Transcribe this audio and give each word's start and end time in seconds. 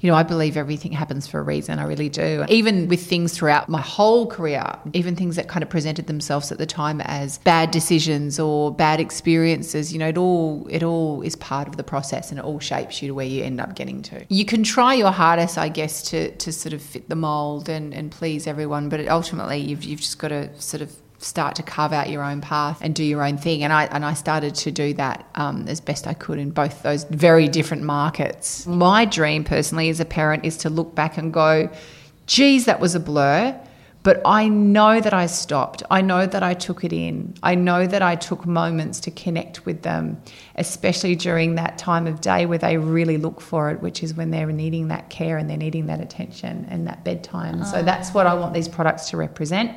you 0.00 0.10
know, 0.10 0.16
I 0.16 0.22
believe 0.22 0.56
everything 0.56 0.92
happens 0.92 1.26
for 1.26 1.40
a 1.40 1.42
reason. 1.42 1.78
I 1.78 1.84
really 1.84 2.08
do. 2.08 2.44
Even 2.48 2.88
with 2.88 3.04
things 3.04 3.32
throughout 3.32 3.68
my 3.68 3.80
whole 3.80 4.26
career, 4.26 4.64
even 4.92 5.16
things 5.16 5.36
that 5.36 5.48
kind 5.48 5.62
of 5.62 5.68
presented 5.68 6.06
themselves 6.06 6.52
at 6.52 6.58
the 6.58 6.66
time 6.66 7.00
as 7.00 7.38
bad 7.38 7.70
decisions 7.70 8.38
or 8.38 8.72
bad 8.72 9.00
experiences, 9.00 9.92
you 9.92 9.98
know, 9.98 10.08
it 10.08 10.18
all 10.18 10.66
it 10.70 10.82
all 10.82 11.22
is 11.22 11.34
part 11.36 11.66
of 11.66 11.76
the 11.76 11.84
process 11.84 12.30
and 12.30 12.38
it 12.38 12.44
all 12.44 12.60
shapes 12.60 13.02
you 13.02 13.08
to 13.08 13.14
where 13.14 13.26
you 13.26 13.42
end 13.42 13.60
up 13.60 13.74
getting 13.74 14.02
to. 14.02 14.24
You 14.28 14.44
can 14.44 14.62
try 14.62 14.94
your 14.94 15.10
hardest, 15.10 15.58
I 15.58 15.68
guess, 15.68 16.02
to 16.10 16.30
to 16.30 16.52
sort 16.52 16.72
of 16.72 16.82
fit 16.82 17.08
the 17.08 17.16
mold 17.16 17.68
and, 17.68 17.92
and 17.92 18.10
please 18.12 18.46
everyone, 18.46 18.88
but 18.88 19.06
ultimately 19.08 19.58
you've 19.58 19.82
you've 19.82 20.00
just 20.00 20.18
got 20.18 20.28
to 20.28 20.48
sort 20.60 20.82
of 20.82 20.94
start 21.18 21.56
to 21.56 21.62
carve 21.62 21.92
out 21.92 22.08
your 22.08 22.22
own 22.22 22.40
path 22.40 22.78
and 22.80 22.94
do 22.94 23.04
your 23.04 23.22
own 23.22 23.36
thing. 23.36 23.62
And 23.64 23.72
I 23.72 23.84
and 23.86 24.04
I 24.04 24.14
started 24.14 24.54
to 24.56 24.70
do 24.70 24.94
that 24.94 25.28
um, 25.34 25.66
as 25.68 25.80
best 25.80 26.06
I 26.06 26.14
could 26.14 26.38
in 26.38 26.50
both 26.50 26.82
those 26.82 27.04
very 27.04 27.48
different 27.48 27.82
markets. 27.82 28.66
My 28.66 29.04
dream, 29.04 29.44
personally, 29.44 29.88
as 29.88 30.00
a 30.00 30.04
parent, 30.04 30.44
is 30.44 30.56
to 30.58 30.70
look 30.70 30.94
back 30.94 31.18
and 31.18 31.32
go, 31.32 31.70
"Geez, 32.26 32.64
that 32.66 32.80
was 32.80 32.94
a 32.94 33.00
blur." 33.00 33.58
But 34.04 34.22
I 34.24 34.48
know 34.48 35.00
that 35.00 35.12
I 35.12 35.26
stopped. 35.26 35.82
I 35.90 36.00
know 36.00 36.24
that 36.24 36.42
I 36.42 36.54
took 36.54 36.84
it 36.84 36.92
in. 36.92 37.34
I 37.42 37.56
know 37.56 37.86
that 37.86 38.00
I 38.00 38.14
took 38.14 38.46
moments 38.46 39.00
to 39.00 39.10
connect 39.10 39.66
with 39.66 39.82
them, 39.82 40.22
especially 40.54 41.16
during 41.16 41.56
that 41.56 41.78
time 41.78 42.06
of 42.06 42.20
day 42.20 42.46
where 42.46 42.58
they 42.58 42.78
really 42.78 43.18
look 43.18 43.40
for 43.40 43.70
it, 43.70 43.82
which 43.82 44.02
is 44.02 44.14
when 44.14 44.30
they're 44.30 44.46
needing 44.46 44.88
that 44.88 45.10
care 45.10 45.36
and 45.36 45.50
they're 45.50 45.56
needing 45.56 45.86
that 45.88 46.00
attention 46.00 46.66
and 46.70 46.86
that 46.86 47.04
bedtime. 47.04 47.60
Oh. 47.60 47.64
So 47.64 47.82
that's 47.82 48.14
what 48.14 48.26
I 48.26 48.34
want 48.34 48.54
these 48.54 48.68
products 48.68 49.10
to 49.10 49.16
represent. 49.16 49.76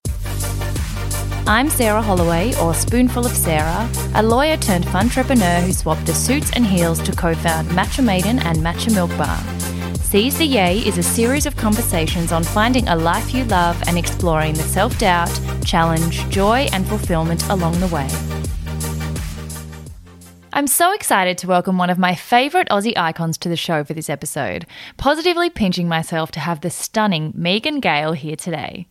I'm 1.47 1.71
Sarah 1.71 2.03
Holloway, 2.03 2.53
or 2.61 2.75
Spoonful 2.75 3.25
of 3.25 3.31
Sarah, 3.31 3.89
a 4.13 4.21
lawyer 4.21 4.57
turned 4.57 4.85
entrepreneur 4.87 5.59
who 5.61 5.73
swapped 5.73 6.05
the 6.05 6.13
suits 6.13 6.51
and 6.53 6.63
heels 6.63 6.99
to 6.99 7.11
co 7.11 7.33
found 7.33 7.67
Matcha 7.69 8.03
Maiden 8.03 8.37
and 8.39 8.59
Matcha 8.59 8.93
Milk 8.93 9.09
Bar. 9.17 9.37
Seize 9.95 10.37
the 10.37 10.45
Yay 10.45 10.77
is 10.77 10.99
a 10.99 11.03
series 11.03 11.47
of 11.47 11.57
conversations 11.57 12.31
on 12.31 12.43
finding 12.43 12.87
a 12.87 12.95
life 12.95 13.33
you 13.33 13.43
love 13.45 13.81
and 13.87 13.97
exploring 13.97 14.53
the 14.53 14.61
self 14.61 14.97
doubt, 14.99 15.31
challenge, 15.65 16.29
joy, 16.29 16.67
and 16.73 16.87
fulfillment 16.87 17.43
along 17.49 17.79
the 17.79 17.87
way. 17.87 18.07
I'm 20.53 20.67
so 20.67 20.93
excited 20.93 21.39
to 21.39 21.47
welcome 21.47 21.77
one 21.79 21.89
of 21.89 21.97
my 21.97 22.13
favourite 22.13 22.69
Aussie 22.69 22.95
icons 22.95 23.39
to 23.39 23.49
the 23.49 23.57
show 23.57 23.83
for 23.83 23.95
this 23.95 24.11
episode, 24.11 24.67
positively 24.97 25.49
pinching 25.49 25.87
myself 25.87 26.29
to 26.33 26.39
have 26.39 26.61
the 26.61 26.69
stunning 26.69 27.33
Megan 27.33 27.79
Gale 27.79 28.13
here 28.13 28.35
today. 28.35 28.85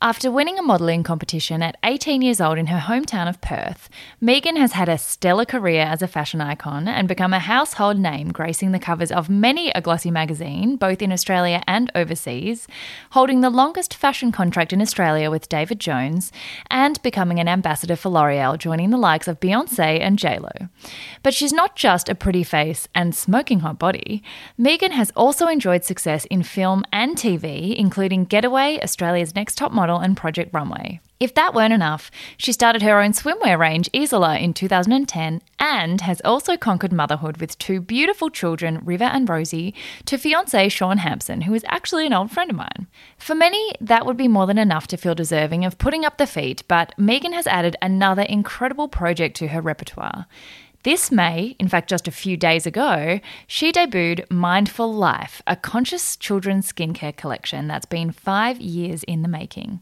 After 0.00 0.30
winning 0.30 0.60
a 0.60 0.62
modelling 0.62 1.02
competition 1.02 1.60
at 1.60 1.76
18 1.82 2.22
years 2.22 2.40
old 2.40 2.56
in 2.56 2.66
her 2.66 2.78
hometown 2.78 3.28
of 3.28 3.40
Perth, 3.40 3.88
Megan 4.20 4.54
has 4.54 4.70
had 4.70 4.88
a 4.88 4.96
stellar 4.96 5.44
career 5.44 5.82
as 5.82 6.02
a 6.02 6.06
fashion 6.06 6.40
icon 6.40 6.86
and 6.86 7.08
become 7.08 7.32
a 7.32 7.40
household 7.40 7.98
name, 7.98 8.28
gracing 8.28 8.70
the 8.70 8.78
covers 8.78 9.10
of 9.10 9.28
many 9.28 9.70
a 9.70 9.80
glossy 9.80 10.12
magazine, 10.12 10.76
both 10.76 11.02
in 11.02 11.10
Australia 11.10 11.64
and 11.66 11.90
overseas, 11.96 12.68
holding 13.10 13.40
the 13.40 13.50
longest 13.50 13.92
fashion 13.92 14.30
contract 14.30 14.72
in 14.72 14.80
Australia 14.80 15.32
with 15.32 15.48
David 15.48 15.80
Jones, 15.80 16.30
and 16.70 17.02
becoming 17.02 17.40
an 17.40 17.48
ambassador 17.48 17.96
for 17.96 18.10
L'Oreal, 18.10 18.56
joining 18.56 18.90
the 18.90 18.96
likes 18.96 19.26
of 19.26 19.40
Beyonce 19.40 20.00
and 20.00 20.16
JLo. 20.16 20.68
But 21.24 21.34
she's 21.34 21.52
not 21.52 21.74
just 21.74 22.08
a 22.08 22.14
pretty 22.14 22.44
face 22.44 22.86
and 22.94 23.16
smoking 23.16 23.60
hot 23.60 23.80
body. 23.80 24.22
Megan 24.56 24.92
has 24.92 25.10
also 25.16 25.48
enjoyed 25.48 25.82
success 25.82 26.24
in 26.26 26.44
film 26.44 26.84
and 26.92 27.16
TV, 27.16 27.74
including 27.74 28.26
Getaway, 28.26 28.78
Australia's 28.80 29.34
Next 29.34 29.58
Top 29.58 29.72
Model 29.72 29.87
model 29.88 30.04
and 30.04 30.16
Project 30.16 30.52
Runway. 30.52 31.00
If 31.18 31.34
that 31.34 31.54
weren't 31.54 31.72
enough, 31.72 32.10
she 32.36 32.52
started 32.52 32.82
her 32.82 33.00
own 33.00 33.12
swimwear 33.12 33.58
range, 33.58 33.90
Isola, 33.96 34.38
in 34.38 34.52
2010 34.52 35.40
and 35.58 36.00
has 36.02 36.20
also 36.24 36.56
conquered 36.56 36.92
motherhood 36.92 37.38
with 37.38 37.58
two 37.58 37.80
beautiful 37.80 38.30
children, 38.30 38.80
River 38.84 39.04
and 39.04 39.28
Rosie, 39.28 39.74
to 40.04 40.18
fiance 40.18 40.68
Shaun 40.68 40.98
Hampson, 40.98 41.40
who 41.42 41.54
is 41.54 41.64
actually 41.66 42.06
an 42.06 42.12
old 42.12 42.30
friend 42.30 42.50
of 42.50 42.56
mine. 42.56 42.86
For 43.16 43.34
many, 43.34 43.72
that 43.80 44.06
would 44.06 44.16
be 44.16 44.28
more 44.28 44.46
than 44.46 44.58
enough 44.58 44.86
to 44.88 44.96
feel 44.96 45.14
deserving 45.14 45.64
of 45.64 45.78
putting 45.78 46.04
up 46.04 46.18
the 46.18 46.26
feet, 46.26 46.62
but 46.68 46.94
Megan 46.96 47.32
has 47.32 47.46
added 47.46 47.74
another 47.82 48.22
incredible 48.22 48.86
project 48.88 49.36
to 49.38 49.48
her 49.48 49.60
repertoire. 49.60 50.26
This 50.88 51.12
May, 51.12 51.54
in 51.58 51.68
fact, 51.68 51.90
just 51.90 52.08
a 52.08 52.10
few 52.10 52.38
days 52.38 52.64
ago, 52.64 53.20
she 53.46 53.72
debuted 53.72 54.24
Mindful 54.30 54.90
Life, 54.90 55.42
a 55.46 55.54
conscious 55.54 56.16
children's 56.16 56.72
skincare 56.72 57.14
collection 57.14 57.68
that's 57.68 57.84
been 57.84 58.10
five 58.10 58.58
years 58.58 59.02
in 59.02 59.20
the 59.20 59.28
making. 59.28 59.80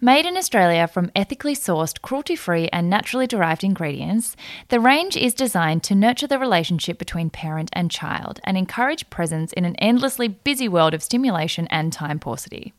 Made 0.00 0.24
in 0.24 0.38
Australia 0.38 0.88
from 0.88 1.12
ethically 1.14 1.54
sourced, 1.54 2.00
cruelty 2.00 2.34
free, 2.34 2.66
and 2.72 2.88
naturally 2.88 3.26
derived 3.26 3.62
ingredients, 3.62 4.36
the 4.68 4.80
range 4.80 5.18
is 5.18 5.34
designed 5.34 5.82
to 5.82 5.94
nurture 5.94 6.26
the 6.26 6.38
relationship 6.38 6.98
between 6.98 7.28
parent 7.28 7.68
and 7.74 7.90
child 7.90 8.40
and 8.42 8.56
encourage 8.56 9.10
presence 9.10 9.52
in 9.52 9.66
an 9.66 9.76
endlessly 9.76 10.28
busy 10.28 10.66
world 10.66 10.94
of 10.94 11.02
stimulation 11.02 11.68
and 11.70 11.92
time 11.92 12.18
paucity. 12.18 12.72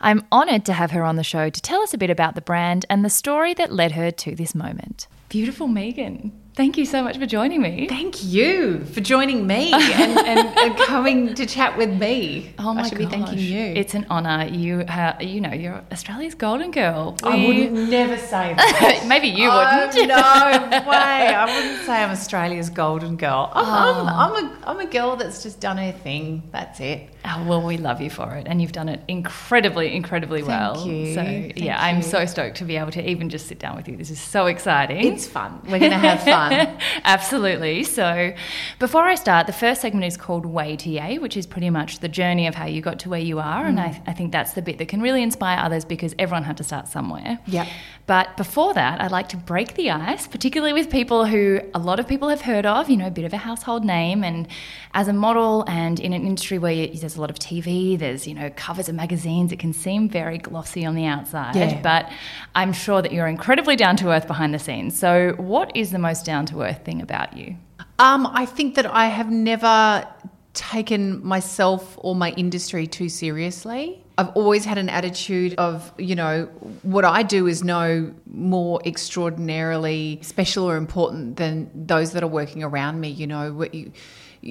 I'm 0.00 0.26
honoured 0.32 0.64
to 0.64 0.72
have 0.72 0.92
her 0.92 1.04
on 1.04 1.16
the 1.16 1.22
show 1.22 1.50
to 1.50 1.60
tell 1.60 1.82
us 1.82 1.92
a 1.92 1.98
bit 1.98 2.08
about 2.08 2.34
the 2.34 2.40
brand 2.40 2.86
and 2.88 3.04
the 3.04 3.10
story 3.10 3.52
that 3.52 3.70
led 3.70 3.92
her 3.92 4.10
to 4.10 4.34
this 4.34 4.54
moment. 4.54 5.06
Beautiful 5.28 5.68
Megan. 5.68 6.32
Thank 6.60 6.76
you 6.76 6.84
so 6.84 7.02
much 7.02 7.16
for 7.16 7.24
joining 7.24 7.62
me. 7.62 7.86
Thank 7.88 8.22
you 8.22 8.84
for 8.84 9.00
joining 9.00 9.46
me 9.46 9.72
and, 9.72 10.18
and, 10.18 10.58
and 10.58 10.76
coming 10.86 11.34
to 11.36 11.46
chat 11.46 11.78
with 11.78 11.88
me. 11.88 12.52
Oh 12.58 12.74
my 12.74 12.82
I 12.82 12.86
should 12.86 12.98
gosh. 12.98 13.06
be 13.06 13.16
thanking 13.16 13.38
you. 13.38 13.72
It's 13.74 13.94
an 13.94 14.04
honour. 14.10 14.46
You, 14.46 14.84
have, 14.86 15.22
you 15.22 15.40
know, 15.40 15.54
you're 15.54 15.82
Australia's 15.90 16.34
golden 16.34 16.70
girl. 16.70 17.16
We... 17.22 17.28
I 17.30 17.46
would 17.46 17.72
never 17.88 18.18
say 18.18 18.52
that. 18.58 19.06
Maybe 19.06 19.28
you 19.28 19.48
oh, 19.50 19.86
wouldn't. 19.86 20.06
no 20.06 20.16
way. 20.90 21.34
I 21.34 21.46
wouldn't 21.46 21.86
say 21.86 22.04
I'm 22.04 22.10
Australia's 22.10 22.68
golden 22.68 23.16
girl. 23.16 23.50
I'm, 23.54 23.64
oh. 23.64 24.06
I'm, 24.06 24.34
I'm, 24.34 24.44
a, 24.44 24.58
I'm 24.66 24.80
a 24.80 24.90
girl 24.90 25.16
that's 25.16 25.42
just 25.42 25.60
done 25.60 25.78
her 25.78 25.92
thing. 25.92 26.42
That's 26.52 26.78
it. 26.80 27.08
Oh, 27.24 27.46
well, 27.46 27.62
we 27.62 27.76
love 27.76 28.00
you 28.00 28.08
for 28.08 28.34
it, 28.34 28.46
and 28.46 28.62
you've 28.62 28.72
done 28.72 28.88
it 28.88 29.02
incredibly, 29.06 29.94
incredibly 29.94 30.40
Thank 30.40 30.48
well. 30.48 30.86
You. 30.86 31.14
So, 31.14 31.22
Thank 31.22 31.58
yeah, 31.58 31.64
you. 31.64 31.96
I'm 31.96 32.02
so 32.02 32.24
stoked 32.24 32.56
to 32.58 32.64
be 32.64 32.76
able 32.76 32.92
to 32.92 33.08
even 33.08 33.28
just 33.28 33.46
sit 33.46 33.58
down 33.58 33.76
with 33.76 33.88
you. 33.88 33.96
This 33.96 34.10
is 34.10 34.20
so 34.20 34.46
exciting. 34.46 35.06
It's 35.12 35.26
fun. 35.26 35.60
We're 35.64 35.78
going 35.80 35.90
to 35.90 35.98
have 35.98 36.22
fun. 36.22 36.49
Absolutely. 37.04 37.84
So, 37.84 38.34
before 38.78 39.04
I 39.04 39.14
start, 39.14 39.46
the 39.46 39.52
first 39.52 39.80
segment 39.80 40.04
is 40.04 40.16
called 40.16 40.46
Way 40.46 40.76
to 40.76 40.90
Yay, 40.90 41.18
which 41.18 41.36
is 41.36 41.46
pretty 41.46 41.70
much 41.70 42.00
the 42.00 42.08
journey 42.08 42.46
of 42.46 42.54
how 42.54 42.66
you 42.66 42.80
got 42.80 42.98
to 43.00 43.08
where 43.08 43.20
you 43.20 43.38
are, 43.38 43.64
mm. 43.64 43.68
and 43.68 43.80
I, 43.80 44.02
I 44.06 44.12
think 44.12 44.32
that's 44.32 44.52
the 44.52 44.62
bit 44.62 44.78
that 44.78 44.88
can 44.88 45.00
really 45.00 45.22
inspire 45.22 45.58
others 45.58 45.84
because 45.84 46.14
everyone 46.18 46.44
had 46.44 46.56
to 46.58 46.64
start 46.64 46.88
somewhere. 46.88 47.38
Yeah. 47.46 47.66
But 48.10 48.36
before 48.36 48.74
that, 48.74 49.00
I'd 49.00 49.12
like 49.12 49.28
to 49.28 49.36
break 49.36 49.74
the 49.74 49.92
ice, 49.92 50.26
particularly 50.26 50.72
with 50.72 50.90
people 50.90 51.26
who 51.26 51.60
a 51.72 51.78
lot 51.78 52.00
of 52.00 52.08
people 52.08 52.28
have 52.28 52.40
heard 52.40 52.66
of, 52.66 52.90
you 52.90 52.96
know, 52.96 53.06
a 53.06 53.10
bit 53.12 53.24
of 53.24 53.32
a 53.32 53.36
household 53.36 53.84
name. 53.84 54.24
And 54.24 54.48
as 54.94 55.06
a 55.06 55.12
model 55.12 55.64
and 55.68 56.00
in 56.00 56.12
an 56.12 56.26
industry 56.26 56.58
where 56.58 56.72
you, 56.72 56.88
there's 56.88 57.14
a 57.14 57.20
lot 57.20 57.30
of 57.30 57.36
TV, 57.36 57.96
there's, 57.96 58.26
you 58.26 58.34
know, 58.34 58.50
covers 58.56 58.88
of 58.88 58.96
magazines, 58.96 59.52
it 59.52 59.60
can 59.60 59.72
seem 59.72 60.08
very 60.08 60.38
glossy 60.38 60.84
on 60.84 60.96
the 60.96 61.04
outside. 61.04 61.54
Yeah. 61.54 61.80
But 61.82 62.10
I'm 62.56 62.72
sure 62.72 63.00
that 63.00 63.12
you're 63.12 63.28
incredibly 63.28 63.76
down 63.76 63.96
to 63.98 64.10
earth 64.10 64.26
behind 64.26 64.54
the 64.54 64.58
scenes. 64.58 64.98
So, 64.98 65.34
what 65.36 65.70
is 65.76 65.92
the 65.92 66.00
most 66.00 66.24
down 66.26 66.46
to 66.46 66.62
earth 66.62 66.84
thing 66.84 67.00
about 67.00 67.36
you? 67.36 67.54
Um, 68.00 68.26
I 68.26 68.44
think 68.44 68.74
that 68.74 68.86
I 68.86 69.06
have 69.06 69.30
never 69.30 70.04
taken 70.52 71.24
myself 71.24 71.96
or 71.98 72.16
my 72.16 72.32
industry 72.32 72.88
too 72.88 73.08
seriously. 73.08 74.02
I've 74.20 74.28
always 74.36 74.66
had 74.66 74.76
an 74.76 74.90
attitude 74.90 75.54
of, 75.56 75.94
you 75.96 76.14
know, 76.14 76.44
what 76.82 77.06
I 77.06 77.22
do 77.22 77.46
is 77.46 77.64
no 77.64 78.12
more 78.26 78.78
extraordinarily 78.84 80.18
special 80.20 80.68
or 80.68 80.76
important 80.76 81.36
than 81.36 81.70
those 81.74 82.12
that 82.12 82.22
are 82.22 82.28
working 82.28 82.62
around 82.62 83.00
me. 83.00 83.08
You 83.08 83.26
know, 83.26 83.54
what 83.54 83.74
you, 83.74 83.92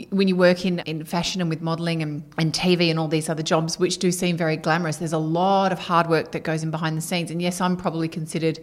when 0.10 0.28
you 0.28 0.36
work 0.36 0.66
in, 0.66 0.80
in 0.80 1.06
fashion 1.06 1.40
and 1.40 1.52
with 1.52 1.62
modeling 1.62 2.02
and, 2.02 2.24
and 2.40 2.52
TV 2.52 2.90
and 2.90 2.98
all 2.98 3.08
these 3.08 3.30
other 3.30 3.44
jobs, 3.44 3.78
which 3.78 4.00
do 4.00 4.12
seem 4.12 4.36
very 4.38 4.58
glamorous, 4.58 4.98
there's 4.98 5.14
a 5.14 5.20
lot 5.20 5.72
of 5.72 5.78
hard 5.78 6.08
work 6.08 6.32
that 6.32 6.44
goes 6.44 6.64
in 6.64 6.72
behind 6.72 6.98
the 6.98 7.02
scenes. 7.02 7.30
And 7.30 7.40
yes, 7.40 7.62
I'm 7.62 7.78
probably 7.78 8.08
considered 8.08 8.60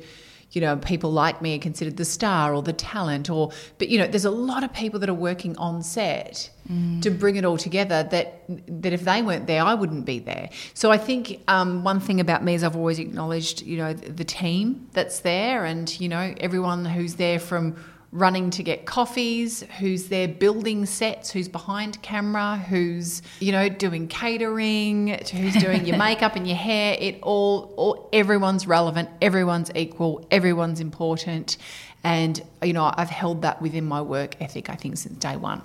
you 0.52 0.60
know, 0.60 0.76
people 0.76 1.12
like 1.12 1.42
me 1.42 1.56
are 1.56 1.60
considered 1.60 1.96
the 1.96 2.04
star 2.04 2.54
or 2.54 2.62
the 2.62 2.72
talent 2.72 3.28
or 3.28 3.50
but 3.78 3.88
you 3.88 3.98
know, 3.98 4.06
there's 4.06 4.24
a 4.24 4.30
lot 4.30 4.64
of 4.64 4.72
people 4.72 5.00
that 5.00 5.08
are 5.08 5.14
working 5.14 5.56
on 5.58 5.82
set 5.82 6.50
mm. 6.70 7.02
to 7.02 7.10
bring 7.10 7.36
it 7.36 7.44
all 7.44 7.58
together 7.58 8.02
that 8.10 8.44
that 8.82 8.92
if 8.92 9.02
they 9.04 9.22
weren't 9.22 9.46
there, 9.46 9.62
I 9.62 9.74
wouldn't 9.74 10.04
be 10.04 10.18
there. 10.18 10.50
So 10.74 10.90
I 10.90 10.98
think 10.98 11.42
um, 11.48 11.84
one 11.84 12.00
thing 12.00 12.20
about 12.20 12.44
me 12.44 12.54
is 12.54 12.62
I've 12.62 12.76
always 12.76 12.98
acknowledged, 12.98 13.62
you 13.62 13.76
know, 13.76 13.92
the 13.92 14.24
team 14.24 14.88
that's 14.92 15.20
there 15.20 15.64
and, 15.64 16.00
you 16.00 16.08
know, 16.08 16.34
everyone 16.40 16.84
who's 16.84 17.16
there 17.16 17.38
from 17.38 17.76
running 18.16 18.50
to 18.50 18.62
get 18.62 18.86
coffees, 18.86 19.62
who's 19.78 20.08
there 20.08 20.26
building 20.26 20.86
sets, 20.86 21.30
who's 21.30 21.48
behind 21.48 22.00
camera, 22.02 22.56
who's, 22.68 23.22
you 23.40 23.52
know, 23.52 23.68
doing 23.68 24.08
catering, 24.08 25.08
who's 25.30 25.54
doing 25.56 25.84
your 25.84 25.96
makeup 26.06 26.36
and 26.36 26.46
your 26.46 26.56
hair. 26.56 26.96
It 26.98 27.18
all, 27.22 27.74
all 27.76 28.08
everyone's 28.12 28.66
relevant, 28.66 29.08
everyone's 29.20 29.70
equal, 29.74 30.26
everyone's 30.30 30.80
important. 30.80 31.58
And, 32.02 32.42
you 32.62 32.72
know, 32.72 32.92
I've 32.94 33.10
held 33.10 33.42
that 33.42 33.60
within 33.60 33.84
my 33.84 34.00
work 34.00 34.40
ethic, 34.40 34.70
I 34.70 34.76
think, 34.76 34.96
since 34.96 35.18
day 35.18 35.36
one. 35.36 35.62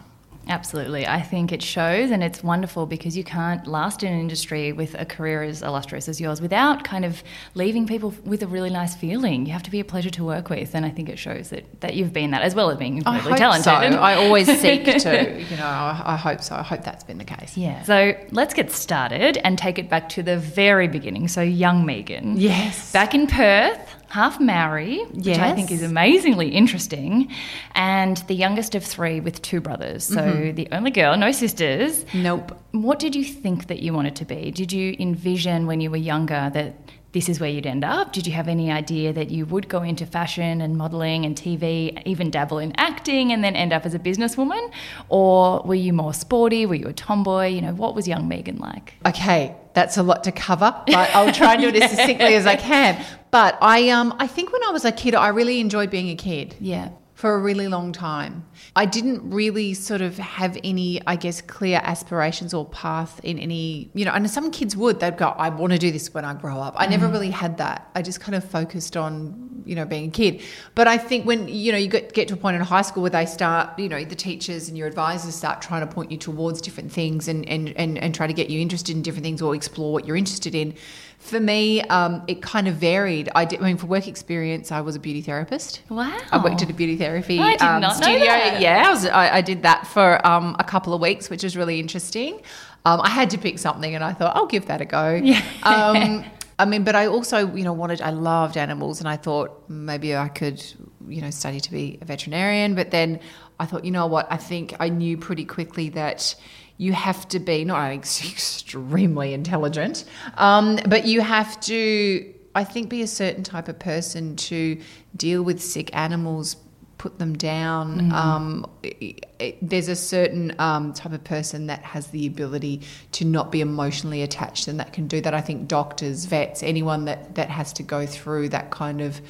Absolutely. 0.52 1.08
I 1.08 1.22
think 1.22 1.54
it 1.54 1.64
shows 1.64 2.12
and 2.12 2.22
it's 2.22 2.44
wonderful 2.44 2.86
because 2.86 3.16
you 3.16 3.24
can't 3.24 3.66
last 3.66 4.04
in 4.04 4.12
an 4.12 4.20
industry 4.20 4.74
with 4.74 4.94
a 5.00 5.06
career 5.06 5.44
as 5.44 5.62
illustrious 5.62 6.10
as 6.10 6.20
yours 6.20 6.42
without 6.42 6.84
kind 6.84 7.06
of 7.06 7.24
leaving 7.56 7.88
people 7.88 8.14
with 8.26 8.44
a 8.44 8.48
really 8.48 8.70
nice 8.70 8.94
feeling. 8.94 9.46
You 9.46 9.54
have 9.54 9.64
to 9.64 9.72
be 9.72 9.80
a 9.80 9.86
pleasure 9.86 10.10
to 10.10 10.24
work 10.26 10.50
with. 10.50 10.76
And 10.76 10.86
I 10.86 10.90
think 10.90 11.08
it 11.08 11.18
shows 11.18 11.50
that, 11.52 11.64
that 11.80 11.96
you've 11.96 12.12
been 12.12 12.32
that 12.32 12.42
as 12.42 12.54
well 12.54 12.70
as 12.70 12.78
being 12.78 12.98
incredibly 12.98 13.34
I 13.34 13.38
talented. 13.38 13.94
So. 13.94 14.00
I 14.00 14.16
always 14.16 14.48
seek 14.60 14.84
to, 14.84 15.42
you 15.42 15.58
know, 15.58 15.66
I, 15.66 16.02
I 16.06 16.16
hope 16.18 16.42
so. 16.42 16.56
I 16.56 16.64
hope 16.64 16.84
that's 16.84 17.06
been 17.06 17.18
the 17.18 17.24
case. 17.24 17.56
Yeah. 17.56 17.84
So 17.84 18.14
let's 18.32 18.54
get 18.54 18.72
started 18.72 19.38
and 19.38 19.58
take 19.58 19.80
it 19.80 19.90
back 19.90 20.10
to 20.10 20.24
the 20.24 20.38
very 20.38 20.90
beginning. 20.90 21.30
So, 21.30 21.42
young 21.42 21.86
Megan. 21.86 22.38
Yes. 22.38 22.92
Back 22.92 23.16
in 23.16 23.28
Perth, 23.28 23.96
half 24.12 24.40
Maori, 24.40 25.00
which 25.14 25.38
I 25.38 25.54
think 25.56 25.72
is 25.72 25.82
amazingly 25.84 26.50
interesting, 26.50 27.32
and 27.76 28.18
the 28.28 28.36
youngest 28.36 28.76
of 28.76 28.84
three 28.84 29.20
with 29.20 29.42
two 29.42 29.62
brothers. 29.62 30.04
So 30.04 30.22
Mm-hmm. 30.22 30.56
the 30.56 30.68
only 30.72 30.92
girl, 30.92 31.16
no 31.18 31.32
sisters. 31.32 32.06
Nope. 32.14 32.58
What 32.72 33.00
did 33.00 33.16
you 33.16 33.24
think 33.24 33.68
that 33.68 33.80
you 33.80 33.94
wanted 33.94 34.16
to 34.18 34.26
be? 34.26 34.52
Did 34.52 34.72
you 34.72 34.96
envision 35.00 35.66
when 35.66 35.80
you 35.82 35.90
were 35.90 35.98
younger 35.98 36.52
that 36.54 36.76
this 37.14 37.28
is 37.28 37.40
where 37.42 37.50
you'd 37.50 37.66
end 37.66 37.84
up? 37.84 38.14
Did 38.14 38.26
you 38.28 38.32
have 38.34 38.48
any 38.48 38.72
idea 38.72 39.12
that 39.14 39.30
you 39.32 39.46
would 39.46 39.68
go 39.68 39.82
into 39.82 40.06
fashion 40.06 40.62
and 40.62 40.78
modeling 40.78 41.26
and 41.26 41.36
TV, 41.36 42.02
even 42.06 42.32
dabble 42.32 42.60
in 42.60 42.72
acting 42.78 43.32
and 43.34 43.44
then 43.44 43.54
end 43.56 43.74
up 43.74 43.86
as 43.86 43.94
a 43.94 44.00
businesswoman? 44.00 44.72
Or 45.10 45.62
were 45.66 45.76
you 45.76 45.92
more 45.94 46.14
sporty? 46.14 46.66
Were 46.66 46.76
you 46.76 46.88
a 46.88 46.94
tomboy? 46.94 47.48
You 47.48 47.62
know, 47.62 47.74
what 47.74 47.96
was 47.96 48.08
young 48.08 48.28
Megan 48.30 48.58
like? 48.60 48.94
Okay, 49.06 49.54
that's 49.74 49.98
a 49.98 50.04
lot 50.04 50.24
to 50.24 50.32
cover, 50.32 50.74
but 50.88 51.10
I'll 51.16 51.34
try 51.34 51.54
and 51.56 51.62
do 51.62 51.68
it 51.70 51.82
as 51.84 51.92
succinctly 51.96 52.36
as 52.36 52.46
I 52.46 52.56
can. 52.56 53.04
But 53.32 53.58
I, 53.62 53.90
um, 53.90 54.14
I 54.20 54.28
think 54.28 54.52
when 54.52 54.64
I 54.64 54.72
was 54.72 54.86
a 54.86 54.92
kid, 54.92 55.16
I 55.16 55.30
really 55.30 55.60
enjoyed 55.60 55.90
being 55.90 56.10
a 56.10 56.16
kid. 56.16 56.56
Yeah. 56.60 56.90
for 57.14 57.36
a 57.36 57.40
really 57.40 57.68
long 57.68 57.92
time. 57.92 58.44
I 58.76 58.86
didn't 58.86 59.30
really 59.30 59.76
sort 59.76 60.02
of 60.02 60.18
have 60.18 60.58
any, 60.64 61.00
I 61.06 61.16
guess, 61.18 61.40
clear 61.40 61.80
aspirations 61.84 62.52
or 62.52 62.66
path 62.66 63.20
in 63.24 63.38
any, 63.38 63.92
you 63.94 64.06
know, 64.06 64.12
and 64.12 64.28
some 64.28 64.50
kids 64.50 64.76
would, 64.76 65.00
they'd 65.00 65.18
go, 65.18 65.28
I 65.28 65.50
want 65.50 65.72
to 65.74 65.78
do 65.78 65.92
this 65.92 66.12
when 66.16 66.26
I 66.26 66.34
grow 66.34 66.58
up. 66.58 66.74
I 66.78 66.88
never 66.88 67.08
really 67.08 67.30
had 67.30 67.58
that. 67.58 67.92
I 67.94 68.02
just 68.02 68.22
kind 68.22 68.34
of 68.34 68.44
focused 68.44 68.98
on, 68.98 69.64
you 69.68 69.76
know, 69.76 69.86
being 69.86 70.08
a 70.10 70.12
kid. 70.12 70.42
But 70.74 70.88
I 70.88 70.98
think 70.98 71.28
when, 71.28 71.48
you 71.48 71.72
know, 71.72 71.78
you 71.78 71.90
get, 71.90 72.14
get 72.14 72.28
to 72.30 72.34
a 72.34 72.38
point 72.38 72.56
in 72.56 72.62
high 72.64 72.82
school 72.82 73.04
where 73.04 73.12
they 73.12 73.28
start, 73.28 73.78
you 73.78 73.88
know, 73.88 74.04
the 74.04 74.16
teachers 74.16 74.68
and 74.68 74.76
your 74.76 74.88
advisors 74.88 75.36
start 75.36 75.62
trying 75.62 75.88
to 75.88 75.94
point 75.94 76.10
you 76.10 76.18
towards 76.18 76.60
different 76.60 76.92
things 76.92 77.28
and, 77.28 77.48
and, 77.48 77.70
and, 77.78 78.00
and 78.00 78.16
try 78.16 78.26
to 78.26 78.34
get 78.34 78.50
you 78.50 78.60
interested 78.60 78.96
in 78.96 79.04
different 79.04 79.24
things 79.24 79.44
or 79.44 79.54
explore 79.54 79.94
what 79.94 80.08
you're 80.08 80.18
interested 80.18 80.56
in. 80.56 80.74
For 81.22 81.40
me, 81.40 81.82
um, 81.84 82.24
it 82.28 82.42
kind 82.42 82.68
of 82.68 82.76
varied. 82.76 83.30
I 83.36 83.46
did, 83.46 83.62
I 83.62 83.64
mean, 83.64 83.78
for 83.78 83.86
work 83.86 84.08
experience, 84.08 84.72
I 84.72 84.82
was 84.82 84.96
a 84.96 85.00
beauty 85.00 85.22
therapist. 85.22 85.82
Wow. 85.88 86.20
I 86.32 86.44
worked 86.44 86.64
at 86.64 86.70
a 86.70 86.74
beauty 86.74 86.98
therapy 86.98 87.40
I 87.40 87.52
did 87.52 87.62
um, 87.62 87.82
not 87.82 88.00
know 88.00 88.08
studio. 88.08 88.26
that. 88.26 88.60
Yeah, 88.60 88.84
I, 88.88 88.90
was, 88.90 89.06
I, 89.06 89.36
I 89.38 89.42
did 89.42 89.62
that 89.62 89.86
for 89.86 90.26
um, 90.28 90.56
a 90.58 90.64
couple 90.64 90.94
of 90.94 91.00
weeks, 91.00 91.30
which 91.30 91.44
was 91.44 91.56
really 91.56 91.80
interesting. 91.80 92.42
Um, 92.86 93.00
I 93.02 93.10
had 93.10 93.30
to 93.30 93.38
pick 93.38 93.60
something, 93.60 93.94
and 93.94 94.04
I 94.04 94.14
thought 94.14 94.36
I'll 94.36 94.48
give 94.48 94.66
that 94.66 94.82
a 94.82 94.86
go. 94.86 95.14
Yeah. 95.14 95.44
Um, 95.64 96.26
I 96.60 96.66
mean, 96.66 96.84
but 96.84 96.96
I 96.96 97.06
also, 97.06 97.54
you 97.56 97.64
know, 97.64 97.74
wanted. 97.74 98.02
I 98.02 98.10
loved 98.10 98.58
animals, 98.58 99.00
and 99.00 99.08
I 99.08 99.16
thought 99.16 99.70
maybe 99.70 100.16
I 100.16 100.28
could, 100.28 100.64
you 101.08 101.22
know, 101.22 101.30
study 101.30 101.60
to 101.60 101.72
be 101.72 101.98
a 102.02 102.06
veterinarian. 102.06 102.76
But 102.76 102.92
then 102.92 103.20
I 103.60 103.66
thought, 103.66 103.86
you 103.86 103.92
know 103.92 104.08
what? 104.08 104.28
I 104.32 104.38
think 104.38 104.76
I 104.80 104.90
knew 104.90 105.18
pretty 105.18 105.46
quickly 105.46 105.90
that 105.90 106.36
you 106.82 106.94
have 106.94 107.28
to 107.28 107.40
be 107.40 107.64
not 107.64 107.80
only 107.80 107.98
extremely 108.00 109.36
intelligent, 109.36 110.04
um, 110.38 110.80
but 110.88 111.06
you 111.06 111.22
have 111.22 111.60
to, 111.62 112.34
I 112.56 112.64
think, 112.64 112.90
be 112.90 113.04
a 113.04 113.08
certain 113.08 113.44
type 113.44 113.68
of 113.68 113.78
person 113.78 114.36
to 114.50 114.82
deal 115.16 115.44
with 115.44 115.62
sick 115.62 115.96
animals, 115.96 116.56
put 116.98 117.20
them 117.20 117.38
down. 117.38 118.12
Um, 118.12 118.66
it- 118.82 119.26
it- 119.38 119.58
there's 119.62 119.90
a 119.90 119.96
certain 119.96 120.56
um, 120.58 120.94
type 120.94 121.14
of 121.14 121.24
person 121.24 121.68
that 121.68 121.84
has 121.84 122.08
the 122.08 122.26
ability 122.26 122.82
to 123.12 123.26
not 123.26 123.52
be 123.52 123.62
emotionally 123.62 124.24
attached 124.24 124.68
and 124.68 124.80
that 124.80 124.92
can 124.92 125.08
do 125.08 125.22
that. 125.22 125.36
I 125.36 125.42
think 125.42 125.68
doctors, 125.68 126.26
vets, 126.26 126.64
anyone 126.64 127.06
that, 127.06 127.36
that 127.36 127.52
has 127.52 127.74
to 127.74 127.84
go 127.84 128.08
through 128.08 128.50
that 128.50 128.72
kind 128.72 129.02
of 129.02 129.22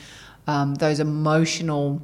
um, 0.48 0.75
those 0.75 1.01
emotional 1.01 2.01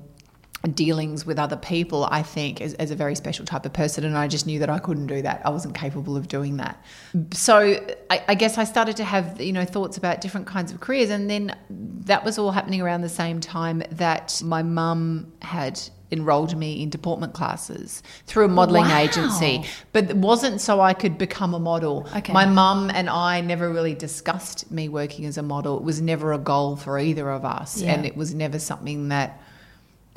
dealings 0.74 1.26
with 1.26 1.38
other 1.40 1.56
people, 1.56 2.08
I 2.12 2.24
think, 2.24 2.62
as, 2.62 2.74
as 2.76 2.92
a 2.92 2.96
very 2.96 3.16
special 3.16 3.46
type 3.46 3.66
of 3.66 3.74
person. 3.74 4.04
And 4.04 4.18
I 4.18 4.28
just 4.28 4.48
knew 4.48 4.60
that 4.60 4.70
I 4.70 4.80
couldn't 4.80 5.08
do 5.08 5.22
that. 5.22 5.42
I 5.46 5.50
wasn't 5.50 5.76
capable 5.76 6.18
of 6.18 6.28
doing 6.28 6.58
that. 6.58 6.84
So 7.32 7.80
I, 8.10 8.24
I 8.28 8.36
guess 8.36 8.58
I 8.58 8.64
started 8.64 8.98
to 8.98 9.04
have, 9.04 9.40
you 9.40 9.54
know, 9.54 9.66
thoughts 9.66 9.98
about 9.98 10.20
different 10.22 10.48
kinds 10.48 10.72
of 10.72 10.80
careers. 10.80 11.10
And 11.10 11.30
then 11.30 11.56
that 11.70 12.26
was 12.26 12.38
all 12.38 12.52
happening 12.52 12.82
around 12.82 13.02
the 13.02 13.10
same 13.10 13.40
time 13.40 13.84
that 13.92 14.42
my 14.44 14.64
mum 14.64 15.32
had 15.42 15.80
enrolled 16.10 16.56
me 16.58 16.82
in 16.82 16.90
deportment 16.90 17.34
classes 17.34 18.02
through 18.28 18.46
a 18.46 18.48
modelling 18.48 18.86
Wow. 18.86 19.00
agency 19.00 19.66
but 19.92 20.10
it 20.10 20.16
wasn't 20.16 20.62
so 20.62 20.80
I 20.80 20.94
could 20.94 21.18
become 21.18 21.54
a 21.54 21.60
model. 21.60 22.08
Okay. 22.16 22.32
My 22.32 22.46
mum 22.46 22.90
and 22.94 23.10
I 23.10 23.42
never 23.42 23.70
really 23.70 23.94
discussed 23.94 24.72
me 24.72 24.88
working 24.88 25.26
as 25.26 25.38
a 25.38 25.44
model. 25.44 25.76
It 25.78 25.84
was 25.84 26.00
never 26.02 26.32
a 26.32 26.38
goal 26.38 26.78
for 26.78 26.98
either 26.98 27.30
of 27.30 27.44
us, 27.44 27.82
Yeah. 27.82 27.92
and 27.94 28.06
it 28.06 28.16
was 28.16 28.34
never 28.34 28.58
something 28.58 29.10
that 29.10 29.42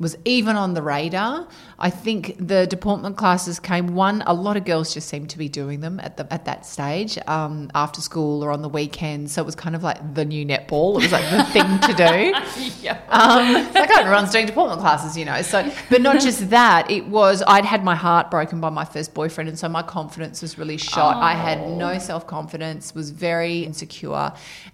was 0.00 0.16
even 0.24 0.56
on 0.56 0.72
the 0.72 0.82
radar. 0.82 1.46
I 1.78 1.90
think 1.90 2.36
the 2.38 2.66
deportment 2.66 3.18
classes 3.18 3.60
came 3.60 3.94
one. 3.94 4.22
A 4.26 4.32
lot 4.32 4.56
of 4.56 4.64
girls 4.64 4.94
just 4.94 5.08
seemed 5.08 5.28
to 5.30 5.38
be 5.38 5.48
doing 5.48 5.80
them 5.80 6.00
at 6.00 6.16
the 6.16 6.26
at 6.32 6.46
that 6.46 6.64
stage, 6.64 7.18
um, 7.26 7.70
after 7.74 8.00
school 8.00 8.42
or 8.42 8.50
on 8.50 8.62
the 8.62 8.68
weekend. 8.68 9.30
So 9.30 9.42
it 9.42 9.44
was 9.44 9.54
kind 9.54 9.76
of 9.76 9.82
like 9.82 10.14
the 10.14 10.24
new 10.24 10.44
netball. 10.44 10.96
It 10.96 11.02
was 11.02 11.12
like 11.12 11.30
the 11.30 11.44
thing 11.44 11.78
to 11.80 11.94
do. 11.94 12.72
yeah. 12.82 12.98
Um, 13.10 13.56
it's 13.56 13.74
like 13.74 13.90
oh, 13.92 14.00
everyone's 14.00 14.30
doing 14.30 14.46
deportment 14.46 14.80
classes, 14.80 15.16
you 15.16 15.26
know. 15.26 15.42
So, 15.42 15.70
but 15.90 16.00
not 16.00 16.20
just 16.20 16.48
that. 16.50 16.90
It 16.90 17.06
was 17.06 17.42
I'd 17.46 17.66
had 17.66 17.84
my 17.84 17.94
heart 17.94 18.30
broken 18.30 18.60
by 18.60 18.70
my 18.70 18.86
first 18.86 19.12
boyfriend, 19.12 19.48
and 19.48 19.58
so 19.58 19.68
my 19.68 19.82
confidence 19.82 20.40
was 20.40 20.56
really 20.56 20.78
shot. 20.78 21.16
I 21.16 21.34
had 21.34 21.68
no 21.68 21.98
self 21.98 22.26
confidence, 22.26 22.94
was 22.94 23.10
very 23.10 23.60
insecure, 23.60 24.32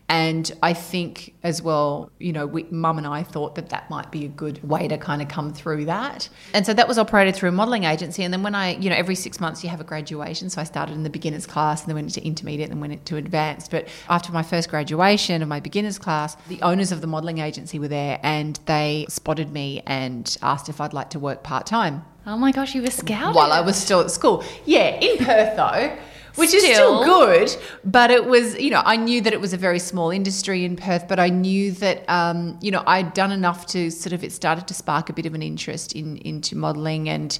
and 0.09 0.53
I 0.63 0.73
think 0.73 1.35
as 1.43 1.63
well, 1.63 2.13
you 2.19 2.33
know, 2.33 2.47
we, 2.47 2.65
mum 2.71 2.99
and 2.99 3.07
I 3.07 3.25
thought 3.25 3.57
that 3.57 3.71
that 3.71 3.91
might 3.91 4.13
be 4.13 4.25
a 4.25 4.29
good 4.29 4.63
way 4.63 4.87
to 4.87 4.97
kind 4.99 5.16
of 5.23 5.29
come 5.29 5.53
through 5.53 5.85
that. 5.87 6.29
And 6.55 6.65
so 6.67 6.75
that 6.75 6.89
was 6.89 6.99
operated 6.99 7.35
through 7.35 7.51
a 7.51 7.53
modelling 7.53 7.85
agency. 7.85 8.23
And 8.23 8.33
then 8.33 8.43
when 8.43 8.55
I, 8.55 8.77
you 8.77 8.91
know, 8.91 8.97
every 8.97 9.15
six 9.15 9.41
months 9.41 9.63
you 9.63 9.71
have 9.71 9.81
a 9.81 9.85
graduation. 9.85 10.51
So 10.51 10.61
I 10.61 10.65
started 10.65 10.95
in 10.95 11.03
the 11.03 11.11
beginners 11.11 11.47
class, 11.47 11.83
and 11.83 11.89
then 11.89 11.97
went 11.97 12.17
into 12.17 12.27
intermediate, 12.27 12.71
and 12.71 12.77
then 12.77 12.81
went 12.81 12.93
into 12.93 13.17
advanced. 13.17 13.71
But 13.71 13.89
after 14.09 14.33
my 14.33 14.43
first 14.43 14.69
graduation 14.69 15.43
of 15.43 15.49
my 15.49 15.61
beginners 15.61 15.99
class, 15.99 16.37
the 16.49 16.61
owners 16.63 16.93
of 16.93 17.01
the 17.01 17.07
modelling 17.07 17.39
agency 17.39 17.79
were 17.79 17.89
there, 17.89 18.19
and 18.23 18.59
they 18.67 19.07
spotted 19.09 19.53
me 19.53 19.83
and 19.87 20.37
asked 20.43 20.69
if 20.69 20.81
I'd 20.81 20.93
like 20.93 21.11
to 21.11 21.19
work 21.19 21.43
part 21.43 21.67
time 21.67 22.05
Oh 22.29 22.37
my 22.37 22.51
gosh, 22.51 22.75
you 22.75 22.83
were 22.83 22.91
scouted. 22.91 23.37
while 23.37 23.53
I 23.53 23.61
was 23.61 23.77
still 23.77 24.01
at 24.01 24.11
school. 24.11 24.43
Yeah, 24.65 24.99
in 24.99 25.25
Perth 25.25 25.57
though. 25.57 25.97
Which 26.37 26.55
is 26.55 26.63
Still. 26.63 27.03
still 27.03 27.05
good, 27.05 27.57
but 27.85 28.11
it 28.11 28.27
was, 28.27 28.59
you 28.59 28.71
know, 28.71 28.83
I 28.85 28.97
knew 28.97 29.21
that 29.23 29.33
it 29.33 29.41
was 29.41 29.53
a 29.53 29.57
very 29.57 29.79
small 29.79 30.11
industry 30.11 30.65
in 30.65 30.77
Perth, 30.77 31.09
but 31.09 31.19
I 31.19 31.29
knew 31.29 31.73
that, 31.73 32.09
um, 32.09 32.59
you 32.61 32.71
know, 32.71 32.83
I'd 32.87 33.15
done 33.15 33.33
enough 33.33 33.67
to 33.69 33.91
sort 33.91 34.13
of, 34.13 34.23
it 34.23 34.33
started 34.33 34.69
to 34.69 34.75
spark 34.75 35.09
a 35.09 35.13
bit 35.13 35.27
of 35.27 35.35
an 35.35 35.43
interest 35.43 35.93
in 35.95 36.19
into 36.19 36.57
modelling, 36.57 37.09
and 37.09 37.39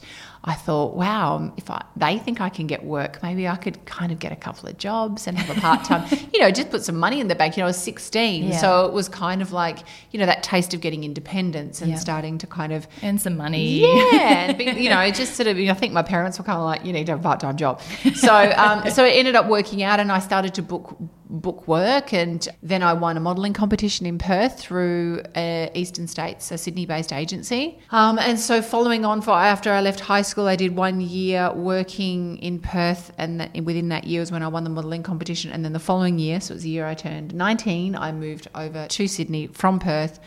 I 0.49 0.55
thought, 0.55 0.95
wow, 0.95 1.53
if 1.57 1.69
I, 1.71 1.85
they 1.97 2.19
think 2.19 2.41
I 2.41 2.49
can 2.51 2.69
get 2.69 2.85
work, 2.85 3.21
maybe 3.21 3.49
I 3.49 3.57
could 3.57 3.85
kind 3.85 4.13
of 4.13 4.21
get 4.21 4.31
a 4.31 4.37
couple 4.37 4.69
of 4.69 4.79
jobs 4.79 5.27
and 5.27 5.37
have 5.37 5.57
a 5.57 5.61
part 5.61 5.83
time, 5.85 6.07
you 6.33 6.39
know, 6.39 6.53
just 6.53 6.71
put 6.71 6.85
some 6.85 6.97
money 6.97 7.19
in 7.21 7.27
the 7.27 7.35
bank. 7.35 7.57
You 7.57 7.63
know, 7.63 7.67
I 7.67 7.71
was 7.71 7.77
16, 7.83 8.45
Yeah. 8.45 8.57
so 8.59 8.87
it 8.87 8.93
was 8.93 9.09
kind 9.09 9.43
of 9.43 9.51
like, 9.53 9.81
you 10.13 10.21
know, 10.21 10.27
that 10.27 10.45
taste 10.45 10.73
of 10.73 10.81
getting 10.81 11.03
independence 11.03 11.83
and 11.83 11.91
Yeah. 11.91 11.99
starting 11.99 12.39
to 12.39 12.47
kind 12.47 12.73
of 12.73 12.87
Earn 13.03 13.19
some 13.19 13.37
money. 13.37 13.81
yeah, 13.81 14.47
and 14.49 14.57
be- 14.57 14.65
you 14.85 14.89
know, 14.89 15.11
just 15.11 15.35
sort 15.35 15.49
of. 15.49 15.59
You 15.59 15.67
know, 15.67 15.73
I 15.73 15.75
think 15.75 15.93
my 15.93 16.03
parents 16.03 16.39
were 16.39 16.45
kind 16.45 16.59
of 16.59 16.65
like, 16.65 16.85
you 16.85 16.93
need 16.93 17.07
to 17.07 17.13
have 17.13 17.21
a 17.21 17.23
part-time 17.25 17.57
job. 17.57 17.81
So, 18.15 18.33
um, 18.57 18.89
so 18.91 19.05
it 19.05 19.11
ended 19.17 19.35
up 19.35 19.47
working 19.49 19.83
out, 19.83 19.99
and 19.99 20.13
I 20.13 20.21
started 20.21 20.55
to 20.55 20.63
book 20.63 20.97
book 21.29 21.67
work, 21.69 22.13
and 22.13 22.49
then 22.63 22.83
I 22.83 22.93
won 22.93 23.17
a 23.17 23.21
modelling 23.21 23.53
competition 23.53 24.07
in 24.07 24.19
Perth 24.19 24.59
through 24.59 25.23
uh, 25.35 25.69
Eastern 25.75 26.07
States, 26.07 26.51
a 26.51 26.59
Sydney-based 26.59 27.13
agency. 27.13 27.79
Um, 27.91 28.19
and 28.19 28.39
so, 28.39 28.63
following 28.63 29.05
on 29.05 29.21
for 29.23 29.33
after 29.33 29.73
I 29.73 29.81
left 29.81 30.01
high 30.01 30.23
school, 30.23 30.47
I 30.47 30.57
did 30.57 30.77
one 30.77 31.01
year 31.01 31.53
working 31.53 32.39
in 32.39 32.59
Perth, 32.59 33.13
and 33.19 33.51
within 33.65 33.89
that 33.89 34.05
year 34.05 34.21
was 34.21 34.33
when 34.33 34.43
I 34.43 34.49
won 34.49 34.65
the 34.65 34.71
modelling 34.71 35.03
competition. 35.03 35.53
And 35.53 35.65
then 35.65 35.73
the 35.73 35.79
following 35.79 36.19
year, 36.19 36.41
so 36.41 36.53
it 36.53 36.57
was 36.57 36.63
the 36.63 36.71
year 36.71 36.87
I 36.87 36.95
turned 36.95 37.35
19, 37.35 37.97
I 37.97 38.13
moved 38.13 38.49
over 38.55 38.87
to 38.87 39.09
Sydney 39.09 39.49
from 39.49 39.79
Perth 39.79 40.21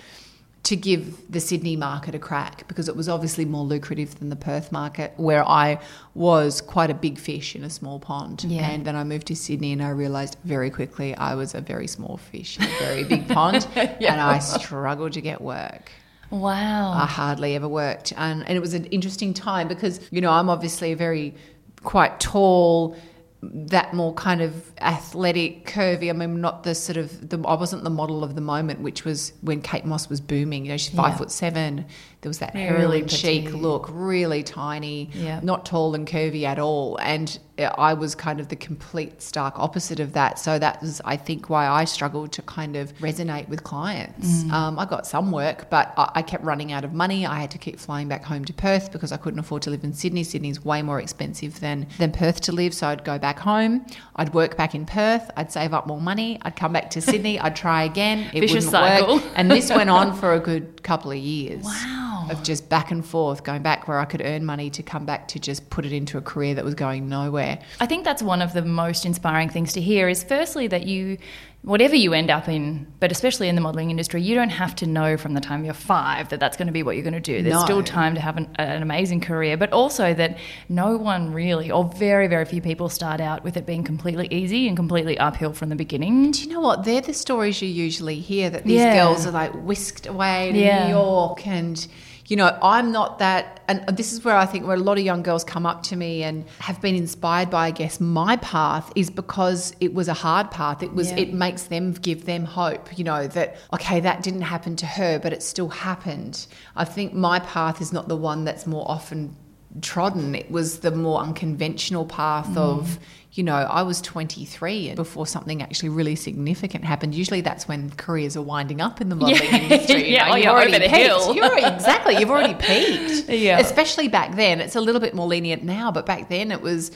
to 0.63 0.75
give 0.75 1.31
the 1.31 1.39
Sydney 1.39 1.75
market 1.75 2.13
a 2.15 2.19
crack 2.19 2.67
because 2.67 2.89
it 2.89 2.95
was 2.95 3.07
obviously 3.07 3.45
more 3.45 3.63
lucrative 3.63 4.19
than 4.19 4.29
the 4.29 4.35
Perth 4.35 4.71
market, 4.71 5.13
where 5.17 5.47
I 5.47 5.79
was 6.13 6.61
quite 6.61 6.89
a 6.89 6.93
big 6.93 7.17
fish 7.17 7.55
in 7.55 7.63
a 7.63 7.69
small 7.69 7.99
pond. 7.99 8.43
Yeah. 8.43 8.69
And 8.69 8.85
then 8.85 8.95
I 8.95 9.03
moved 9.03 9.27
to 9.27 9.35
Sydney 9.35 9.71
and 9.71 9.81
I 9.81 9.89
realised 9.89 10.37
very 10.43 10.69
quickly 10.69 11.15
I 11.15 11.35
was 11.35 11.55
a 11.55 11.61
very 11.61 11.87
small 11.87 12.17
fish 12.17 12.57
in 12.57 12.65
a 12.65 12.79
very 12.79 13.03
big 13.03 13.27
pond 13.29 13.67
and 13.75 14.21
I 14.21 14.39
struggled 14.39 15.13
to 15.13 15.21
get 15.21 15.41
work. 15.41 15.91
Wow. 16.29 16.91
I 16.91 17.05
hardly 17.05 17.55
ever 17.55 17.67
worked. 17.67 18.13
And, 18.15 18.47
and 18.47 18.55
it 18.55 18.59
was 18.59 18.73
an 18.73 18.85
interesting 18.85 19.33
time 19.33 19.67
because, 19.67 19.99
you 20.11 20.21
know, 20.21 20.31
I'm 20.31 20.49
obviously 20.49 20.91
a 20.91 20.95
very 20.95 21.35
quite 21.83 22.19
tall, 22.19 22.95
that 23.41 23.93
more 23.93 24.13
kind 24.15 24.41
of 24.41 24.71
athletic, 24.81 25.65
curvy. 25.65 26.09
I 26.09 26.13
mean, 26.13 26.41
not 26.41 26.63
the 26.63 26.75
sort 26.75 26.97
of 26.97 27.29
the. 27.29 27.39
I 27.47 27.53
wasn't 27.53 27.83
the 27.83 27.89
model 27.89 28.23
of 28.23 28.35
the 28.35 28.41
moment, 28.41 28.81
which 28.81 29.05
was 29.05 29.31
when 29.41 29.61
Kate 29.61 29.85
Moss 29.85 30.09
was 30.09 30.19
booming. 30.19 30.65
You 30.65 30.71
know, 30.71 30.77
she's 30.77 30.93
five 30.93 31.13
Yeah. 31.13 31.17
foot 31.17 31.31
seven. 31.31 31.85
There 32.21 32.29
was 32.29 32.39
that 32.39 32.53
Really 32.53 32.65
heroin 32.67 33.07
chic 33.07 33.53
look, 33.53 33.87
really 33.91 34.43
tiny, 34.43 35.09
Yeah. 35.13 35.39
not 35.41 35.65
tall 35.65 35.95
and 35.95 36.05
curvy 36.05 36.43
at 36.43 36.59
all. 36.59 36.97
And 37.01 37.39
I 37.77 37.93
was 37.93 38.15
kind 38.15 38.39
of 38.39 38.47
the 38.49 38.55
complete 38.55 39.21
stark 39.21 39.57
opposite 39.59 39.99
of 39.99 40.13
that. 40.13 40.39
So 40.39 40.59
that 40.59 40.81
was, 40.81 41.01
I 41.03 41.15
think, 41.17 41.49
why 41.49 41.67
I 41.67 41.83
struggled 41.85 42.31
to 42.33 42.41
kind 42.41 42.75
of 42.77 42.93
resonate 42.99 43.47
with 43.49 43.63
clients. 43.63 44.43
Mm. 44.43 44.51
Um, 44.51 44.79
I 44.79 44.85
got 44.85 45.05
some 45.07 45.31
work, 45.31 45.69
but 45.69 45.93
I, 45.97 46.11
I 46.15 46.21
kept 46.21 46.43
running 46.43 46.71
out 46.71 46.83
of 46.85 46.93
money. 46.93 47.25
I 47.25 47.39
had 47.39 47.51
to 47.51 47.57
keep 47.57 47.79
flying 47.79 48.07
back 48.09 48.23
home 48.23 48.43
to 48.45 48.53
Perth 48.53 48.91
because 48.93 49.11
I 49.13 49.17
couldn't 49.17 49.39
afford 49.39 49.61
to 49.63 49.69
live 49.69 49.83
in 49.85 49.93
Sydney. 49.93 50.23
Sydney's 50.23 50.63
way 50.63 50.81
more 50.81 50.99
expensive 51.01 51.59
than, 51.61 51.87
than 51.97 52.11
Perth 52.11 52.39
to 52.41 52.51
live. 52.53 52.73
So 52.73 52.87
I'd 52.87 53.03
go 53.05 53.17
back 53.19 53.39
home. 53.39 53.85
I'd 54.15 54.33
work 54.33 54.55
back 54.57 54.73
in 54.75 54.85
Perth. 54.85 55.29
I'd 55.37 55.51
save 55.51 55.73
up 55.73 55.85
more 55.87 55.99
money. 56.01 56.37
I'd 56.43 56.55
come 56.57 56.71
back 56.73 56.89
to 56.91 57.01
Sydney. 57.01 57.39
I'd 57.39 57.55
try 57.57 57.83
again. 57.83 58.29
It 58.33 58.39
Vicious 58.41 58.65
wouldn't 58.65 58.71
cycle. 58.71 59.15
work. 59.15 59.23
And 59.35 59.49
this 59.51 59.69
went 59.69 59.89
on 59.89 60.13
for 60.19 60.33
a 60.33 60.39
good 60.39 60.81
couple 60.83 61.11
of 61.11 61.17
years 61.17 61.63
Wow. 61.63 62.05
Of 62.29 62.43
just 62.43 62.69
back 62.69 62.91
and 62.91 63.05
forth, 63.05 63.43
going 63.43 63.61
back 63.61 63.87
where 63.87 63.99
I 63.99 64.05
could 64.05 64.21
earn 64.23 64.45
money 64.45 64.69
to 64.71 64.83
come 64.83 65.05
back 65.05 65.27
to 65.29 65.39
just 65.39 65.69
put 65.69 65.85
it 65.85 65.93
into 65.93 66.17
a 66.17 66.21
career 66.21 66.55
that 66.55 66.65
was 66.65 66.75
going 66.75 67.09
nowhere. 67.09 67.59
I 67.79 67.85
think 67.85 68.03
that's 68.03 68.23
one 68.23 68.41
of 68.41 68.53
the 68.53 68.63
most 68.63 69.05
inspiring 69.05 69.49
things 69.49 69.73
to 69.73 69.81
hear 69.81 70.09
is 70.09 70.23
firstly 70.23 70.67
that 70.67 70.85
you, 70.85 71.17
whatever 71.61 71.93
you 71.95 72.13
end 72.13 72.29
up 72.31 72.47
in, 72.47 72.87
but 73.01 73.11
especially 73.11 73.49
in 73.49 73.55
the 73.55 73.61
modeling 73.61 73.89
industry, 73.91 74.21
you 74.21 74.33
don't 74.33 74.49
have 74.49 74.73
to 74.75 74.87
know 74.87 75.17
from 75.17 75.33
the 75.33 75.41
time 75.41 75.65
you're 75.65 75.73
five 75.73 76.29
that 76.29 76.39
that's 76.39 76.55
going 76.55 76.67
to 76.67 76.71
be 76.71 76.83
what 76.83 76.95
you're 76.95 77.03
going 77.03 77.13
to 77.13 77.19
do. 77.19 77.43
There's 77.43 77.53
No. 77.55 77.65
still 77.65 77.83
time 77.83 78.15
to 78.15 78.21
have 78.21 78.37
an, 78.37 78.47
an 78.55 78.81
amazing 78.81 79.19
career, 79.19 79.57
but 79.57 79.71
also 79.73 80.13
that 80.13 80.37
no 80.69 80.95
one 80.95 81.33
really, 81.33 81.69
or 81.69 81.83
very, 81.97 82.27
very 82.27 82.45
few 82.45 82.61
people 82.61 82.87
start 82.87 83.19
out 83.19 83.43
with 83.43 83.57
it 83.57 83.65
being 83.65 83.83
completely 83.83 84.27
easy 84.31 84.67
and 84.69 84.77
completely 84.77 85.17
uphill 85.19 85.51
from 85.51 85.67
the 85.69 85.75
beginning. 85.75 86.31
Do 86.31 86.41
you 86.43 86.49
know 86.49 86.61
what? 86.61 86.85
They're 86.85 87.01
the 87.01 87.13
stories 87.13 87.61
you 87.61 87.67
usually 87.67 88.19
hear 88.19 88.49
that 88.49 88.63
these 88.63 88.79
Yeah. 88.79 88.95
girls 88.95 89.27
are 89.27 89.31
like 89.31 89.51
whisked 89.53 90.07
away 90.07 90.51
to 90.53 90.57
Yeah. 90.57 90.85
New 90.85 90.91
York 90.93 91.45
and 91.45 91.85
you 92.29 92.35
know, 92.35 92.57
I'm 92.61 92.91
not 92.91 93.19
that 93.19 93.59
and 93.67 93.85
this 93.97 94.13
is 94.13 94.23
where 94.23 94.35
I 94.35 94.45
think 94.45 94.65
where 94.65 94.75
a 94.75 94.79
lot 94.79 94.97
of 94.97 95.03
young 95.03 95.23
girls 95.23 95.43
come 95.43 95.65
up 95.65 95.83
to 95.83 95.95
me 95.95 96.23
and 96.23 96.45
have 96.59 96.79
been 96.81 96.95
inspired 96.95 97.49
by 97.49 97.67
I 97.67 97.71
guess 97.71 97.99
my 97.99 98.35
path 98.37 98.91
is 98.95 99.09
because 99.09 99.75
it 99.79 99.93
was 99.93 100.07
a 100.07 100.13
hard 100.13 100.49
path. 100.51 100.81
It 100.83 100.93
was 100.93 101.11
Yeah. 101.11 101.19
it 101.19 101.33
makes 101.33 101.63
them 101.63 101.93
give 101.93 102.25
them 102.25 102.45
hope, 102.45 102.97
you 102.97 103.03
know, 103.03 103.27
that 103.27 103.57
okay, 103.73 103.99
that 103.99 104.23
didn't 104.23 104.41
happen 104.41 104.75
to 104.77 104.85
her, 104.85 105.19
but 105.19 105.33
it 105.33 105.41
still 105.43 105.69
happened. 105.69 106.45
I 106.75 106.85
think 106.85 107.13
my 107.13 107.39
path 107.39 107.81
is 107.81 107.91
not 107.91 108.07
the 108.07 108.15
one 108.15 108.45
that's 108.45 108.65
more 108.67 108.85
often 108.89 109.35
trodden. 109.81 110.35
It 110.35 110.49
was 110.51 110.79
the 110.79 110.91
more 110.91 111.19
unconventional 111.19 112.05
path 112.05 112.47
Mm. 112.47 112.57
of, 112.57 112.99
you 113.33 113.43
know, 113.43 113.53
I 113.53 113.83
was 113.83 114.01
23 114.01 114.95
before 114.95 115.27
something 115.27 115.61
actually 115.61 115.89
really 115.89 116.15
significant 116.15 116.83
happened. 116.83 117.13
Usually 117.13 117.41
that's 117.41 117.67
when 117.67 117.91
careers 117.91 118.35
are 118.35 118.41
winding 118.41 118.81
up 118.81 118.99
in 119.01 119.09
the 119.09 119.15
modelling 119.15 119.43
Yeah. 119.43 119.57
industry. 119.61 120.07
you 120.09 120.13
Yeah, 120.15 120.25
know, 120.25 120.31
oh, 120.31 120.35
you've 120.35 120.43
you're 120.45 120.53
already 120.53 120.71
over 120.75 120.79
the 120.83 120.89
peaked. 120.89 120.95
hill. 121.07 121.35
You're 121.35 121.57
exactly. 121.67 122.17
You've 122.17 122.31
already 122.31 122.53
peaked. 122.59 123.29
Yeah. 123.29 123.59
Especially 123.59 124.07
back 124.07 124.35
then. 124.35 124.59
It's 124.61 124.75
a 124.75 124.81
little 124.81 125.01
bit 125.01 125.13
more 125.13 125.27
lenient 125.27 125.63
now, 125.63 125.91
but 125.91 126.05
back 126.05 126.29
then 126.29 126.51
it 126.51 126.61
was, 126.61 126.91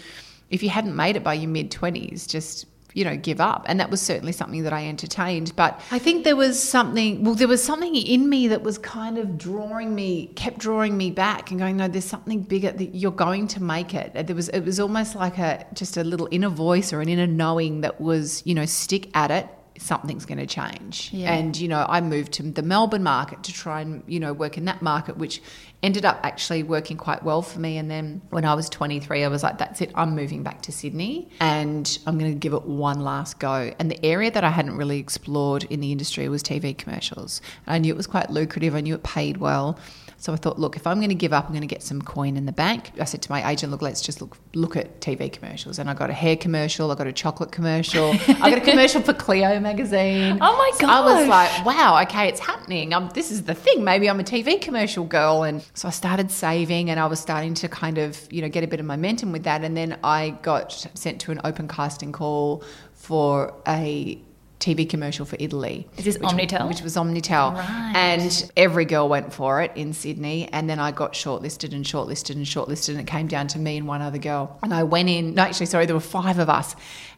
if 0.50 0.64
you 0.64 0.70
hadn't 0.70 0.96
made 0.96 1.16
it 1.16 1.24
by 1.24 1.36
your 1.36 1.50
mid 1.50 1.70
20s, 1.72 2.28
just 2.28 2.66
you 2.94 3.04
know, 3.04 3.16
give 3.16 3.42
up. 3.42 3.66
And 3.68 3.80
that 3.80 3.90
was 3.90 4.02
certainly 4.02 4.32
something 4.32 4.64
that 4.64 4.74
I 4.74 4.88
entertained. 4.88 5.56
But 5.56 5.82
I 5.92 6.00
think 6.00 6.24
there 6.24 6.36
was 6.36 6.62
something, 6.62 7.24
well, 7.24 7.36
there 7.36 7.48
was 7.48 7.64
something 7.64 7.96
in 7.96 8.30
me 8.30 8.48
that 8.50 8.64
was 8.64 8.78
kind 8.78 9.18
of 9.18 9.38
drawing 9.38 9.96
me, 9.96 10.28
kept 10.36 10.60
drawing 10.60 10.96
me 10.98 11.12
back 11.12 11.52
and 11.52 11.60
going, 11.60 11.78
no, 11.78 11.88
there's 11.88 12.06
something 12.06 12.42
bigger 12.42 12.72
that 12.72 12.96
you're 12.96 13.12
going 13.12 13.48
to 13.50 13.64
make 13.64 13.94
it. 13.94 14.12
Uh, 14.16 14.24
there 14.24 14.36
was, 14.36 14.50
it 14.50 14.62
was 14.62 14.80
almost 14.80 15.16
like 15.16 15.38
a, 15.38 15.66
just 15.74 15.98
a 15.98 16.04
little 16.04 16.28
inner 16.32 16.50
voice 16.50 16.94
or 16.94 17.02
an 17.02 17.10
inner 17.10 17.28
knowing 17.28 17.82
that 17.82 18.00
was, 18.00 18.44
you 18.46 18.54
know, 18.54 18.66
stick 18.66 19.10
at 19.16 19.32
it. 19.32 19.48
Something's 19.78 20.26
going 20.26 20.38
to 20.38 20.46
change. 20.46 21.10
Yeah. 21.12 21.34
And, 21.34 21.58
you 21.58 21.68
know, 21.68 21.86
I 21.88 22.02
moved 22.02 22.34
to 22.34 22.44
the 22.44 22.62
Melbourne 22.62 23.04
market 23.04 23.44
to 23.44 23.54
try 23.54 23.82
and, 23.82 24.04
you 24.08 24.20
know, 24.20 24.34
work 24.34 24.58
in 24.58 24.66
that 24.66 24.82
market, 24.82 25.18
which 25.18 25.42
ended 25.84 26.06
up 26.06 26.20
actually 26.24 26.64
working 26.64 26.96
quite 26.96 27.24
well 27.24 27.42
for 27.42 27.60
me. 27.60 27.78
And 27.78 27.92
then 27.92 28.22
when 28.30 28.46
I 28.46 28.54
was 28.54 28.70
23, 28.70 29.24
I 29.24 29.28
was 29.28 29.44
like, 29.44 29.58
that's 29.58 29.82
it, 29.82 29.92
I'm 29.96 30.16
moving 30.16 30.42
back 30.42 30.62
to 30.64 30.72
Sydney 30.72 31.28
and 31.42 32.00
I'm 32.08 32.18
going 32.18 32.32
to 32.32 32.40
give 32.40 32.54
it 32.54 32.64
one 32.64 33.02
last 33.02 33.40
go. 33.40 33.74
And 33.78 33.92
the 33.92 34.04
area 34.06 34.32
that 34.32 34.44
I 34.46 34.50
hadn't 34.50 34.78
really 34.78 35.00
explored 35.00 35.66
in 35.66 35.82
the 35.82 35.92
industry 35.92 36.30
was 36.30 36.42
TV 36.42 36.76
commercials. 36.78 37.42
I 37.68 37.80
knew 37.80 37.94
it 37.94 37.98
was 37.98 38.08
quite 38.08 38.30
lucrative, 38.30 38.76
I 38.76 38.82
knew 38.82 38.96
it 38.96 39.04
paid 39.04 39.38
well. 39.38 39.78
So 40.24 40.32
I 40.32 40.38
thought, 40.38 40.58
look, 40.58 40.78
if 40.78 40.88
I'm 40.88 41.00
going 41.00 41.10
to 41.10 41.16
give 41.16 41.34
up, 41.34 41.48
I'm 41.48 41.52
going 41.52 41.68
to 41.68 41.68
get 41.68 41.84
some 41.84 42.02
coin 42.02 42.38
in 42.38 42.46
the 42.46 42.54
bank. 42.54 42.94
I 42.98 43.04
said 43.04 43.22
to 43.24 43.30
my 43.30 43.46
agent, 43.52 43.74
look, 43.74 43.82
let's 43.82 44.00
just 44.00 44.22
look 44.22 44.38
look 44.54 44.78
at 44.78 45.02
TV 45.02 45.30
commercials. 45.30 45.80
And 45.80 45.90
I 45.90 45.94
got 45.94 46.10
a 46.10 46.14
hair 46.14 46.38
commercial, 46.38 46.90
I 46.92 46.96
got 46.96 47.08
a 47.08 47.12
chocolate 47.12 47.52
commercial, 47.52 48.12
I 48.12 48.50
got 48.50 48.58
a 48.58 48.62
commercial 48.62 49.02
for 49.02 49.14
Cleo 49.14 49.60
magazine. 49.60 50.40
Oh 50.54 50.56
my 50.56 50.72
So 50.78 50.88
I 50.88 51.02
was 51.02 51.28
like, 51.28 51.66
wow, 51.66 52.02
okay, 52.04 52.30
it's 52.30 52.40
happening. 52.40 52.94
Um, 52.94 53.10
this 53.14 53.32
is 53.32 53.44
the 53.44 53.54
thing. 53.54 53.84
Maybe 53.84 54.10
I'm 54.10 54.22
a 54.22 54.24
TV 54.24 54.62
commercial 54.62 55.04
girl. 55.04 55.44
And 55.44 55.62
so 55.74 55.90
I 55.90 55.92
started 55.92 56.32
saving 56.32 56.90
and 56.90 57.02
I 57.02 57.06
was 57.08 57.20
starting 57.20 57.54
to 57.56 57.68
kind 57.68 57.98
of, 57.98 58.32
you 58.32 58.42
know, 58.42 58.48
get 58.48 58.64
a 58.64 58.68
bit 58.68 58.80
of 58.80 58.86
momentum 58.86 59.34
with 59.34 59.44
that. 59.44 59.66
And 59.66 59.76
then 59.76 60.00
I 60.06 60.30
got 60.42 60.72
sent 60.94 61.20
to 61.22 61.32
an 61.32 61.42
open 61.44 61.68
casting 61.68 62.14
call 62.14 62.64
for 62.94 63.54
a 63.68 64.22
TV 64.64 64.90
commercial 64.90 65.26
for 65.26 65.36
Italy. 65.40 65.88
Is 65.98 66.06
this 66.06 66.18
which- 66.18 66.30
Omnitel? 66.30 66.68
Which 66.70 66.82
was 66.82 66.96
Omnitel. 66.96 67.54
Right. 67.54 67.94
And 67.96 68.52
every 68.56 68.86
girl 68.86 69.10
went 69.10 69.34
for 69.34 69.62
it 69.62 69.72
in 69.76 69.92
Sydney. 69.94 70.48
And 70.54 70.70
then 70.70 70.80
I 70.80 70.92
got 70.92 71.14
shortlisted 71.14 71.74
and 71.74 71.84
shortlisted 71.84 72.36
and 72.36 72.46
shortlisted. 72.46 72.90
And 72.90 73.02
it 73.02 73.08
came 73.08 73.28
down 73.28 73.48
to 73.48 73.60
me 73.60 73.78
and 73.78 73.88
one 73.88 74.02
other 74.02 74.18
girl. 74.18 74.58
And 74.64 74.74
I 74.74 74.84
went 74.84 75.10
in, 75.10 75.36
no, 75.36 75.44
actually, 75.44 75.66
sorry, 75.66 75.86
there 75.86 75.96
were 75.96 76.00
five 76.00 76.40
of 76.40 76.50
us. 76.50 76.76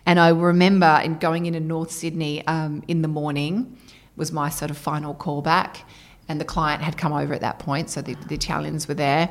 And 0.07 0.19
I 0.19 0.29
remember 0.29 0.99
in 1.03 1.19
going 1.19 1.45
into 1.45 1.59
North 1.59 1.91
Sydney 1.91 2.45
um, 2.47 2.83
in 2.87 3.03
the 3.03 3.07
morning 3.07 3.77
was 4.15 4.31
my 4.31 4.49
sort 4.49 4.71
of 4.71 4.77
final 4.77 5.13
callback. 5.13 5.81
And 6.27 6.41
the 6.41 6.45
client 6.45 6.81
had 6.81 6.97
come 6.97 7.13
over 7.13 7.33
at 7.35 7.41
that 7.41 7.59
point. 7.59 7.91
So 7.91 8.01
the, 8.01 8.15
the 8.27 8.33
Italians 8.33 8.87
were 8.87 8.95
there. 8.95 9.29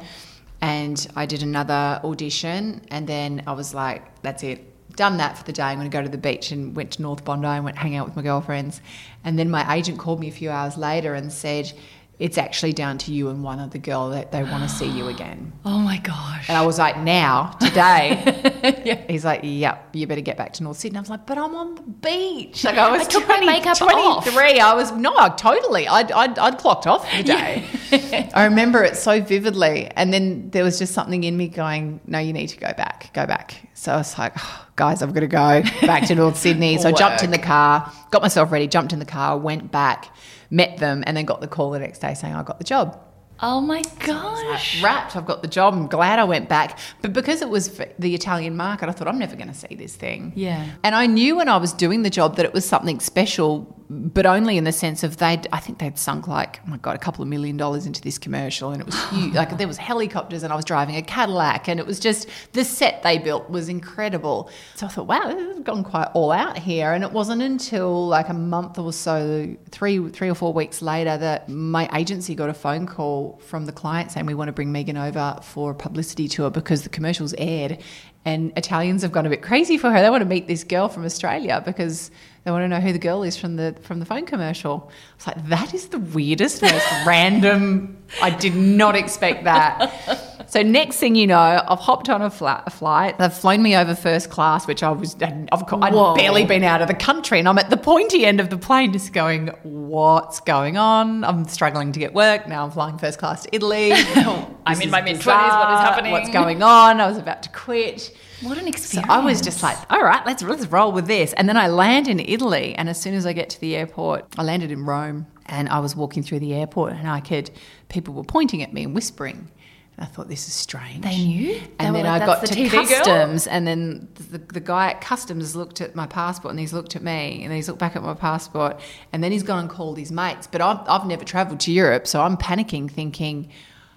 And 0.61 1.05
I 1.17 1.27
did 1.27 1.43
another 1.43 2.01
audition. 2.05 2.83
And 2.89 3.09
then 3.09 3.43
I 3.49 3.53
was 3.53 3.75
like, 3.75 4.23
that's 4.23 4.45
it 4.45 4.74
done 4.97 5.17
that 5.19 5.37
for 5.37 5.45
the 5.45 5.53
day. 5.53 5.65
I'm 5.65 5.79
going 5.79 5.91
to 5.91 5.97
go 5.97 6.03
to 6.03 6.09
the 6.09 6.19
beach 6.19 6.51
and 6.51 6.75
went 6.75 6.93
to 6.93 7.03
North 7.03 7.25
Bondi 7.25 7.47
and 7.47 7.65
went 7.65 7.79
hang 7.79 7.97
out 7.97 8.07
with 8.07 8.17
my 8.17 8.23
girlfriends. 8.23 8.81
And 9.25 9.39
then 9.39 9.51
my 9.51 9.75
agent 9.75 9.99
called 9.99 10.21
me 10.21 10.29
a 10.29 10.33
few 10.33 10.51
hours 10.51 10.77
later 10.77 11.15
and 11.15 11.33
said, 11.33 11.73
it's 12.19 12.39
actually 12.39 12.73
down 12.73 12.97
to 12.97 13.13
you 13.13 13.29
and 13.29 13.43
one 13.43 13.59
other 13.59 13.79
girl 13.79 14.11
that 14.11 14.31
they 14.31 14.43
want 14.45 14.63
to 14.63 14.69
see 14.69 14.89
you 14.89 15.09
again. 15.09 15.53
Oh 15.67 15.79
my 15.79 15.99
gosh. 15.99 16.49
And 16.49 16.59
I 16.59 16.65
was 16.65 16.79
like, 16.79 16.99
now, 16.99 17.51
today. 17.61 19.05
He's 19.09 19.25
like, 19.25 19.41
yep, 19.43 19.89
you 19.95 20.07
better 20.07 20.21
get 20.21 20.37
back 20.37 20.53
to 20.55 20.63
North 20.63 20.77
Sydney. 20.77 20.99
I 20.99 21.01
was 21.01 21.11
like, 21.11 21.27
but 21.27 21.39
I'm 21.39 21.55
on 21.55 21.75
the 21.75 21.83
beach. 21.83 22.65
Like 22.65 22.77
I 22.77 22.91
was 22.91 23.03
I 23.03 23.05
took 23.05 23.27
my 23.27 23.37
20 23.39 23.47
makeup 23.47 23.79
23. 23.79 24.61
I 24.61 24.75
was, 24.75 24.93
no, 24.93 25.13
totally. 25.37 25.89
I'd, 25.89 26.13
I'd, 26.13 26.39
I'd 26.39 26.59
clocked 26.59 26.87
off 26.87 27.11
for 27.11 27.17
the 27.17 27.23
day. 27.23 27.65
I 28.35 28.45
remember 28.45 28.83
it 28.85 28.97
so 28.97 29.21
vividly. 29.23 29.91
And 29.97 30.13
then 30.13 30.51
there 30.51 30.65
was 30.65 30.79
just 30.79 30.93
something 30.93 31.25
in 31.25 31.37
me 31.37 31.49
going, 31.49 32.01
no, 32.07 32.19
you 32.19 32.33
need 32.33 32.49
to 32.49 32.59
go 32.59 32.73
back, 32.75 33.13
go 33.15 33.27
back. 33.27 33.69
So 33.75 33.93
I 33.93 33.97
was 33.97 34.17
like, 34.19 34.35
oh, 34.39 34.67
guys, 34.77 35.03
I've 35.03 35.15
got 35.15 35.21
to 35.21 35.27
go 35.27 35.63
back 35.87 36.07
to 36.09 36.15
North 36.15 36.37
Sydney. 36.37 36.79
So 36.79 36.89
I 36.89 36.93
jumped 36.93 37.23
in 37.23 37.31
the 37.31 37.39
car, 37.39 37.91
got 38.11 38.23
myself 38.23 38.53
ready, 38.53 38.67
jumped 38.67 38.93
in 38.93 38.99
the 38.99 39.05
car, 39.05 39.37
went 39.39 39.73
back, 39.73 40.15
met 40.55 40.79
them, 40.79 41.03
and 41.07 41.17
then 41.17 41.25
got 41.25 41.41
the 41.41 41.49
call 41.49 41.71
the 41.71 41.79
next 41.79 41.99
day 41.99 42.15
saying 42.15 42.35
I 42.35 42.43
got 42.43 42.59
the 42.59 42.65
job. 42.65 43.01
Oh 43.41 43.61
my 43.61 43.79
like, 43.79 44.07
gosh. 44.07 44.81
wrapped. 44.83 45.17
I've 45.17 45.27
got 45.27 45.43
the 45.43 45.49
job. 45.49 45.75
I'm 45.75 45.89
glad 45.89 46.19
I 46.19 46.25
went 46.25 46.49
back. 46.49 46.79
But 47.03 47.13
because 47.13 47.43
it 47.43 47.49
was 47.49 47.81
the 47.99 48.15
Italian 48.15 48.57
market, 48.57 48.89
I 48.89 48.93
thought 48.93 49.09
I'm 49.09 49.19
never 49.19 49.35
going 49.35 49.49
to 49.49 49.55
see 49.55 49.75
this 49.75 49.97
thing. 49.97 50.33
Yeah. 50.37 50.67
And 50.85 50.95
I 50.95 51.07
knew 51.07 51.37
when 51.37 51.49
I 51.49 51.57
was 51.57 51.73
doing 51.73 52.03
the 52.03 52.11
job 52.11 52.37
that 52.37 52.47
it 52.47 52.55
was 52.55 52.65
something 52.65 53.01
special, 53.01 53.74
but 53.91 54.25
only 54.25 54.57
in 54.57 54.65
the 54.65 54.73
sense 54.73 55.03
of 55.03 55.19
they'd, 55.19 55.47
I 55.53 55.61
think 55.61 55.79
they'd 55.79 55.99
sunk 55.99 56.27
like, 56.27 56.61
oh 56.65 56.71
my 56.71 56.79
God, 56.79 56.97
a 56.97 56.99
couple 56.99 57.23
of 57.23 57.29
million 57.29 57.57
dollars 57.57 57.87
into 57.87 58.01
this 58.01 58.17
commercial. 58.17 58.71
And 58.71 58.81
it 58.81 58.87
was 58.87 59.11
huge. 59.11 59.35
like 59.35 59.57
there 59.59 59.69
was 59.69 59.77
helicopters 59.77 60.43
and 60.43 60.53
I 60.53 60.57
was 60.57 60.65
driving 60.65 60.97
a 60.97 61.03
Cadillac 61.03 61.69
and 61.69 61.79
it 61.79 61.87
was 61.87 62.01
just, 62.01 62.29
the 62.53 62.65
set 62.65 63.03
they 63.03 63.19
built 63.19 63.51
was 63.51 63.69
incredible. 63.69 64.51
So 64.75 64.87
I 64.87 64.89
thought, 64.89 65.07
wow, 65.07 65.29
this 65.29 65.57
has 65.57 65.61
gone 65.61 65.85
quite 65.85 66.09
all 66.15 66.33
out 66.33 66.59
here. 66.59 66.93
And 66.93 67.05
it 67.05 67.13
wasn't 67.13 67.43
until 67.43 68.09
like 68.09 68.29
a 68.31 68.35
month 68.35 68.79
or 68.79 68.93
so, 68.93 69.55
three, 69.71 70.09
three 70.11 70.31
or 70.31 70.35
four 70.35 70.53
weeks 70.53 70.81
later 70.81 71.19
that 71.19 71.49
my 71.49 71.89
agency 71.95 72.35
got 72.35 72.49
a 72.49 72.55
phone 72.55 72.87
call 72.87 73.39
from 73.45 73.67
the 73.67 73.73
client 73.73 74.13
saying 74.13 74.25
we 74.25 74.35
want 74.35 74.49
to 74.49 74.53
bring 74.53 74.73
Megan 74.73 74.97
over 74.97 75.39
for 75.43 75.73
a 75.73 75.75
publicity 75.75 76.27
tour 76.27 76.51
because 76.51 76.83
the 76.83 76.89
commercials 76.89 77.35
aired 77.37 77.79
and 78.25 78.53
Italians 78.57 79.03
have 79.03 79.13
gone 79.13 79.27
a 79.27 79.29
bit 79.29 79.43
crazy 79.43 79.77
for 79.77 79.91
her. 79.91 80.01
They 80.01 80.11
want 80.11 80.23
to 80.23 80.29
meet 80.29 80.49
this 80.49 80.65
girl 80.65 80.89
from 80.89 81.05
Australia 81.05 81.63
because 81.65 82.11
they 82.45 82.51
want 82.51 82.63
to 82.63 82.69
know 82.69 82.81
who 82.81 82.93
the 82.93 82.99
girl 82.99 83.23
is 83.23 83.39
from 83.39 83.57
the 83.57 83.75
from 83.83 84.01
the 84.01 84.05
phone 84.05 84.27
commercial. 84.27 84.91
I 84.91 85.17
was 85.17 85.27
like, 85.27 85.49
that 85.49 85.73
is 85.73 85.89
the 85.89 85.99
weirdest, 85.99 86.61
most 86.61 86.87
random. 87.07 87.97
I 88.21 88.31
did 88.31 88.55
not 88.55 88.95
expect 88.95 89.45
that. 89.45 90.51
So 90.51 90.63
next 90.63 90.99
thing 90.99 91.15
you 91.15 91.27
know, 91.27 91.65
I've 91.67 91.79
hopped 91.79 92.11
on 92.11 92.21
a, 92.21 92.27
a 92.27 92.71
flight. 92.71 93.19
They've 93.19 93.33
flown 93.33 93.63
me 93.63 93.75
over 93.75 93.95
first 93.95 94.29
class, 94.29 94.67
which 94.67 94.83
I 94.83 94.91
was, 94.91 95.17
I've, 95.23 95.65
I'd 95.73 96.15
barely 96.17 96.45
been 96.45 96.63
out 96.63 96.83
of 96.83 96.89
the 96.89 96.95
country, 96.95 97.39
and 97.39 97.49
I'm 97.49 97.59
at 97.59 97.71
the 97.71 97.79
pointy 97.79 98.27
end 98.27 98.41
of 98.41 98.51
the 98.51 98.59
plane, 98.59 98.93
just 98.93 99.15
going, 99.15 99.49
"What's 99.63 100.41
going 100.41 100.77
on?" 100.77 101.25
I'm 101.25 101.49
struggling 101.49 101.93
to 101.93 101.99
get 101.99 102.13
work 102.13 102.47
now. 102.47 102.65
I'm 102.65 102.71
flying 102.71 102.99
first 102.99 103.19
class 103.19 103.45
to 103.45 103.55
Italy. 103.55 103.93
I'm 104.67 104.81
in 104.83 104.91
my 104.91 105.01
mid-twenties, 105.01 105.25
what 105.25 105.73
is 105.73 105.81
happening? 105.81 106.13
What's 106.13 106.31
going 106.31 106.63
on? 106.63 107.01
I 107.01 107.09
was 107.09 107.17
about 107.17 107.43
to 107.45 107.49
quit. 107.49 108.15
What 108.45 108.59
an 108.59 108.65
So 108.65 108.69
experience. 108.69 109.11
I 109.11 109.25
was 109.25 109.41
just 109.41 109.63
like, 109.63 109.79
all 109.91 110.03
right, 110.03 110.25
let's 110.27 110.43
let's 110.43 110.67
roll 110.67 110.93
with 110.93 111.07
this. 111.07 111.33
And 111.33 111.49
then 111.49 111.57
I 111.57 111.69
land 111.69 112.09
in 112.09 112.21
Italy, 112.21 112.75
and 112.75 112.89
as 112.89 113.01
soon 113.01 113.15
as 113.15 113.25
I 113.27 113.33
get 113.33 113.49
to 113.51 113.61
the 113.61 113.75
airport, 113.75 114.27
I 114.37 114.43
landed 114.43 114.71
in 114.71 114.85
Rome, 114.85 115.27
and 115.47 115.69
I 115.69 115.79
was 115.81 115.97
walking 115.97 116.23
through 116.23 116.41
the 116.41 116.55
airport, 116.55 116.93
and 116.93 117.09
I 117.09 117.21
could 117.21 117.51
people 117.89 118.15
were 118.15 118.25
pointing 118.25 118.63
at 118.63 118.73
me 118.73 118.85
and 118.85 118.95
whispering. 118.95 119.51
I 119.97 120.07
thought 120.07 120.29
this 120.29 120.49
is 120.49 120.55
strange. 120.55 121.05
They 121.05 121.17
knew? 121.17 121.61
And 121.79 121.95
were 121.95 122.03
then 122.03 122.07
like, 122.07 122.23
I 122.23 122.27
got 122.27 122.41
the 122.41 122.49
to 122.49 122.55
TV 122.55 122.71
girl?" 122.71 122.85
customs, 122.85 123.47
and 123.47 123.67
then 123.67 124.09
the, 124.15 124.39
the 124.39 124.61
guy 124.61 124.91
at 124.91 125.01
customs 125.01 125.55
looked 125.55 125.81
at 125.81 125.95
my 125.95 126.07
passport, 126.07 126.51
and 126.51 126.59
he's 126.59 126.73
looked 126.73 126.97
at 126.97 127.03
me, 127.03 127.43
and 127.45 127.53
he's 127.53 127.69
looked 127.69 127.81
back 127.81 127.95
at 127.95 128.03
my 128.03 128.15
passport, 128.15 128.81
and 129.13 129.23
then 129.23 129.31
he's 129.31 129.45
gone 129.45 129.61
and 129.61 129.71
called 129.71 129.97
his 129.97 130.11
mates. 130.11 130.49
But 130.49 130.61
I've, 130.61 130.81
I've 130.89 131.07
never 131.07 131.25
travelled 131.25 131.61
to 131.61 131.73
Europe, 131.73 132.07
so 132.07 132.21
I'm 132.21 132.37
panicking, 132.37 132.91
thinking. 132.91 133.51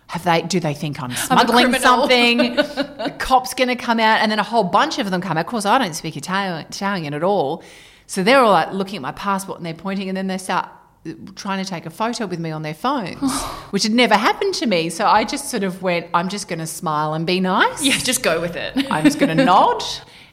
Have 0.08 0.24
they? 0.24 0.42
Do 0.42 0.60
they 0.60 0.74
think 0.74 1.02
I'm 1.02 1.12
smuggling 1.12 1.66
criminal. 1.66 1.82
something? 1.82 2.56
the 2.56 3.14
cop's 3.20 3.54
going 3.54 3.68
to 3.68 3.76
come 3.76 4.00
out, 4.00 4.22
and 4.22 4.32
then 4.32 4.40
a 4.40 4.44
whole 4.44 4.64
bunch 4.64 5.00
of 5.00 5.12
them 5.12 5.20
come 5.22 5.38
out. 5.38 5.42
Of 5.42 5.48
course, 5.48 5.66
I 5.66 5.78
don't 5.78 5.94
speak 5.94 6.16
Italian, 6.16 6.66
Italian 6.66 7.14
at 7.14 7.24
all, 7.24 7.64
so 8.06 8.24
they're 8.24 8.40
all 8.40 8.52
like 8.52 8.72
looking 8.72 8.96
at 8.98 9.02
my 9.02 9.12
passport 9.12 9.60
and 9.60 9.66
they're 9.66 9.74
pointing, 9.74 10.08
and 10.08 10.18
then 10.18 10.28
they 10.28 10.38
start 10.38 10.70
uh, 11.06 11.12
trying 11.36 11.62
to 11.64 11.70
take 11.70 11.86
a 11.86 11.90
photo 11.90 12.26
with 12.26 12.40
me 12.40 12.52
on 12.52 12.62
their 12.62 12.74
phones, 12.74 13.20
which 13.72 13.84
had 13.84 13.92
never 13.92 14.16
happened 14.16 14.54
to 14.56 14.66
me. 14.66 14.90
So 14.90 15.06
I 15.06 15.26
just 15.26 15.50
sort 15.50 15.64
of 15.64 15.82
went, 15.82 16.08
I'm 16.14 16.30
just 16.30 16.48
going 16.48 16.60
to 16.60 16.68
smile 16.68 17.14
and 17.14 17.28
be 17.28 17.42
nice. 17.42 17.84
Yeah, 17.84 17.98
just 17.98 18.24
go 18.24 18.40
with 18.40 18.56
it. 18.56 18.90
I'm 18.90 19.04
just 19.04 19.20
going 19.20 19.36
to 19.38 19.44
nod. 19.46 19.84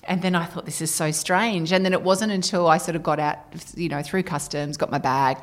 And 0.07 0.21
then 0.21 0.35
I 0.35 0.45
thought, 0.45 0.67
this 0.67 0.83
is 0.83 0.95
so 0.95 1.11
strange. 1.11 1.73
And 1.73 1.85
then 1.85 1.93
it 1.95 2.03
wasn't 2.03 2.31
until 2.31 2.69
I 2.69 2.77
sort 2.79 2.95
of 2.95 3.03
got 3.03 3.19
out, 3.19 3.39
you 3.75 3.89
know, 3.89 4.03
through 4.03 4.23
customs, 4.25 4.77
got 4.77 4.91
my 4.91 4.99
bag, 4.99 5.39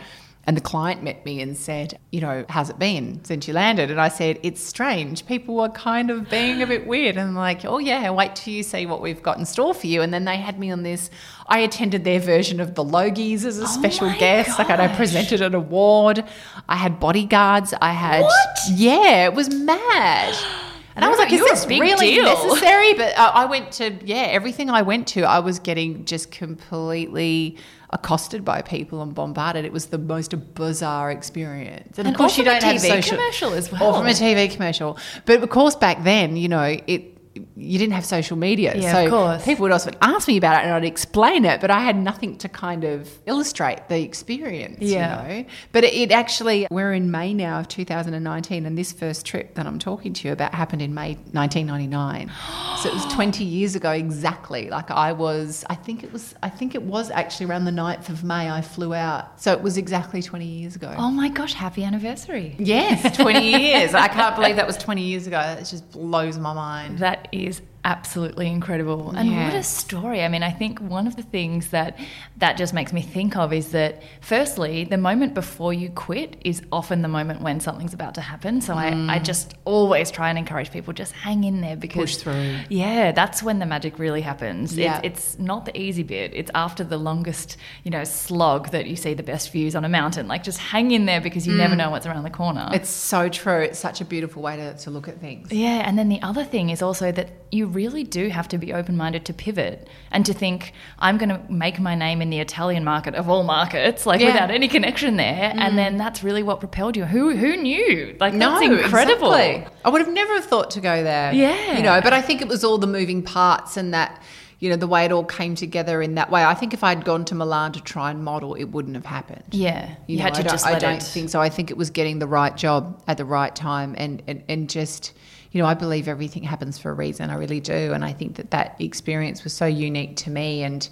and 0.45 0.57
the 0.57 0.61
client 0.61 1.03
met 1.03 1.23
me 1.23 1.39
and 1.39 1.55
said, 1.55 1.99
you 2.11 2.19
know, 2.19 2.43
how's 2.49 2.71
it 2.71 2.79
been 2.79 3.23
since 3.23 3.47
you 3.47 3.53
landed? 3.53 3.91
And 3.91 4.01
I 4.01 4.07
said, 4.07 4.39
it's 4.41 4.61
strange. 4.61 5.27
People 5.27 5.59
are 5.59 5.69
kind 5.69 6.09
of 6.09 6.31
being 6.31 6.63
a 6.63 6.67
bit 6.67 6.87
weird. 6.87 7.15
And 7.15 7.29
I'm 7.29 7.35
like, 7.35 7.63
oh, 7.63 7.77
yeah, 7.77 8.09
wait 8.09 8.35
till 8.35 8.51
you 8.53 8.63
see 8.63 8.87
what 8.87 9.01
we've 9.01 9.21
got 9.21 9.37
in 9.37 9.45
store 9.45 9.75
for 9.75 9.85
you. 9.85 10.01
And 10.01 10.11
then 10.11 10.25
they 10.25 10.37
had 10.37 10.57
me 10.57 10.71
on 10.71 10.81
this. 10.81 11.11
I 11.45 11.59
attended 11.59 12.03
their 12.03 12.19
version 12.19 12.59
of 12.59 12.73
the 12.73 12.83
Logies 12.83 13.45
as 13.45 13.59
a 13.59 13.63
oh 13.63 13.67
special 13.67 14.07
my 14.07 14.17
guest. 14.17 14.57
Like, 14.57 14.71
I 14.71 14.87
presented 14.95 15.41
an 15.41 15.53
award. 15.53 16.23
I 16.67 16.75
had 16.75 16.99
bodyguards. 16.99 17.75
I 17.79 17.91
had, 17.93 18.23
What? 18.23 18.57
yeah, 18.71 19.25
it 19.25 19.33
was 19.35 19.53
mad. 19.53 20.35
And 20.93 21.05
I 21.05 21.09
was 21.09 21.19
like, 21.19 21.31
is 21.31 21.39
this 21.39 21.65
really 21.67 22.15
deal. 22.15 22.25
necessary? 22.25 22.93
But 22.95 23.17
I 23.17 23.45
went 23.45 23.71
to, 23.73 23.97
yeah, 24.03 24.27
everything 24.29 24.69
I 24.69 24.81
went 24.81 25.07
to, 25.07 25.21
I 25.21 25.39
was 25.39 25.57
getting 25.57 26.03
just 26.03 26.31
completely 26.31 27.57
accosted 27.93 28.45
by 28.45 28.61
people 28.61 29.01
and 29.01 29.13
bombarded. 29.13 29.65
It 29.65 29.73
was 29.73 29.87
the 29.87 29.97
most 29.97 30.31
bizarre 30.53 31.11
experience. 31.11 31.97
And, 31.97 32.07
And 32.07 32.15
of 32.15 32.17
course, 32.17 32.37
you 32.37 32.43
don't 32.43 32.63
have 32.63 32.75
TV 32.75 32.87
social 32.87 33.17
commercial 33.17 33.53
as 33.53 33.71
Or 33.73 33.93
from 33.93 34.07
a 34.07 34.11
TV 34.11 34.51
commercial. 34.51 34.97
But 35.25 35.43
of 35.43 35.49
course, 35.49 35.75
back 35.75 36.03
then, 36.03 36.37
you 36.37 36.47
know, 36.47 36.77
it. 36.87 37.10
You 37.33 37.79
didn't 37.79 37.93
have 37.93 38.05
social 38.05 38.35
media, 38.35 38.75
Yeah, 38.75 38.91
so 38.91 39.05
of 39.05 39.09
course. 39.09 39.45
people 39.45 39.63
would 39.63 39.71
often 39.71 39.95
ask 40.01 40.27
me 40.27 40.35
about 40.37 40.61
it, 40.61 40.65
and 40.65 40.73
I'd 40.73 40.83
explain 40.83 41.45
it. 41.45 41.61
But 41.61 41.71
I 41.71 41.79
had 41.79 41.95
nothing 41.95 42.37
to 42.39 42.49
kind 42.49 42.83
of 42.83 43.09
illustrate 43.25 43.87
the 43.87 44.01
experience. 44.01 44.79
Yeah. 44.81 45.27
You 45.27 45.43
know? 45.43 45.49
But 45.71 45.85
it, 45.85 45.93
it 45.93 46.11
actually, 46.11 46.67
we're 46.69 46.93
in 46.93 47.09
May 47.09 47.33
now 47.33 47.59
of 47.59 47.67
2019, 47.69 48.65
and 48.65 48.77
this 48.77 48.91
first 48.91 49.25
trip 49.25 49.55
that 49.55 49.65
I'm 49.65 49.79
talking 49.79 50.11
to 50.13 50.27
you 50.27 50.33
about 50.33 50.53
happened 50.53 50.81
in 50.81 50.93
May 50.93 51.13
1999. 51.31 52.31
so 52.81 52.89
it 52.89 52.93
was 52.93 53.05
20 53.13 53.43
years 53.43 53.75
ago 53.75 53.91
exactly. 53.91 54.69
Like 54.69 54.91
I 54.91 55.13
was, 55.13 55.63
I 55.69 55.75
think 55.75 56.03
it 56.03 56.11
was, 56.11 56.35
I 56.43 56.49
think 56.49 56.75
it 56.75 56.83
was 56.83 57.11
actually 57.11 57.45
around 57.45 57.65
the 57.65 57.71
9th 57.71 58.09
of 58.09 58.23
May 58.23 58.49
I 58.49 58.61
flew 58.61 58.93
out. 58.93 59.39
So 59.41 59.53
it 59.53 59.61
was 59.61 59.77
exactly 59.77 60.21
20 60.21 60.45
years 60.45 60.75
ago. 60.75 60.93
Oh 60.97 61.11
my 61.11 61.29
gosh, 61.29 61.53
happy 61.53 61.83
anniversary. 61.83 62.55
Yes, 62.59 63.15
20 63.15 63.39
years. 63.61 63.93
I 63.93 64.07
can't 64.07 64.35
believe 64.35 64.57
that 64.57 64.67
was 64.67 64.77
20 64.77 65.01
years 65.01 65.27
ago. 65.27 65.39
It 65.39 65.65
just 65.65 65.89
blows 65.91 66.37
my 66.37 66.53
mind. 66.53 66.99
That 66.99 67.20
is 67.31 67.61
absolutely 67.83 68.47
incredible. 68.47 69.11
And 69.11 69.29
Yeah. 69.29 69.45
what 69.45 69.53
a 69.53 69.63
story. 69.63 70.23
I 70.23 70.27
mean, 70.27 70.43
I 70.43 70.51
think 70.51 70.79
one 70.79 71.07
of 71.07 71.15
the 71.15 71.23
things 71.23 71.67
that 71.67 71.97
that 72.37 72.57
just 72.57 72.73
makes 72.73 72.91
me 72.91 73.01
think 73.01 73.35
of 73.35 73.53
is 73.53 73.71
that 73.71 74.01
firstly, 74.19 74.83
the 74.83 74.97
moment 74.97 75.33
before 75.33 75.73
you 75.73 75.89
quit 75.89 76.37
is 76.43 76.61
often 76.71 77.01
the 77.01 77.07
moment 77.07 77.41
when 77.41 77.59
something's 77.59 77.93
about 77.93 78.15
to 78.15 78.21
happen. 78.21 78.61
So 78.61 78.73
I, 78.73 78.87
I 78.87 78.91
mm. 78.91 79.23
just 79.23 79.55
always 79.65 80.11
try 80.11 80.29
and 80.29 80.37
encourage 80.37 80.71
people 80.71 80.93
just 80.93 81.13
hang 81.13 81.43
in 81.43 81.61
there 81.61 81.75
because 81.75 82.01
Push 82.01 82.15
through. 82.17 82.55
Yeah, 82.69 83.11
that's 83.11 83.43
when 83.43 83.59
the 83.59 83.65
magic 83.65 83.99
really 83.99 84.21
happens. 84.21 84.77
Yeah. 84.77 84.99
It's, 85.03 85.35
it's 85.35 85.39
not 85.39 85.65
the 85.65 85.77
easy 85.79 86.03
bit. 86.03 86.31
It's 86.33 86.51
after 86.55 86.83
the 86.83 86.97
longest, 86.97 87.57
you 87.83 87.91
know, 87.91 88.03
slog 88.03 88.71
that 88.71 88.87
you 88.87 88.95
see 88.95 89.13
the 89.13 89.23
best 89.23 89.51
views 89.51 89.75
on 89.75 89.85
a 89.85 89.89
mountain. 89.89 90.27
Like 90.27 90.43
just 90.43 90.57
hang 90.57 90.91
in 90.91 91.05
there 91.05 91.21
because 91.21 91.47
you 91.47 91.53
never 91.53 91.73
mm. 91.73 91.77
know 91.77 91.89
what's 91.89 92.05
around 92.05 92.23
the 92.23 92.29
corner. 92.29 92.69
It's 92.73 92.89
so 92.89 93.29
true. 93.29 93.61
It's 93.61 93.79
such 93.79 94.01
a 94.01 94.05
beautiful 94.05 94.41
way 94.41 94.57
to, 94.57 94.77
to 94.77 94.89
look 94.89 95.07
at 95.07 95.19
things. 95.19 95.51
Yeah, 95.51 95.87
and 95.87 95.97
then 95.97 96.09
the 96.09 96.21
other 96.21 96.43
thing 96.43 96.69
is 96.69 96.81
also 96.81 97.11
that 97.11 97.29
you 97.51 97.67
really 97.73 98.03
do 98.03 98.29
have 98.29 98.47
to 98.49 98.57
be 98.57 98.73
open 98.73 98.95
minded 98.97 99.25
to 99.25 99.33
pivot 99.33 99.87
and 100.11 100.25
to 100.25 100.33
think, 100.33 100.73
I'm 100.99 101.17
going 101.17 101.29
to 101.29 101.41
make 101.51 101.79
my 101.79 101.95
name 101.95 102.21
in 102.21 102.29
the 102.29 102.39
Italian 102.39 102.83
market 102.83 103.15
of 103.15 103.29
all 103.29 103.43
markets, 103.43 104.05
like 104.05 104.19
Yeah. 104.21 104.29
Mm. 104.29 104.33
without 104.33 104.51
any 104.51 104.67
connection 104.67 105.17
there. 105.17 105.53
And 105.55 105.77
then 105.77 105.97
that's 105.97 106.23
really 106.23 106.43
what 106.43 106.59
propelled 106.59 106.95
you. 106.97 107.05
Who 107.05 107.35
who 107.35 107.57
knew? 107.57 108.15
Like, 108.19 108.33
No, 108.33 108.51
that's 108.51 108.63
incredible. 108.63 109.33
exactly. 109.33 109.77
I 109.85 109.89
would 109.89 110.01
have 110.01 110.13
never 110.13 110.41
thought 110.41 110.71
to 110.71 110.81
go 110.81 111.03
there. 111.03 111.33
Yeah. 111.33 111.77
You 111.77 111.83
know, 111.83 111.99
but 112.01 112.13
I 112.13 112.21
think 112.21 112.41
it 112.41 112.47
was 112.47 112.63
all 112.63 112.77
the 112.77 112.87
moving 112.87 113.23
parts 113.23 113.77
and 113.77 113.93
that, 113.93 114.21
you 114.59 114.69
know, 114.69 114.75
the 114.75 114.87
way 114.87 115.05
it 115.05 115.11
all 115.11 115.23
came 115.23 115.55
together 115.55 116.01
in 116.03 116.15
that 116.15 116.29
way. 116.29 116.43
I 116.43 116.53
think 116.53 116.73
if 116.73 116.83
I'd 116.83 117.03
gone 117.03 117.25
to 117.25 117.35
Milan 117.35 117.71
to 117.71 117.81
try 117.81 118.11
and 118.11 118.23
model, 118.23 118.53
it 118.53 118.65
wouldn't 118.65 118.95
have 118.95 119.05
happened. 119.05 119.43
Yeah, 119.51 119.95
you, 120.05 120.17
know, 120.17 120.23
had 120.23 120.35
to 120.35 120.41
I 120.41 120.43
just 120.43 120.67
I 120.67 120.77
don't 120.77 120.97
it. 120.97 121.03
think 121.03 121.29
so. 121.29 121.41
I 121.41 121.49
think 121.49 121.71
it 121.71 121.77
was 121.77 121.89
getting 121.89 122.19
the 122.19 122.27
right 122.27 122.55
job 122.55 123.01
at 123.07 123.17
the 123.17 123.25
right 123.25 123.55
time 123.55 123.95
and, 123.97 124.21
and, 124.27 124.43
and 124.47 124.69
just, 124.69 125.13
you 125.51 125.61
know, 125.61 125.67
I 125.67 125.73
believe 125.73 126.07
everything 126.07 126.43
happens 126.43 126.77
for 126.79 126.89
a 126.91 126.93
reason. 126.93 127.29
I 127.29 127.35
really 127.35 127.59
do. 127.59 127.91
And 127.93 128.05
I 128.05 128.13
think 128.13 128.35
that 128.37 128.51
that 128.51 128.75
experience 128.79 129.43
was 129.43 129.53
so 129.53 129.65
unique 129.65 130.15
to 130.17 130.29
me. 130.29 130.63
And, 130.63 130.87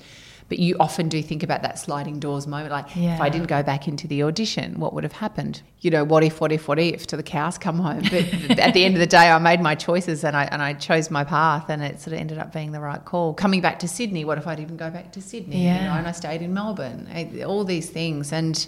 but 0.49 0.59
you 0.59 0.75
often 0.79 1.07
do 1.07 1.21
think 1.21 1.43
about 1.43 1.61
that 1.61 1.79
sliding 1.79 2.19
doors 2.19 2.45
moment. 2.45 2.71
Like, 2.71 2.87
if 2.97 3.21
I 3.21 3.29
didn't 3.29 3.47
go 3.47 3.63
back 3.63 3.87
into 3.87 4.05
the 4.07 4.23
audition, 4.23 4.79
what 4.79 4.93
would 4.93 5.03
have 5.05 5.13
happened? 5.13 5.61
You 5.79 5.91
know, 5.91 6.03
what 6.03 6.23
if, 6.25 6.41
what 6.41 6.51
if, 6.51 6.67
what 6.67 6.77
if, 6.79 7.07
to 7.07 7.15
the 7.15 7.23
cows 7.23 7.57
come 7.57 7.79
home. 7.79 8.01
But 8.01 8.59
at 8.59 8.73
the 8.73 8.83
end 8.83 8.95
of 8.95 8.99
the 8.99 9.07
day, 9.07 9.29
I 9.29 9.37
made 9.37 9.61
my 9.61 9.75
choices 9.75 10.25
and 10.25 10.35
I, 10.35 10.43
and 10.45 10.61
I 10.61 10.73
chose 10.73 11.09
my 11.09 11.23
path 11.23 11.69
and 11.69 11.81
it 11.81 12.01
sort 12.01 12.13
of 12.15 12.19
ended 12.19 12.37
up 12.37 12.51
being 12.51 12.73
the 12.73 12.81
right 12.81 13.03
call. 13.05 13.33
Coming 13.35 13.61
back 13.61 13.79
to 13.79 13.87
Sydney, 13.87 14.25
what 14.25 14.37
if 14.37 14.45
I 14.47 14.55
didn't 14.55 14.77
go 14.77 14.89
back 14.89 15.13
to 15.13 15.21
Sydney? 15.21 15.59
You 15.59 15.63
Yeah. 15.67 15.85
know, 15.85 15.93
and 15.93 16.07
I 16.07 16.11
stayed 16.11 16.41
in 16.41 16.53
Melbourne. 16.53 17.07
Eh, 17.13 17.43
all 17.43 17.63
these 17.63 17.89
things. 17.89 18.33
And, 18.33 18.67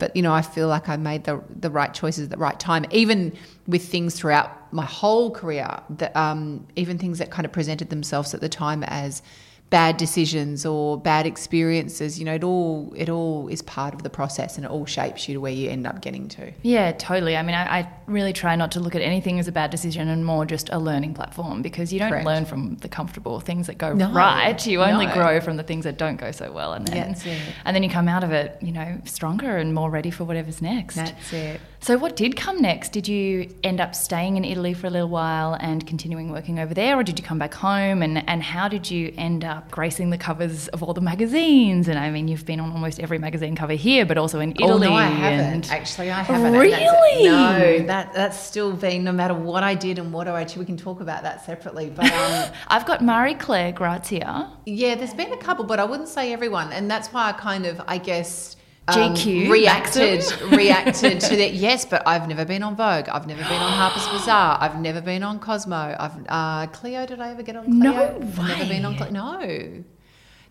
but 0.00 0.16
you 0.16 0.22
know, 0.22 0.32
I 0.32 0.42
feel 0.42 0.66
like 0.66 0.88
I 0.88 0.96
made 0.96 1.24
the 1.24 1.40
the 1.60 1.70
right 1.70 1.94
choices 1.94 2.24
at 2.24 2.30
the 2.30 2.38
right 2.38 2.58
time, 2.58 2.84
even 2.90 3.36
with 3.68 3.86
things 3.86 4.14
throughout 4.14 4.72
my 4.72 4.84
whole 4.86 5.30
career. 5.30 5.80
That 5.90 6.16
um, 6.16 6.66
even 6.74 6.98
things 6.98 7.18
that 7.18 7.30
kind 7.30 7.46
of 7.46 7.52
presented 7.52 7.90
themselves 7.90 8.34
at 8.34 8.40
the 8.40 8.48
time 8.48 8.82
as 8.84 9.22
bad 9.70 9.96
decisions 9.96 10.66
or 10.66 10.98
bad 10.98 11.26
experiences. 11.26 12.18
You 12.18 12.24
know, 12.24 12.34
it 12.34 12.44
all 12.44 12.92
it 12.96 13.08
all 13.08 13.48
is 13.48 13.62
part 13.62 13.94
of 13.94 14.02
the 14.02 14.10
process, 14.10 14.56
and 14.56 14.64
it 14.64 14.70
all 14.70 14.84
shapes 14.84 15.28
you 15.28 15.34
to 15.34 15.40
where 15.40 15.52
you 15.52 15.70
end 15.70 15.86
up 15.86 16.02
getting 16.02 16.28
to. 16.30 16.52
Yeah, 16.62 16.92
totally. 16.92 17.36
I 17.36 17.42
mean, 17.42 17.54
I, 17.54 17.80
I 17.80 17.92
really 18.06 18.32
try 18.32 18.56
not 18.56 18.72
to 18.72 18.80
look 18.80 18.94
at 18.94 19.02
anything 19.02 19.38
as 19.38 19.46
a 19.48 19.52
bad 19.52 19.70
decision 19.70 20.08
and 20.08 20.26
more 20.26 20.44
just 20.44 20.68
a 20.70 20.78
learning 20.78 21.14
platform 21.14 21.62
because 21.62 21.92
you 21.92 22.00
don't 22.00 22.10
Correct. 22.10 22.26
learn 22.26 22.44
from 22.44 22.76
the 22.78 22.88
comfortable 22.88 23.38
things 23.40 23.68
that 23.68 23.78
go 23.78 23.94
No, 23.94 24.10
right. 24.12 24.66
You 24.66 24.82
only 24.82 25.06
no. 25.06 25.14
grow 25.14 25.40
from 25.40 25.56
the 25.56 25.62
things 25.62 25.84
that 25.84 25.96
don't 25.96 26.16
go 26.16 26.32
so 26.32 26.50
well, 26.52 26.72
and 26.72 26.86
then 26.86 27.08
That's 27.08 27.24
it. 27.24 27.38
and 27.64 27.74
then 27.74 27.82
you 27.82 27.90
come 27.90 28.08
out 28.08 28.24
of 28.24 28.32
it, 28.32 28.58
you 28.60 28.72
know, 28.72 29.00
stronger 29.04 29.56
and 29.56 29.72
more 29.74 29.88
ready 29.90 30.10
for 30.10 30.24
whatever's 30.24 30.60
next. 30.60 30.96
That's 30.96 31.32
it. 31.32 31.60
So, 31.82 31.96
what 31.96 32.14
did 32.14 32.36
come 32.36 32.60
next? 32.60 32.92
Did 32.92 33.08
you 33.08 33.54
end 33.64 33.80
up 33.80 33.94
staying 33.94 34.36
in 34.36 34.44
Italy 34.44 34.74
for 34.74 34.86
a 34.86 34.90
little 34.90 35.08
while 35.08 35.56
and 35.60 35.86
continuing 35.86 36.30
working 36.30 36.58
over 36.58 36.74
there, 36.74 36.98
or 36.98 37.02
did 37.02 37.18
you 37.18 37.24
come 37.24 37.38
back 37.38 37.54
home? 37.54 38.02
And, 38.02 38.28
and 38.28 38.42
how 38.42 38.68
did 38.68 38.90
you 38.90 39.14
end 39.16 39.44
up 39.44 39.59
gracing 39.70 40.10
the 40.10 40.18
covers 40.18 40.68
of 40.68 40.82
all 40.82 40.94
the 40.94 41.00
magazines? 41.00 41.88
And 41.88 41.98
I 41.98 42.10
mean, 42.10 42.28
you've 42.28 42.46
been 42.46 42.60
on 42.60 42.72
almost 42.72 43.00
every 43.00 43.18
magazine 43.18 43.56
cover 43.56 43.74
here, 43.74 44.06
but 44.06 44.18
also 44.18 44.40
in 44.40 44.52
Italy. 44.52 44.70
Oh, 44.70 44.78
no, 44.78 44.94
I 44.94 45.06
haven't. 45.06 45.70
Actually, 45.72 46.10
I 46.10 46.22
haven't. 46.22 46.52
Really? 46.52 47.24
No, 47.24 47.86
that 47.86 48.12
that's 48.12 48.38
still 48.38 48.72
been 48.72 49.04
no 49.04 49.12
matter 49.12 49.34
what 49.34 49.62
I 49.62 49.74
did 49.74 49.98
and 49.98 50.12
what 50.12 50.28
I 50.28 50.40
achieved. 50.40 50.58
We 50.58 50.64
can 50.66 50.76
talk 50.76 51.00
about 51.00 51.22
that 51.22 51.44
separately. 51.44 51.90
But 51.90 52.12
um, 52.12 52.52
I've 52.68 52.86
got 52.86 53.02
Marie 53.02 53.34
Claire 53.34 53.72
Grazia. 53.72 54.50
Yeah, 54.66 54.94
there's 54.94 55.14
been 55.14 55.32
a 55.32 55.36
couple, 55.36 55.64
but 55.64 55.80
I 55.80 55.84
wouldn't 55.84 56.08
say 56.08 56.32
everyone, 56.32 56.72
and 56.72 56.90
that's 56.90 57.08
why 57.08 57.28
I 57.28 57.32
kind 57.32 57.66
of, 57.66 57.80
I 57.86 57.98
guess, 57.98 58.56
Um, 58.88 59.14
GQ, 59.14 59.50
reacted 59.50 60.24
reacted 60.52 61.20
to 61.20 61.36
that. 61.40 61.52
Yes, 61.54 61.84
but 61.84 62.02
I've 62.06 62.26
never 62.28 62.44
been 62.44 62.62
on 62.62 62.76
Vogue. 62.76 63.08
I've 63.08 63.26
never 63.26 63.42
been 63.42 63.52
on 63.52 63.72
Harper's 63.72 64.06
Bazaar. 64.08 64.58
I've 64.60 64.80
never 64.80 65.00
been 65.00 65.22
on 65.22 65.38
Cosmo. 65.38 65.96
I've 65.98 66.12
uh, 66.28 66.66
Cleo. 66.68 67.06
Did 67.06 67.20
I 67.20 67.30
ever 67.30 67.42
get 67.42 67.56
on 67.56 67.64
Cleo? 67.66 67.92
No 67.92 68.16
I've 68.16 68.48
never 68.48 68.66
been 68.66 68.84
on 68.84 68.92
way. 68.92 68.98
Cleo. 68.98 69.10
No. 69.10 69.84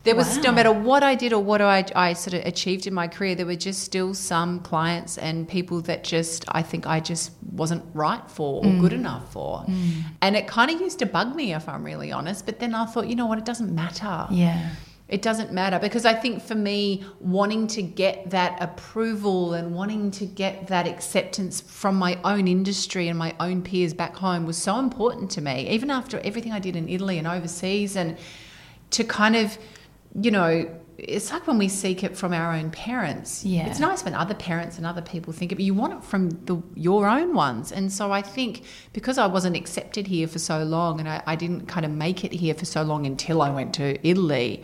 There 0.04 0.16
was 0.16 0.38
no 0.38 0.54
matter 0.54 0.72
what 0.72 1.04
I 1.04 1.16
did 1.16 1.34
or 1.34 1.44
what 1.44 1.62
I, 1.62 1.84
I 1.94 2.14
sort 2.14 2.34
of 2.34 2.46
achieved 2.46 2.88
in 2.88 2.94
my 2.94 3.10
career, 3.10 3.36
there 3.36 3.46
were 3.46 3.58
just 3.58 3.84
still 3.84 4.14
some 4.14 4.62
clients 4.62 5.18
and 5.18 5.46
people 5.48 5.82
that 5.82 6.06
just 6.06 6.46
I 6.48 6.62
think 6.62 6.88
I 6.88 7.02
just 7.02 7.32
wasn't 7.52 7.84
right 7.94 8.24
for 8.32 8.64
or 8.66 8.72
good 8.80 8.94
enough 8.94 9.34
for. 9.34 9.66
And 10.22 10.38
it 10.38 10.48
kind 10.48 10.72
of 10.72 10.80
used 10.80 11.00
to 11.00 11.06
bug 11.06 11.36
me 11.36 11.54
if 11.54 11.68
I'm 11.68 11.84
really 11.84 12.14
honest. 12.14 12.46
But 12.46 12.60
then 12.60 12.74
I 12.76 12.86
thought, 12.86 13.08
you 13.08 13.16
know 13.16 13.26
what, 13.26 13.40
it 13.40 13.46
doesn't 13.46 13.76
matter. 13.76 14.28
Yeah. 14.32 14.70
It 15.10 15.24
doesn't 15.24 15.52
matter 15.52 15.80
because 15.80 16.06
I 16.06 16.14
think 16.14 16.44
for 16.44 16.54
me, 16.54 17.04
wanting 17.20 17.66
to 17.68 17.82
get 17.82 18.30
that 18.30 18.62
approval 18.62 19.56
and 19.56 19.74
wanting 19.74 20.12
to 20.12 20.26
get 20.26 20.68
that 20.68 20.88
acceptance 20.88 21.60
from 21.60 21.96
my 21.96 22.20
own 22.24 22.48
industry 22.48 23.08
and 23.08 23.18
my 23.18 23.36
own 23.40 23.64
peers 23.64 23.94
back 23.94 24.16
home 24.16 24.46
was 24.46 24.58
so 24.58 24.78
important 24.78 25.32
to 25.32 25.42
me, 25.42 25.68
even 25.70 25.90
after 25.90 26.20
everything 26.20 26.52
I 26.52 26.60
did 26.60 26.76
in 26.76 26.88
Italy 26.88 27.18
and 27.18 27.28
overseas, 27.28 27.96
and 27.96 28.18
to 28.92 29.04
kind 29.04 29.36
of, 29.36 29.58
you 30.14 30.30
know, 30.30 30.70
it's 31.00 31.32
like 31.32 31.48
when 31.48 31.58
we 31.58 31.70
seek 31.70 32.04
it 32.04 32.16
from 32.16 32.34
our 32.34 32.54
own 32.54 32.70
parents. 32.72 33.44
Yeah. 33.44 33.68
It's 33.68 33.80
nice 33.80 34.04
when 34.04 34.14
other 34.14 34.36
parents 34.36 34.78
and 34.78 34.86
other 34.86 35.02
people 35.02 35.34
think 35.34 35.52
it, 35.52 35.56
but 35.56 35.64
you 35.64 35.74
want 35.74 35.94
it 35.94 36.04
from 36.04 36.30
the, 36.46 36.62
your 36.76 37.08
own 37.08 37.34
ones. 37.34 37.72
And 37.72 37.92
so 37.92 38.12
I 38.12 38.22
think 38.22 38.64
because 38.94 39.18
I 39.18 39.28
wasn't 39.28 39.56
accepted 39.56 40.08
here 40.08 40.28
for 40.28 40.40
so 40.40 40.64
long 40.64 41.00
and 41.00 41.10
I, 41.10 41.24
I 41.26 41.36
didn't 41.36 41.68
kind 41.68 41.86
of 41.86 41.92
make 41.92 42.24
it 42.24 42.34
here 42.34 42.54
for 42.54 42.66
so 42.66 42.84
long 42.84 43.06
until 43.06 43.42
I 43.42 43.50
went 43.50 43.74
to 43.76 44.08
Italy, 44.08 44.64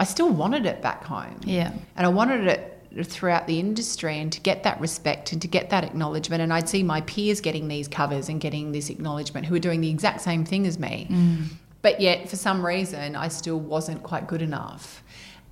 I 0.00 0.04
still 0.04 0.30
wanted 0.30 0.66
it 0.66 0.82
back 0.82 1.04
home. 1.04 1.40
Yeah. 1.44 1.72
And 1.96 2.06
I 2.06 2.08
wanted 2.08 2.46
it 2.46 2.68
throughout 3.04 3.46
the 3.46 3.58
industry 3.58 4.18
and 4.18 4.32
to 4.32 4.40
get 4.40 4.64
that 4.64 4.80
respect 4.80 5.32
and 5.32 5.40
to 5.40 5.48
get 5.48 5.70
that 5.70 5.84
acknowledgement. 5.84 6.42
And 6.42 6.52
I'd 6.52 6.68
see 6.68 6.82
my 6.82 7.00
peers 7.02 7.40
getting 7.40 7.68
these 7.68 7.88
covers 7.88 8.28
and 8.28 8.40
getting 8.40 8.72
this 8.72 8.90
acknowledgement 8.90 9.46
who 9.46 9.54
were 9.54 9.60
doing 9.60 9.80
the 9.80 9.90
exact 9.90 10.20
same 10.20 10.44
thing 10.44 10.66
as 10.66 10.78
me. 10.78 11.06
Mm. 11.10 11.44
But 11.80 12.00
yet, 12.00 12.28
for 12.28 12.36
some 12.36 12.64
reason, 12.64 13.16
I 13.16 13.28
still 13.28 13.58
wasn't 13.58 14.02
quite 14.02 14.28
good 14.28 14.40
enough. 14.40 15.01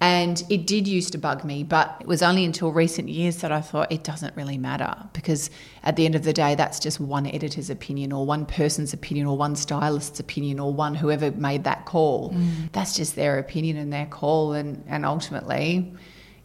And 0.03 0.43
it 0.49 0.67
did 0.67 0.89
used 0.89 1.13
to 1.13 1.19
bug 1.19 1.45
me, 1.45 1.63
but 1.63 1.95
it 2.01 2.07
was 2.07 2.23
only 2.23 2.47
until 2.47 2.73
recent 2.73 3.11
years 3.11 3.37
that 3.43 3.53
I 3.53 3.61
thought 3.61 3.93
it 3.93 4.03
doesn't 4.03 4.35
really 4.35 4.57
matter 4.57 4.95
because 5.13 5.51
at 5.83 5.97
the 5.97 6.07
end 6.07 6.15
of 6.15 6.25
the 6.25 6.33
day, 6.33 6.55
that's 6.55 6.81
just 6.81 7.01
one 7.01 7.27
editor's 7.27 7.69
opinion 7.69 8.11
or 8.11 8.25
one 8.25 8.47
person's 8.47 8.95
opinion 8.95 9.27
or 9.27 9.37
one 9.37 9.57
stylist's 9.57 10.19
opinion 10.19 10.59
or 10.59 10.73
one 10.73 10.95
whoever 10.95 11.31
made 11.33 11.65
that 11.65 11.85
call. 11.85 12.31
Mm. 12.31 12.73
That's 12.73 12.97
just 12.97 13.15
their 13.15 13.39
opinion 13.39 13.77
and 13.77 13.93
their 13.93 14.07
call. 14.07 14.55
And, 14.55 14.83
and 14.89 15.05
ultimately, 15.05 15.93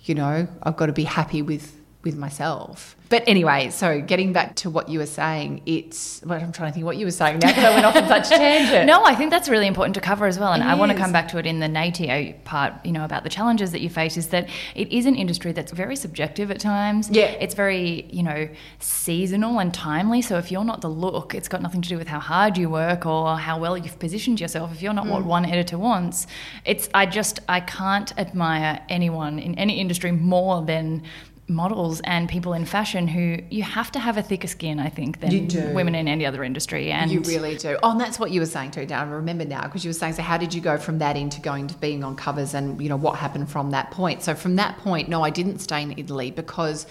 you 0.01 0.15
know, 0.15 0.49
I've 0.61 0.75
got 0.75 0.87
to 0.87 0.93
be 0.93 1.05
happy 1.05 1.41
with 1.41 1.79
with 2.05 2.15
myself. 2.15 2.95
But 3.09 3.23
anyway, 3.27 3.69
so 3.69 4.01
getting 4.01 4.33
back 4.33 4.55
to 4.57 4.69
what 4.69 4.89
you 4.89 4.97
were 4.99 5.05
saying, 5.05 5.61
it's 5.65 6.21
well, 6.25 6.41
I'm 6.41 6.51
trying 6.51 6.69
to 6.71 6.73
think 6.73 6.85
what 6.85 6.97
you 6.97 7.05
were 7.05 7.11
saying 7.11 7.39
now 7.39 7.49
because 7.49 7.63
I 7.63 7.69
went 7.71 7.85
off 7.85 7.95
on 7.95 8.07
such 8.07 8.27
a 8.27 8.37
tangent. 8.37 8.85
No, 8.95 9.03
I 9.03 9.13
think 9.15 9.29
that's 9.31 9.47
really 9.49 9.67
important 9.67 9.93
to 9.95 10.01
cover 10.01 10.25
as 10.25 10.39
well. 10.39 10.53
And 10.53 10.63
It 10.63 10.67
I 10.67 10.75
want 10.75 10.91
to 10.91 10.97
come 10.97 11.11
back 11.11 11.27
to 11.29 11.37
it 11.37 11.45
in 11.45 11.59
the 11.59 11.67
Nay 11.67 11.91
to 11.91 12.05
Yay 12.05 12.33
part, 12.45 12.73
you 12.83 12.91
know, 12.91 13.05
about 13.05 13.23
the 13.23 13.29
challenges 13.29 13.71
that 13.73 13.81
you 13.81 13.89
face 13.89 14.17
is 14.17 14.27
that 14.29 14.49
it 14.75 14.91
is 14.91 15.05
an 15.05 15.15
industry 15.15 15.51
that's 15.51 15.71
very 15.71 15.95
subjective 15.95 16.49
at 16.51 16.59
times. 16.59 17.09
Yeah. 17.11 17.25
It's 17.25 17.53
very, 17.53 18.07
you 18.11 18.23
know, 18.23 18.49
seasonal 18.79 19.59
and 19.59 19.73
timely. 19.73 20.21
So 20.21 20.37
if 20.37 20.51
you're 20.51 20.63
not 20.65 20.81
the 20.81 20.89
look, 20.89 21.35
it's 21.35 21.47
got 21.47 21.61
nothing 21.61 21.81
to 21.83 21.89
do 21.89 21.97
with 21.97 22.07
how 22.07 22.19
hard 22.19 22.57
you 22.57 22.69
work 22.69 23.05
or 23.05 23.37
how 23.37 23.59
well 23.59 23.77
you've 23.77 23.99
positioned 23.99 24.39
yourself. 24.39 24.71
If 24.73 24.81
you're 24.81 24.93
not 24.93 25.05
Mm. 25.05 25.11
what 25.11 25.25
one 25.25 25.45
editor 25.45 25.77
wants, 25.77 26.25
it's, 26.65 26.89
I 26.93 27.05
just, 27.05 27.39
I 27.47 27.59
can't 27.59 28.17
admire 28.17 28.79
anyone 28.89 29.37
in 29.39 29.55
any 29.59 29.79
industry 29.79 30.11
more 30.11 30.63
than 30.63 31.03
models 31.47 32.01
and 32.05 32.27
people 32.27 32.53
in 32.53 32.65
fashion 32.65 33.07
who 33.07 33.37
you 33.51 33.61
have 33.61 33.91
to 33.91 33.99
have 33.99 34.17
a 34.17 34.23
thicker 34.23 34.47
skin, 34.47 34.79
I 34.79 34.89
think, 34.89 35.19
than 35.19 35.73
women 35.73 35.93
in 35.93 36.07
any 36.07 36.25
other 36.25 36.43
industry. 36.43 36.91
And 36.91 37.11
you 37.11 37.21
really 37.21 37.55
do. 37.55 37.77
Oh, 37.83 37.91
and 37.91 38.01
that's 38.01 38.19
what 38.19 38.31
you 38.31 38.39
were 38.39 38.47
saying 38.47 38.71
too, 38.71 38.85
Dan. 38.85 39.07
I 39.07 39.11
remember 39.11 39.45
now 39.45 39.63
because 39.63 39.85
you 39.85 39.89
were 39.89 39.93
saying, 39.93 40.13
so 40.13 40.23
how 40.23 40.37
did 40.37 40.53
you 40.53 40.61
go 40.61 40.77
from 40.77 40.99
that 40.99 41.15
into 41.15 41.39
going 41.41 41.67
to 41.67 41.77
being 41.77 42.03
on 42.03 42.15
covers 42.15 42.53
and, 42.53 42.81
you 42.81 42.89
know, 42.89 42.95
what 42.95 43.17
happened 43.17 43.49
from 43.49 43.71
that 43.71 43.91
point? 43.91 44.23
So 44.23 44.33
from 44.33 44.55
that 44.55 44.77
point, 44.79 45.07
no, 45.07 45.21
I 45.21 45.29
didn't 45.29 45.59
stay 45.59 45.83
in 45.83 45.93
Italy 45.97 46.31
because 46.31 46.87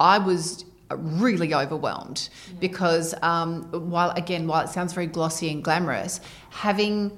I 0.00 0.18
was 0.18 0.64
really 0.90 1.52
overwhelmed 1.52 2.30
because 2.60 3.14
um, 3.20 3.64
while, 3.90 4.10
again, 4.12 4.46
while 4.46 4.64
it 4.64 4.70
sounds 4.70 4.94
very 4.94 5.06
glossy 5.06 5.50
and 5.50 5.62
glamorous, 5.62 6.20
having 6.48 7.14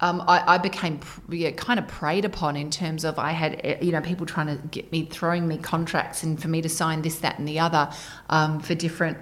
um, 0.00 0.22
I, 0.28 0.54
I 0.54 0.58
became 0.58 1.00
yeah, 1.28 1.50
kind 1.50 1.78
of 1.78 1.88
preyed 1.88 2.24
upon 2.24 2.56
in 2.56 2.70
terms 2.70 3.04
of 3.04 3.18
I 3.18 3.32
had 3.32 3.60
eh, 3.64 3.78
you 3.80 3.92
know 3.92 4.00
people 4.00 4.26
trying 4.26 4.46
to 4.46 4.66
get 4.68 4.90
me 4.92 5.06
throwing 5.06 5.48
me 5.48 5.58
contracts 5.58 6.22
and 6.22 6.40
for 6.40 6.48
me 6.48 6.62
to 6.62 6.68
sign 6.68 7.02
this 7.02 7.18
that 7.20 7.38
and 7.38 7.48
the 7.48 7.58
other 7.58 7.90
um, 8.30 8.60
for 8.60 8.74
different 8.74 9.18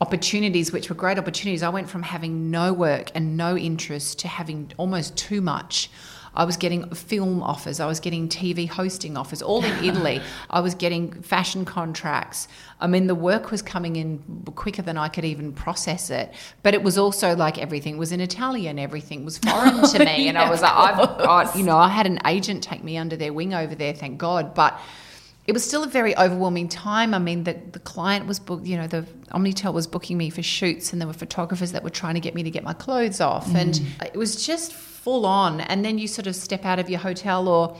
opportunities 0.00 0.70
which 0.70 0.88
were 0.88 0.94
great 0.94 1.18
opportunities. 1.18 1.62
I 1.62 1.70
went 1.70 1.88
from 1.88 2.02
having 2.02 2.50
no 2.50 2.72
work 2.72 3.10
and 3.14 3.36
no 3.36 3.56
interest 3.56 4.18
to 4.20 4.28
having 4.28 4.70
almost 4.76 5.16
too 5.16 5.40
much 5.40 5.90
I 6.38 6.44
was 6.44 6.56
getting 6.56 6.88
film 6.94 7.42
offers 7.42 7.80
I 7.80 7.86
was 7.86 8.00
getting 8.00 8.28
TV 8.28 8.68
hosting 8.68 9.16
offers 9.16 9.42
all 9.42 9.62
in 9.64 9.84
Italy. 9.84 10.22
I 10.48 10.60
was 10.60 10.74
getting 10.74 11.20
fashion 11.20 11.64
contracts. 11.64 12.46
I 12.80 12.86
mean 12.86 13.08
the 13.08 13.14
work 13.14 13.50
was 13.50 13.60
coming 13.60 13.96
in 13.96 14.22
quicker 14.54 14.82
than 14.82 14.96
I 14.96 15.08
could 15.08 15.24
even 15.24 15.52
process 15.52 16.08
it 16.08 16.32
but 16.62 16.72
it 16.72 16.82
was 16.82 16.96
also 16.96 17.36
like 17.36 17.58
everything 17.58 17.98
was 17.98 18.12
in 18.12 18.20
Italian 18.20 18.78
everything 18.78 19.24
was 19.24 19.36
foreign 19.38 19.82
to 19.92 19.98
me. 19.98 20.28
And 20.28 20.38
I 20.38 20.48
was 20.48 20.62
like 20.62 20.72
I've 20.72 21.18
got 21.18 21.56
you 21.56 21.64
know 21.64 21.76
I 21.76 21.88
had 21.88 22.06
an 22.06 22.20
agent 22.24 22.62
take 22.62 22.82
me 22.82 22.96
under 22.96 23.16
their 23.16 23.32
wing 23.32 23.52
over 23.52 23.74
there 23.74 23.92
thank 23.92 24.16
God. 24.18 24.54
But 24.54 24.80
it 25.48 25.52
was 25.52 25.64
still 25.64 25.82
a 25.82 25.88
very 25.88 26.14
overwhelming 26.18 26.68
time. 26.68 27.14
I 27.14 27.18
mean, 27.18 27.44
the, 27.44 27.54
the 27.72 27.78
client 27.78 28.26
was 28.26 28.38
booked, 28.38 28.66
you 28.66 28.76
know, 28.76 28.86
the 28.86 29.06
Omnitel 29.32 29.72
was 29.72 29.86
booking 29.86 30.18
me 30.18 30.28
for 30.28 30.42
shoots, 30.42 30.92
and 30.92 31.00
there 31.00 31.08
were 31.08 31.14
photographers 31.14 31.72
that 31.72 31.82
were 31.82 31.88
trying 31.88 32.14
to 32.14 32.20
get 32.20 32.34
me 32.34 32.42
to 32.42 32.50
get 32.50 32.62
my 32.62 32.74
clothes 32.74 33.18
off. 33.22 33.54
And 33.54 33.72
mm. 33.72 34.06
it 34.06 34.14
was 34.14 34.44
just 34.44 34.74
full 35.08 35.24
on. 35.24 35.62
And 35.62 35.82
then 35.86 35.96
you 35.96 36.06
sort 36.06 36.26
of 36.26 36.36
step 36.36 36.66
out 36.66 36.78
of 36.78 36.90
your 36.90 37.00
hotel 37.00 37.48
or 37.48 37.74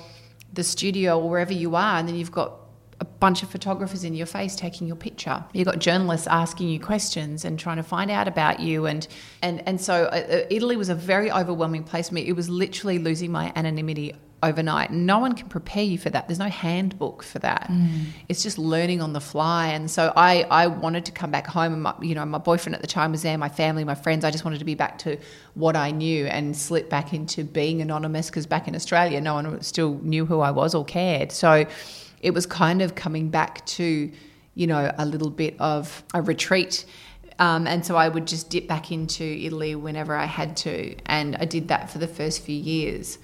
the 0.55 0.64
studio 0.64 1.21
or 1.21 1.29
wherever 1.29 1.53
you 1.53 1.77
are, 1.77 1.99
and 1.99 2.09
then 2.09 2.17
you've 2.17 2.33
got 2.33 2.53
a 3.01 3.05
bunch 3.05 3.43
of 3.43 3.51
photographers 3.51 4.03
in 4.03 4.14
your 4.14 4.27
face 4.27 4.57
taking 4.57 4.87
your 4.87 4.97
picture. 4.97 5.45
You've 5.53 5.67
got 5.67 5.79
journalists 5.79 6.27
asking 6.27 6.71
you 6.71 6.81
questions 6.81 7.45
and 7.45 7.59
trying 7.59 7.77
to 7.77 7.83
find 7.83 8.11
out 8.11 8.29
about 8.29 8.61
you. 8.61 8.87
And, 8.87 9.07
and, 9.43 9.62
and 9.69 9.79
so 9.79 10.05
uh, 10.05 10.17
uh, 10.17 10.57
Italy 10.57 10.77
was 10.77 10.88
a 10.88 10.95
very 10.95 11.31
overwhelming 11.31 11.85
place 11.85 12.09
for 12.09 12.14
me. 12.14 12.27
It 12.27 12.33
was 12.33 12.49
literally 12.49 12.99
losing 12.99 13.31
my 13.31 13.53
anonymity 13.55 14.14
overnight. 14.42 14.92
No 14.92 15.18
one 15.18 15.35
can 15.35 15.48
prepare 15.48 15.83
you 15.83 15.98
for 15.98 16.11
that. 16.11 16.29
There's 16.29 16.38
no 16.38 16.48
handbook 16.48 17.22
for 17.22 17.38
that. 17.40 17.70
It's 18.29 18.42
just 18.42 18.59
learning 18.59 19.01
on 19.01 19.12
the 19.12 19.20
fly. 19.20 19.68
And 19.68 19.90
so 19.90 20.12
I, 20.16 20.42
I 20.44 20.68
wanted 20.68 21.05
to 21.07 21.12
come 21.12 21.31
back 21.31 21.46
home 21.46 21.72
and 21.72 21.83
my, 21.83 21.94
you 22.01 22.14
know, 22.14 22.24
my 22.24 22.38
boyfriend 22.38 22.74
at 22.74 22.81
the 22.81 22.87
time 22.87 23.11
was 23.12 23.22
there, 23.22 23.37
my 23.37 23.48
family, 23.48 23.85
my 23.85 23.94
friends. 23.96 24.24
I 24.24 24.31
just 24.31 24.44
wanted 24.44 24.59
to 24.59 24.64
be 24.64 24.74
back 24.74 24.98
to 24.98 25.18
what 25.55 25.77
I 25.77 25.90
knew 25.90 26.27
and 26.27 26.57
slip 26.57 26.88
back 26.88 27.12
into 27.12 27.42
being 27.42 27.81
anonymous 27.81 28.31
because 28.31 28.46
back 28.46 28.68
in 28.68 28.77
Australia, 28.77 29.20
no 29.20 29.35
one 29.35 29.61
still 29.62 29.98
knew 30.03 30.24
who 30.24 30.40
I 30.40 30.53
was 30.53 30.74
or 30.74 30.85
cared. 30.85 31.33
So 31.33 31.66
it 32.20 32.33
was 32.33 32.46
kind 32.46 32.83
of 32.83 32.94
coming 32.94 33.31
back 33.31 33.66
to, 33.66 34.11
you 34.55 34.66
know, 34.66 34.92
a 34.98 35.07
little 35.07 35.31
bit 35.31 35.57
of 35.59 36.05
a 36.14 36.22
retreat. 36.22 36.85
Um, 37.40 37.66
and 37.66 37.85
so 37.87 37.96
I 37.96 38.09
would 38.09 38.27
just 38.27 38.51
dip 38.51 38.66
back 38.66 38.90
into 38.90 39.24
Italy 39.24 39.74
whenever 39.74 40.14
I 40.14 40.24
had 40.27 40.57
to. 40.59 40.96
And 41.07 41.37
I 41.37 41.44
did 41.44 41.68
that 41.68 41.90
for 41.90 41.98
the 41.98 42.09
first 42.09 42.42
few 42.42 42.57
years. 42.57 43.18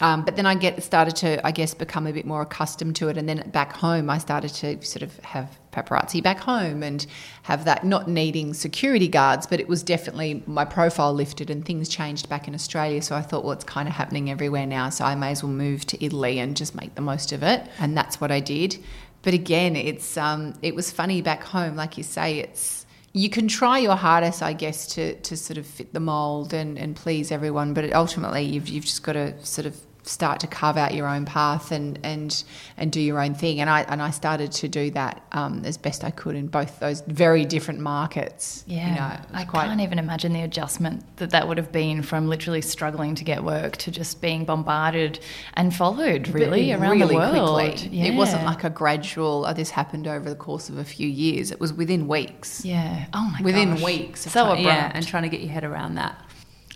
Um, 0.00 0.24
but 0.24 0.36
then 0.36 0.46
I 0.46 0.54
get 0.54 0.82
started 0.82 1.14
to, 1.16 1.46
I 1.46 1.52
guess, 1.52 1.74
become 1.74 2.06
a 2.06 2.12
bit 2.12 2.26
more 2.26 2.42
accustomed 2.42 2.96
to 2.96 3.08
it. 3.08 3.16
And 3.16 3.28
then 3.28 3.48
back 3.50 3.76
home, 3.76 4.10
I 4.10 4.18
started 4.18 4.52
to 4.54 4.84
sort 4.84 5.02
of 5.02 5.16
have 5.20 5.58
paparazzi 5.72 6.22
back 6.22 6.40
home 6.40 6.82
and 6.82 7.06
have 7.42 7.64
that, 7.66 7.84
not 7.84 8.08
needing 8.08 8.52
security 8.54 9.06
guards, 9.06 9.46
but 9.46 9.60
it 9.60 9.68
was 9.68 9.82
definitely 9.82 10.42
my 10.46 10.64
profile 10.64 11.12
lifted 11.12 11.50
and 11.50 11.64
things 11.64 11.88
changed 11.88 12.28
back 12.28 12.48
in 12.48 12.54
Australia. 12.54 13.00
So 13.02 13.14
I 13.14 13.22
thought, 13.22 13.44
well, 13.44 13.52
it's 13.52 13.64
kind 13.64 13.88
of 13.88 13.94
happening 13.94 14.30
everywhere 14.30 14.66
now. 14.66 14.88
So 14.88 15.04
I 15.04 15.14
may 15.14 15.30
as 15.30 15.42
well 15.42 15.52
move 15.52 15.86
to 15.86 16.04
Italy 16.04 16.38
and 16.38 16.56
just 16.56 16.74
make 16.74 16.94
the 16.94 17.02
most 17.02 17.32
of 17.32 17.42
it. 17.42 17.66
And 17.78 17.96
that's 17.96 18.20
what 18.20 18.32
I 18.32 18.40
did. 18.40 18.78
But 19.22 19.34
again, 19.34 19.76
it's 19.76 20.16
um, 20.16 20.54
it 20.62 20.74
was 20.74 20.90
funny 20.90 21.22
back 21.22 21.44
home, 21.44 21.76
like 21.76 21.96
you 21.96 22.02
say, 22.02 22.40
it's 22.40 22.86
you 23.12 23.28
can 23.28 23.46
try 23.46 23.78
your 23.78 23.96
hardest, 23.96 24.42
I 24.42 24.54
guess, 24.54 24.86
to, 24.94 25.14
to 25.14 25.36
sort 25.36 25.58
of 25.58 25.66
fit 25.66 25.92
the 25.92 26.00
mold 26.00 26.54
and, 26.54 26.78
and 26.78 26.96
please 26.96 27.30
everyone, 27.30 27.74
but 27.74 27.92
ultimately 27.92 28.42
you've, 28.42 28.68
you've 28.68 28.84
just 28.84 29.02
got 29.02 29.12
to 29.12 29.44
sort 29.44 29.66
of 29.66 29.76
start 30.04 30.40
to 30.40 30.46
carve 30.48 30.76
out 30.76 30.94
your 30.94 31.06
own 31.06 31.24
path 31.24 31.70
and, 31.70 31.98
and, 32.02 32.42
and 32.76 32.90
do 32.90 33.00
your 33.00 33.20
own 33.22 33.34
thing. 33.34 33.60
And 33.60 33.70
I, 33.70 33.82
and 33.82 34.02
I 34.02 34.10
started 34.10 34.50
to 34.52 34.68
do 34.68 34.90
that 34.90 35.22
um, 35.32 35.62
as 35.64 35.78
best 35.78 36.02
I 36.02 36.10
could 36.10 36.34
in 36.34 36.48
both 36.48 36.80
those 36.80 37.02
very 37.02 37.44
different 37.44 37.78
markets. 37.80 38.64
Yeah, 38.66 38.88
You 38.88 38.94
know, 38.96 39.38
I 39.40 39.44
quite- 39.44 39.66
can't 39.66 39.80
even 39.80 39.98
imagine 40.00 40.32
the 40.32 40.42
adjustment 40.42 41.04
that 41.18 41.30
that 41.30 41.46
would 41.46 41.56
have 41.56 41.70
been 41.70 42.02
from 42.02 42.26
literally 42.28 42.62
struggling 42.62 43.14
to 43.14 43.22
get 43.24 43.44
work 43.44 43.76
to 43.78 43.90
just 43.92 44.20
being 44.20 44.44
bombarded 44.44 45.20
and 45.54 45.74
followed 45.74 46.28
really 46.28 46.72
But 46.72 46.80
around 46.80 46.98
really 47.00 47.06
the 47.08 47.14
world. 47.14 47.54
quickly. 47.78 48.00
It 48.02 48.14
wasn't 48.14 48.44
like 48.44 48.64
a 48.64 48.70
gradual, 48.70 49.46
oh, 49.46 49.52
this 49.52 49.70
happened 49.70 50.08
over 50.08 50.28
the 50.28 50.34
course 50.36 50.68
of 50.68 50.78
a 50.78 50.84
few 50.84 51.06
years. 51.08 51.50
It 51.52 51.60
was 51.60 51.72
within 51.72 52.08
weeks. 52.08 52.64
yeah. 52.64 53.06
Oh 53.14 53.22
my 53.22 53.38
god. 53.38 53.44
Within 53.44 53.70
gosh. 53.74 53.82
weeks. 53.84 54.20
So 54.22 54.30
try- 54.30 54.42
abrupt. 54.42 54.62
yeah, 54.62 54.90
and 54.94 55.06
trying 55.06 55.22
to 55.22 55.28
get 55.28 55.40
your 55.40 55.50
head 55.52 55.62
around 55.64 55.94
that. 55.94 56.18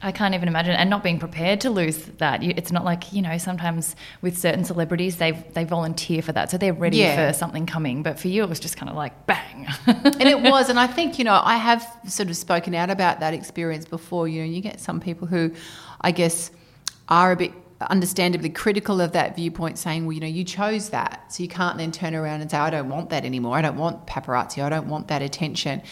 I 0.02 0.12
can't 0.12 0.34
even 0.34 0.46
imagine, 0.46 0.72
and 0.74 0.90
not 0.90 1.02
being 1.02 1.18
prepared 1.18 1.60
to 1.62 1.70
lose 1.70 1.96
that. 2.18 2.42
You- 2.42 2.52
It's 2.56 2.70
not 2.70 2.84
like 2.84 3.12
you 3.14 3.22
know. 3.22 3.38
Sometimes 3.38 3.96
with 4.20 4.36
certain 4.36 4.64
celebrities, 4.64 5.16
they 5.16 5.32
they 5.32 5.64
volunteer 5.64 6.20
for 6.22 6.32
that, 6.32 6.50
so 6.50 6.58
they're 6.58 6.74
ready 6.74 6.98
Yeah. 6.98 7.28
for 7.28 7.32
something 7.36 7.64
coming. 7.66 8.02
But 8.02 8.18
for 8.20 8.28
you, 8.28 8.42
it 8.42 8.48
was 8.48 8.60
just 8.60 8.76
kind 8.76 8.90
of 8.90 8.96
like 8.96 9.26
bang. 9.26 9.66
and 9.86 10.22
it 10.22 10.40
was 10.52 10.68
and 10.68 10.78
i 10.78 10.86
think 10.86 11.18
you 11.18 11.24
know 11.24 11.40
i 11.42 11.56
have 11.56 11.86
sort 12.06 12.28
of 12.28 12.36
spoken 12.36 12.74
out 12.74 12.90
about 12.90 13.20
that 13.20 13.32
experience 13.34 13.84
before 13.86 14.28
you 14.28 14.40
know 14.42 14.46
you 14.46 14.60
get 14.60 14.78
some 14.80 15.00
people 15.00 15.26
who 15.26 15.50
i 16.02 16.10
guess 16.12 16.50
are 17.08 17.32
a 17.32 17.36
bit 17.36 17.52
understandably 17.90 18.48
critical 18.48 19.00
of 19.02 19.12
that 19.12 19.36
viewpoint, 19.36 19.76
saying, 19.76 20.06
well, 20.06 20.12
you 20.14 20.20
know, 20.20 20.26
you 20.26 20.44
chose 20.44 20.88
that. 20.90 21.30
So 21.30 21.42
you 21.42 21.48
can't 21.48 21.76
then 21.76 21.92
turn 21.92 22.14
around 22.14 22.40
and 22.40 22.50
say, 22.50 22.56
I 22.56 22.70
don't 22.70 22.88
want 22.88 23.10
that 23.10 23.26
anymore. 23.26 23.54
I 23.58 23.60
don't 23.60 23.76
want 23.76 24.06
paparazzi. 24.06 24.62
I 24.64 24.70
don't 24.70 24.88
want 24.88 25.08
that 25.08 25.20
attention. 25.20 25.82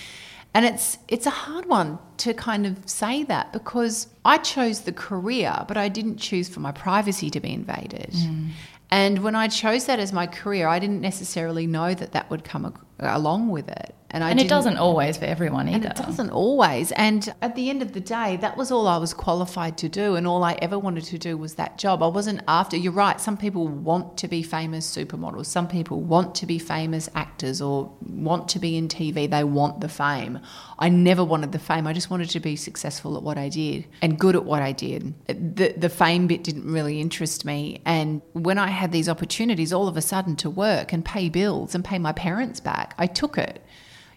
And 0.54 0.64
it's 0.64 0.98
it's 1.08 1.26
a 1.26 1.30
hard 1.30 1.66
one 1.66 1.98
to 2.18 2.32
kind 2.32 2.64
of 2.64 2.88
say 2.88 3.24
that 3.24 3.52
because 3.52 4.06
I 4.24 4.38
chose 4.38 4.82
the 4.82 4.92
career, 4.92 5.64
but 5.66 5.76
I 5.76 5.88
didn't 5.88 6.18
choose 6.18 6.48
for 6.48 6.60
my 6.60 6.70
privacy 6.70 7.28
to 7.30 7.40
be 7.40 7.52
invaded. 7.52 8.12
Mm. 8.12 8.50
And 8.90 9.18
when 9.24 9.34
I 9.34 9.48
chose 9.48 9.86
that 9.86 9.98
as 9.98 10.12
my 10.12 10.28
career, 10.28 10.68
I 10.68 10.78
didn't 10.78 11.00
necessarily 11.00 11.66
know 11.66 11.94
that 11.94 12.12
that 12.12 12.30
would 12.30 12.44
come 12.44 12.72
along 13.00 13.48
with 13.48 13.68
it. 13.68 13.94
And, 14.14 14.22
I 14.22 14.31
and 14.31 14.40
it 14.40 14.48
doesn't 14.48 14.77
always 14.77 15.16
for 15.16 15.24
everyone 15.24 15.68
either. 15.68 15.88
And 15.88 15.98
it 15.98 16.00
doesn't 16.00 16.31
always. 16.31 16.92
And 16.92 17.35
at 17.42 17.57
the 17.57 17.68
end 17.68 17.83
of 17.83 17.94
the 17.94 18.00
day, 18.00 18.37
that 18.37 18.57
was 18.57 18.70
all 18.70 18.87
I 18.87 18.96
was 18.96 19.12
qualified 19.12 19.77
to 19.79 19.88
do. 19.88 20.14
And 20.14 20.24
all 20.24 20.44
I 20.44 20.57
ever 20.62 20.79
wanted 20.79 21.03
to 21.07 21.18
do 21.18 21.37
was 21.37 21.57
that 21.57 21.79
job. 21.79 22.00
I 22.00 22.07
wasn't 22.07 22.40
after, 22.46 22.77
you're 22.77 22.92
right, 22.92 23.20
some 23.20 23.37
people 23.37 23.66
want 23.66 24.16
to 24.18 24.29
be 24.29 24.44
famous 24.44 24.88
supermodels. 24.88 25.46
Some 25.46 25.66
people 25.66 26.00
want 26.00 26.37
to 26.37 26.46
be 26.46 26.61
famous 26.61 27.11
actors 27.16 27.61
or 27.61 27.92
want 28.07 28.48
to 28.50 28.61
be 28.61 28.77
in 28.77 28.87
TV. 28.87 29.29
They 29.29 29.42
want 29.42 29.81
the 29.81 29.88
fame. 29.88 30.38
I 30.79 30.90
never 30.90 31.24
wanted 31.24 31.50
the 31.50 31.59
fame. 31.59 31.88
I 31.88 31.92
just 31.92 32.09
wanted 32.09 32.31
to 32.31 32.38
be 32.38 32.55
successful 32.55 33.16
at 33.16 33.24
what 33.24 33.37
I 33.37 33.48
did 33.48 33.85
and 34.00 34.16
good 34.16 34.37
at 34.37 34.44
what 34.44 34.62
I 34.62 34.70
did. 34.70 35.12
The, 35.27 35.74
the 35.77 35.88
fame 35.88 36.29
bit 36.29 36.44
didn't 36.44 36.70
really 36.72 37.00
interest 37.00 37.44
me. 37.44 37.83
And 37.85 38.22
when 38.33 38.59
I 38.59 38.68
had 38.68 38.92
these 38.92 39.09
opportunities 39.09 39.72
all 39.72 39.88
of 39.88 39.96
a 39.96 40.03
sudden 40.03 40.37
to 40.37 40.48
work 40.48 40.92
and 40.92 41.05
pay 41.05 41.29
bills 41.29 41.74
and 41.74 41.85
pay 41.85 41.98
my 41.98 42.12
parents 42.12 42.61
back, 42.61 42.94
I 42.96 43.09
took 43.09 43.38
it. 43.38 43.61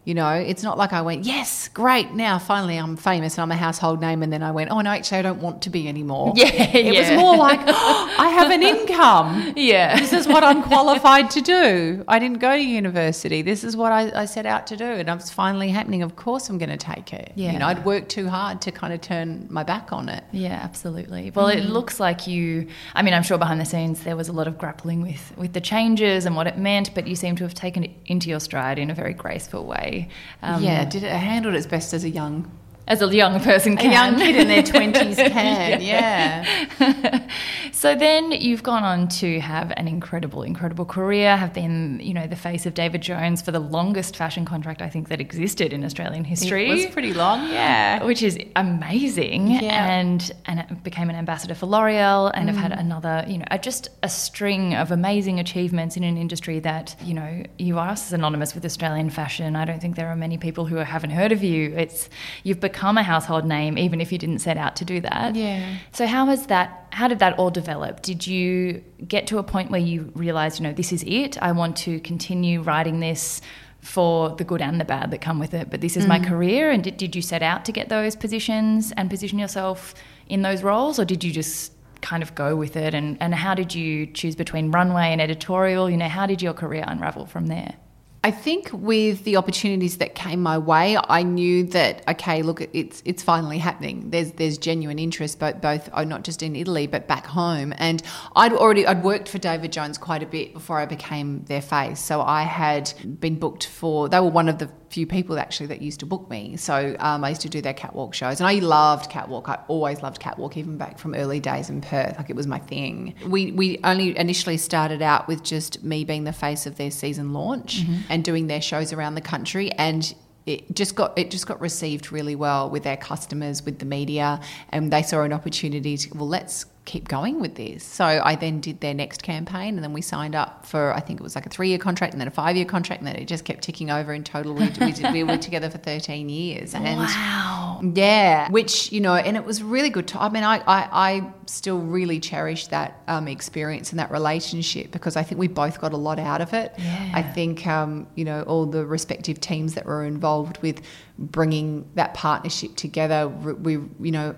You 0.07 0.13
know, 0.13 0.31
it's 0.31 0.63
not 0.63 0.77
like 0.77 0.93
I 0.93 1.01
went, 1.01 1.25
yes, 1.25 1.67
great, 1.67 2.13
now 2.13 2.39
finally 2.39 2.77
I'm 2.77 2.95
famous 2.95 3.35
and 3.35 3.41
I'm 3.41 3.51
a 3.51 3.57
household 3.57 3.99
name. 3.99 4.23
And 4.23 4.31
then 4.31 4.41
I 4.41 4.51
went, 4.51 4.71
oh, 4.71 4.79
no, 4.79 4.89
actually, 4.89 5.17
I 5.17 5.21
don't 5.21 5.41
want 5.41 5.63
to 5.63 5.69
be 5.69 5.89
anymore. 5.89 6.33
Yeah. 6.37 6.77
It 6.77 6.93
yeah. 6.93 6.99
was 6.99 7.19
more 7.19 7.35
like, 7.35 7.59
oh, 7.65 8.15
I 8.17 8.29
have 8.29 8.51
an 8.51 8.63
income. 8.75 9.53
Yeah. 9.57 9.99
This 9.99 10.13
is 10.13 10.27
what 10.27 10.43
I'm 10.43 10.63
qualified 10.63 11.29
to 11.31 11.41
do. 11.41 12.05
I 12.07 12.19
didn't 12.19 12.39
go 12.39 12.55
to 12.55 12.61
university. 12.61 13.41
This 13.41 13.65
is 13.65 13.75
what 13.75 13.91
I, 13.91 14.21
I 14.21 14.25
set 14.25 14.45
out 14.45 14.67
to 14.67 14.77
do. 14.77 14.85
And 14.85 15.09
it's 15.09 15.31
finally 15.31 15.69
happening. 15.69 16.03
Of 16.03 16.15
course, 16.15 16.47
I'm 16.49 16.57
going 16.57 16.69
to 16.69 16.77
take 16.77 17.11
it. 17.11 17.33
Yeah. 17.35 17.51
You 17.51 17.59
know, 17.59 17.65
I'd 17.65 17.83
worked 17.83 18.09
too 18.09 18.29
hard 18.29 18.61
to 18.61 18.71
kind 18.71 18.93
of 18.93 19.01
turn 19.01 19.47
my 19.49 19.63
back 19.63 19.91
on 19.91 20.07
it. 20.07 20.23
Yeah, 20.31 20.59
absolutely. 20.63 21.31
Well, 21.31 21.47
mm. 21.47 21.57
it 21.57 21.65
looks 21.65 21.99
like 21.99 22.27
you, 22.27 22.67
I 22.93 23.01
mean, 23.01 23.13
I'm 23.13 23.23
sure 23.23 23.37
behind 23.37 23.59
the 23.59 23.65
scenes 23.65 24.03
there 24.03 24.15
was 24.15 24.29
a 24.29 24.33
lot 24.33 24.47
of 24.47 24.57
grappling 24.57 25.01
with, 25.01 25.33
with 25.35 25.51
the 25.51 25.61
changes 25.61 26.25
and 26.25 26.35
what 26.35 26.47
it 26.47 26.57
meant, 26.57 26.95
but 26.95 27.07
you 27.07 27.15
seem 27.15 27.35
to 27.37 27.43
have 27.43 27.55
taken 27.55 27.83
it 27.83 27.91
into 28.05 28.29
your 28.29 28.39
stride 28.39 28.79
in 28.79 28.89
a 28.89 28.93
very 28.93 29.13
graceful 29.13 29.65
way. 29.65 29.96
Um, 30.41 30.63
yeah, 30.63 30.85
did 30.85 31.03
it 31.03 31.11
handled 31.11 31.55
it 31.55 31.57
as 31.57 31.67
best 31.67 31.93
as 31.93 32.03
a 32.03 32.09
young 32.09 32.49
as 32.87 33.01
a 33.01 33.13
young 33.13 33.39
person 33.41 33.75
can. 33.75 33.89
A 33.89 33.93
young 33.93 34.19
kid 34.19 34.35
in 34.37 34.47
their 34.47 34.63
20s 34.77 35.15
can, 35.29 35.81
yeah. 35.81 36.45
yeah. 36.79 37.27
so 37.71 37.95
then 37.95 38.31
you've 38.31 38.63
gone 38.63 38.83
on 38.83 39.09
to 39.09 39.39
have 39.41 39.73
an 39.75 39.87
incredible, 39.87 40.43
incredible 40.43 40.85
career, 40.85 41.35
have 41.35 41.53
been, 41.53 41.99
you 42.01 42.13
know, 42.13 42.27
the 42.27 42.35
face 42.35 42.65
of 42.65 42.73
David 42.73 43.01
Jones 43.01 43.41
for 43.41 43.51
the 43.51 43.59
longest 43.59 44.15
fashion 44.15 44.45
contract 44.45 44.81
I 44.81 44.89
think 44.89 45.09
that 45.09 45.19
existed 45.19 45.73
in 45.73 45.83
Australian 45.83 46.23
history. 46.23 46.69
It 46.69 46.73
was 46.73 46.85
pretty 46.87 47.13
long, 47.13 47.49
yeah. 47.49 48.03
Which 48.03 48.23
is 48.23 48.39
amazing. 48.55 49.47
Yeah. 49.47 49.91
And, 49.91 50.31
and 50.45 50.81
became 50.83 51.09
an 51.09 51.17
ambassador 51.17 51.55
for 51.55 51.65
L'Oreal 51.65 52.31
and 52.33 52.49
mm. 52.49 52.53
have 52.53 52.71
had 52.71 52.79
another, 52.79 53.25
you 53.27 53.39
know, 53.39 53.45
just 53.61 53.89
a 54.01 54.09
string 54.09 54.75
of 54.75 54.91
amazing 54.91 55.39
achievements 55.39 55.97
in 55.97 56.03
an 56.05 56.17
industry 56.17 56.59
that, 56.61 56.95
you 57.03 57.13
know, 57.13 57.43
you 57.57 57.77
are 57.79 57.97
synonymous 57.97 58.55
with 58.55 58.63
Australian 58.63 59.09
fashion. 59.09 59.57
I 59.57 59.65
don't 59.65 59.81
think 59.81 59.97
there 59.97 60.07
are 60.07 60.15
many 60.15 60.37
people 60.37 60.65
who 60.65 60.77
haven't 60.77 61.09
heard 61.09 61.33
of 61.33 61.43
you. 61.43 61.75
It's, 61.75 62.09
you've 62.43 62.61
become 62.61 62.76
become 62.77 62.97
a 62.97 63.03
household 63.03 63.43
name 63.43 63.75
even 63.77 63.99
if 63.99 64.11
you 64.11 64.19
didn't 64.19 64.39
set 64.39 64.55
out 64.55 64.75
to 64.75 64.85
do 64.85 65.01
that. 65.01 65.35
Yeah. 65.35 65.77
So 65.93 66.05
how 66.05 66.27
has 66.27 66.45
that 66.47 66.87
how 66.91 67.07
did 67.07 67.19
that 67.19 67.37
all 67.39 67.49
develop? 67.49 68.01
Did 68.01 68.27
you 68.27 68.83
get 69.07 69.25
to 69.27 69.39
a 69.39 69.43
point 69.43 69.71
where 69.71 69.81
you 69.81 70.11
realized, 70.15 70.59
you 70.59 70.63
know, 70.63 70.73
this 70.73 70.91
is 70.91 71.03
it. 71.07 71.41
I 71.41 71.51
want 71.51 71.75
to 71.77 71.99
continue 72.01 72.61
writing 72.61 72.99
this 72.99 73.41
for 73.81 74.35
the 74.35 74.43
good 74.43 74.61
and 74.61 74.79
the 74.79 74.85
bad 74.85 75.11
that 75.11 75.21
come 75.21 75.39
with 75.39 75.53
it, 75.53 75.69
but 75.69 75.81
this 75.81 75.97
is 75.97 76.05
mm. 76.05 76.09
my 76.09 76.19
career 76.19 76.71
and 76.71 76.83
did, 76.83 76.97
did 76.97 77.15
you 77.15 77.21
set 77.21 77.41
out 77.41 77.65
to 77.65 77.71
get 77.71 77.89
those 77.89 78.15
positions 78.15 78.93
and 78.97 79.09
position 79.09 79.39
yourself 79.39 79.95
in 80.27 80.41
those 80.41 80.61
roles 80.61 80.99
or 80.99 81.05
did 81.05 81.23
you 81.23 81.31
just 81.31 81.71
kind 82.01 82.21
of 82.21 82.35
go 82.35 82.55
with 82.55 82.75
it 82.75 82.93
and, 82.93 83.17
and 83.19 83.33
how 83.33 83.55
did 83.55 83.73
you 83.73 84.05
choose 84.07 84.35
between 84.35 84.71
runway 84.71 85.07
and 85.13 85.19
editorial 85.19 85.89
you 85.89 85.97
know 85.97 86.07
how 86.07 86.25
did 86.27 86.41
your 86.43 86.53
career 86.53 86.83
unravel 86.87 87.25
from 87.25 87.47
there 87.47 87.73
I 88.23 88.31
think 88.31 88.69
with 88.73 89.23
the 89.23 89.37
opportunities 89.37 89.97
that 89.97 90.15
came 90.15 90.41
my 90.41 90.57
way, 90.57 90.97
I 90.97 91.23
knew 91.23 91.63
that 91.65 92.03
okay, 92.07 92.41
look, 92.41 92.61
it's 92.73 93.01
it's 93.05 93.23
finally 93.23 93.57
happening. 93.57 94.09
There's 94.09 94.31
there's 94.33 94.57
genuine 94.57 94.99
interest, 94.99 95.39
both 95.39 95.61
both 95.61 95.89
oh, 95.93 96.03
not 96.03 96.23
just 96.23 96.41
in 96.43 96.55
Italy 96.55 96.87
but 96.87 97.07
back 97.07 97.25
home. 97.25 97.73
And 97.77 98.01
I'd 98.35 98.53
already 98.53 98.85
I'd 98.85 99.03
worked 99.03 99.29
for 99.29 99.37
David 99.37 99.71
Jones 99.71 99.97
quite 99.97 100.23
a 100.23 100.25
bit 100.25 100.53
before 100.53 100.79
I 100.79 100.85
became 100.85 101.43
their 101.45 101.61
face, 101.61 101.99
so 101.99 102.21
I 102.21 102.43
had 102.43 102.91
been 103.19 103.37
booked 103.37 103.67
for. 103.67 104.09
They 104.09 104.19
were 104.19 104.29
one 104.29 104.49
of 104.49 104.57
the 104.57 104.69
few 104.89 105.05
people 105.05 105.37
actually 105.37 105.67
that 105.67 105.81
used 105.81 105.99
to 105.99 106.05
book 106.05 106.29
me. 106.29 106.55
So 106.57 106.95
um, 106.99 107.23
I 107.23 107.29
used 107.29 107.41
to 107.41 107.49
do 107.49 107.61
their 107.61 107.73
catwalk 107.73 108.13
shows, 108.13 108.39
and 108.39 108.47
I 108.47 108.55
loved 108.55 109.09
catwalk. 109.09 109.49
I 109.49 109.59
always 109.67 110.01
loved 110.01 110.19
catwalk, 110.19 110.57
even 110.57 110.77
back 110.77 110.97
from 110.97 111.13
early 111.13 111.39
days 111.39 111.69
in 111.69 111.81
Perth. 111.81 112.17
Like 112.17 112.29
it 112.29 112.35
was 112.35 112.47
my 112.47 112.59
thing. 112.59 113.15
We 113.27 113.51
we 113.51 113.79
only 113.83 114.17
initially 114.17 114.57
started 114.57 115.01
out 115.01 115.27
with 115.27 115.43
just 115.43 115.83
me 115.83 116.03
being 116.03 116.23
the 116.23 116.33
face 116.33 116.65
of 116.65 116.77
their 116.77 116.91
season 116.91 117.33
launch 117.33 117.83
mm-hmm. 117.83 118.06
And 118.09 118.23
doing 118.23 118.47
their 118.47 118.61
shows 118.61 118.93
around 118.93 119.15
the 119.15 119.21
country, 119.21 119.71
and 119.71 120.13
it 120.45 120.73
just 120.73 120.95
got 120.95 121.17
it 121.17 121.29
just 121.29 121.45
got 121.45 121.59
received 121.59 122.11
really 122.11 122.35
well 122.35 122.69
with 122.69 122.83
their 122.83 122.97
customers, 122.97 123.63
with 123.63 123.79
the 123.79 123.85
media, 123.85 124.39
and 124.69 124.91
they 124.91 125.03
saw 125.03 125.21
an 125.21 125.33
opportunity 125.33 125.97
to 125.97 126.17
well, 126.17 126.27
let's 126.27 126.65
keep 126.87 127.07
going 127.07 127.39
with 127.39 127.55
this. 127.55 127.83
So 127.83 128.05
I 128.05 128.35
then 128.35 128.61
did 128.61 128.79
their 128.79 128.93
next 128.93 129.21
campaign, 129.21 129.75
and 129.75 129.83
then 129.83 129.93
we 129.93 130.01
signed 130.01 130.33
up 130.33 130.65
for 130.65 130.93
I 130.93 131.01
think 131.01 131.19
it 131.19 131.23
was 131.23 131.35
like 131.35 131.45
a 131.45 131.49
three 131.49 131.69
year 131.69 131.77
contract, 131.77 132.13
and 132.13 132.21
then 132.21 132.27
a 132.27 132.31
five 132.31 132.55
year 132.55 132.65
contract, 132.65 133.01
and 133.01 133.07
then 133.07 133.17
it 133.17 133.25
just 133.25 133.45
kept 133.45 133.61
ticking 133.61 133.91
over. 133.91 134.13
In 134.13 134.23
total, 134.23 134.53
we, 134.53 134.69
we, 134.79 134.91
did, 134.93 135.13
we 135.13 135.23
were 135.23 135.37
together 135.37 135.69
for 135.69 135.77
thirteen 135.77 136.29
years. 136.29 136.73
And 136.87 136.99
wow! 136.99 137.81
Yeah, 137.95 138.49
which 138.49 138.91
you 138.91 139.01
know, 139.01 139.15
and 139.15 139.35
it 139.35 139.43
was 139.43 139.61
really 139.61 139.89
good. 139.89 140.07
To, 140.09 140.21
I 140.21 140.29
mean, 140.29 140.43
I, 140.43 140.57
I, 140.59 140.89
I 140.91 141.33
still 141.47 141.79
really 141.79 142.19
cherish 142.19 142.67
that 142.67 143.01
um, 143.07 143.27
experience 143.27 143.91
and 143.91 143.99
that 143.99 144.09
relationship 144.09 144.91
because 144.91 145.17
I 145.17 145.23
think 145.23 145.39
we 145.39 145.47
both 145.47 145.81
got 145.81 145.91
a 145.91 145.97
lot 145.97 146.17
out 146.17 146.39
of 146.39 146.53
it. 146.53 146.73
Yeah. 146.77 147.11
I 147.13 147.23
think 147.23 147.67
um, 147.67 148.07
you 148.15 148.23
know 148.23 148.43
all 148.43 148.65
the 148.65 148.85
respective 148.85 149.41
teams 149.41 149.73
that 149.73 149.85
were 149.85 150.05
involved 150.05 150.59
with 150.61 150.81
bringing 151.19 151.89
that 151.95 152.13
partnership 152.13 152.75
together. 152.75 153.27
We 153.27 153.73
you 153.73 154.11
know 154.11 154.35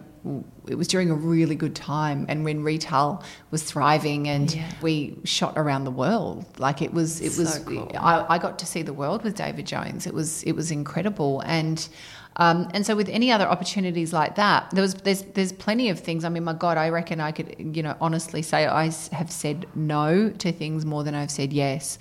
it 0.67 0.75
was 0.75 0.87
during 0.87 1.09
a 1.09 1.15
really 1.15 1.55
good 1.55 1.75
time 1.75 2.25
and 2.27 2.43
when 2.43 2.63
retail 2.63 3.23
was 3.51 3.63
thriving 3.63 4.27
and 4.27 4.53
yeah. 4.53 4.69
we 4.81 5.17
shot 5.23 5.53
around 5.55 5.85
the 5.85 5.91
world 5.91 6.45
like 6.59 6.81
it 6.81 6.93
was 6.93 7.21
it 7.21 7.31
so 7.31 7.43
was 7.43 7.59
cool. 7.59 7.91
I, 7.97 8.35
I, 8.35 8.37
got 8.37 8.59
to 8.59 8.65
see 8.65 8.81
the 8.81 8.93
world 8.93 9.23
with 9.23 9.35
david 9.35 9.65
jones 9.65 10.05
it 10.05 10.13
was 10.13 10.43
it 10.43 10.53
was 10.53 10.71
incredible 10.71 11.41
and 11.45 11.87
um, 12.35 12.69
and 12.73 12.85
so 12.85 12.95
with 12.95 13.09
any 13.09 13.31
other 13.31 13.45
opportunities 13.45 14.13
like 14.13 14.35
that 14.35 14.69
there 14.71 14.81
was 14.81 14.93
there's 14.95 15.23
there's 15.33 15.53
plenty 15.53 15.89
of 15.89 15.99
things 15.99 16.25
i 16.25 16.29
mean 16.29 16.43
my 16.43 16.53
god 16.53 16.77
i 16.77 16.89
reckon 16.89 17.21
i 17.21 17.31
could 17.31 17.55
you 17.75 17.81
know 17.81 17.95
honestly 18.01 18.41
say 18.41 18.65
i 18.67 18.91
have 19.11 19.31
said 19.31 19.67
no 19.75 20.29
to 20.29 20.51
things 20.51 20.85
more 20.85 21.03
than 21.03 21.15
i've 21.15 21.31
said 21.31 21.53
yes 21.53 21.97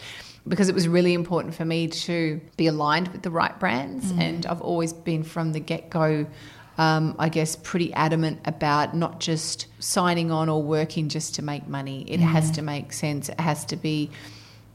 because 0.46 0.68
it 0.68 0.74
was 0.74 0.88
really 0.88 1.12
important 1.12 1.54
for 1.54 1.64
me 1.64 1.88
to 1.88 2.40
be 2.57 2.66
aligned 2.66 3.09
with 3.09 3.22
the 3.22 3.31
right 3.31 3.59
brands 3.61 4.12
mm. 4.12 4.20
and 4.20 4.46
i've 4.46 4.61
always 4.61 4.92
been 4.92 5.22
from 5.22 5.52
the 5.52 5.61
get-go 5.61 6.26
um, 6.78 7.16
I 7.18 7.28
guess, 7.28 7.56
pretty 7.56 7.92
adamant 7.92 8.40
about 8.44 8.94
not 8.94 9.18
just 9.18 9.66
signing 9.80 10.30
on 10.30 10.48
or 10.48 10.62
working 10.62 11.08
just 11.08 11.34
to 11.34 11.42
make 11.42 11.66
money. 11.66 12.04
It 12.08 12.20
mm. 12.20 12.22
has 12.22 12.52
to 12.52 12.62
make 12.62 12.92
sense. 12.92 13.28
It 13.28 13.40
has 13.40 13.64
to 13.66 13.76
be 13.76 14.10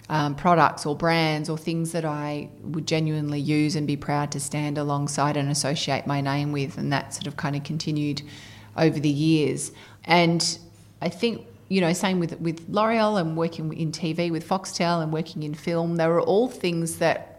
um, 0.10 0.36
products 0.36 0.86
or 0.86 0.98
brands 0.98 1.50
or 1.50 1.58
things 1.58 1.94
that 1.94 2.04
I 2.04 2.50
would 2.62 2.86
genuinely 2.86 3.40
use 3.40 3.78
and 3.78 3.88
be 3.88 3.96
proud 3.96 4.34
to 4.34 4.42
stand 4.42 4.78
alongside 4.78 5.38
and 5.38 5.50
associate 5.50 6.06
my 6.06 6.20
name 6.20 6.52
with. 6.52 6.78
And 6.78 6.92
that 6.92 7.14
sort 7.14 7.28
of 7.28 7.38
kind 7.38 7.56
of 7.56 7.64
continued 7.64 8.22
over 8.76 9.00
the 9.00 9.10
years. 9.10 9.72
And 10.04 10.60
I 11.02 11.08
think 11.08 11.48
you 11.70 11.80
know, 11.82 11.94
same 11.94 12.20
with 12.20 12.40
with 12.42 12.68
L'Oreal 12.70 13.20
and 13.20 13.38
working 13.38 13.74
in 13.74 13.92
TV 13.92 14.30
with 14.30 14.48
Foxtel 14.48 15.02
and 15.02 15.12
working 15.12 15.42
in 15.42 15.54
film. 15.54 15.96
They 15.96 16.08
were 16.08 16.22
all 16.22 16.50
things 16.50 16.98
that 16.98 17.33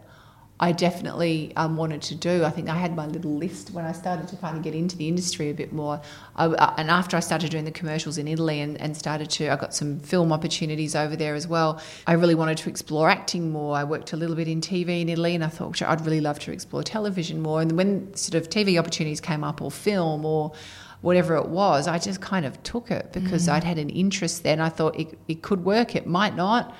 I 0.57 0.71
definitely 0.71 1.51
um, 1.57 1.75
wanted 1.75 2.01
to 2.03 2.15
do. 2.15 2.45
I 2.45 2.49
think 2.49 2.69
I 2.69 2.75
had 2.75 2.95
my 2.95 3.05
little 3.07 3.35
list 3.35 3.71
when 3.71 3.83
I 3.83 3.91
started 3.91 4.29
to 4.29 4.37
kind 4.37 4.55
of 4.55 4.63
get 4.63 4.73
into 4.73 4.95
the 4.95 5.09
industry 5.09 5.49
a 5.49 5.53
bit 5.53 5.73
more. 5.73 5.99
I, 6.37 6.45
uh, 6.45 6.73
and 6.77 6.89
after 6.89 7.17
I 7.17 7.19
started 7.19 7.51
doing 7.51 7.65
the 7.65 7.71
commercials 7.71 8.17
in 8.17 8.25
Italy 8.29 8.61
and, 8.61 8.79
and 8.79 8.95
started 8.95 9.29
to, 9.31 9.49
I 9.49 9.57
got 9.57 9.73
some 9.73 9.99
film 9.99 10.31
opportunities 10.31 10.95
over 10.95 11.17
there 11.17 11.35
as 11.35 11.45
well. 11.45 11.81
I 12.07 12.13
really 12.13 12.35
wanted 12.35 12.57
to 12.59 12.69
explore 12.69 13.09
acting 13.09 13.51
more. 13.51 13.75
I 13.75 13.83
worked 13.83 14.13
a 14.13 14.17
little 14.17 14.35
bit 14.35 14.47
in 14.47 14.61
TV 14.61 15.01
in 15.01 15.09
Italy 15.09 15.35
and 15.35 15.43
I 15.43 15.49
thought, 15.49 15.81
I'd 15.81 16.05
really 16.05 16.21
love 16.21 16.39
to 16.39 16.53
explore 16.53 16.83
television 16.83 17.41
more. 17.41 17.61
And 17.61 17.73
when 17.73 18.13
sort 18.15 18.41
of 18.41 18.49
TV 18.49 18.79
opportunities 18.79 19.19
came 19.19 19.43
up 19.43 19.61
or 19.61 19.69
film 19.69 20.23
or 20.23 20.53
whatever 21.01 21.35
it 21.35 21.49
was, 21.49 21.85
I 21.85 21.99
just 21.99 22.21
kind 22.21 22.45
of 22.45 22.63
took 22.63 22.91
it 22.91 23.11
because 23.11 23.47
mm. 23.47 23.51
I'd 23.51 23.65
had 23.65 23.77
an 23.77 23.89
interest 23.89 24.43
there 24.43 24.53
and 24.53 24.61
I 24.61 24.69
thought 24.69 24.97
it, 24.97 25.19
it 25.27 25.41
could 25.41 25.65
work, 25.65 25.97
it 25.97 26.07
might 26.07 26.35
not 26.35 26.73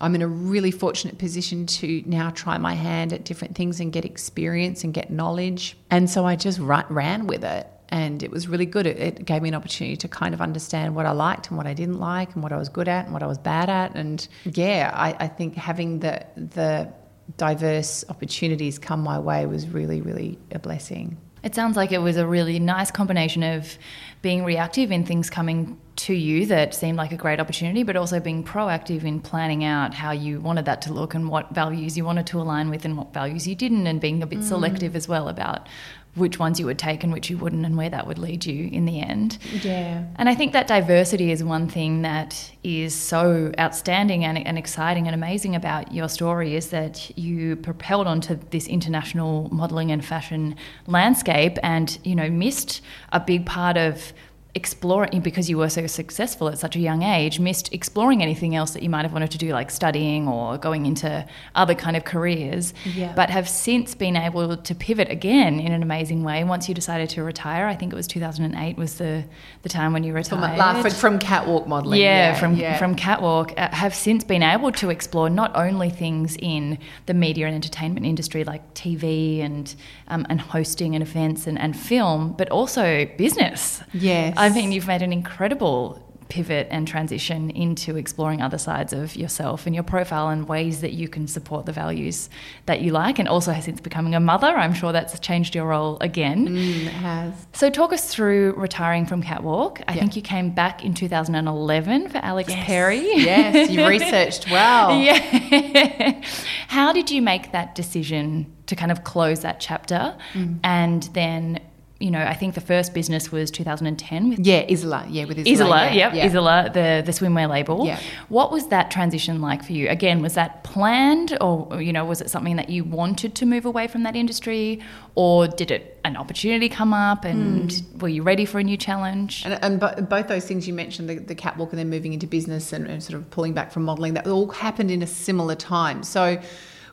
I'm 0.00 0.14
in 0.14 0.22
a 0.22 0.28
really 0.28 0.70
fortunate 0.70 1.18
position 1.18 1.66
to 1.66 2.02
now 2.06 2.30
try 2.30 2.58
my 2.58 2.74
hand 2.74 3.12
at 3.12 3.24
different 3.24 3.56
things 3.56 3.80
and 3.80 3.92
get 3.92 4.04
experience 4.04 4.84
and 4.84 4.94
get 4.94 5.10
knowledge. 5.10 5.76
And 5.90 6.08
so 6.08 6.24
I 6.24 6.36
just 6.36 6.58
ran 6.58 7.26
with 7.26 7.44
it. 7.44 7.66
and 7.90 8.22
it 8.22 8.30
was 8.30 8.48
really 8.48 8.66
good. 8.66 8.86
It, 8.86 8.98
it, 8.98 9.24
gave 9.24 9.40
me 9.40 9.48
an 9.48 9.54
opportunity 9.54 9.96
to 9.96 10.08
kind 10.08 10.34
of 10.34 10.42
understand 10.42 10.94
what 10.94 11.06
I 11.06 11.12
liked 11.12 11.48
and 11.48 11.56
what 11.56 11.66
I 11.66 11.72
didn't 11.72 11.98
like, 11.98 12.34
and 12.34 12.42
what 12.42 12.52
I 12.52 12.58
was 12.58 12.68
good 12.68 12.86
at 12.86 13.06
and 13.06 13.14
what 13.14 13.22
I 13.22 13.26
was 13.26 13.38
bad 13.38 13.70
at. 13.70 13.94
And 13.94 14.26
yeah, 14.44 14.90
I, 14.94 15.16
I 15.18 15.28
think 15.28 15.54
having 15.54 16.00
the 16.00 16.24
the 16.36 16.92
diverse 17.36 18.04
opportunities 18.08 18.78
come 18.78 19.00
my 19.00 19.18
way 19.18 19.46
was 19.46 19.68
really, 19.68 20.00
really 20.00 20.38
a 20.52 20.58
blessing. 20.58 21.16
It 21.42 21.54
sounds 21.54 21.76
like 21.76 21.92
it 21.92 21.98
was 21.98 22.16
a 22.16 22.26
really 22.26 22.58
nice 22.58 22.90
combination 22.90 23.42
of 23.42 23.78
being 24.22 24.44
reactive 24.44 24.90
in 24.90 25.04
things 25.04 25.30
coming 25.30 25.78
to 25.98 26.14
you 26.14 26.46
that 26.46 26.74
seemed 26.74 26.96
like 26.96 27.12
a 27.12 27.16
great 27.16 27.40
opportunity, 27.40 27.82
but 27.82 27.96
also 27.96 28.20
being 28.20 28.44
proactive 28.44 29.04
in 29.04 29.20
planning 29.20 29.64
out 29.64 29.94
how 29.94 30.12
you 30.12 30.40
wanted 30.40 30.64
that 30.64 30.80
to 30.82 30.92
look 30.92 31.14
and 31.14 31.28
what 31.28 31.50
values 31.50 31.96
you 31.96 32.04
wanted 32.04 32.26
to 32.28 32.40
align 32.40 32.70
with 32.70 32.84
and 32.84 32.96
what 32.96 33.12
values 33.12 33.46
you 33.46 33.54
didn't, 33.54 33.86
and 33.86 34.00
being 34.00 34.22
a 34.22 34.26
bit 34.26 34.38
mm. 34.38 34.44
selective 34.44 34.94
as 34.94 35.08
well 35.08 35.28
about 35.28 35.66
which 36.14 36.38
ones 36.38 36.58
you 36.58 36.66
would 36.66 36.78
take 36.78 37.04
and 37.04 37.12
which 37.12 37.30
you 37.30 37.38
wouldn't, 37.38 37.64
and 37.64 37.76
where 37.76 37.90
that 37.90 38.06
would 38.06 38.18
lead 38.18 38.44
you 38.44 38.68
in 38.72 38.84
the 38.86 39.00
end. 39.00 39.38
Yeah. 39.62 40.04
And 40.16 40.28
I 40.28 40.34
think 40.34 40.52
that 40.52 40.66
diversity 40.66 41.30
is 41.30 41.44
one 41.44 41.68
thing 41.68 42.02
that 42.02 42.52
is 42.64 42.94
so 42.94 43.52
outstanding 43.58 44.24
and, 44.24 44.38
and 44.38 44.58
exciting 44.58 45.06
and 45.06 45.14
amazing 45.14 45.54
about 45.54 45.92
your 45.92 46.08
story 46.08 46.56
is 46.56 46.70
that 46.70 47.16
you 47.16 47.56
propelled 47.56 48.06
onto 48.06 48.36
this 48.50 48.66
international 48.66 49.48
modelling 49.52 49.92
and 49.92 50.04
fashion 50.04 50.56
landscape 50.86 51.58
and, 51.62 51.98
you 52.02 52.16
know, 52.16 52.30
missed 52.30 52.80
a 53.12 53.20
big 53.20 53.46
part 53.46 53.76
of 53.76 54.12
exploring 54.58 55.20
because 55.20 55.48
you 55.48 55.56
were 55.56 55.68
so 55.68 55.86
successful 55.86 56.48
at 56.48 56.58
such 56.58 56.74
a 56.74 56.80
young 56.80 57.02
age 57.04 57.38
missed 57.38 57.72
exploring 57.72 58.22
anything 58.22 58.56
else 58.56 58.72
that 58.72 58.82
you 58.82 58.90
might 58.90 59.04
have 59.06 59.12
wanted 59.12 59.30
to 59.30 59.38
do 59.38 59.48
like 59.52 59.70
studying 59.70 60.26
or 60.26 60.58
going 60.58 60.84
into 60.84 61.24
other 61.54 61.76
kind 61.76 61.96
of 61.96 62.04
careers 62.04 62.74
yeah. 62.84 63.12
but 63.14 63.30
have 63.30 63.48
since 63.48 63.94
been 63.94 64.16
able 64.16 64.56
to 64.56 64.74
pivot 64.74 65.08
again 65.10 65.60
in 65.60 65.70
an 65.70 65.82
amazing 65.82 66.24
way 66.24 66.42
once 66.42 66.68
you 66.68 66.74
decided 66.74 67.08
to 67.08 67.22
retire 67.22 67.66
i 67.68 67.74
think 67.74 67.92
it 67.92 67.96
was 67.96 68.08
2008 68.08 68.76
was 68.76 68.98
the 68.98 69.24
the 69.62 69.68
time 69.68 69.92
when 69.92 70.02
you 70.02 70.12
retired 70.12 70.40
from, 70.82 71.12
from 71.12 71.18
catwalk 71.20 71.68
modeling 71.68 72.00
yeah, 72.00 72.32
yeah 72.32 72.40
from 72.40 72.56
yeah. 72.56 72.76
from 72.76 72.96
catwalk 72.96 73.52
uh, 73.56 73.68
have 73.70 73.94
since 73.94 74.24
been 74.24 74.42
able 74.42 74.72
to 74.72 74.90
explore 74.90 75.30
not 75.30 75.54
only 75.54 75.88
things 75.88 76.36
in 76.40 76.78
the 77.06 77.14
media 77.14 77.46
and 77.46 77.54
entertainment 77.54 78.04
industry 78.04 78.42
like 78.42 78.74
tv 78.74 79.40
and 79.40 79.76
um, 80.08 80.26
and 80.28 80.40
hosting 80.40 80.96
and 80.96 81.02
events 81.02 81.46
and, 81.46 81.58
and 81.58 81.76
film 81.76 82.32
but 82.32 82.48
also 82.50 83.06
business 83.16 83.80
yes 83.94 84.34
I 84.48 84.54
mean, 84.54 84.72
you've 84.72 84.86
made 84.86 85.02
an 85.02 85.12
incredible 85.12 86.02
pivot 86.28 86.68
and 86.70 86.86
transition 86.86 87.50
into 87.50 87.96
exploring 87.96 88.42
other 88.42 88.58
sides 88.58 88.92
of 88.92 89.16
yourself 89.16 89.66
and 89.66 89.74
your 89.74 89.84
profile 89.84 90.28
and 90.28 90.48
ways 90.48 90.80
that 90.82 90.92
you 90.92 91.08
can 91.08 91.26
support 91.26 91.66
the 91.66 91.72
values 91.72 92.28
that 92.66 92.80
you 92.80 92.92
like. 92.92 93.18
And 93.18 93.28
also, 93.28 93.58
since 93.60 93.80
becoming 93.80 94.14
a 94.14 94.20
mother, 94.20 94.46
I'm 94.46 94.74
sure 94.74 94.92
that's 94.92 95.18
changed 95.20 95.54
your 95.54 95.66
role 95.66 95.98
again. 96.00 96.48
Mm, 96.48 96.86
it 96.86 96.92
has. 96.92 97.46
So, 97.52 97.70
talk 97.70 97.92
us 97.92 98.12
through 98.12 98.54
retiring 98.56 99.06
from 99.06 99.22
Catwalk. 99.22 99.80
I 99.88 99.94
think 99.94 100.16
you 100.16 100.22
came 100.22 100.50
back 100.50 100.84
in 100.84 100.94
2011 100.94 102.08
for 102.08 102.18
Alex 102.18 102.50
yes. 102.50 102.66
Perry. 102.66 103.00
yes, 103.00 103.70
you 103.70 103.86
researched 103.86 104.50
well. 104.50 104.98
Yeah. 105.08 106.22
How 106.68 106.92
did 106.92 107.10
you 107.10 107.22
make 107.22 107.52
that 107.52 107.74
decision 107.74 108.52
to 108.66 108.76
kind 108.76 108.90
of 108.90 109.04
close 109.04 109.40
that 109.40 109.60
chapter 109.60 110.16
mm. 110.32 110.58
and 110.62 111.04
then 111.14 111.60
you 112.00 112.12
know, 112.12 112.22
I 112.22 112.34
think 112.34 112.54
the 112.54 112.60
first 112.60 112.94
business 112.94 113.32
was 113.32 113.50
2010 113.50 114.28
with 114.28 114.46
yeah, 114.46 114.64
Isola, 114.70 115.04
yeah, 115.08 115.24
with 115.24 115.36
Isola, 115.36 115.52
Isola, 115.52 115.84
yeah, 115.86 115.92
yep, 115.94 116.14
yeah. 116.14 116.24
Isola, 116.26 116.70
the 116.72 117.02
the 117.04 117.10
swimwear 117.10 117.48
label. 117.48 117.86
Yeah. 117.86 117.98
What 118.28 118.52
was 118.52 118.68
that 118.68 118.92
transition 118.92 119.40
like 119.40 119.64
for 119.64 119.72
you? 119.72 119.88
Again, 119.88 120.22
was 120.22 120.34
that 120.34 120.62
planned, 120.62 121.36
or 121.40 121.82
you 121.82 121.92
know, 121.92 122.04
was 122.04 122.20
it 122.20 122.30
something 122.30 122.54
that 122.54 122.68
you 122.68 122.84
wanted 122.84 123.34
to 123.34 123.46
move 123.46 123.64
away 123.66 123.88
from 123.88 124.04
that 124.04 124.14
industry, 124.14 124.80
or 125.16 125.48
did 125.48 125.72
it 125.72 125.98
an 126.04 126.16
opportunity 126.16 126.68
come 126.68 126.94
up, 126.94 127.24
and 127.24 127.70
mm. 127.70 128.00
were 128.00 128.08
you 128.08 128.22
ready 128.22 128.44
for 128.44 128.60
a 128.60 128.64
new 128.64 128.76
challenge? 128.76 129.42
And, 129.44 129.58
and 129.60 129.80
bo- 129.80 130.00
both 130.02 130.28
those 130.28 130.44
things 130.44 130.68
you 130.68 130.74
mentioned, 130.74 131.10
the, 131.10 131.16
the 131.16 131.34
catwalk 131.34 131.70
and 131.70 131.80
then 131.80 131.90
moving 131.90 132.12
into 132.12 132.28
business 132.28 132.72
and, 132.72 132.86
and 132.86 133.02
sort 133.02 133.18
of 133.18 133.28
pulling 133.30 133.54
back 133.54 133.72
from 133.72 133.82
modelling, 133.82 134.14
that 134.14 134.28
all 134.28 134.48
happened 134.50 134.92
in 134.92 135.02
a 135.02 135.06
similar 135.06 135.56
time. 135.56 136.04
So. 136.04 136.40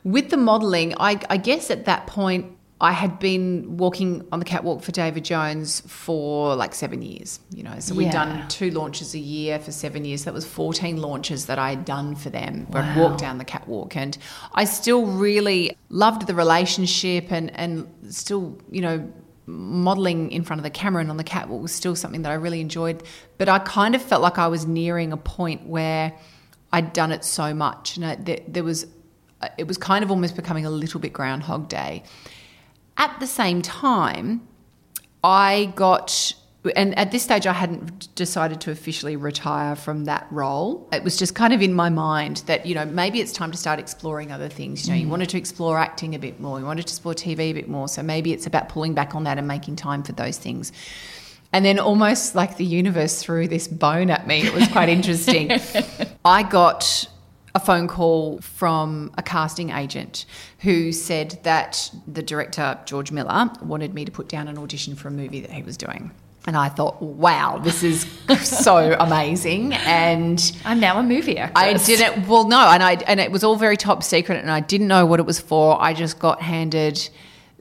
With 0.04 0.30
the 0.30 0.36
modelling, 0.36 0.94
I, 1.00 1.20
I 1.28 1.36
guess 1.36 1.68
at 1.68 1.86
that 1.86 2.06
point 2.06 2.55
I 2.78 2.92
had 2.92 3.18
been 3.18 3.78
walking 3.78 4.26
on 4.32 4.38
the 4.38 4.44
catwalk 4.44 4.82
for 4.82 4.92
David 4.92 5.24
Jones 5.24 5.80
for 5.86 6.54
like 6.54 6.74
seven 6.74 7.00
years, 7.00 7.40
you 7.50 7.62
know. 7.62 7.78
So 7.80 7.94
we'd 7.94 8.10
done 8.10 8.46
two 8.48 8.70
launches 8.70 9.14
a 9.14 9.18
year 9.18 9.58
for 9.58 9.72
seven 9.72 10.04
years. 10.04 10.24
That 10.24 10.34
was 10.34 10.44
14 10.44 10.98
launches 10.98 11.46
that 11.46 11.58
I 11.58 11.70
had 11.70 11.86
done 11.86 12.14
for 12.14 12.28
them 12.28 12.66
where 12.68 12.82
wow. 12.82 12.90
I'd 12.90 12.98
walk 12.98 13.18
down 13.18 13.38
the 13.38 13.46
catwalk. 13.46 13.96
And 13.96 14.18
I 14.52 14.64
still 14.64 15.06
really 15.06 15.74
loved 15.88 16.26
the 16.26 16.34
relationship 16.34 17.32
and, 17.32 17.50
and 17.58 17.88
still, 18.10 18.58
you 18.70 18.82
know, 18.82 19.10
modeling 19.46 20.30
in 20.30 20.42
front 20.42 20.60
of 20.60 20.64
the 20.64 20.70
camera 20.70 21.00
and 21.00 21.08
on 21.08 21.16
the 21.16 21.24
catwalk 21.24 21.62
was 21.62 21.72
still 21.72 21.96
something 21.96 22.22
that 22.22 22.32
I 22.32 22.34
really 22.34 22.60
enjoyed. 22.60 23.02
But 23.38 23.48
I 23.48 23.58
kind 23.60 23.94
of 23.94 24.02
felt 24.02 24.20
like 24.20 24.36
I 24.36 24.48
was 24.48 24.66
nearing 24.66 25.14
a 25.14 25.16
point 25.16 25.66
where 25.66 26.12
I'd 26.74 26.92
done 26.92 27.10
it 27.10 27.24
so 27.24 27.54
much. 27.54 27.96
And 27.96 28.04
I, 28.04 28.14
there, 28.16 28.40
there 28.46 28.64
was, 28.64 28.86
uh, 29.40 29.48
it 29.56 29.66
was 29.66 29.78
kind 29.78 30.04
of 30.04 30.10
almost 30.10 30.36
becoming 30.36 30.66
a 30.66 30.70
little 30.70 31.00
bit 31.00 31.14
Groundhog 31.14 31.70
Day. 31.70 32.02
At 32.96 33.18
the 33.20 33.26
same 33.26 33.62
time, 33.62 34.46
I 35.22 35.72
got 35.76 36.34
and 36.74 36.98
at 36.98 37.12
this 37.12 37.22
stage 37.22 37.46
I 37.46 37.52
hadn't 37.52 38.12
decided 38.14 38.60
to 38.62 38.70
officially 38.70 39.16
retire 39.16 39.76
from 39.76 40.06
that 40.06 40.26
role. 40.30 40.88
It 40.92 41.04
was 41.04 41.16
just 41.16 41.34
kind 41.34 41.52
of 41.52 41.62
in 41.62 41.72
my 41.72 41.90
mind 41.90 42.38
that, 42.46 42.66
you 42.66 42.74
know, 42.74 42.84
maybe 42.84 43.20
it's 43.20 43.32
time 43.32 43.52
to 43.52 43.58
start 43.58 43.78
exploring 43.78 44.32
other 44.32 44.48
things. 44.48 44.86
You 44.86 44.94
know, 44.94 44.98
mm. 44.98 45.02
you 45.02 45.08
wanted 45.08 45.28
to 45.30 45.38
explore 45.38 45.78
acting 45.78 46.14
a 46.14 46.18
bit 46.18 46.40
more, 46.40 46.58
you 46.58 46.66
wanted 46.66 46.86
to 46.86 46.92
explore 46.92 47.14
TV 47.14 47.50
a 47.50 47.52
bit 47.52 47.68
more. 47.68 47.88
So 47.88 48.02
maybe 48.02 48.32
it's 48.32 48.46
about 48.46 48.68
pulling 48.68 48.94
back 48.94 49.14
on 49.14 49.24
that 49.24 49.38
and 49.38 49.46
making 49.46 49.76
time 49.76 50.02
for 50.02 50.12
those 50.12 50.38
things. 50.38 50.72
And 51.52 51.64
then 51.64 51.78
almost 51.78 52.34
like 52.34 52.56
the 52.56 52.64
universe 52.64 53.22
threw 53.22 53.46
this 53.46 53.68
bone 53.68 54.10
at 54.10 54.26
me. 54.26 54.42
It 54.42 54.52
was 54.52 54.66
quite 54.68 54.88
interesting. 54.88 55.52
I 56.24 56.42
got 56.42 57.08
a 57.56 57.58
phone 57.58 57.88
call 57.88 58.38
from 58.42 59.10
a 59.16 59.22
casting 59.22 59.70
agent 59.70 60.26
who 60.60 60.92
said 60.92 61.40
that 61.42 61.90
the 62.06 62.22
director, 62.22 62.78
George 62.84 63.10
Miller, 63.10 63.50
wanted 63.62 63.94
me 63.94 64.04
to 64.04 64.12
put 64.12 64.28
down 64.28 64.46
an 64.46 64.58
audition 64.58 64.94
for 64.94 65.08
a 65.08 65.10
movie 65.10 65.40
that 65.40 65.50
he 65.50 65.62
was 65.62 65.78
doing. 65.78 66.12
And 66.46 66.54
I 66.54 66.68
thought, 66.68 67.00
wow, 67.00 67.58
this 67.58 67.82
is 67.82 68.06
so 68.42 68.94
amazing. 69.00 69.72
And 69.72 70.38
I'm 70.66 70.78
now 70.78 71.00
a 71.00 71.02
movie 71.02 71.38
actress. 71.38 71.82
I 71.82 71.84
didn't, 71.84 72.28
well, 72.28 72.46
no, 72.46 72.60
and 72.68 72.82
I, 72.82 72.92
and 73.06 73.18
it 73.18 73.32
was 73.32 73.42
all 73.42 73.56
very 73.56 73.78
top 73.78 74.02
secret, 74.02 74.38
and 74.38 74.50
I 74.50 74.60
didn't 74.60 74.86
know 74.86 75.06
what 75.06 75.18
it 75.18 75.26
was 75.26 75.40
for. 75.40 75.80
I 75.80 75.94
just 75.94 76.18
got 76.18 76.42
handed 76.42 77.08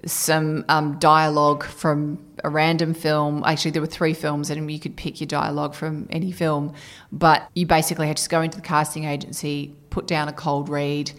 some 0.05 0.65
um, 0.69 0.99
dialogue 0.99 1.63
from 1.63 2.19
a 2.43 2.49
random 2.49 2.93
film. 2.93 3.43
Actually, 3.45 3.71
there 3.71 3.81
were 3.81 3.87
three 3.87 4.13
films, 4.13 4.49
and 4.49 4.69
you 4.69 4.79
could 4.79 4.95
pick 4.95 5.19
your 5.19 5.27
dialogue 5.27 5.73
from 5.73 6.07
any 6.11 6.31
film. 6.31 6.73
But 7.11 7.49
you 7.55 7.65
basically 7.65 8.07
had 8.07 8.17
to 8.17 8.29
go 8.29 8.41
into 8.41 8.57
the 8.57 8.63
casting 8.63 9.05
agency, 9.05 9.75
put 9.95 10.07
down 10.07 10.27
a 10.27 10.33
cold 10.33 10.67
read, 10.67 11.09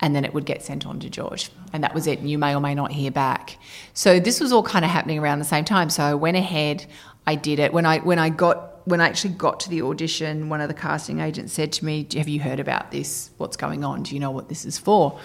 and 0.00 0.14
then 0.14 0.24
it 0.24 0.34
would 0.34 0.44
get 0.44 0.60
sent 0.60 0.84
on 0.84 0.98
to 0.98 1.08
George. 1.08 1.50
And 1.72 1.84
that 1.84 1.94
was 1.94 2.08
it. 2.08 2.18
And 2.18 2.28
you 2.28 2.36
may 2.36 2.52
or 2.52 2.60
may 2.60 2.74
not 2.74 2.90
hear 2.90 3.12
back. 3.12 3.58
So 3.94 4.18
this 4.18 4.40
was 4.40 4.52
all 4.52 4.64
kind 4.64 4.84
of 4.84 4.90
happening 4.90 5.20
around 5.20 5.38
the 5.38 5.44
same 5.44 5.64
time. 5.64 5.88
So 5.88 6.02
I 6.02 6.14
went 6.14 6.36
ahead, 6.36 6.84
I 7.28 7.36
did 7.36 7.60
it. 7.60 7.72
When 7.72 7.86
I 7.86 7.98
when 8.00 8.18
I 8.18 8.30
got 8.30 8.86
when 8.88 9.00
I 9.00 9.06
actually 9.06 9.34
got 9.34 9.60
to 9.60 9.70
the 9.70 9.82
audition, 9.82 10.48
one 10.48 10.60
of 10.60 10.66
the 10.66 10.74
casting 10.74 11.20
agents 11.20 11.52
said 11.52 11.70
to 11.74 11.84
me, 11.84 12.08
Have 12.16 12.26
you 12.26 12.40
heard 12.40 12.58
about 12.58 12.90
this? 12.90 13.30
What's 13.36 13.56
going 13.56 13.84
on? 13.84 14.02
Do 14.02 14.14
you 14.14 14.20
know 14.20 14.32
what 14.32 14.48
this 14.48 14.64
is 14.64 14.78
for? 14.78 15.20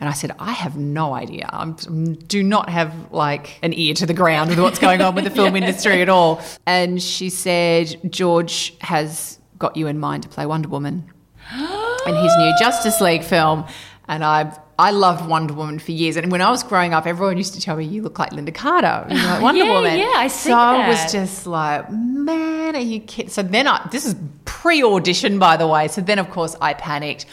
And 0.00 0.08
I 0.08 0.12
said, 0.12 0.32
I 0.38 0.52
have 0.52 0.76
no 0.78 1.14
idea. 1.14 1.48
I 1.52 1.66
do 1.66 2.42
not 2.42 2.70
have 2.70 3.12
like 3.12 3.58
an 3.62 3.74
ear 3.74 3.92
to 3.94 4.06
the 4.06 4.14
ground 4.14 4.48
with 4.50 4.58
what's 4.58 4.78
going 4.78 5.02
on 5.02 5.14
with 5.14 5.24
the 5.24 5.30
film 5.38 5.54
yeah. 5.54 5.62
industry 5.62 6.00
at 6.00 6.08
all. 6.08 6.40
And 6.64 7.00
she 7.00 7.28
said, 7.28 8.00
George 8.10 8.74
has 8.80 9.38
got 9.58 9.76
you 9.76 9.86
in 9.86 9.98
mind 9.98 10.22
to 10.22 10.30
play 10.30 10.46
Wonder 10.46 10.70
Woman 10.70 11.12
in 12.06 12.14
his 12.14 12.32
new 12.36 12.52
Justice 12.58 13.00
League 13.00 13.24
film. 13.24 13.64
And 14.06 14.22
I 14.24 14.56
I 14.78 14.90
loved 14.90 15.28
Wonder 15.28 15.54
Woman 15.54 15.78
for 15.78 15.92
years. 15.92 16.16
And 16.16 16.32
when 16.32 16.40
I 16.40 16.50
was 16.50 16.62
growing 16.64 16.94
up, 16.94 17.06
everyone 17.06 17.36
used 17.36 17.54
to 17.54 17.60
tell 17.60 17.76
me, 17.76 17.84
you 17.84 18.02
look 18.02 18.18
like 18.18 18.30
Lynda 18.30 18.52
Carter. 18.54 19.06
You 19.08 19.16
like 19.16 19.40
Wonder 19.48 19.64
yeah, 19.64 19.72
Woman. 19.72 19.98
Yeah, 19.98 20.12
I 20.16 20.28
see 20.28 20.48
So 20.50 20.56
that. 20.56 20.86
I 20.86 20.88
was 20.88 21.12
just 21.12 21.46
like, 21.46 21.90
man, 21.90 22.74
are 22.74 22.80
you 22.80 23.00
kidding? 23.00 23.30
So 23.30 23.42
then 23.42 23.68
I, 23.68 23.86
this 23.92 24.04
is 24.04 24.16
pre 24.44 24.82
audition, 24.82 25.38
by 25.38 25.56
the 25.56 25.68
way. 25.68 25.86
So 25.88 26.00
then, 26.00 26.18
of 26.18 26.30
course, 26.30 26.56
I 26.60 26.74
panicked. 26.74 27.26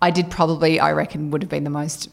I 0.00 0.12
did 0.12 0.30
probably, 0.30 0.78
I 0.78 0.92
reckon, 0.92 1.32
would 1.32 1.42
have 1.42 1.48
been 1.48 1.64
the 1.64 1.70
most 1.70 2.08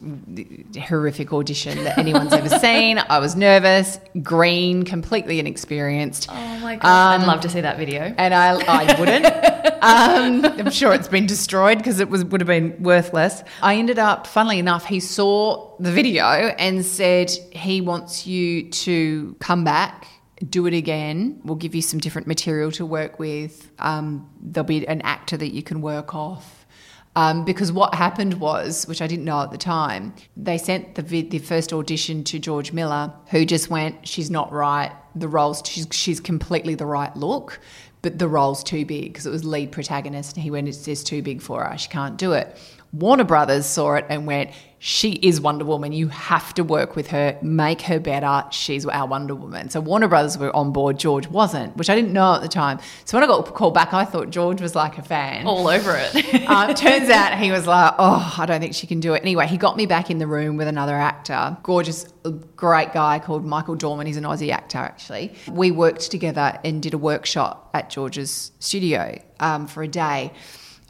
horrific 0.76 1.32
audition 1.32 1.84
that 1.84 1.98
anyone's 1.98 2.32
ever 2.32 2.48
seen. 2.58 2.98
I 2.98 3.20
was 3.20 3.36
nervous, 3.36 4.00
green, 4.22 4.84
completely 4.84 5.38
inexperienced. 5.38 6.28
Oh 6.28 6.58
my 6.58 6.76
god! 6.76 7.14
Um, 7.14 7.22
I'd 7.22 7.26
love 7.26 7.40
to 7.42 7.48
see 7.48 7.60
that 7.60 7.78
video. 7.78 8.12
And 8.18 8.34
I, 8.34 8.54
I 8.66 8.98
wouldn't. 8.98 9.26
um, 9.82 10.44
I'm 10.58 10.70
sure 10.70 10.94
it's 10.94 11.06
been 11.06 11.26
destroyed 11.26 11.78
because 11.78 12.00
it 12.00 12.08
was 12.08 12.24
would 12.24 12.40
have 12.40 12.48
been 12.48 12.82
worthless. 12.82 13.44
I 13.62 13.76
ended 13.76 14.00
up, 14.00 14.26
funnily 14.26 14.58
enough, 14.58 14.86
he 14.86 14.98
saw 14.98 15.76
the 15.78 15.92
video 15.92 16.24
and 16.24 16.84
said 16.84 17.30
he 17.52 17.80
wants 17.80 18.26
you 18.26 18.68
to 18.70 19.36
come 19.38 19.62
back 19.64 20.08
do 20.50 20.66
it 20.66 20.74
again. 20.74 21.40
We'll 21.44 21.56
give 21.56 21.74
you 21.74 21.80
some 21.80 21.98
different 21.98 22.26
material 22.26 22.70
to 22.72 22.84
work 22.84 23.18
with. 23.18 23.70
Um, 23.78 24.28
there'll 24.38 24.66
be 24.66 24.86
an 24.86 25.00
actor 25.00 25.34
that 25.38 25.54
you 25.54 25.62
can 25.62 25.80
work 25.80 26.14
off 26.14 26.55
Um, 27.16 27.46
because 27.46 27.72
what 27.72 27.94
happened 27.94 28.34
was, 28.34 28.86
which 28.86 29.00
I 29.00 29.06
didn't 29.06 29.24
know 29.24 29.40
at 29.40 29.50
the 29.50 29.58
time, 29.58 30.14
they 30.36 30.58
sent 30.58 30.96
the 30.96 31.02
vid- 31.02 31.30
the 31.30 31.38
first 31.38 31.72
audition 31.72 32.22
to 32.24 32.38
George 32.38 32.72
Miller, 32.74 33.10
who 33.30 33.46
just 33.46 33.70
went, 33.70 34.06
"She's 34.06 34.30
not 34.30 34.52
right. 34.52 34.92
The 35.14 35.26
role's 35.26 35.62
she's 35.64 35.88
she's 35.90 36.20
completely 36.20 36.74
the 36.74 36.86
right 36.86 37.16
look." 37.16 37.58
But 38.02 38.18
the 38.20 38.28
role's 38.28 38.62
too 38.62 38.84
big 38.84 39.14
because 39.14 39.26
it 39.26 39.30
was 39.30 39.44
lead 39.44 39.72
protagonist. 39.72 40.36
And 40.36 40.44
he 40.44 40.50
went, 40.50 40.68
it's 40.68 40.84
just 40.84 41.08
too 41.08 41.22
big 41.22 41.40
for 41.40 41.64
her. 41.64 41.76
She 41.76 41.88
can't 41.88 42.16
do 42.16 42.34
it. 42.34 42.56
Warner 42.98 43.24
Brothers 43.24 43.66
saw 43.66 43.94
it 43.94 44.06
and 44.08 44.26
went, 44.26 44.50
she 44.78 45.12
is 45.12 45.40
Wonder 45.40 45.64
Woman. 45.64 45.92
You 45.92 46.08
have 46.08 46.54
to 46.54 46.64
work 46.64 46.96
with 46.96 47.08
her, 47.08 47.38
make 47.42 47.82
her 47.82 47.98
better. 47.98 48.44
She's 48.50 48.86
our 48.86 49.06
Wonder 49.06 49.34
Woman. 49.34 49.68
So 49.68 49.80
Warner 49.80 50.08
Brothers 50.08 50.38
were 50.38 50.54
on 50.54 50.72
board. 50.72 50.98
George 50.98 51.26
wasn't, 51.28 51.76
which 51.76 51.90
I 51.90 51.94
didn't 51.94 52.12
know 52.12 52.34
at 52.34 52.42
the 52.42 52.48
time. 52.48 52.78
So 53.04 53.16
when 53.16 53.24
I 53.24 53.26
got 53.26 53.54
called 53.54 53.74
back, 53.74 53.92
I 53.92 54.04
thought 54.04 54.30
George 54.30 54.60
was 54.62 54.74
like 54.74 54.96
a 54.96 55.02
fan. 55.02 55.46
All 55.46 55.68
over 55.68 55.94
it. 55.96 56.44
uh, 56.48 56.72
turns 56.74 57.10
out 57.10 57.38
he 57.38 57.50
was 57.50 57.66
like, 57.66 57.94
oh, 57.98 58.34
I 58.38 58.46
don't 58.46 58.60
think 58.60 58.74
she 58.74 58.86
can 58.86 59.00
do 59.00 59.14
it. 59.14 59.22
Anyway, 59.22 59.46
he 59.46 59.56
got 59.56 59.76
me 59.76 59.86
back 59.86 60.10
in 60.10 60.18
the 60.18 60.26
room 60.26 60.56
with 60.56 60.68
another 60.68 60.94
actor, 60.94 61.56
gorgeous, 61.62 62.06
great 62.54 62.92
guy 62.92 63.18
called 63.18 63.44
Michael 63.44 63.74
Dorman. 63.74 64.06
He's 64.06 64.16
an 64.16 64.24
Aussie 64.24 64.50
actor, 64.50 64.78
actually. 64.78 65.34
We 65.50 65.70
worked 65.70 66.10
together 66.10 66.58
and 66.64 66.82
did 66.82 66.94
a 66.94 66.98
workshop 66.98 67.70
at 67.74 67.90
George's 67.90 68.52
studio 68.58 69.20
um, 69.40 69.66
for 69.66 69.82
a 69.82 69.88
day. 69.88 70.32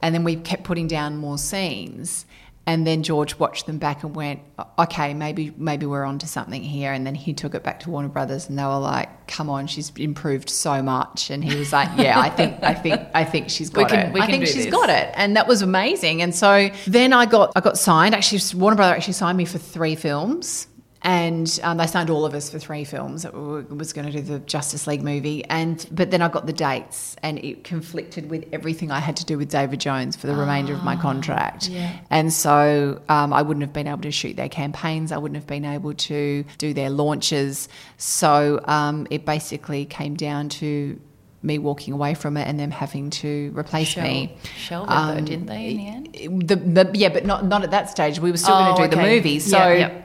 And 0.06 0.14
then 0.14 0.22
we 0.22 0.36
kept 0.36 0.62
putting 0.62 0.86
down 0.86 1.16
more 1.16 1.36
scenes. 1.36 2.26
And 2.64 2.86
then 2.86 3.02
George 3.02 3.40
watched 3.40 3.66
them 3.66 3.78
back 3.78 4.04
and 4.04 4.14
went, 4.14 4.38
"Okay, 4.78 5.14
maybe 5.14 5.52
maybe 5.56 5.84
we're 5.84 6.04
onto 6.04 6.28
something 6.28 6.62
here." 6.62 6.92
And 6.92 7.04
then 7.04 7.16
he 7.16 7.32
took 7.32 7.56
it 7.56 7.64
back 7.64 7.80
to 7.80 7.90
Warner 7.90 8.06
Brothers, 8.08 8.48
and 8.48 8.56
they 8.56 8.62
were 8.62 8.78
like, 8.78 9.26
"Come 9.26 9.50
on, 9.50 9.66
she's 9.66 9.90
improved 9.96 10.48
so 10.48 10.80
much." 10.80 11.28
And 11.30 11.44
he 11.44 11.56
was 11.56 11.72
like, 11.72 11.88
"Yeah, 11.96 12.20
I 12.20 12.28
think 12.28 12.62
I 12.62 12.74
think 12.74 13.00
I 13.14 13.24
think 13.24 13.50
she's 13.50 13.68
got 13.68 13.90
can- 13.90 14.14
it. 14.14 14.20
I 14.20 14.26
think 14.26 14.46
she's 14.46 14.66
this." 14.66 14.66
got 14.66 14.90
it." 14.90 15.12
And 15.14 15.36
that 15.36 15.48
was 15.48 15.60
amazing. 15.60 16.22
And 16.22 16.32
so 16.32 16.70
then 16.86 17.12
I 17.12 17.26
got 17.26 17.50
I 17.56 17.60
got 17.60 17.76
signed. 17.76 18.14
Actually, 18.14 18.42
Warner 18.60 18.76
Brothers 18.76 18.96
actually 18.96 19.14
signed 19.14 19.38
me 19.38 19.44
for 19.44 19.58
three 19.58 19.96
films. 19.96 20.68
And 21.02 21.60
um, 21.62 21.76
they 21.76 21.86
signed 21.86 22.10
all 22.10 22.24
of 22.24 22.34
us 22.34 22.50
for 22.50 22.58
three 22.58 22.84
films. 22.84 23.24
It 23.24 23.34
was 23.34 23.92
going 23.92 24.06
to 24.06 24.12
do 24.12 24.20
the 24.20 24.38
Justice 24.40 24.86
League 24.86 25.02
movie, 25.02 25.44
and 25.44 25.86
but 25.90 26.10
then 26.10 26.22
I 26.22 26.28
got 26.28 26.46
the 26.46 26.52
dates, 26.52 27.16
and 27.22 27.38
it 27.38 27.64
conflicted 27.64 28.28
with 28.30 28.44
everything 28.52 28.90
I 28.90 29.00
had 29.00 29.16
to 29.18 29.24
do 29.24 29.38
with 29.38 29.50
David 29.50 29.80
Jones 29.80 30.16
for 30.16 30.26
the 30.26 30.34
remainder 30.34 30.72
of 30.72 30.82
my 30.82 30.96
contract. 30.96 31.68
yeah. 31.68 31.98
And 32.10 32.32
so 32.32 33.00
um, 33.08 33.32
I 33.32 33.42
wouldn't 33.42 33.62
have 33.62 33.72
been 33.72 33.86
able 33.86 34.02
to 34.02 34.10
shoot 34.10 34.36
their 34.36 34.48
campaigns. 34.48 35.12
I 35.12 35.18
wouldn't 35.18 35.36
have 35.36 35.46
been 35.46 35.64
able 35.64 35.94
to 35.94 36.44
do 36.58 36.74
their 36.74 36.90
launches. 36.90 37.68
So 37.98 38.60
um, 38.64 39.06
it 39.10 39.24
basically 39.24 39.84
came 39.84 40.14
down 40.14 40.48
to 40.48 40.98
me 41.46 41.58
walking 41.58 41.94
away 41.94 42.14
from 42.14 42.36
it 42.36 42.46
and 42.48 42.58
them 42.60 42.70
having 42.70 43.10
to 43.10 43.52
replace 43.56 43.88
Shell- 43.88 44.04
me. 44.04 44.36
shelved 44.56 44.90
it 44.90 44.94
though, 44.94 45.24
didn't 45.24 45.46
they, 45.46 45.70
in 45.70 45.76
the 45.76 45.86
end? 45.88 46.48
The, 46.48 46.56
the, 46.56 46.90
yeah, 46.94 47.08
but 47.08 47.24
not 47.24 47.44
not 47.46 47.62
at 47.62 47.70
that 47.70 47.88
stage. 47.88 48.18
We 48.18 48.30
were 48.30 48.36
still 48.36 48.54
Oh, 48.54 48.58
going 48.64 48.76
to 48.76 48.82
do 48.82 48.96
okay. 49.00 49.08
the 49.08 49.14
movie. 49.16 49.38
So 49.38 49.58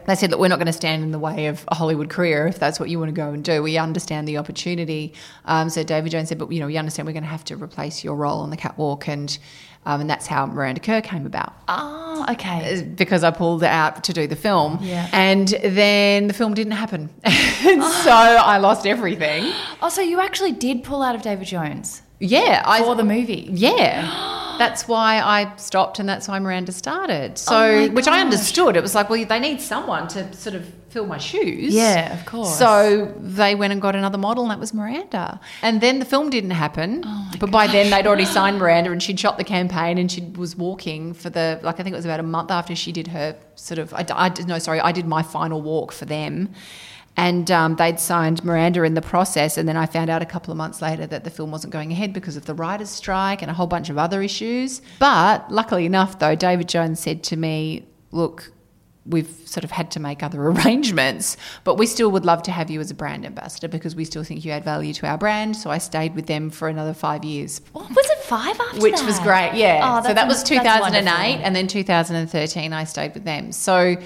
they 0.05 0.15
said, 0.15 0.31
look, 0.31 0.39
we're 0.39 0.47
not 0.47 0.59
going 0.59 0.67
to 0.67 0.73
stand 0.73 1.03
in 1.03 1.11
the 1.11 1.19
way 1.19 1.47
of 1.47 1.65
a 1.67 1.75
Hollywood 1.75 2.09
career 2.09 2.47
if 2.47 2.59
that's 2.59 2.79
what 2.79 2.89
you 2.89 2.99
want 2.99 3.09
to 3.09 3.13
go 3.13 3.29
and 3.31 3.43
do. 3.43 3.61
We 3.63 3.77
understand 3.77 4.27
the 4.27 4.37
opportunity. 4.37 5.13
Um, 5.45 5.69
so 5.69 5.83
David 5.83 6.11
Jones 6.11 6.29
said, 6.29 6.37
but 6.37 6.51
you 6.51 6.59
know, 6.59 6.67
we 6.67 6.77
understand 6.77 7.07
we're 7.07 7.13
going 7.13 7.23
to 7.23 7.29
have 7.29 7.43
to 7.45 7.55
replace 7.55 8.03
your 8.03 8.15
role 8.15 8.39
on 8.39 8.49
the 8.51 8.57
catwalk, 8.57 9.07
and 9.07 9.37
um, 9.85 10.01
and 10.01 10.09
that's 10.09 10.27
how 10.27 10.45
Miranda 10.45 10.79
Kerr 10.81 11.01
came 11.01 11.25
about 11.25 11.53
Oh, 11.67 12.25
okay. 12.29 12.79
Uh, 12.79 12.83
because 12.83 13.23
I 13.23 13.31
pulled 13.31 13.63
it 13.63 13.67
out 13.69 14.03
to 14.03 14.13
do 14.13 14.27
the 14.27 14.35
film. 14.35 14.77
Yeah. 14.81 15.07
And 15.11 15.47
then 15.47 16.27
the 16.27 16.33
film 16.33 16.53
didn't 16.53 16.73
happen. 16.73 17.09
and 17.23 17.81
ah. 17.81 18.01
so 18.03 18.11
I 18.11 18.57
lost 18.57 18.85
everything. 18.85 19.51
Oh, 19.83 19.89
so 19.89 20.01
you 20.01 20.19
actually 20.21 20.51
did 20.51 20.83
pull 20.83 21.01
out 21.01 21.15
of 21.15 21.23
David 21.23 21.47
Jones 21.47 22.03
Yeah. 22.19 22.61
I, 22.65 22.83
for 22.83 22.93
the 22.95 23.03
movie? 23.03 23.47
yeah. 23.51 24.37
Oh, 24.37 24.40
That's 24.57 24.87
why 24.87 25.19
I 25.19 25.55
stopped 25.57 25.99
and 25.99 26.07
that's 26.07 26.27
why 26.27 26.39
Miranda 26.39 26.71
started. 26.71 27.37
So, 27.37 27.55
Oh 27.55 27.87
which 27.89 28.07
I 28.07 28.21
understood. 28.21 28.75
It 28.75 28.81
was 28.81 28.95
like, 28.95 29.09
well, 29.09 29.23
they 29.25 29.39
need 29.39 29.61
someone 29.61 30.07
to 30.09 30.31
sort 30.33 30.55
of 30.55 30.65
fill 30.89 31.05
my 31.05 31.17
shoes. 31.17 31.73
Yeah, 31.73 32.19
of 32.19 32.25
course. 32.25 32.57
So 32.57 33.13
they 33.17 33.55
went 33.55 33.71
and 33.71 33.81
got 33.81 33.95
another 33.95 34.17
model, 34.17 34.43
and 34.43 34.51
that 34.51 34.59
was 34.59 34.73
Miranda. 34.73 35.39
And 35.61 35.79
then 35.81 35.99
the 35.99 36.05
film 36.05 36.29
didn't 36.29 36.51
happen. 36.51 37.03
Oh 37.05 37.31
but 37.39 37.49
by 37.49 37.67
then 37.67 37.89
they'd 37.89 38.05
already 38.05 38.25
signed 38.25 38.59
Miranda, 38.59 38.91
and 38.91 39.01
she'd 39.01 39.19
shot 39.19 39.37
the 39.37 39.43
campaign, 39.43 39.97
and 39.97 40.11
she 40.11 40.21
was 40.21 40.55
walking 40.55 41.13
for 41.13 41.29
the 41.29 41.59
like 41.63 41.79
I 41.79 41.83
think 41.83 41.93
it 41.93 41.97
was 41.97 42.05
about 42.05 42.19
a 42.19 42.23
month 42.23 42.51
after 42.51 42.75
she 42.75 42.91
did 42.91 43.07
her 43.07 43.35
sort 43.55 43.79
of 43.79 43.93
I, 43.93 44.05
I 44.13 44.29
did 44.29 44.47
no 44.47 44.59
sorry 44.59 44.79
I 44.79 44.91
did 44.91 45.07
my 45.07 45.23
final 45.23 45.61
walk 45.61 45.91
for 45.91 46.05
them. 46.05 46.53
And 47.17 47.51
um, 47.51 47.75
they'd 47.75 47.99
signed 47.99 48.43
Miranda 48.43 48.83
in 48.83 48.93
the 48.93 49.01
process, 49.01 49.57
and 49.57 49.67
then 49.67 49.75
I 49.77 49.85
found 49.85 50.09
out 50.09 50.21
a 50.21 50.25
couple 50.25 50.51
of 50.51 50.57
months 50.57 50.81
later 50.81 51.05
that 51.07 51.23
the 51.25 51.29
film 51.29 51.51
wasn't 51.51 51.73
going 51.73 51.91
ahead 51.91 52.13
because 52.13 52.37
of 52.37 52.45
the 52.45 52.53
writers' 52.53 52.89
strike 52.89 53.41
and 53.41 53.51
a 53.51 53.53
whole 53.53 53.67
bunch 53.67 53.89
of 53.89 53.97
other 53.97 54.21
issues. 54.21 54.81
But 54.97 55.51
luckily 55.51 55.85
enough, 55.85 56.19
though, 56.19 56.35
David 56.35 56.69
Jones 56.69 56.99
said 57.01 57.21
to 57.25 57.35
me, 57.35 57.85
"Look, 58.11 58.51
we've 59.05 59.29
sort 59.45 59.63
of 59.65 59.71
had 59.71 59.91
to 59.91 59.99
make 59.99 60.23
other 60.23 60.41
arrangements, 60.47 61.35
but 61.63 61.75
we 61.75 61.85
still 61.85 62.09
would 62.11 62.23
love 62.25 62.43
to 62.43 62.51
have 62.51 62.69
you 62.71 62.79
as 62.79 62.91
a 62.91 62.93
brand 62.95 63.25
ambassador 63.25 63.67
because 63.67 63.95
we 63.95 64.05
still 64.05 64.23
think 64.23 64.45
you 64.45 64.51
add 64.51 64.63
value 64.63 64.93
to 64.93 65.05
our 65.07 65.17
brand. 65.17 65.57
So 65.57 65.69
I 65.69 65.79
stayed 65.79 66.15
with 66.15 66.27
them 66.27 66.49
for 66.49 66.69
another 66.69 66.93
five 66.93 67.25
years, 67.25 67.61
What, 67.73 67.89
was 67.89 68.09
it 68.09 68.19
five 68.19 68.57
after 68.59 68.79
which 68.79 68.95
that? 68.95 69.05
was 69.05 69.19
great. 69.19 69.51
Yeah. 69.55 69.81
Oh, 70.01 70.07
so 70.07 70.13
that 70.13 70.27
was 70.27 70.43
2008, 70.43 71.41
and 71.43 71.55
then 71.55 71.67
2013 71.67 72.73
I 72.73 72.83
stayed 72.85 73.13
with 73.13 73.25
them. 73.25 73.51
So 73.51 73.97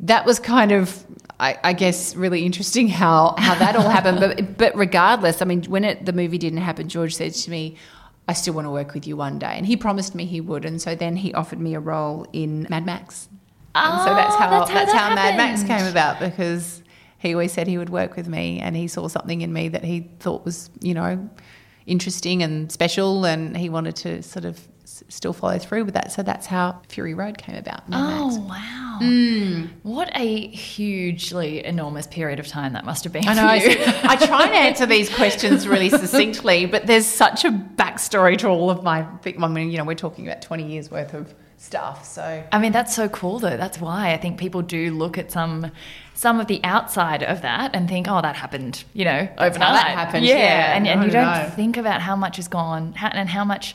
that 0.00 0.24
was 0.26 0.38
kind 0.38 0.72
of. 0.72 1.04
I, 1.38 1.58
I 1.64 1.72
guess 1.72 2.14
really 2.14 2.44
interesting 2.44 2.86
how, 2.86 3.34
how 3.38 3.54
that 3.54 3.74
all 3.74 3.88
happened, 3.88 4.20
but 4.20 4.58
but 4.58 4.76
regardless, 4.76 5.40
I 5.40 5.46
mean, 5.46 5.62
when 5.64 5.84
it, 5.84 6.04
the 6.04 6.12
movie 6.12 6.36
didn't 6.36 6.58
happen, 6.58 6.86
George 6.86 7.14
said 7.14 7.32
to 7.32 7.50
me, 7.50 7.76
"I 8.28 8.34
still 8.34 8.52
want 8.52 8.66
to 8.66 8.70
work 8.70 8.92
with 8.92 9.06
you 9.06 9.16
one 9.16 9.38
day," 9.38 9.54
and 9.54 9.64
he 9.64 9.74
promised 9.74 10.14
me 10.14 10.26
he 10.26 10.42
would, 10.42 10.66
and 10.66 10.82
so 10.82 10.94
then 10.94 11.16
he 11.16 11.32
offered 11.32 11.58
me 11.58 11.74
a 11.74 11.80
role 11.80 12.26
in 12.34 12.66
Mad 12.68 12.84
Max. 12.84 13.30
And 13.74 14.02
so 14.02 14.14
that's 14.14 14.34
Oh, 14.34 14.38
how 14.38 14.50
that's 14.50 14.70
that's 14.70 14.92
how 14.92 15.08
how, 15.08 15.14
Mad 15.14 15.36
Max 15.36 15.62
came 15.62 15.86
about 15.86 16.20
because 16.20 16.82
he 17.18 17.32
always 17.32 17.52
said 17.52 17.66
he 17.66 17.78
would 17.78 17.90
work 17.90 18.16
with 18.16 18.28
me, 18.28 18.60
and 18.60 18.76
he 18.76 18.86
saw 18.86 19.08
something 19.08 19.40
in 19.40 19.50
me 19.50 19.68
that 19.68 19.84
he 19.84 20.10
thought 20.18 20.44
was 20.44 20.68
you 20.80 20.92
know 20.92 21.30
interesting 21.86 22.42
and 22.42 22.70
special, 22.70 23.24
and 23.24 23.56
he 23.56 23.70
wanted 23.70 23.96
to 23.96 24.22
sort 24.22 24.44
of 24.44 24.60
still 25.08 25.32
follow 25.32 25.58
through 25.58 25.84
with 25.84 25.94
that. 25.94 26.12
So 26.12 26.22
that's 26.22 26.46
how 26.46 26.80
Fury 26.88 27.14
Road 27.14 27.38
came 27.38 27.56
about. 27.56 27.82
Oh 27.92 28.38
wow! 28.48 28.98
Hmm. 29.00 29.66
What 29.82 30.10
a 30.14 30.48
hugely 30.48 31.64
enormous 31.64 32.06
period 32.06 32.38
of 32.40 32.46
time 32.46 32.72
that 32.74 32.84
must 32.84 33.04
have 33.04 33.12
been. 33.12 33.26
I 33.28 33.34
know. 33.34 33.42
I, 33.48 34.16
try 34.16 34.44
and 34.44 34.54
answer 34.54 34.86
these 34.86 35.14
questions 35.14 35.66
really 35.66 35.88
succinctly, 36.02 36.66
but 36.66 36.86
there's 36.86 37.06
such 37.06 37.44
a 37.44 37.50
backstory 37.50 38.36
to 38.38 38.48
all 38.48 38.70
of 38.70 38.82
my. 38.82 39.06
I 39.24 39.48
mean, 39.48 39.70
you 39.70 39.78
know, 39.78 39.84
we're 39.84 39.94
talking 39.94 40.26
about 40.26 40.42
20 40.42 40.64
years 40.70 40.90
worth 40.90 41.14
of 41.14 41.34
stuff. 41.56 42.04
So 42.06 42.42
I 42.52 42.58
mean, 42.58 42.72
that's 42.72 42.94
so 42.94 43.08
cool 43.08 43.38
though. 43.38 43.56
That's 43.56 43.78
why 43.80 44.12
I 44.12 44.16
think 44.16 44.38
people 44.38 44.62
do 44.62 44.92
look 44.92 45.18
at 45.18 45.30
some 45.30 45.70
some 46.14 46.40
of 46.40 46.46
the 46.48 46.60
outside 46.64 47.22
of 47.22 47.42
that 47.42 47.74
and 47.74 47.88
think, 47.88 48.06
oh, 48.08 48.20
that 48.20 48.36
happened, 48.36 48.84
you 48.92 49.06
know, 49.06 49.20
That's 49.20 49.38
how 49.38 49.46
overnight. 49.46 49.74
that 49.74 49.86
happened, 49.96 50.26
Yeah, 50.26 50.34
yeah. 50.36 50.76
and, 50.76 50.86
and 50.86 51.04
you 51.04 51.10
don't 51.10 51.24
know. 51.24 51.50
think 51.56 51.78
about 51.78 52.02
how 52.02 52.14
much 52.14 52.36
has 52.36 52.46
gone 52.46 52.92
ha- 52.92 53.12
and 53.14 53.26
how 53.26 53.42
much 53.42 53.74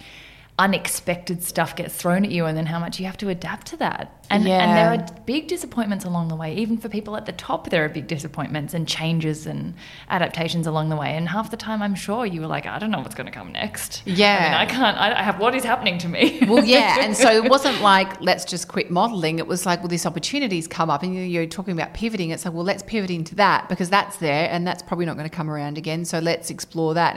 unexpected 0.58 1.44
stuff 1.44 1.76
gets 1.76 1.94
thrown 1.94 2.24
at 2.24 2.32
you 2.32 2.46
and 2.46 2.58
then 2.58 2.66
how 2.66 2.80
much 2.80 2.98
you 2.98 3.06
have 3.06 3.18
to 3.18 3.28
adapt 3.28 3.68
to 3.68 3.78
that. 3.78 4.12
And, 4.30 4.48
and 4.48 4.76
there 4.76 4.90
are 4.90 5.22
big 5.26 5.48
disappointments 5.48 6.06
along 6.06 6.30
the 6.30 6.36
way. 6.36 6.56
Even 6.56 6.78
for 6.78 6.88
people 6.90 7.16
at 7.18 7.26
the 7.26 7.34
top, 7.34 7.70
there 7.70 7.84
are 7.86 7.90
big 7.90 8.08
disappointments 8.08 8.74
and 8.74 8.88
changes 8.88 9.46
and 9.46 9.76
adaptations 10.10 10.66
along 10.66 10.90
the 10.90 10.96
way. 10.96 11.16
And 11.18 11.28
half 11.28 11.52
the 11.52 11.58
time, 11.58 11.82
I'm 11.82 11.94
sure 11.94 12.26
you 12.26 12.40
were 12.42 12.48
like, 12.48 12.66
I 12.66 12.80
don't 12.80 12.90
know 12.90 13.00
what's 13.00 13.14
going 13.16 13.26
to 13.28 13.32
come 13.34 13.52
next. 13.52 14.02
I, 14.08 14.12
Yeah. 14.12 14.44
mean, 14.44 14.54
I 14.54 14.66
can't, 14.66 14.98
I, 14.98 15.20
I 15.20 15.24
have, 15.24 15.40
what 15.40 15.54
is 15.56 15.64
happening 15.64 15.98
to 16.00 16.08
me? 16.08 16.40
well, 16.48 16.64
yeah, 16.64 16.98
and 17.02 17.16
so 17.16 17.30
it 17.32 17.50
wasn't 17.50 17.82
like 17.82 18.20
let's 18.22 18.46
just 18.46 18.68
quit 18.70 18.90
modelling. 18.90 19.40
It 19.40 19.48
was 19.48 19.66
like, 19.66 19.80
well, 19.80 19.90
this 19.90 20.06
opportunity's 20.06 20.68
come 20.68 20.90
up, 20.90 21.04
and 21.04 21.14
you- 21.14 21.22
you're 21.22 21.46
talking 21.48 21.74
about 21.74 21.94
pivoting. 21.94 22.30
It's 22.32 22.46
like, 22.46 22.54
well, 22.54 22.64
let's 22.64 22.82
pivot 22.84 23.12
into 23.12 23.36
that 23.36 23.68
because 23.68 23.90
that's 23.90 24.18
there, 24.18 24.50
and 24.50 24.66
that's 24.66 24.82
probably 24.82 25.06
not 25.06 25.18
going 25.18 25.30
to 25.30 25.36
come 25.36 25.50
around 25.52 25.78
again. 25.78 26.06
So 26.06 26.20
let's 26.20 26.50
explore 26.50 26.94
that. 26.96 27.16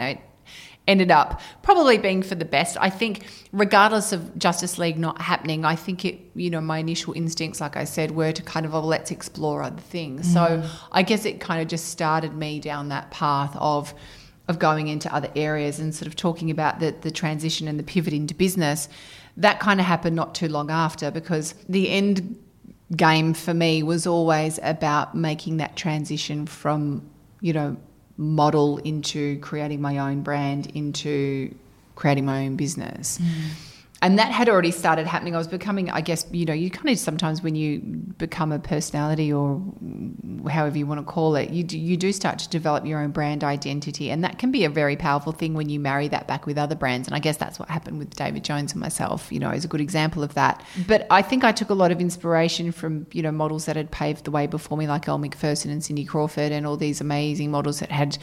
Ended 0.89 1.13
up 1.13 1.41
probably 1.63 1.99
being 1.99 2.23
for 2.23 2.35
the 2.35 2.45
best. 2.45 2.77
I 2.81 2.91
think, 2.91 3.27
regardless 3.53 4.13
of 4.13 4.37
Justice 4.37 4.79
League 4.79 4.99
not 4.99 5.21
happening, 5.21 5.65
I 5.65 5.77
think 5.77 6.05
it, 6.05 6.19
you 6.35 6.51
know, 6.51 6.61
my 6.61 6.79
initial 6.79 7.13
instincts, 7.13 7.61
like 7.61 7.77
I 7.77 7.85
said, 7.85 8.11
were 8.11 8.33
to 8.33 8.43
kind 8.43 8.67
of, 8.67 8.75
oh, 8.75 8.81
let's 8.81 9.13
explore 9.13 9.63
other 9.63 9.81
things. 9.81 10.33
So 10.33 10.41
mm. 10.41 10.71
I 10.91 11.03
guess 11.03 11.25
it 11.25 11.39
kind 11.39 11.63
of 11.63 11.69
just 11.69 11.91
started 11.91 12.35
me 12.35 12.59
down 12.59 12.89
that 12.89 13.13
path 13.13 13.55
of 13.57 13.95
of 14.49 14.59
going 14.59 14.89
into 14.89 15.15
other 15.15 15.31
areas 15.37 15.79
and 15.79 15.95
sort 15.95 16.07
of 16.07 16.17
talking 16.17 16.51
about 16.51 16.81
the, 16.81 16.95
the 17.03 17.11
transition 17.11 17.69
and 17.69 17.79
the 17.79 17.83
pivot 17.83 18.15
into 18.15 18.35
business, 18.35 18.89
that 19.37 19.61
kind 19.61 19.79
of 19.79 19.85
happened 19.85 20.17
not 20.17 20.35
too 20.35 20.49
long 20.49 20.71
after 20.71 21.11
because 21.11 21.55
the 21.69 21.91
end 21.91 22.43
game 22.97 23.35
for 23.35 23.53
me 23.53 23.83
was 23.83 24.07
always 24.07 24.59
about 24.63 25.15
making 25.15 25.59
that 25.59 25.77
transition 25.77 26.47
from, 26.47 27.09
you 27.43 27.53
know, 27.53 27.77
model 28.19 28.79
into 28.79 29.39
creating 29.39 29.81
my 29.81 29.99
own 29.99 30.23
brand 30.23 30.67
into 30.75 31.55
creating 31.95 32.27
my 32.27 32.45
own 32.47 32.57
business. 32.57 33.19
Mm. 33.19 33.68
And 34.01 34.19
that 34.19 34.31
had 34.31 34.49
already 34.49 34.71
started 34.71 35.07
happening. 35.07 35.35
I 35.35 35.39
was 35.39 35.49
becoming, 35.49 35.91
I 35.91 36.01
guess, 36.01 36.25
you 36.31 36.45
know, 36.45 36.53
you 36.53 36.71
kind 36.71 36.89
of 36.89 36.99
sometimes 36.99 37.43
when 37.43 37.57
you 37.57 37.81
become 37.81 38.53
a 38.53 38.59
personality 38.61 39.33
or 39.33 39.61
however 40.49 40.79
you 40.79 40.87
want 40.87 41.01
to 41.01 41.05
call 41.05 41.35
it, 41.35 41.51
you 41.51 41.65
do, 41.65 41.77
you 41.77 41.97
do 41.97 42.13
start 42.13 42.39
to 42.39 42.49
develop 42.49 42.87
your 42.87 43.01
own 43.01 43.11
brand 43.11 43.43
identity, 43.43 44.11
and 44.11 44.23
that 44.23 44.39
can 44.39 44.53
be 44.53 44.65
a 44.65 44.71
very 44.71 44.95
powerful 44.95 45.33
thing 45.33 45.55
when 45.55 45.69
you 45.69 45.81
marry 45.81 46.07
that 46.09 46.29
back 46.29 46.47
with 46.47 46.59
other 46.59 46.77
brands. 46.77 47.09
And 47.09 47.15
I 47.15 47.19
guess 47.19 47.37
that's 47.37 47.59
what 47.59 47.69
happened 47.69 47.99
with 47.99 48.15
David 48.15 48.45
Jones 48.45 48.73
and 48.73 48.81
myself. 48.81 49.33
You 49.33 49.41
know, 49.41 49.51
is 49.51 49.65
a 49.65 49.69
good 49.69 49.81
example 49.81 50.23
of 50.23 50.35
that. 50.35 50.65
But 50.87 51.07
I 51.11 51.21
think 51.23 51.43
I 51.43 51.51
took 51.51 51.71
a 51.71 51.75
lot 51.75 51.91
of 51.91 52.01
inspiration 52.01 52.71
from 52.71 53.07
you 53.13 53.23
know 53.23 53.33
models 53.33 53.67
that 53.67 53.75
had 53.75 53.91
paved 53.91 54.25
the 54.25 54.31
way 54.31 54.47
before 54.47 54.79
me, 54.79 54.87
like 54.87 55.09
Elle 55.09 55.19
Macpherson 55.19 55.73
and 55.73 55.83
Cindy 55.83 56.05
Crawford, 56.05 56.53
and 56.53 56.67
all 56.67 56.77
these 56.77 57.01
amazing 57.01 57.51
models 57.51 57.81
that 57.81 57.91
had 57.91 58.17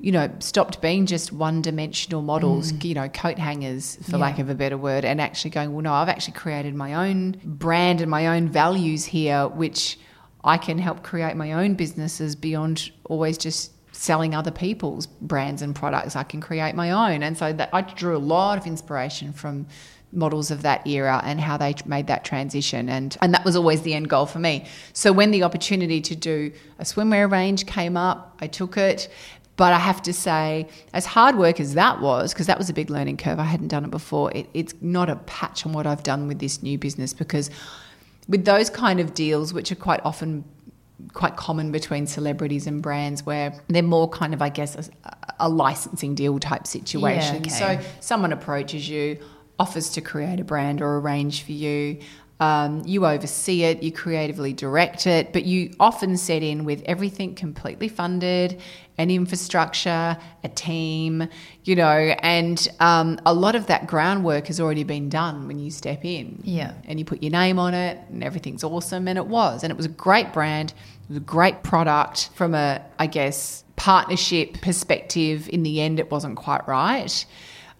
you 0.00 0.12
know, 0.12 0.30
stopped 0.38 0.80
being 0.80 1.06
just 1.06 1.32
one 1.32 1.62
dimensional 1.62 2.22
models, 2.22 2.72
mm. 2.72 2.84
you 2.84 2.94
know, 2.94 3.08
coat 3.08 3.38
hangers, 3.38 3.96
for 4.02 4.12
yeah. 4.12 4.16
lack 4.18 4.38
of 4.38 4.48
a 4.48 4.54
better 4.54 4.78
word, 4.78 5.04
and 5.04 5.20
actually 5.20 5.50
going, 5.50 5.72
well, 5.72 5.82
no, 5.82 5.92
I've 5.92 6.08
actually 6.08 6.34
created 6.34 6.74
my 6.74 6.94
own 6.94 7.40
brand 7.44 8.00
and 8.00 8.10
my 8.10 8.28
own 8.28 8.48
values 8.48 9.04
here, 9.04 9.48
which 9.48 9.98
I 10.44 10.56
can 10.56 10.78
help 10.78 11.02
create 11.02 11.36
my 11.36 11.52
own 11.52 11.74
businesses 11.74 12.36
beyond 12.36 12.90
always 13.04 13.36
just 13.38 13.72
selling 13.92 14.34
other 14.34 14.52
people's 14.52 15.06
brands 15.06 15.60
and 15.62 15.74
products. 15.74 16.14
I 16.14 16.22
can 16.22 16.40
create 16.40 16.74
my 16.74 16.90
own. 16.92 17.22
And 17.22 17.36
so 17.36 17.52
that 17.52 17.70
I 17.72 17.82
drew 17.82 18.16
a 18.16 18.18
lot 18.18 18.58
of 18.58 18.66
inspiration 18.66 19.32
from 19.32 19.66
models 20.12 20.50
of 20.50 20.62
that 20.62 20.86
era 20.86 21.20
and 21.24 21.40
how 21.40 21.56
they 21.56 21.74
made 21.84 22.06
that 22.06 22.24
transition 22.24 22.88
and 22.88 23.18
and 23.20 23.34
that 23.34 23.44
was 23.44 23.54
always 23.54 23.82
the 23.82 23.92
end 23.92 24.08
goal 24.08 24.24
for 24.24 24.38
me 24.38 24.64
so 24.94 25.12
when 25.12 25.30
the 25.32 25.42
opportunity 25.42 26.00
to 26.00 26.16
do 26.16 26.50
a 26.78 26.82
swimwear 26.82 27.30
range 27.30 27.66
came 27.66 27.94
up 27.94 28.34
i 28.40 28.46
took 28.46 28.78
it 28.78 29.10
but 29.58 29.72
I 29.72 29.78
have 29.78 30.00
to 30.02 30.12
say, 30.12 30.68
as 30.94 31.04
hard 31.04 31.36
work 31.36 31.58
as 31.58 31.74
that 31.74 32.00
was, 32.00 32.32
because 32.32 32.46
that 32.46 32.56
was 32.56 32.70
a 32.70 32.72
big 32.72 32.90
learning 32.90 33.16
curve, 33.16 33.40
I 33.40 33.44
hadn't 33.44 33.68
done 33.68 33.84
it 33.84 33.90
before, 33.90 34.30
it, 34.32 34.48
it's 34.54 34.72
not 34.80 35.10
a 35.10 35.16
patch 35.16 35.66
on 35.66 35.72
what 35.72 35.84
I've 35.84 36.04
done 36.04 36.28
with 36.28 36.38
this 36.38 36.62
new 36.62 36.78
business 36.78 37.12
because 37.12 37.50
with 38.28 38.44
those 38.44 38.70
kind 38.70 39.00
of 39.00 39.14
deals, 39.14 39.52
which 39.52 39.72
are 39.72 39.80
quite 39.88 40.00
often 40.04 40.44
quite 41.12 41.36
common 41.36 41.72
between 41.72 42.06
celebrities 42.06 42.66
and 42.66 42.82
brands 42.82 43.26
where 43.26 43.52
they're 43.68 43.82
more 43.82 44.08
kind 44.08 44.32
of, 44.32 44.42
I 44.42 44.48
guess, 44.48 44.88
a, 45.04 45.16
a 45.40 45.48
licensing 45.48 46.14
deal 46.14 46.38
type 46.38 46.66
situation. 46.66 47.34
Yeah, 47.34 47.40
okay. 47.40 47.82
So 47.82 47.88
someone 48.00 48.32
approaches 48.32 48.88
you, 48.88 49.18
offers 49.58 49.90
to 49.90 50.00
create 50.00 50.38
a 50.38 50.44
brand 50.44 50.80
or 50.80 50.98
arrange 50.98 51.42
for 51.42 51.52
you. 51.52 51.98
Um, 52.40 52.82
you 52.86 53.04
oversee 53.06 53.64
it, 53.64 53.82
you 53.82 53.90
creatively 53.90 54.52
direct 54.52 55.08
it, 55.08 55.32
but 55.32 55.44
you 55.44 55.74
often 55.80 56.16
set 56.16 56.44
in 56.44 56.64
with 56.64 56.82
everything 56.86 57.34
completely 57.34 57.88
funded, 57.88 58.60
an 58.98 59.10
infrastructure, 59.10 60.16
a 60.44 60.48
team, 60.48 61.28
you 61.64 61.76
know, 61.76 62.14
and 62.22 62.68
um, 62.80 63.18
a 63.24 63.32
lot 63.32 63.54
of 63.54 63.66
that 63.68 63.86
groundwork 63.86 64.48
has 64.48 64.60
already 64.60 64.82
been 64.82 65.08
done 65.08 65.46
when 65.46 65.58
you 65.58 65.70
step 65.70 66.04
in. 66.04 66.40
Yeah. 66.42 66.74
And 66.84 66.98
you 66.98 67.04
put 67.04 67.22
your 67.22 67.30
name 67.30 67.58
on 67.58 67.74
it, 67.74 67.98
and 68.10 68.22
everything's 68.24 68.64
awesome. 68.64 69.06
And 69.06 69.16
it 69.16 69.26
was. 69.26 69.62
And 69.62 69.70
it 69.70 69.76
was 69.76 69.86
a 69.86 69.90
great 69.90 70.32
brand, 70.32 70.72
it 70.72 71.08
was 71.08 71.16
a 71.16 71.20
great 71.20 71.62
product 71.62 72.30
from 72.34 72.54
a, 72.54 72.84
I 72.98 73.06
guess, 73.06 73.64
partnership 73.76 74.60
perspective. 74.60 75.48
In 75.48 75.62
the 75.62 75.80
end, 75.80 76.00
it 76.00 76.10
wasn't 76.10 76.36
quite 76.36 76.66
right. 76.66 77.24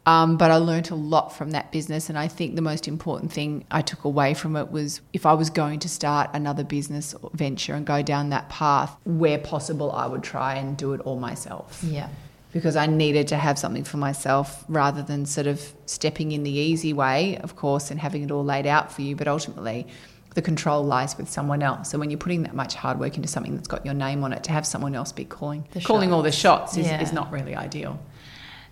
Um, 0.08 0.38
but 0.38 0.50
I 0.50 0.56
learned 0.56 0.90
a 0.90 0.94
lot 0.94 1.36
from 1.36 1.50
that 1.50 1.70
business. 1.70 2.08
And 2.08 2.16
I 2.16 2.28
think 2.28 2.54
the 2.56 2.62
most 2.62 2.88
important 2.88 3.30
thing 3.30 3.66
I 3.70 3.82
took 3.82 4.04
away 4.04 4.32
from 4.32 4.56
it 4.56 4.70
was 4.70 5.02
if 5.12 5.26
I 5.26 5.34
was 5.34 5.50
going 5.50 5.80
to 5.80 5.88
start 5.88 6.30
another 6.32 6.64
business 6.64 7.14
venture 7.34 7.74
and 7.74 7.86
go 7.86 8.00
down 8.00 8.30
that 8.30 8.48
path, 8.48 8.96
where 9.04 9.38
possible, 9.38 9.92
I 9.92 10.06
would 10.06 10.22
try 10.22 10.54
and 10.54 10.78
do 10.78 10.94
it 10.94 11.02
all 11.02 11.18
myself. 11.18 11.84
Yeah. 11.86 12.08
Because 12.54 12.74
I 12.74 12.86
needed 12.86 13.28
to 13.28 13.36
have 13.36 13.58
something 13.58 13.84
for 13.84 13.98
myself 13.98 14.64
rather 14.66 15.02
than 15.02 15.26
sort 15.26 15.46
of 15.46 15.74
stepping 15.84 16.32
in 16.32 16.42
the 16.42 16.50
easy 16.50 16.94
way, 16.94 17.36
of 17.42 17.56
course, 17.56 17.90
and 17.90 18.00
having 18.00 18.22
it 18.22 18.30
all 18.30 18.44
laid 18.44 18.66
out 18.66 18.90
for 18.90 19.02
you. 19.02 19.14
But 19.14 19.28
ultimately, 19.28 19.86
the 20.32 20.40
control 20.40 20.82
lies 20.82 21.18
with 21.18 21.28
someone 21.28 21.62
else. 21.62 21.90
So 21.90 21.98
when 21.98 22.08
you're 22.08 22.18
putting 22.18 22.44
that 22.44 22.54
much 22.54 22.74
hard 22.74 22.98
work 22.98 23.16
into 23.16 23.28
something 23.28 23.54
that's 23.54 23.68
got 23.68 23.84
your 23.84 23.92
name 23.92 24.24
on 24.24 24.32
it, 24.32 24.42
to 24.44 24.52
have 24.52 24.66
someone 24.66 24.94
else 24.94 25.12
be 25.12 25.26
calling 25.26 25.66
the 25.72 25.82
calling 25.82 26.08
shots. 26.08 26.14
all 26.14 26.22
the 26.22 26.32
shots 26.32 26.76
is, 26.78 26.86
yeah. 26.86 27.02
is 27.02 27.12
not 27.12 27.30
really 27.30 27.54
ideal. 27.54 28.00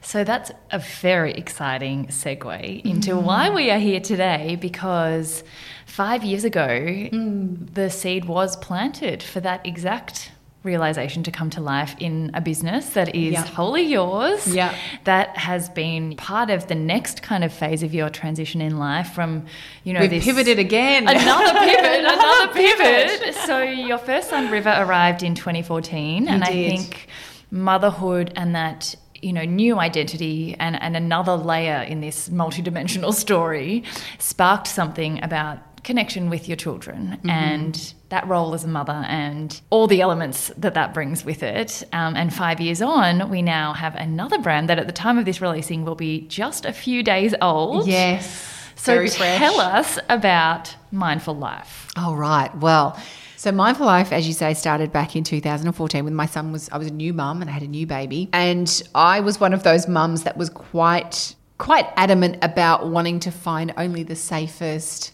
So 0.07 0.23
that's 0.23 0.53
a 0.71 0.79
very 0.79 1.33
exciting 1.33 2.07
segue 2.07 2.85
into 2.85 3.11
mm. 3.11 3.23
why 3.25 3.51
we 3.51 3.73
are 3.73 3.79
here 3.81 3.99
today 3.99 4.55
because 4.55 5.43
five 5.85 6.23
years 6.23 6.45
ago, 6.45 6.69
mm. 6.69 7.75
the 7.75 7.91
seed 7.91 8.27
was 8.27 8.57
planted 8.59 9.21
for 9.21 9.41
that 9.41 9.67
exact 9.67 10.31
realization 10.63 11.25
to 11.25 11.33
come 11.33 11.51
to 11.51 11.61
life 11.61 11.97
in 11.99 12.31
a 12.35 12.41
business 12.41 12.91
that 12.91 13.17
is 13.17 13.37
wholly 13.37 13.83
yours 13.83 14.47
yeah. 14.55 14.77
that 15.03 15.37
has 15.37 15.69
been 15.71 16.15
part 16.15 16.51
of 16.51 16.69
the 16.69 16.77
next 16.77 17.23
kind 17.23 17.43
of 17.43 17.53
phase 17.53 17.83
of 17.83 17.93
your 17.93 18.09
transition 18.09 18.61
in 18.61 18.79
life 18.79 19.13
from 19.13 19.45
you 19.85 19.93
know 19.93 20.07
this 20.09 20.25
pivoted 20.25 20.59
again 20.59 21.07
another 21.07 21.53
pivot 21.61 22.01
another 22.01 22.53
pivot 22.53 23.35
so 23.47 23.63
your 23.63 23.99
first 23.99 24.29
son 24.29 24.51
river 24.51 24.75
arrived 24.77 25.23
in 25.23 25.37
2014 25.37 26.27
he 26.27 26.29
and 26.29 26.43
did. 26.43 26.49
i 26.49 26.53
think 26.53 27.07
motherhood 27.53 28.33
and 28.35 28.57
that 28.57 28.97
you 29.27 29.33
know 29.33 29.45
new 29.45 29.79
identity 29.81 30.55
and, 30.61 30.81
and 30.81 30.97
another 30.97 31.35
layer 31.35 31.83
in 31.83 32.01
this 32.01 32.29
multidimensional 32.29 33.13
story 33.13 33.83
sparked 34.19 34.69
something 34.69 35.23
about 35.23 35.59
connection 35.83 36.31
with 36.31 36.49
your 36.49 36.57
children 36.57 37.17
mm-hmm. 37.19 37.31
and 37.31 37.95
that 38.09 38.27
role 38.27 38.55
as 38.55 38.65
a 38.65 38.69
mother 38.69 39.05
and 39.09 39.61
all 39.71 39.87
the 39.87 40.01
elements 40.01 40.51
that 40.57 40.75
that 40.75 40.93
brings 40.93 41.25
with 41.25 41.43
it. 41.43 41.85
Um, 41.93 42.17
and 42.17 42.35
five 42.35 42.61
years 42.61 42.83
on, 42.83 43.31
we 43.31 43.41
now 43.43 43.73
have 43.73 43.95
another 43.95 44.39
brand 44.39 44.69
that 44.69 44.79
at 44.79 44.87
the 44.87 44.93
time 44.93 45.17
of 45.17 45.25
this 45.25 45.41
releasing 45.41 45.85
will 45.85 45.95
be 45.95 46.23
just 46.23 46.65
a 46.65 46.73
few 46.73 47.03
days 47.03 47.35
old. 47.41 47.87
Yes. 47.87 48.56
So 48.77 49.07
tell 49.07 49.61
us 49.61 49.99
about 50.09 50.75
Mindful 50.93 51.35
Life. 51.35 51.89
All 51.97 52.17
right. 52.17 52.55
Well, 52.59 53.01
so 53.37 53.53
Mindful 53.53 53.87
Life, 53.87 54.13
as 54.13 54.27
you 54.27 54.33
say, 54.33 54.55
started 54.55 54.93
back 54.93 55.17
in 55.17 55.25
2014 55.25 56.05
when 56.05 56.15
my 56.15 56.27
son 56.27 56.53
was 56.53 56.69
I 56.71 56.79
was 56.79 56.89
a 56.89 56.93
new 56.93 57.13
mum 57.13 57.41
and 57.41 57.51
I 57.51 57.53
had 57.53 57.63
a 57.63 57.69
new 57.69 57.87
baby. 57.87 58.29
And 58.33 58.83
I 58.95 59.21
was 59.21 59.41
one 59.41 59.53
of 59.53 59.63
those 59.63 59.89
mums 59.89 60.23
that 60.23 60.37
was 60.37 60.51
quite 60.51 61.35
quite 61.59 61.87
adamant 61.97 62.39
about 62.43 62.89
wanting 62.89 63.19
to 63.21 63.31
find 63.31 63.73
only 63.77 64.03
the 64.03 64.17
safest 64.17 65.13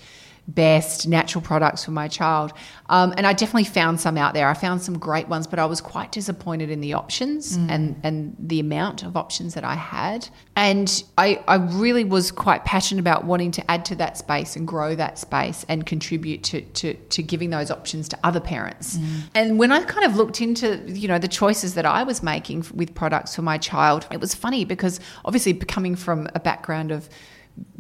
best 0.49 1.07
natural 1.07 1.40
products 1.40 1.84
for 1.84 1.93
my 1.93 2.09
child. 2.09 2.53
Um, 2.88 3.14
and 3.16 3.26
I 3.26 3.32
definitely 3.32 3.64
found 3.64 4.01
some 4.01 4.18
out 4.18 4.34
there. 4.34 4.49
I 4.49 4.55
found 4.55 4.82
some 4.82 4.99
great 4.99 5.28
ones, 5.28 5.47
but 5.47 5.59
I 5.59 5.66
was 5.66 5.80
quite 5.80 6.11
disappointed 6.11 6.68
in 6.68 6.80
the 6.80 6.95
options 6.95 7.57
mm. 7.57 7.70
and, 7.70 8.01
and 8.03 8.36
the 8.38 8.59
amount 8.61 9.05
of 9.05 9.16
options 9.16 9.55
that 9.55 9.64
I 9.64 9.74
had. 9.74 10.28
And 10.57 11.03
I, 11.16 11.43
I 11.47 11.57
really 11.57 12.05
was 12.05 12.32
quite 12.32 12.64
passionate 12.64 13.01
about 13.01 13.24
wanting 13.24 13.53
to 13.53 13.70
add 13.70 13.84
to 13.86 13.95
that 13.97 14.18
space 14.18 14.57
and 14.57 14.66
grow 14.66 14.95
that 14.97 15.18
space 15.18 15.64
and 15.68 15.86
contribute 15.86 16.43
to, 16.45 16.61
to, 16.61 16.95
to 16.95 17.22
giving 17.22 17.51
those 17.51 17.70
options 17.70 18.09
to 18.09 18.18
other 18.24 18.40
parents. 18.40 18.99
Mm. 18.99 19.20
And 19.34 19.59
when 19.59 19.70
I 19.70 19.82
kind 19.84 20.05
of 20.05 20.16
looked 20.16 20.40
into, 20.40 20.82
you 20.86 21.07
know, 21.07 21.18
the 21.18 21.28
choices 21.28 21.74
that 21.74 21.86
I 21.86 22.03
was 22.03 22.22
making 22.22 22.66
with 22.74 22.95
products 22.95 23.36
for 23.36 23.43
my 23.43 23.59
child, 23.59 24.07
it 24.11 24.20
was 24.20 24.34
funny 24.34 24.64
because 24.64 24.99
obviously 25.24 25.55
coming 25.55 25.95
from 25.95 26.28
a 26.34 26.40
background 26.40 26.90
of 26.90 27.09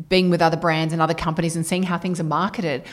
being 0.08 0.30
with 0.30 0.42
other 0.42 0.56
brands 0.56 0.92
and 0.92 1.00
other 1.00 1.14
companies 1.14 1.56
and 1.56 1.66
seeing 1.66 1.82
how 1.82 1.98
things 1.98 2.20
are 2.20 2.24
marketed, 2.24 2.84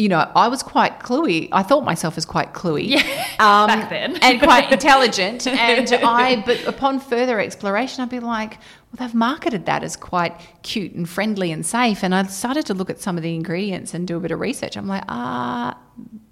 you 0.00 0.08
know, 0.08 0.30
I 0.34 0.48
was 0.48 0.62
quite 0.62 1.00
cluey. 1.00 1.50
I 1.52 1.62
thought 1.62 1.84
myself 1.84 2.16
as 2.16 2.24
quite 2.24 2.54
cluey, 2.54 2.88
yeah, 2.88 3.00
um, 3.38 3.66
back 3.66 3.90
then, 3.90 4.16
and 4.22 4.40
quite 4.40 4.72
intelligent. 4.72 5.46
And 5.46 5.92
I, 5.92 6.42
but 6.44 6.64
upon 6.64 7.00
further 7.00 7.38
exploration, 7.38 8.02
I'd 8.02 8.08
be 8.08 8.18
like, 8.18 8.52
well, 8.52 9.06
they've 9.06 9.14
marketed 9.14 9.66
that 9.66 9.82
as 9.82 9.96
quite 9.96 10.40
cute 10.62 10.92
and 10.92 11.06
friendly 11.06 11.52
and 11.52 11.66
safe. 11.66 12.02
And 12.02 12.14
I 12.14 12.22
started 12.24 12.64
to 12.66 12.74
look 12.74 12.88
at 12.88 12.98
some 12.98 13.18
of 13.18 13.22
the 13.22 13.34
ingredients 13.34 13.92
and 13.92 14.08
do 14.08 14.16
a 14.16 14.20
bit 14.20 14.30
of 14.30 14.40
research. 14.40 14.76
I'm 14.76 14.88
like, 14.88 15.04
ah, 15.08 15.76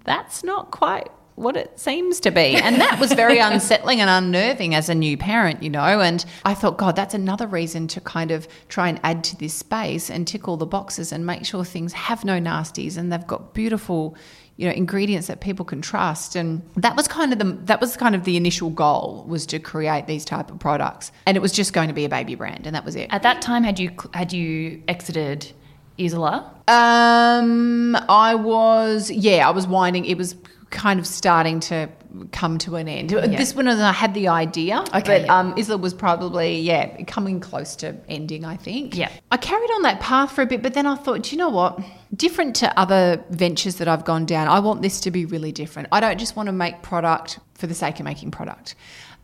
that's 0.03 0.43
not 0.43 0.71
quite 0.71 1.09
what 1.39 1.55
it 1.55 1.79
seems 1.79 2.19
to 2.19 2.31
be. 2.31 2.55
And 2.55 2.81
that 2.81 2.99
was 2.99 3.13
very 3.13 3.39
unsettling 3.39 4.01
and 4.01 4.09
unnerving 4.09 4.75
as 4.75 4.89
a 4.89 4.95
new 4.95 5.17
parent, 5.17 5.63
you 5.63 5.69
know. 5.69 6.01
And 6.01 6.23
I 6.43 6.53
thought, 6.53 6.77
God, 6.77 6.95
that's 6.95 7.13
another 7.13 7.47
reason 7.47 7.87
to 7.89 8.01
kind 8.01 8.31
of 8.31 8.47
try 8.67 8.89
and 8.89 8.99
add 9.03 9.23
to 9.25 9.37
this 9.37 9.53
space 9.53 10.09
and 10.09 10.27
tick 10.27 10.47
all 10.47 10.57
the 10.57 10.65
boxes 10.65 11.11
and 11.11 11.25
make 11.25 11.45
sure 11.45 11.63
things 11.63 11.93
have 11.93 12.25
no 12.25 12.39
nasties 12.39 12.97
and 12.97 13.11
they've 13.11 13.25
got 13.25 13.53
beautiful, 13.53 14.17
you 14.57 14.67
know, 14.67 14.73
ingredients 14.73 15.27
that 15.27 15.39
people 15.39 15.63
can 15.63 15.81
trust. 15.81 16.35
And 16.35 16.61
that 16.75 16.97
was 16.97 17.07
kind 17.07 17.31
of 17.31 17.39
the 17.39 17.57
that 17.65 17.79
was 17.79 17.95
kind 17.95 18.15
of 18.15 18.25
the 18.25 18.35
initial 18.35 18.69
goal 18.69 19.25
was 19.27 19.45
to 19.47 19.59
create 19.59 20.07
these 20.07 20.25
type 20.25 20.51
of 20.51 20.59
products. 20.59 21.11
And 21.25 21.37
it 21.37 21.39
was 21.39 21.53
just 21.53 21.71
going 21.71 21.87
to 21.87 21.93
be 21.93 22.03
a 22.03 22.09
baby 22.09 22.35
brand 22.35 22.67
and 22.67 22.75
that 22.75 22.83
was 22.83 22.97
it. 22.97 23.07
At 23.11 23.23
that 23.23 23.41
time 23.41 23.63
had 23.63 23.79
you 23.79 23.91
had 24.13 24.33
you 24.33 24.83
exited 24.89 25.53
Isola? 25.99 26.55
Um, 26.67 27.95
I 28.07 28.35
was, 28.35 29.11
yeah, 29.11 29.47
I 29.47 29.51
was 29.51 29.67
winding. 29.67 30.05
It 30.05 30.17
was 30.17 30.35
kind 30.69 30.99
of 30.99 31.07
starting 31.07 31.59
to 31.59 31.89
come 32.31 32.57
to 32.59 32.75
an 32.75 32.87
end. 32.87 33.11
Yeah. 33.11 33.27
This 33.27 33.55
one 33.55 33.67
I 33.67 33.91
had 33.91 34.13
the 34.13 34.27
idea, 34.27 34.79
okay, 34.79 35.01
but 35.03 35.21
yeah. 35.25 35.39
um, 35.39 35.53
Isola 35.57 35.77
was 35.77 35.93
probably 35.93 36.59
yeah 36.59 37.03
coming 37.03 37.39
close 37.39 37.75
to 37.77 37.95
ending. 38.07 38.45
I 38.45 38.57
think. 38.57 38.95
Yeah, 38.95 39.11
I 39.31 39.37
carried 39.37 39.69
on 39.71 39.83
that 39.83 39.99
path 39.99 40.31
for 40.31 40.41
a 40.41 40.45
bit, 40.45 40.61
but 40.61 40.73
then 40.73 40.85
I 40.85 40.95
thought, 40.95 41.23
do 41.23 41.31
you 41.31 41.37
know 41.37 41.49
what? 41.49 41.79
Different 42.15 42.55
to 42.57 42.79
other 42.79 43.23
ventures 43.29 43.75
that 43.75 43.87
I've 43.87 44.05
gone 44.05 44.25
down, 44.25 44.47
I 44.47 44.59
want 44.59 44.81
this 44.81 44.99
to 45.01 45.11
be 45.11 45.25
really 45.25 45.51
different. 45.51 45.87
I 45.91 45.99
don't 45.99 46.17
just 46.17 46.35
want 46.35 46.47
to 46.47 46.53
make 46.53 46.81
product 46.81 47.39
for 47.53 47.67
the 47.67 47.75
sake 47.75 47.99
of 47.99 48.05
making 48.05 48.31
product. 48.31 48.75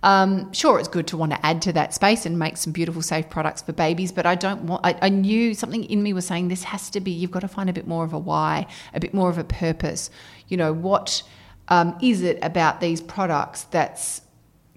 Um, 0.03 0.53
sure, 0.53 0.77
it's 0.77 0.87
good 0.87 1.07
to 1.07 1.17
want 1.17 1.31
to 1.31 1.43
add 1.43 1.63
to 1.63 1.73
that 1.73 1.95
space 1.95 2.27
and 2.27 2.37
make 2.37 2.57
some 2.57 2.71
beautiful, 2.71 3.01
safe 3.01 3.27
products 3.27 3.63
for 3.63 3.73
babies, 3.73 4.11
but 4.11 4.27
I 4.27 4.35
don't 4.35 4.61
want, 4.63 4.85
I, 4.85 4.95
I 5.01 5.09
knew 5.09 5.55
something 5.55 5.83
in 5.85 6.03
me 6.03 6.13
was 6.13 6.27
saying 6.27 6.49
this 6.49 6.63
has 6.65 6.91
to 6.91 6.99
be, 6.99 7.09
you've 7.09 7.31
got 7.31 7.39
to 7.39 7.47
find 7.47 7.71
a 7.71 7.73
bit 7.73 7.87
more 7.87 8.05
of 8.05 8.13
a 8.13 8.19
why, 8.19 8.67
a 8.93 8.99
bit 8.99 9.15
more 9.15 9.31
of 9.31 9.39
a 9.39 9.43
purpose. 9.43 10.11
You 10.47 10.57
know, 10.57 10.71
what 10.71 11.23
um, 11.67 11.97
is 12.01 12.21
it 12.21 12.39
about 12.41 12.79
these 12.79 13.01
products 13.01 13.63
that's 13.63 14.21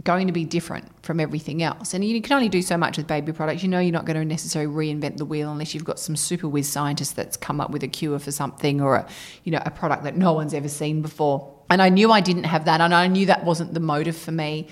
going 0.05 0.28
to 0.28 0.32
be 0.32 0.45
different 0.45 0.86
from 1.05 1.18
everything 1.18 1.62
else. 1.62 1.93
And 1.93 2.05
you 2.05 2.22
can 2.22 2.34
only 2.34 2.49
do 2.49 2.62
so 2.62 2.76
much 2.76 2.97
with 2.97 3.07
baby 3.07 3.32
products. 3.32 3.62
You 3.62 3.68
know 3.68 3.80
you're 3.80 3.93
not 3.93 4.05
going 4.05 4.18
to 4.18 4.24
necessarily 4.24 4.72
reinvent 4.72 5.16
the 5.16 5.24
wheel 5.24 5.51
unless 5.51 5.74
you've 5.74 5.84
got 5.84 5.99
some 5.99 6.14
super 6.14 6.49
whiz 6.49 6.68
scientist 6.68 7.16
that's 7.16 7.36
come 7.36 7.61
up 7.61 7.70
with 7.70 7.82
a 7.82 7.89
cure 7.89 8.18
for 8.18 8.30
something 8.30 8.80
or 8.80 8.97
a, 8.97 9.09
you 9.43 9.51
know, 9.51 9.61
a 9.66 9.70
product 9.70 10.05
that 10.05 10.16
no 10.16 10.32
one's 10.32 10.55
ever 10.55 10.68
seen 10.68 11.03
before. 11.03 11.53
And 11.68 11.82
I 11.82 11.89
knew 11.89 12.12
I 12.12 12.20
didn't 12.20 12.45
have 12.45 12.64
that 12.66 12.80
and 12.80 12.95
I 12.95 13.09
knew 13.09 13.26
that 13.26 13.45
wasn't 13.45 13.74
the 13.74 13.80
motive 13.80 14.16
for 14.16 14.30
me. 14.30 14.68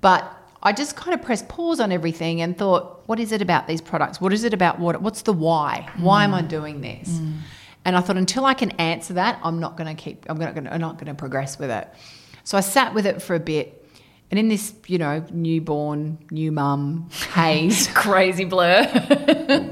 But 0.00 0.30
I 0.62 0.72
just 0.72 0.96
kind 0.96 1.14
of 1.14 1.24
pressed 1.24 1.48
pause 1.48 1.78
on 1.78 1.92
everything 1.92 2.40
and 2.40 2.58
thought, 2.58 3.06
what 3.06 3.20
is 3.20 3.32
it 3.32 3.40
about 3.40 3.68
these 3.68 3.80
products? 3.80 4.20
What 4.20 4.32
is 4.32 4.44
it 4.44 4.52
about 4.52 4.80
what 4.80 5.00
what's 5.00 5.22
the 5.22 5.32
why? 5.32 5.88
Why 5.98 6.22
mm. 6.22 6.24
am 6.24 6.34
I 6.34 6.42
doing 6.42 6.80
this? 6.80 7.08
Mm. 7.08 7.38
And 7.84 7.96
I 7.96 8.00
thought 8.00 8.16
until 8.16 8.46
I 8.46 8.54
can 8.54 8.70
answer 8.72 9.14
that, 9.14 9.38
I'm 9.42 9.60
not 9.60 9.76
going 9.76 9.94
to 9.94 10.02
keep 10.02 10.26
I'm 10.28 10.38
going 10.38 10.64
to 10.64 10.72
I'm 10.72 10.80
not 10.80 10.94
going 10.94 11.06
to 11.06 11.14
progress 11.14 11.58
with 11.58 11.70
it. 11.70 11.88
So 12.44 12.58
I 12.58 12.60
sat 12.60 12.94
with 12.94 13.06
it 13.06 13.22
for 13.22 13.34
a 13.34 13.40
bit 13.40 13.84
and 14.30 14.38
in 14.38 14.48
this, 14.48 14.74
you 14.86 14.98
know, 14.98 15.24
newborn, 15.30 16.18
new 16.30 16.50
mum 16.50 17.08
haze, 17.34 17.88
crazy 17.88 18.44
blur, 18.44 18.82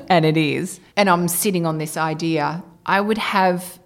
and 0.09 0.25
it 0.25 0.37
is, 0.37 0.79
and 0.97 1.11
I'm 1.11 1.27
sitting 1.27 1.67
on 1.67 1.79
this 1.79 1.97
idea, 1.97 2.63
I 2.87 3.01
would 3.01 3.19
have 3.19 3.81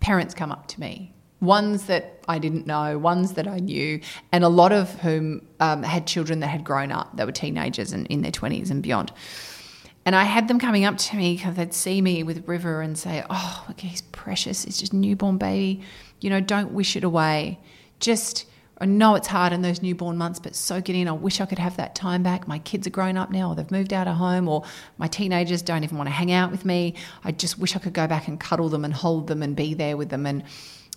parents 0.00 0.34
come 0.34 0.50
up 0.50 0.66
to 0.68 0.80
me, 0.80 1.12
ones 1.40 1.86
that 1.88 2.22
I 2.28 2.38
didn't 2.38 2.66
know, 2.66 2.96
ones 2.98 3.34
that 3.34 3.46
I 3.46 3.58
knew, 3.58 4.00
and 4.32 4.44
a 4.44 4.48
lot 4.48 4.72
of 4.72 4.94
whom 5.00 5.46
um, 5.60 5.82
had 5.82 6.06
children 6.06 6.40
that 6.40 6.48
had 6.48 6.64
grown 6.64 6.90
up, 6.90 7.16
that 7.16 7.26
were 7.26 7.32
teenagers 7.32 7.92
and 7.92 8.06
in 8.06 8.22
their 8.22 8.32
20s 8.32 8.70
and 8.70 8.82
beyond. 8.82 9.12
And 10.08 10.16
I 10.16 10.24
had 10.24 10.48
them 10.48 10.58
coming 10.58 10.86
up 10.86 10.96
to 10.96 11.16
me 11.16 11.36
because 11.36 11.56
they'd 11.56 11.74
see 11.74 12.00
me 12.00 12.22
with 12.22 12.48
River 12.48 12.80
and 12.80 12.96
say, 12.96 13.22
Oh, 13.28 13.66
okay, 13.72 13.88
he's 13.88 14.00
precious. 14.00 14.64
It's 14.64 14.78
just 14.78 14.94
a 14.94 14.96
newborn 14.96 15.36
baby. 15.36 15.82
You 16.22 16.30
know, 16.30 16.40
don't 16.40 16.72
wish 16.72 16.96
it 16.96 17.04
away. 17.04 17.60
Just 18.00 18.46
I 18.78 18.86
know 18.86 19.16
it's 19.16 19.26
hard 19.26 19.52
in 19.52 19.60
those 19.60 19.82
newborn 19.82 20.16
months, 20.16 20.38
but 20.38 20.56
soak 20.56 20.88
it 20.88 20.94
in. 20.94 21.08
I 21.08 21.12
wish 21.12 21.42
I 21.42 21.44
could 21.44 21.58
have 21.58 21.76
that 21.76 21.94
time 21.94 22.22
back. 22.22 22.48
My 22.48 22.58
kids 22.60 22.86
are 22.86 22.90
grown 22.90 23.18
up 23.18 23.30
now, 23.30 23.50
or 23.50 23.54
they've 23.54 23.70
moved 23.70 23.92
out 23.92 24.08
of 24.08 24.16
home, 24.16 24.48
or 24.48 24.64
my 24.96 25.08
teenagers 25.08 25.60
don't 25.60 25.84
even 25.84 25.98
want 25.98 26.08
to 26.08 26.14
hang 26.14 26.32
out 26.32 26.50
with 26.50 26.64
me. 26.64 26.94
I 27.22 27.32
just 27.32 27.58
wish 27.58 27.76
I 27.76 27.78
could 27.78 27.92
go 27.92 28.06
back 28.06 28.28
and 28.28 28.40
cuddle 28.40 28.70
them 28.70 28.86
and 28.86 28.94
hold 28.94 29.26
them 29.26 29.42
and 29.42 29.54
be 29.54 29.74
there 29.74 29.98
with 29.98 30.08
them 30.08 30.24
and 30.24 30.42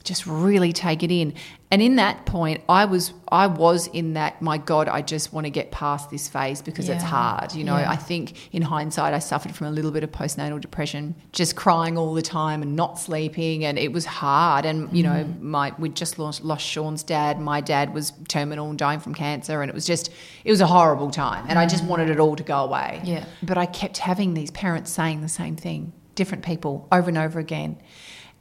just 0.04 0.26
really 0.26 0.74
take 0.74 1.04
it 1.04 1.12
in. 1.12 1.34
And 1.74 1.82
in 1.82 1.96
that 1.96 2.26
point, 2.26 2.62
I 2.68 2.84
was 2.84 3.14
I 3.32 3.48
was 3.48 3.88
in 3.88 4.14
that, 4.16 4.42
my 4.42 4.58
God, 4.58 4.90
I 4.90 5.02
just 5.02 5.32
want 5.32 5.46
to 5.46 5.50
get 5.50 5.72
past 5.72 6.10
this 6.10 6.28
phase 6.28 6.62
because 6.62 6.90
yeah. 6.90 6.96
it's 6.96 7.04
hard. 7.04 7.54
You 7.54 7.64
know, 7.64 7.78
yeah. 7.78 7.90
I 7.90 7.96
think 7.96 8.54
in 8.54 8.62
hindsight, 8.62 9.14
I 9.14 9.20
suffered 9.20 9.56
from 9.56 9.68
a 9.68 9.72
little 9.72 9.92
bit 9.92 10.04
of 10.04 10.12
postnatal 10.12 10.60
depression, 10.60 11.16
just 11.32 11.56
crying 11.56 11.98
all 11.98 12.14
the 12.14 12.22
time 12.22 12.62
and 12.62 12.76
not 12.76 13.00
sleeping. 13.00 13.64
And 13.64 13.80
it 13.80 13.94
was 13.94 14.06
hard. 14.06 14.66
And, 14.66 14.92
you 14.92 15.04
mm. 15.04 15.08
know, 15.08 15.36
my 15.40 15.74
we 15.80 15.88
just 15.88 16.20
lost, 16.20 16.44
lost 16.44 16.66
Shaun's 16.66 17.04
dad. 17.04 17.40
My 17.40 17.62
dad 17.62 17.94
was 17.94 18.12
terminal 18.28 18.70
and 18.70 18.78
dying 18.78 19.00
from 19.00 19.16
cancer. 19.16 19.62
And 19.62 19.70
it 19.70 19.74
was 19.74 19.86
just, 19.86 20.10
it 20.44 20.52
was 20.52 20.60
a 20.60 20.68
horrible 20.68 21.10
time. 21.10 21.46
And 21.48 21.58
mm. 21.58 21.62
I 21.62 21.68
just 21.68 21.86
mm. 21.86 21.88
wanted 21.88 22.10
it 22.10 22.20
all 22.20 22.36
to 22.36 22.44
go 22.44 22.58
away. 22.66 23.00
Yeah. 23.06 23.24
But 23.42 23.58
I 23.58 23.66
kept 23.66 24.00
having 24.00 24.34
these 24.34 24.52
parents 24.52 24.92
saying 24.92 25.22
the 25.22 25.30
same 25.30 25.56
thing, 25.56 25.94
different 26.16 26.44
people 26.44 26.90
over 26.92 27.08
and 27.08 27.18
over 27.18 27.40
again. 27.40 27.78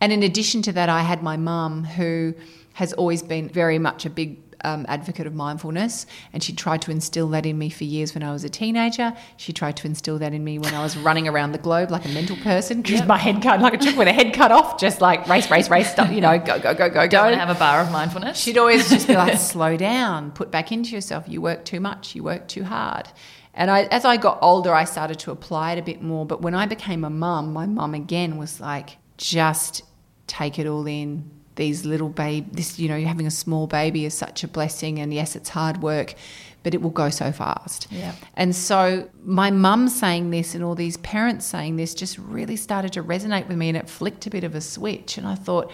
And 0.01 0.13
in 0.13 0.23
addition 0.23 0.63
to 0.63 0.73
that, 0.73 0.89
I 0.89 1.03
had 1.03 1.23
my 1.23 1.37
mum 1.37 1.85
who 1.85 2.35
has 2.75 2.93
always 2.95 3.23
been 3.23 3.49
very 3.49 3.79
much 3.79 4.07
a 4.07 4.11
big 4.11 4.39
um, 4.65 4.85
advocate 4.89 5.27
of 5.27 5.35
mindfulness, 5.35 6.07
and 6.33 6.43
she 6.43 6.53
tried 6.53 6.83
to 6.83 6.91
instill 6.91 7.29
that 7.29 7.47
in 7.47 7.59
me 7.59 7.71
for 7.71 7.85
years 7.85 8.15
when 8.15 8.23
I 8.23 8.33
was 8.33 8.45
a 8.45 8.49
teenager. 8.49 9.15
She 9.37 9.53
tried 9.53 9.77
to 9.79 9.87
instill 9.87 10.19
that 10.19 10.33
in 10.33 10.45
me 10.45 10.59
when 10.59 10.75
I 10.75 10.83
was 10.83 10.97
running 10.97 11.29
around 11.29 11.53
the 11.53 11.59
globe 11.59 11.91
like 11.91 12.05
a 12.05 12.09
mental 12.09 12.37
person 12.37 12.83
because 12.83 13.01
yep. 13.01 13.09
my 13.09 13.19
head 13.19 13.43
cut 13.43 13.61
like 13.61 13.75
a 13.75 13.79
chick 13.79 13.97
with 13.97 14.09
a 14.09 14.13
head 14.13 14.35
cut 14.35 14.53
off, 14.53 14.79
just 14.79 15.01
like 15.01 15.27
race, 15.29 15.51
race, 15.51 15.71
race, 15.71 15.91
stuff. 15.91 16.11
You 16.11 16.21
know, 16.21 16.39
go, 16.39 16.59
go, 16.59 16.75
go, 16.75 16.89
go, 16.89 17.07
go. 17.07 17.09
Don't 17.09 17.39
have 17.39 17.51
a 17.51 17.59
bar 17.59 17.81
of 17.81 17.91
mindfulness. 17.91 18.39
She'd 18.39 18.59
always 18.59 18.89
just 18.89 19.07
be 19.07 19.15
like, 19.15 19.39
"Slow 19.39 19.77
down, 19.77 20.33
put 20.33 20.51
back 20.51 20.73
into 20.73 20.91
yourself. 20.95 21.25
You 21.29 21.41
work 21.41 21.65
too 21.65 21.81
much. 21.81 22.15
You 22.15 22.23
work 22.23 22.49
too 22.49 22.65
hard." 22.65 23.09
And 23.53 23.71
I, 23.71 23.83
as 23.85 24.05
I 24.05 24.17
got 24.17 24.39
older, 24.43 24.73
I 24.73 24.85
started 24.85 25.19
to 25.21 25.33
apply 25.33 25.73
it 25.73 25.79
a 25.79 25.83
bit 25.83 26.03
more. 26.03 26.25
But 26.25 26.41
when 26.41 26.55
I 26.55 26.67
became 26.67 27.05
a 27.05 27.11
mum, 27.11 27.53
my 27.53 27.67
mum 27.67 27.95
again 27.95 28.39
was 28.39 28.61
like, 28.61 28.97
just 29.17 29.83
take 30.31 30.59
it 30.59 30.66
all 30.66 30.87
in. 30.87 31.28
These 31.57 31.85
little 31.85 32.09
baby, 32.09 32.47
this, 32.53 32.78
you 32.78 32.89
know, 32.89 32.99
having 33.01 33.26
a 33.26 33.31
small 33.31 33.66
baby 33.66 34.07
is 34.07 34.14
such 34.14 34.45
a 34.45 34.49
blessing. 34.49 34.99
And 34.99 35.12
yes, 35.12 35.37
it's 35.37 35.51
hard 35.51 35.83
work, 35.83 36.14
but 36.62 36.72
it 36.72 36.81
will 36.81 36.91
go 36.91 37.11
so 37.11 37.33
fast. 37.33 37.89
Yeah. 37.91 38.14
And 38.35 38.55
so 38.55 39.11
my 39.24 39.51
mum 39.51 39.89
saying 39.89 40.31
this 40.31 40.55
and 40.55 40.64
all 40.64 40.74
these 40.74 40.97
parents 40.99 41.45
saying 41.45 41.76
this 41.76 41.93
just 41.93 42.16
really 42.18 42.57
started 42.57 42.93
to 42.95 43.03
resonate 43.03 43.49
with 43.49 43.59
me 43.59 43.68
and 43.68 43.76
it 43.76 43.91
flicked 43.91 44.26
a 44.26 44.31
bit 44.31 44.45
of 44.45 44.55
a 44.55 44.61
switch. 44.61 45.18
And 45.18 45.26
I 45.26 45.35
thought, 45.35 45.70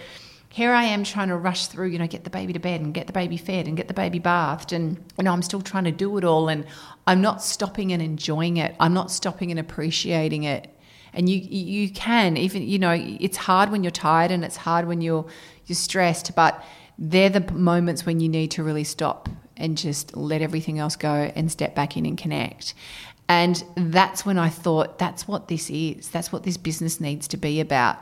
here 0.49 0.71
I 0.71 0.85
am 0.85 1.03
trying 1.03 1.27
to 1.29 1.37
rush 1.37 1.67
through, 1.67 1.87
you 1.89 1.99
know, 1.99 2.07
get 2.07 2.23
the 2.23 2.29
baby 2.29 2.51
to 2.53 2.59
bed 2.59 2.81
and 2.81 2.93
get 2.93 3.07
the 3.07 3.13
baby 3.13 3.37
fed 3.37 3.67
and 3.67 3.77
get 3.77 3.87
the 3.87 3.93
baby 3.93 4.19
bathed. 4.19 4.73
And, 4.73 4.97
you 5.17 5.23
know, 5.23 5.31
I'm 5.31 5.43
still 5.43 5.61
trying 5.61 5.83
to 5.83 5.91
do 5.91 6.17
it 6.17 6.23
all. 6.23 6.49
And 6.49 6.65
I'm 7.05 7.21
not 7.21 7.43
stopping 7.43 7.93
and 7.93 8.01
enjoying 8.01 8.57
it. 8.57 8.75
I'm 8.79 8.93
not 8.93 9.11
stopping 9.11 9.51
and 9.51 9.59
appreciating 9.59 10.43
it 10.43 10.73
and 11.17 11.27
you 11.27 11.39
you 11.39 11.89
can 11.89 12.37
even 12.37 12.61
you 12.61 12.79
know 12.79 12.95
it's 12.95 13.35
hard 13.35 13.69
when 13.71 13.83
you're 13.83 13.91
tired 13.91 14.31
and 14.31 14.45
it's 14.45 14.55
hard 14.55 14.87
when 14.87 15.01
you're 15.01 15.25
you're 15.65 15.75
stressed 15.75 16.33
but 16.35 16.63
they're 16.97 17.29
the 17.29 17.51
moments 17.51 18.05
when 18.05 18.19
you 18.19 18.29
need 18.29 18.51
to 18.51 18.63
really 18.63 18.83
stop 18.83 19.29
and 19.55 19.77
just 19.77 20.15
let 20.15 20.41
everything 20.41 20.79
else 20.79 20.95
go 20.95 21.31
and 21.35 21.51
step 21.51 21.75
back 21.75 21.97
in 21.97 22.05
and 22.05 22.17
connect. 22.17 22.73
And 23.29 23.63
that's 23.75 24.25
when 24.25 24.37
I 24.37 24.49
thought 24.49 24.97
that's 24.97 25.27
what 25.27 25.47
this 25.47 25.69
is. 25.69 26.09
That's 26.09 26.31
what 26.31 26.43
this 26.43 26.57
business 26.57 27.01
needs 27.01 27.27
to 27.29 27.37
be 27.37 27.59
about 27.59 27.97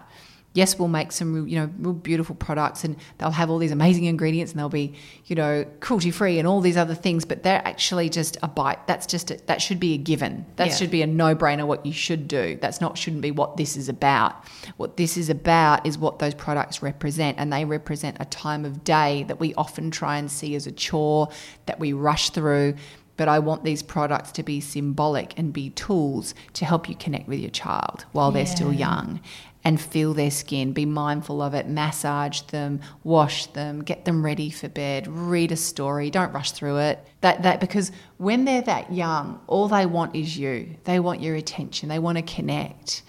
yes, 0.56 0.80
we'll 0.80 0.88
make 0.88 1.12
some 1.12 1.48
you 1.48 1.60
know 1.60 1.70
real 1.78 1.94
beautiful 1.94 2.36
products 2.36 2.84
and 2.84 2.96
they'll 3.20 3.30
have 3.30 3.52
all 3.52 3.60
these 3.60 3.72
amazing 3.72 4.06
ingredients 4.06 4.52
and 4.52 4.60
they'll 4.60 4.70
be 4.70 4.96
you 5.26 5.36
know 5.36 5.66
cruelty 5.82 6.10
free 6.10 6.40
and 6.40 6.48
all 6.48 6.62
these 6.62 6.78
other 6.78 6.96
things, 6.96 7.26
but 7.26 7.44
they're 7.44 7.62
actually 7.66 8.10
just 8.10 8.38
a 8.42 8.48
bite. 8.48 8.88
That's 8.88 9.06
just 9.06 9.30
a, 9.30 9.40
that 9.46 9.62
should 9.62 9.80
be 9.80 9.94
a 9.94 9.98
given. 9.98 10.46
That 10.56 10.70
yeah. 10.70 10.76
should 10.76 10.90
be 10.90 11.04
a 11.04 11.08
no 11.08 11.36
brainer. 11.36 11.68
What 11.68 11.86
you 11.86 11.94
should 11.94 12.28
do. 12.28 12.58
That's 12.60 12.82
not 12.82 12.98
shouldn't 12.98 13.22
be 13.22 13.32
what 13.32 13.58
this 13.58 13.78
is 13.78 13.88
about. 13.88 14.44
What 14.78 14.98
this 14.98 15.18
is 15.18 15.30
about 15.30 15.86
is 15.86 15.98
what 15.98 16.18
those 16.20 16.34
products 16.34 16.82
represent, 16.82 17.38
and 17.38 17.54
they 17.54 17.66
represent 17.66 18.18
a 18.20 18.26
time 18.26 18.66
of 18.66 18.84
day 18.84 19.24
that 19.28 19.40
we 19.40 19.54
often 19.56 19.92
try 19.92 20.18
and 20.18 20.32
see 20.32 20.56
as 20.56 20.66
a 20.66 20.72
chore 20.72 21.30
that 21.68 21.80
we 21.80 21.94
rush 21.94 22.32
through 22.32 22.76
but 23.18 23.30
I 23.30 23.40
want 23.40 23.64
these 23.64 23.82
products 23.82 24.34
to 24.34 24.44
be 24.44 24.60
symbolic 24.60 25.38
and 25.40 25.54
be 25.54 25.70
tools 25.70 26.36
to 26.52 26.66
help 26.66 26.90
you 26.90 26.96
connect 26.96 27.30
with 27.30 27.40
your 27.40 27.50
child 27.50 28.06
while 28.12 28.30
they're 28.30 28.46
still 28.46 28.74
young 28.74 29.22
and 29.66 29.82
feel 29.82 30.14
their 30.14 30.30
skin, 30.30 30.72
be 30.72 30.86
mindful 30.86 31.42
of 31.42 31.56
it, 31.56 31.68
massage 31.68 32.42
them, 32.42 32.80
wash 33.04 33.48
them, 33.48 33.84
get 33.84 34.06
them 34.06 34.24
ready 34.24 34.52
for 34.52 34.70
bed, 34.70 35.08
read 35.08 35.52
a 35.52 35.58
story, 35.58 36.12
don't 36.12 36.32
rush 36.32 36.52
through 36.52 36.78
it. 36.78 37.04
That 37.22 37.42
that 37.44 37.60
because 37.60 37.92
when 38.18 38.46
they're 38.46 38.62
that 38.62 38.94
young, 38.94 39.42
all 39.48 39.68
they 39.68 39.88
want 39.88 40.16
is 40.16 40.38
you. 40.38 40.78
They 40.84 41.00
want 41.00 41.22
your 41.22 41.36
attention. 41.36 41.90
They 41.90 42.00
want 42.00 42.20
to 42.20 42.22
connect. 42.22 43.02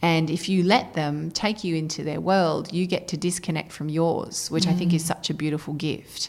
And 0.00 0.30
if 0.30 0.48
you 0.48 0.62
let 0.62 0.94
them 0.94 1.30
take 1.32 1.64
you 1.64 1.74
into 1.74 2.04
their 2.04 2.20
world, 2.20 2.72
you 2.72 2.86
get 2.86 3.08
to 3.08 3.16
disconnect 3.16 3.72
from 3.72 3.88
yours, 3.88 4.50
which 4.50 4.64
mm. 4.64 4.70
I 4.70 4.74
think 4.74 4.94
is 4.94 5.02
mm. 5.02 5.08
such 5.08 5.30
a 5.30 5.34
beautiful 5.34 5.74
gift. 5.74 6.28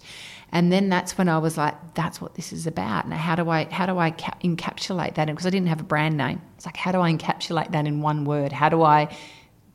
And 0.52 0.72
then 0.72 0.90
that's 0.90 1.18
when 1.18 1.28
I 1.28 1.38
was 1.38 1.58
like, 1.58 1.76
that's 1.96 2.22
what 2.22 2.36
this 2.36 2.54
is 2.54 2.66
about. 2.66 3.08
Now, 3.08 3.18
how 3.18 3.36
do 3.36 3.50
I 3.50 3.66
how 3.66 3.86
do 3.86 4.00
I 4.00 4.12
ca- 4.12 4.38
encapsulate 4.44 5.16
that? 5.16 5.28
Because 5.28 5.46
I 5.46 5.50
didn't 5.52 5.68
have 5.68 5.82
a 5.82 5.84
brand 5.84 6.18
name. 6.18 6.42
It's 6.56 6.66
like, 6.66 6.78
how 6.78 6.92
do 6.92 7.02
I 7.02 7.12
encapsulate 7.12 7.72
that 7.74 7.86
in 7.86 8.02
one 8.02 8.26
word? 8.26 8.52
How 8.52 8.70
do 8.70 8.82
I 8.82 9.16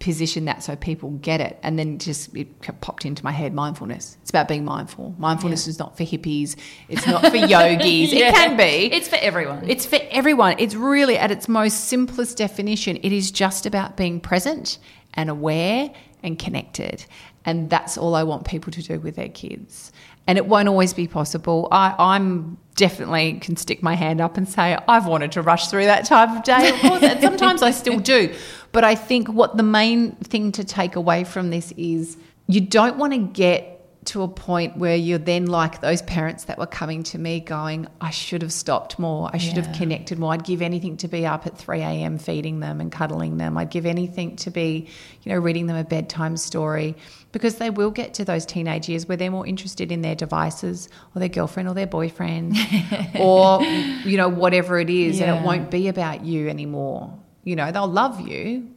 position 0.00 0.46
that 0.46 0.62
so 0.62 0.74
people 0.74 1.10
get 1.10 1.40
it. 1.40 1.58
And 1.62 1.78
then 1.78 1.98
just 1.98 2.34
it 2.36 2.60
popped 2.80 3.04
into 3.04 3.22
my 3.22 3.30
head 3.30 3.54
mindfulness. 3.54 4.16
It's 4.22 4.30
about 4.30 4.48
being 4.48 4.64
mindful. 4.64 5.14
Mindfulness 5.18 5.66
yeah. 5.66 5.70
is 5.70 5.78
not 5.78 5.96
for 5.96 6.02
hippies, 6.02 6.56
it's 6.88 7.06
not 7.06 7.24
for 7.26 7.36
yogis. 7.36 8.12
yeah. 8.12 8.30
It 8.30 8.34
can 8.34 8.56
be. 8.56 8.92
It's 8.92 9.08
for 9.08 9.18
everyone. 9.20 9.68
It's 9.68 9.86
for 9.86 9.98
everyone. 10.10 10.56
It's 10.58 10.74
really 10.74 11.16
at 11.18 11.30
its 11.30 11.48
most 11.48 11.84
simplest 11.84 12.36
definition, 12.36 12.96
it 13.02 13.12
is 13.12 13.30
just 13.30 13.66
about 13.66 13.96
being 13.96 14.20
present 14.20 14.78
and 15.14 15.30
aware 15.30 15.90
and 16.22 16.38
connected. 16.38 17.04
And 17.44 17.70
that's 17.70 17.96
all 17.96 18.14
I 18.14 18.22
want 18.22 18.46
people 18.46 18.72
to 18.72 18.82
do 18.82 19.00
with 19.00 19.16
their 19.16 19.28
kids. 19.28 19.92
And 20.30 20.38
it 20.38 20.46
won't 20.46 20.68
always 20.68 20.94
be 20.94 21.08
possible. 21.08 21.66
I, 21.72 21.92
I'm 21.98 22.56
definitely 22.76 23.32
can 23.40 23.56
stick 23.56 23.82
my 23.82 23.96
hand 23.96 24.20
up 24.20 24.36
and 24.36 24.48
say 24.48 24.78
I've 24.86 25.06
wanted 25.08 25.32
to 25.32 25.42
rush 25.42 25.66
through 25.66 25.86
that 25.86 26.04
time 26.04 26.36
of 26.36 26.44
day. 26.44 26.68
Of 26.68 26.76
course, 26.76 27.02
and 27.02 27.20
sometimes 27.20 27.62
I 27.62 27.72
still 27.72 27.98
do. 27.98 28.32
But 28.70 28.84
I 28.84 28.94
think 28.94 29.26
what 29.28 29.56
the 29.56 29.64
main 29.64 30.12
thing 30.12 30.52
to 30.52 30.62
take 30.62 30.94
away 30.94 31.24
from 31.24 31.50
this 31.50 31.72
is 31.76 32.16
you 32.46 32.60
don't 32.60 32.96
want 32.96 33.12
to 33.12 33.18
get 33.18 34.04
to 34.06 34.22
a 34.22 34.28
point 34.28 34.76
where 34.76 34.96
you're 34.96 35.18
then 35.18 35.46
like 35.46 35.80
those 35.80 36.00
parents 36.02 36.44
that 36.44 36.58
were 36.58 36.66
coming 36.66 37.02
to 37.02 37.18
me 37.18 37.40
going, 37.40 37.86
I 38.00 38.10
should 38.10 38.40
have 38.42 38.52
stopped 38.52 38.98
more. 39.00 39.28
I 39.32 39.36
should 39.38 39.56
Yeah. 39.56 39.64
have 39.66 39.76
connected 39.76 40.18
more. 40.18 40.32
I'd 40.32 40.44
give 40.44 40.62
anything 40.62 40.96
to 40.98 41.08
be 41.08 41.26
up 41.26 41.46
at 41.46 41.58
3 41.58 41.80
a.m. 41.80 42.18
feeding 42.18 42.60
them 42.60 42.80
and 42.80 42.90
cuddling 42.90 43.36
them. 43.36 43.58
I'd 43.58 43.70
give 43.70 43.84
anything 43.84 44.36
to 44.36 44.50
be, 44.50 44.88
you 45.22 45.32
know, 45.32 45.38
reading 45.38 45.66
them 45.66 45.76
a 45.76 45.84
bedtime 45.84 46.36
story 46.38 46.94
because 47.32 47.56
they 47.56 47.70
will 47.70 47.90
get 47.90 48.14
to 48.14 48.24
those 48.24 48.44
teenage 48.44 48.88
years 48.88 49.06
where 49.06 49.16
they're 49.16 49.30
more 49.30 49.46
interested 49.46 49.92
in 49.92 50.02
their 50.02 50.14
devices 50.14 50.88
or 51.14 51.20
their 51.20 51.28
girlfriend 51.28 51.68
or 51.68 51.74
their 51.74 51.86
boyfriend 51.86 52.56
or, 53.18 53.62
you 53.62 54.16
know, 54.16 54.28
whatever 54.28 54.78
it 54.80 54.90
is. 54.90 55.20
And 55.20 55.38
it 55.38 55.44
won't 55.44 55.70
be 55.70 55.88
about 55.88 56.24
you 56.24 56.48
anymore. 56.48 57.16
You 57.44 57.56
know, 57.56 57.70
they'll 57.70 57.86
love 57.86 58.20
you. 58.20 58.68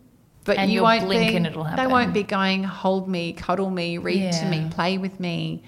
But 0.45 0.57
And 0.57 0.69
you 0.69 0.75
you'll 0.75 0.83
won't 0.83 1.05
blink 1.05 1.31
be, 1.31 1.35
and 1.37 1.47
it'll 1.47 1.63
happen. 1.63 1.83
They 1.83 1.91
won't 1.91 2.13
be 2.13 2.23
going, 2.23 2.63
hold 2.63 3.07
me, 3.07 3.33
cuddle 3.33 3.69
me, 3.69 3.97
read 3.97 4.33
to 4.33 4.45
me, 4.49 4.67
play 4.71 4.97
with 4.97 5.19
me. 5.19 5.63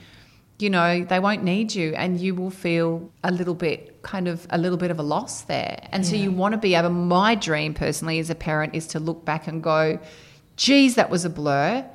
You 0.60 0.70
know, 0.70 1.04
they 1.04 1.20
won't 1.20 1.44
need 1.44 1.74
you 1.74 1.94
and 1.96 2.20
you 2.20 2.36
will 2.36 2.50
feel 2.50 3.12
a 3.24 3.32
little 3.32 3.56
bit 3.56 4.02
kind 4.04 4.28
of 4.28 4.48
a 4.52 4.58
little 4.58 4.78
bit 4.78 4.92
of 4.92 5.00
a 5.00 5.04
loss 5.04 5.42
there. 5.44 5.86
And 5.92 6.06
so 6.06 6.16
you 6.16 6.32
want 6.32 6.54
to 6.54 6.58
be 6.58 6.76
able 6.76 6.92
my 6.92 7.36
dream 7.36 7.74
personally 7.74 8.20
as 8.20 8.30
a 8.30 8.36
parent 8.36 8.76
is 8.76 8.88
to 8.88 9.00
look 9.00 9.26
back 9.26 9.48
and 9.48 9.62
go, 9.62 10.00
geez, 10.56 10.96
that 10.96 11.10
was 11.10 11.26
a 11.26 11.30
blur. 11.30 11.86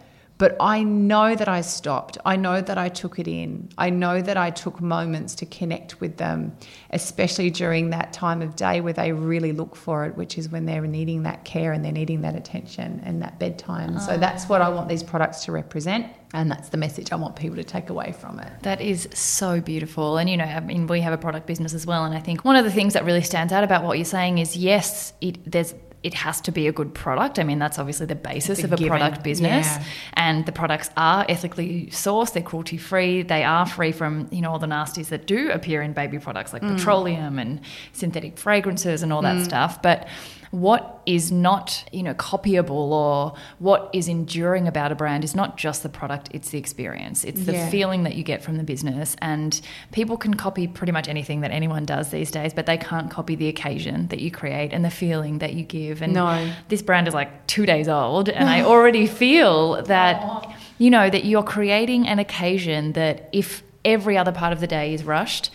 But 0.41 0.57
I 0.59 0.83
know 0.83 1.35
that 1.35 1.49
I 1.49 1.61
stopped. 1.61 2.17
I 2.25 2.37
know 2.37 2.63
that 2.63 2.79
I 2.79 2.89
took 2.89 3.19
it 3.19 3.29
in. 3.29 3.69
I 3.77 3.91
know 3.91 4.23
that 4.23 4.39
I 4.39 4.49
took 4.49 4.81
moments 4.81 5.35
to 5.35 5.45
connect 5.45 6.01
with 6.01 6.17
them, 6.17 6.57
especially 6.89 7.51
during 7.51 7.91
that 7.91 8.15
time 8.15 8.41
of 8.41 8.57
day 8.57 8.81
where 8.81 8.95
they 8.95 9.13
really 9.13 9.53
look 9.53 9.77
for 9.77 10.07
it, 10.07 10.17
which 10.17 10.39
is 10.39 10.49
when 10.49 10.65
they're 10.65 10.81
needing 10.81 11.25
that 11.25 11.45
care 11.45 11.73
and 11.75 11.85
they're 11.85 11.93
needing 11.93 12.23
that 12.23 12.37
attention 12.37 13.03
and 13.05 13.21
that 13.21 13.39
bedtime. 13.39 13.99
So 14.01 14.15
ah. 14.15 14.17
that's 14.17 14.49
what 14.49 14.63
I 14.63 14.71
want 14.71 14.89
these 14.89 15.03
products 15.03 15.45
to 15.45 15.53
represent. 15.53 16.07
And 16.33 16.51
that's 16.51 16.71
the 16.71 16.79
message 16.79 17.13
I 17.13 17.17
want 17.17 17.37
people 17.37 17.57
to 17.57 17.65
take 17.65 17.91
away 17.91 18.13
from 18.13 18.41
it. 18.41 18.51
That 18.63 18.81
is 18.81 19.11
so 19.13 19.61
beautiful. 19.61 20.17
And, 20.17 20.31
you 20.31 20.39
know, 20.39 20.45
I 20.45 20.61
mean, 20.61 20.87
we 20.87 21.03
have 21.03 21.13
a 21.13 21.19
product 21.19 21.47
business 21.47 21.75
as 21.75 21.85
well. 21.85 22.07
And 22.07 22.15
I 22.15 22.21
think 22.21 22.47
one 22.47 22.57
of 22.57 22.65
the 22.65 22.73
things 22.73 22.95
that 22.95 23.05
really 23.05 23.21
stands 23.21 23.53
out 23.53 23.63
about 23.63 23.85
what 23.85 23.99
you're 23.99 24.07
saying 24.07 24.39
is 24.39 24.57
yes, 24.57 25.13
it, 25.21 25.39
there's, 25.45 25.75
it 26.03 26.15
has 26.15 26.41
to 26.43 26.53
be 26.53 26.67
a 26.67 26.73
good 26.73 26.95
product. 26.95 27.39
I 27.39 27.43
mean, 27.43 27.59
that's 27.59 27.79
obviously 27.79 28.07
the 28.07 28.15
basis 28.15 28.61
a 28.61 28.65
of 28.65 28.73
a 28.73 28.77
given. 28.77 28.89
product 28.89 29.23
business. 29.23 29.67
Yeah. 29.67 29.85
And 30.15 30.47
the 30.47 30.53
products 30.53 30.91
are 30.97 31.27
ethically 31.29 31.89
sourced, 31.91 32.33
they're 32.33 32.43
cruelty 32.43 32.79
free, 32.79 33.23
they 33.23 33.45
are 33.45 33.67
free 33.67 33.93
from, 33.93 34.29
you 34.31 34.41
know, 34.41 34.51
all 34.51 34.59
the 34.59 34.67
nasties 34.67 35.09
that 35.09 35.27
do 35.27 35.51
appear 35.51 35.83
in 35.83 35.93
baby 35.93 36.19
products 36.19 36.53
like 36.53 36.63
mm. 36.63 36.77
petroleum 36.77 37.39
and 37.39 37.61
synthetic 37.93 38.39
fragrances 38.39 39.03
and 39.03 39.13
all 39.13 39.23
that 39.23 39.37
mm. 39.37 39.45
stuff. 39.45 39.83
But 39.83 40.09
what 40.51 41.01
is 41.07 41.31
not, 41.31 41.85
you 41.93 42.03
know, 42.03 42.15
copyable 42.15 42.71
or 42.71 43.35
what 43.61 43.89
is 43.93 44.09
enduring 44.09 44.67
about 44.67 44.91
a 44.91 44.97
brand 44.97 45.23
is 45.23 45.35
not 45.35 45.57
just 45.57 45.83
the 45.85 45.89
product, 45.89 46.29
it's 46.33 46.51
the 46.51 46.59
experience. 46.59 47.23
It's 47.25 47.45
the 47.45 47.53
Yeah. 47.53 47.69
feeling 47.71 48.03
that 48.03 48.17
you 48.17 48.25
get 48.25 48.43
from 48.43 48.57
the 48.57 48.65
business. 48.65 49.15
And 49.23 49.61
people 49.93 50.17
can 50.17 50.35
copy 50.35 50.67
pretty 50.67 50.93
much 50.93 51.07
anything 51.09 51.41
that 51.43 51.53
anyone 51.53 51.85
does 51.85 52.11
these 52.11 52.33
days, 52.33 52.53
but 52.53 52.67
they 52.67 52.77
can't 52.77 53.09
copy 53.11 53.37
the 53.37 53.47
occasion 53.47 54.09
that 54.09 54.19
you 54.19 54.33
create 54.33 54.73
and 54.73 54.85
the 54.85 54.91
feeling 54.91 55.39
that 55.39 55.55
you 55.55 55.63
give. 55.63 56.03
And 56.03 56.15
No. 56.15 56.51
this 56.69 56.83
brand 56.83 57.07
is 57.07 57.15
like 57.15 57.47
two 57.47 57.65
days 57.65 57.89
old, 57.89 58.29
and 58.29 58.49
I 58.49 58.63
already 58.73 59.07
feel 59.07 59.83
that, 59.85 60.21
oh. 60.25 60.43
you 60.79 60.91
know, 60.91 61.09
that 61.11 61.25
you're 61.25 61.45
creating 61.45 62.09
an 62.09 62.19
occasion 62.19 62.93
that 62.95 63.29
if 63.33 63.63
every 63.85 64.19
other 64.19 64.33
part 64.33 64.53
of 64.53 64.61
the 64.61 64.67
day 64.67 64.93
is 64.93 65.05
rushed, 65.05 65.51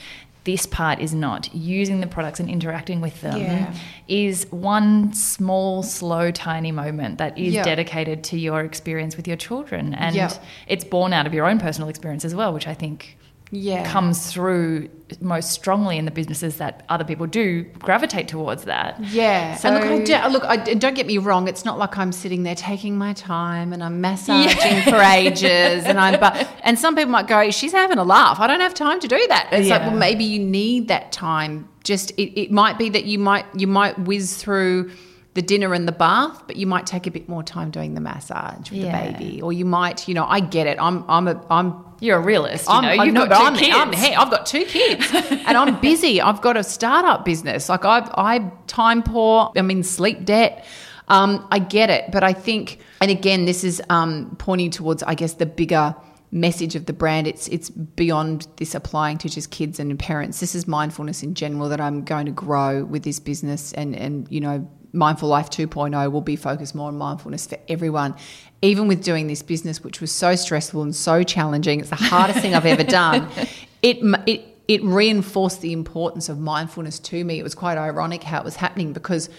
this 0.45 0.65
part 0.65 0.99
is 0.99 1.13
not. 1.13 1.53
Using 1.53 1.99
the 1.99 2.07
products 2.07 2.39
and 2.39 2.49
interacting 2.49 3.01
with 3.01 3.19
them 3.21 3.39
Yeah. 3.39 3.73
is 4.07 4.47
one 4.51 5.11
small, 5.13 5.83
slow, 5.83 6.31
tiny 6.31 6.71
moment 6.71 7.17
that 7.17 7.37
is 7.37 7.53
Yeah. 7.55 7.63
dedicated 7.63 8.23
to 8.25 8.37
your 8.39 8.61
experience 8.61 9.17
with 9.17 9.27
your 9.27 9.37
children. 9.37 9.93
And 9.93 10.15
Yeah. 10.15 10.31
it's 10.67 10.83
born 10.85 11.13
out 11.13 11.25
of 11.27 11.33
your 11.33 11.45
own 11.45 11.59
personal 11.59 11.89
experience 11.89 12.23
as 12.23 12.33
well, 12.35 12.53
which 12.53 12.67
I 12.67 12.73
think 12.75 13.17
Yeah. 13.55 13.89
comes 13.91 14.31
through 14.31 14.89
most 15.21 15.51
strongly 15.51 15.97
in 15.97 16.05
the 16.05 16.11
businesses 16.11 16.57
that 16.57 16.83
other 16.89 17.03
people 17.03 17.27
do 17.27 17.63
gravitate 17.79 18.27
towards 18.27 18.63
that. 18.65 18.99
Yeah. 19.03 19.55
So- 19.55 19.69
and 19.69 19.77
look, 19.77 19.89
I 19.91 20.03
do, 20.03 20.33
look, 20.33 20.43
I, 20.43 20.57
don't 20.57 20.95
get 20.95 21.05
me 21.07 21.17
wrong. 21.19 21.47
It's 21.47 21.63
not 21.63 21.77
like 21.77 21.97
I'm 21.97 22.11
sitting 22.11 22.43
there 22.43 22.55
taking 22.55 22.97
my 22.97 23.13
time 23.13 23.71
and 23.71 23.83
I'm 23.83 24.01
massaging 24.01 24.81
for 24.83 24.99
ages. 24.99 25.83
And 25.85 25.99
I'm, 25.99 26.19
but, 26.19 26.49
and 26.63 26.77
some 26.79 26.95
people 26.95 27.11
might 27.11 27.27
go, 27.27 27.49
she's 27.51 27.71
having 27.71 27.97
a 27.97 28.03
laugh. 28.03 28.39
I 28.39 28.47
don't 28.47 28.61
have 28.61 28.73
time 28.73 28.99
to 28.99 29.07
do 29.07 29.25
that. 29.29 29.49
It's 29.51 29.69
like, 29.69 29.81
well, 29.81 29.95
maybe 29.95 30.23
you 30.23 30.39
need 30.39 30.87
that 30.87 31.11
time. 31.11 31.69
Just, 31.83 32.11
it, 32.11 32.39
it 32.39 32.51
might 32.51 32.77
be 32.79 32.89
that 32.89 33.05
you 33.05 33.19
might, 33.19 33.45
you 33.55 33.67
might 33.67 33.97
whiz 33.99 34.35
through 34.37 34.91
the 35.35 35.41
dinner 35.41 35.73
and 35.73 35.87
the 35.87 35.91
bath, 35.91 36.43
but 36.47 36.55
you 36.55 36.65
might 36.65 36.85
take 36.87 37.05
a 37.07 37.11
bit 37.11 37.29
more 37.29 37.43
time 37.43 37.69
doing 37.69 37.93
the 37.93 38.01
massage 38.01 38.71
with 38.71 38.79
Yeah. 38.79 39.05
the 39.11 39.13
baby, 39.17 39.41
or 39.41 39.53
you 39.53 39.65
might, 39.65 40.07
you 40.07 40.13
know, 40.15 40.25
I 40.25 40.39
get 40.39 40.65
it. 40.65 40.77
I'm, 40.81 41.03
I'm 41.09 41.27
a, 41.27 41.45
I'm 41.49 41.75
You're 41.99 42.17
a 42.17 42.21
realist, 42.21 42.67
you 42.67 42.73
I'm, 42.73 42.83
know. 42.97 43.03
You've 43.03 43.13
got 43.15 43.27
two 43.39 43.45
I'm, 43.45 43.55
kids. 43.55 43.75
I'm- 43.75 43.93
hey, 43.93 44.15
I've 44.15 44.31
got 44.31 44.45
two 44.45 44.65
kids, 44.65 45.05
and 45.13 45.55
I'm 45.57 45.79
busy. 45.81 46.19
I've 46.21 46.41
got 46.41 46.57
a 46.57 46.63
startup 46.63 47.23
business. 47.25 47.69
Like 47.69 47.85
I've, 47.85 48.09
I 48.15 48.49
time 48.67 49.03
poor. 49.03 49.51
I'm 49.55 49.69
in 49.69 49.83
sleep 49.83 50.25
debt. 50.25 50.65
Um, 51.07 51.47
I 51.51 51.59
get 51.59 51.89
it, 51.91 52.11
but 52.11 52.23
I 52.23 52.33
think, 52.33 52.79
and 52.99 53.11
again, 53.11 53.45
this 53.45 53.63
is 53.63 53.79
um, 53.89 54.35
pointing 54.39 54.71
towards, 54.71 55.03
I 55.03 55.13
guess, 55.13 55.33
the 55.33 55.45
bigger 55.45 55.95
message 56.31 56.75
of 56.75 56.85
the 56.87 56.93
brand. 56.93 57.27
It's 57.27 57.47
it's 57.49 57.69
beyond 57.69 58.47
this 58.57 58.73
applying 58.73 59.17
to 59.19 59.29
just 59.29 59.51
kids 59.51 59.79
and 59.79 59.99
parents. 59.99 60.39
This 60.39 60.55
is 60.55 60.65
mindfulness 60.67 61.21
in 61.21 61.33
general 61.35 61.69
that 61.69 61.79
I'm 61.79 62.03
going 62.05 62.25
to 62.25 62.31
grow 62.31 62.85
with 62.85 63.03
this 63.03 63.19
business, 63.19 63.73
and 63.73 63.95
and 63.95 64.27
you 64.31 64.39
know. 64.39 64.67
Mindful 64.95 65.29
Life 65.29 65.49
2.0 65.49 66.11
will 66.11 66.21
be 66.21 66.35
focused 66.35 66.73
more 66.73 66.87
on 66.87 66.97
mindfulness 66.97 67.45
for 67.47 67.57
everyone. 67.67 68.15
Even 68.61 68.87
with 68.87 69.03
doing 69.03 69.27
this 69.27 69.43
business, 69.43 69.83
which 69.83 70.01
was 70.01 70.11
so 70.11 70.35
stressful 70.35 70.81
and 70.81 70.95
so 70.95 71.21
challenging, 71.21 71.79
it's 71.79 71.89
the 71.89 71.95
hardest 71.95 72.39
thing 72.39 72.55
I've 72.55 72.65
ever 72.65 72.83
done. 72.83 73.27
It, 73.81 73.99
it, 74.25 74.57
it 74.67 74.83
reinforced 74.83 75.61
the 75.61 75.71
importance 75.71 76.27
of 76.27 76.39
mindfulness 76.39 76.97
to 76.97 77.23
me. 77.23 77.37
It 77.37 77.43
was 77.43 77.53
quite 77.53 77.77
ironic 77.77 78.23
how 78.23 78.39
it 78.39 78.43
was 78.43 78.55
happening 78.55 78.93
because 78.93 79.29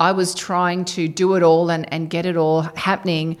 I 0.00 0.12
was 0.12 0.34
trying 0.34 0.86
to 0.86 1.08
do 1.08 1.34
it 1.34 1.42
all 1.42 1.70
and, 1.70 1.92
and 1.92 2.08
get 2.08 2.24
it 2.24 2.38
all 2.38 2.62
happening. 2.62 3.36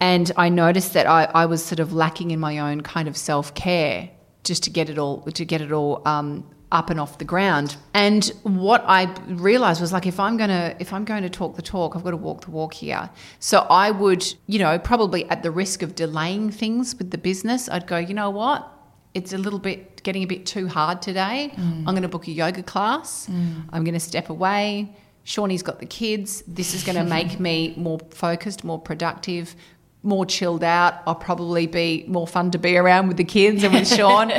And 0.00 0.32
I 0.38 0.48
noticed 0.48 0.94
that 0.94 1.06
I, 1.06 1.24
I 1.34 1.44
was 1.44 1.62
sort 1.62 1.80
of 1.80 1.92
lacking 1.92 2.30
in 2.30 2.40
my 2.40 2.60
own 2.60 2.80
kind 2.80 3.08
of 3.08 3.16
self 3.16 3.54
care 3.54 4.08
just 4.42 4.62
to 4.64 4.70
get 4.70 4.88
it 4.88 4.98
all 4.98 5.20
to 5.22 5.44
get 5.44 5.60
it 5.60 5.70
all 5.70 6.00
um, 6.08 6.48
up 6.72 6.88
and 6.90 7.00
off 7.00 7.18
the 7.18 7.24
ground. 7.24 7.76
And 7.94 8.24
what 8.42 8.84
I 8.86 9.12
realized 9.26 9.80
was 9.80 9.92
like 9.92 10.06
if 10.06 10.20
I'm 10.20 10.36
going 10.36 10.50
to 10.50 10.76
if 10.78 10.92
I'm 10.92 11.04
going 11.04 11.22
to 11.22 11.30
talk 11.30 11.56
the 11.56 11.62
talk, 11.62 11.96
I've 11.96 12.04
got 12.04 12.10
to 12.10 12.16
walk 12.16 12.44
the 12.44 12.50
walk 12.50 12.74
here. 12.74 13.10
So 13.38 13.66
I 13.68 13.90
would, 13.90 14.24
you 14.46 14.58
know, 14.58 14.78
probably 14.78 15.28
at 15.30 15.42
the 15.42 15.50
risk 15.50 15.82
of 15.82 15.94
delaying 15.94 16.50
things 16.50 16.96
with 16.96 17.10
the 17.10 17.18
business, 17.18 17.68
I'd 17.68 17.86
go, 17.86 17.98
you 17.98 18.14
know 18.14 18.30
what? 18.30 18.68
It's 19.14 19.32
a 19.32 19.38
little 19.38 19.58
bit 19.58 20.02
getting 20.04 20.22
a 20.22 20.26
bit 20.26 20.46
too 20.46 20.68
hard 20.68 21.02
today. 21.02 21.52
Mm. 21.56 21.78
I'm 21.78 21.94
going 21.94 22.02
to 22.02 22.08
book 22.08 22.28
a 22.28 22.30
yoga 22.30 22.62
class. 22.62 23.26
Mm. 23.26 23.64
I'm 23.72 23.82
going 23.82 23.94
to 23.94 24.00
step 24.00 24.30
away. 24.30 24.94
Shawnee's 25.24 25.62
got 25.62 25.80
the 25.80 25.86
kids. 25.86 26.42
This 26.46 26.74
is 26.74 26.84
going 26.84 26.96
to 26.96 27.04
make 27.04 27.40
me 27.40 27.74
more 27.76 27.98
focused, 28.10 28.62
more 28.62 28.80
productive, 28.80 29.56
more 30.04 30.24
chilled 30.24 30.62
out. 30.62 31.02
I'll 31.06 31.16
probably 31.16 31.66
be 31.66 32.04
more 32.06 32.26
fun 32.26 32.52
to 32.52 32.58
be 32.58 32.76
around 32.76 33.08
with 33.08 33.16
the 33.16 33.24
kids 33.24 33.64
and 33.64 33.74
with 33.74 33.88
Shaun. 33.96 34.32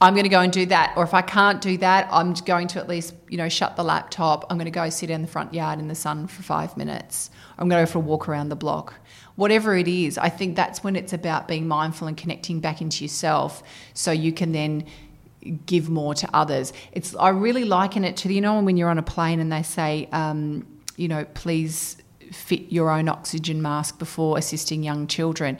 I'm 0.00 0.14
going 0.14 0.24
to 0.24 0.30
go 0.30 0.40
and 0.40 0.52
do 0.52 0.66
that. 0.66 0.94
Or 0.96 1.02
if 1.02 1.12
I 1.12 1.22
can't 1.22 1.60
do 1.60 1.76
that, 1.78 2.08
I'm 2.12 2.32
going 2.32 2.68
to 2.68 2.78
at 2.78 2.88
least, 2.88 3.14
you 3.28 3.36
know, 3.36 3.48
shut 3.48 3.76
the 3.76 3.82
laptop. 3.82 4.46
I'm 4.48 4.56
going 4.56 4.66
to 4.66 4.70
go 4.70 4.88
sit 4.90 5.10
in 5.10 5.22
the 5.22 5.28
front 5.28 5.52
yard 5.52 5.80
in 5.80 5.88
the 5.88 5.94
sun 5.94 6.28
for 6.28 6.42
five 6.42 6.76
minutes. 6.76 7.30
I'm 7.58 7.68
going 7.68 7.84
to 7.84 7.88
go 7.88 7.92
for 7.92 7.98
a 7.98 8.02
walk 8.02 8.28
around 8.28 8.48
the 8.48 8.56
block. 8.56 8.94
Whatever 9.34 9.76
it 9.76 9.88
is, 9.88 10.16
I 10.18 10.28
think 10.28 10.56
that's 10.56 10.84
when 10.84 10.94
it's 10.94 11.12
about 11.12 11.48
being 11.48 11.66
mindful 11.66 12.06
and 12.06 12.16
connecting 12.16 12.60
back 12.60 12.80
into 12.80 13.04
yourself 13.04 13.62
so 13.94 14.12
you 14.12 14.32
can 14.32 14.52
then 14.52 14.86
give 15.66 15.88
more 15.88 16.14
to 16.14 16.28
others. 16.34 16.72
It's 16.92 17.14
I 17.16 17.30
really 17.30 17.64
liken 17.64 18.04
it 18.04 18.16
to 18.18 18.32
you 18.32 18.40
know 18.40 18.60
when 18.60 18.76
you're 18.76 18.90
on 18.90 18.98
a 18.98 19.02
plane 19.02 19.40
and 19.40 19.50
they 19.50 19.62
say, 19.62 20.08
um, 20.12 20.66
you 20.96 21.08
know, 21.08 21.24
please 21.34 21.96
fit 22.32 22.70
your 22.70 22.90
own 22.90 23.08
oxygen 23.08 23.62
mask 23.62 23.98
before 23.98 24.38
assisting 24.38 24.82
young 24.82 25.06
children. 25.06 25.58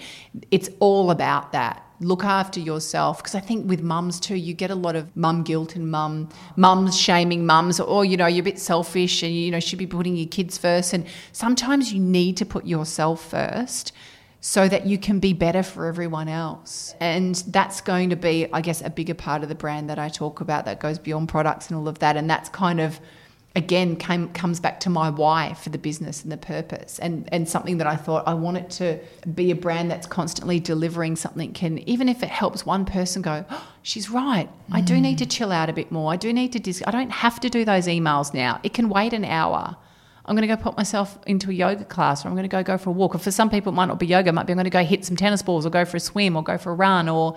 It's 0.51 0.69
all 0.81 1.11
about 1.11 1.53
that. 1.53 1.85
Look 2.01 2.23
after 2.23 2.61
yourself 2.61 3.19
because 3.19 3.35
I 3.35 3.41
think 3.41 3.69
with 3.69 3.83
mums 3.83 4.21
too, 4.21 4.37
you 4.37 4.55
get 4.55 4.71
a 4.71 4.75
lot 4.75 4.95
of 4.95 5.15
mum 5.17 5.43
guilt 5.43 5.75
and 5.75 5.91
mum 5.91 6.29
mums 6.57 6.99
shaming 6.99 7.45
mums, 7.45 7.81
or 7.81 8.05
you 8.05 8.17
know 8.17 8.27
you're 8.27 8.43
a 8.43 8.45
bit 8.45 8.59
selfish 8.59 9.23
and 9.23 9.35
you 9.35 9.51
know 9.51 9.61
should 9.61 9.79
be 9.79 9.87
putting 9.87 10.17
your 10.17 10.29
kids 10.29 10.57
first. 10.59 10.93
And 10.93 11.07
sometimes 11.33 11.93
you 11.93 12.01
need 12.01 12.37
to 12.37 12.47
put 12.47 12.67
yourself 12.67 13.25
first 13.29 13.93
so 14.41 14.69
that 14.69 14.87
you 14.87 14.99
can 14.99 15.19
be 15.19 15.33
better 15.33 15.63
for 15.63 15.87
everyone 15.87 16.29
else. 16.29 16.95
And 17.01 17.35
that's 17.49 17.81
going 17.81 18.11
to 18.11 18.17
be, 18.17 18.47
I 18.53 18.61
guess, 18.61 18.81
a 18.83 18.91
bigger 18.91 19.15
part 19.15 19.43
of 19.43 19.49
the 19.49 19.55
brand 19.55 19.91
that 19.91 19.99
I 19.99 20.09
talk 20.09 20.41
about 20.41 20.65
that 20.67 20.79
goes 20.79 20.99
beyond 20.99 21.29
products 21.29 21.69
and 21.69 21.77
all 21.77 21.89
of 21.89 21.99
that. 21.99 22.17
And 22.17 22.31
that's 22.31 22.49
kind 22.49 22.81
of, 22.81 23.01
again, 23.59 23.97
came, 23.97 24.29
comes 24.31 24.61
back 24.61 24.79
to 24.81 24.89
my 24.89 25.11
why 25.11 25.53
for 25.55 25.69
the 25.69 25.79
business 25.79 26.23
and 26.23 26.31
the 26.31 26.37
purpose 26.37 26.99
and, 27.01 27.29
and 27.33 27.49
something 27.49 27.79
that 27.79 27.87
I 27.87 27.97
thought 27.97 28.27
I 28.27 28.35
want 28.35 28.57
it 28.57 28.71
to 28.71 28.99
be 29.35 29.51
a 29.51 29.57
brand 29.57 29.91
that's 29.91 30.07
constantly 30.07 30.61
delivering 30.61 31.17
something 31.17 31.53
can, 31.53 31.79
even 31.81 32.09
if 32.09 32.23
it 32.23 32.29
helps 32.29 32.65
one 32.65 32.85
person 32.85 33.21
go, 33.21 33.45
oh, 33.51 33.69
she's 33.83 34.09
right. 34.09 34.49
I 34.71 34.81
do 34.81 35.01
need 35.01 35.19
to 35.19 35.27
mm. 35.27 35.31
chill 35.31 35.51
out 35.51 35.69
a 35.69 35.73
bit 35.73 35.91
more. 35.91 36.13
I 36.13 36.17
do 36.17 36.33
need 36.33 36.53
to, 36.53 36.61
dis- 36.61 36.85
I 36.87 36.93
don't 36.93 37.11
have 37.11 37.41
to 37.41 37.51
do 37.51 37.65
those 37.65 37.89
emails 37.89 38.33
now. 38.33 38.61
It 38.63 38.75
can 38.75 38.89
wait 38.89 39.13
an 39.13 39.25
hour. 39.25 39.77
I'm 40.25 40.37
going 40.37 40.47
to 40.47 40.55
go 40.55 40.63
put 40.63 40.77
myself 40.77 41.19
into 41.27 41.51
a 41.51 41.55
yoga 41.55 41.85
class 41.85 42.25
or 42.25 42.29
I'm 42.29 42.35
going 42.35 42.49
to 42.49 42.49
go 42.49 42.63
go 42.63 42.77
for 42.77 42.91
a 42.91 42.93
walk. 42.93 43.15
Or 43.15 43.19
for 43.19 43.31
some 43.31 43.49
people, 43.49 43.73
it 43.73 43.77
might 43.77 43.87
not 43.87 43.99
be 43.99 44.07
yoga. 44.07 44.29
It 44.29 44.33
might 44.33 44.47
be 44.47 44.53
I'm 44.53 44.59
going 44.59 44.65
to 44.65 44.71
go 44.71 44.85
hit 44.85 45.05
some 45.05 45.17
tennis 45.17 45.41
balls 45.41 45.65
or 45.65 45.71
go 45.71 45.87
for 45.87 45.97
a 45.97 46.01
swim 46.01 46.37
or 46.37 46.43
go 46.43 46.59
for 46.59 46.71
a 46.71 46.75
run 46.75 47.09
or 47.09 47.37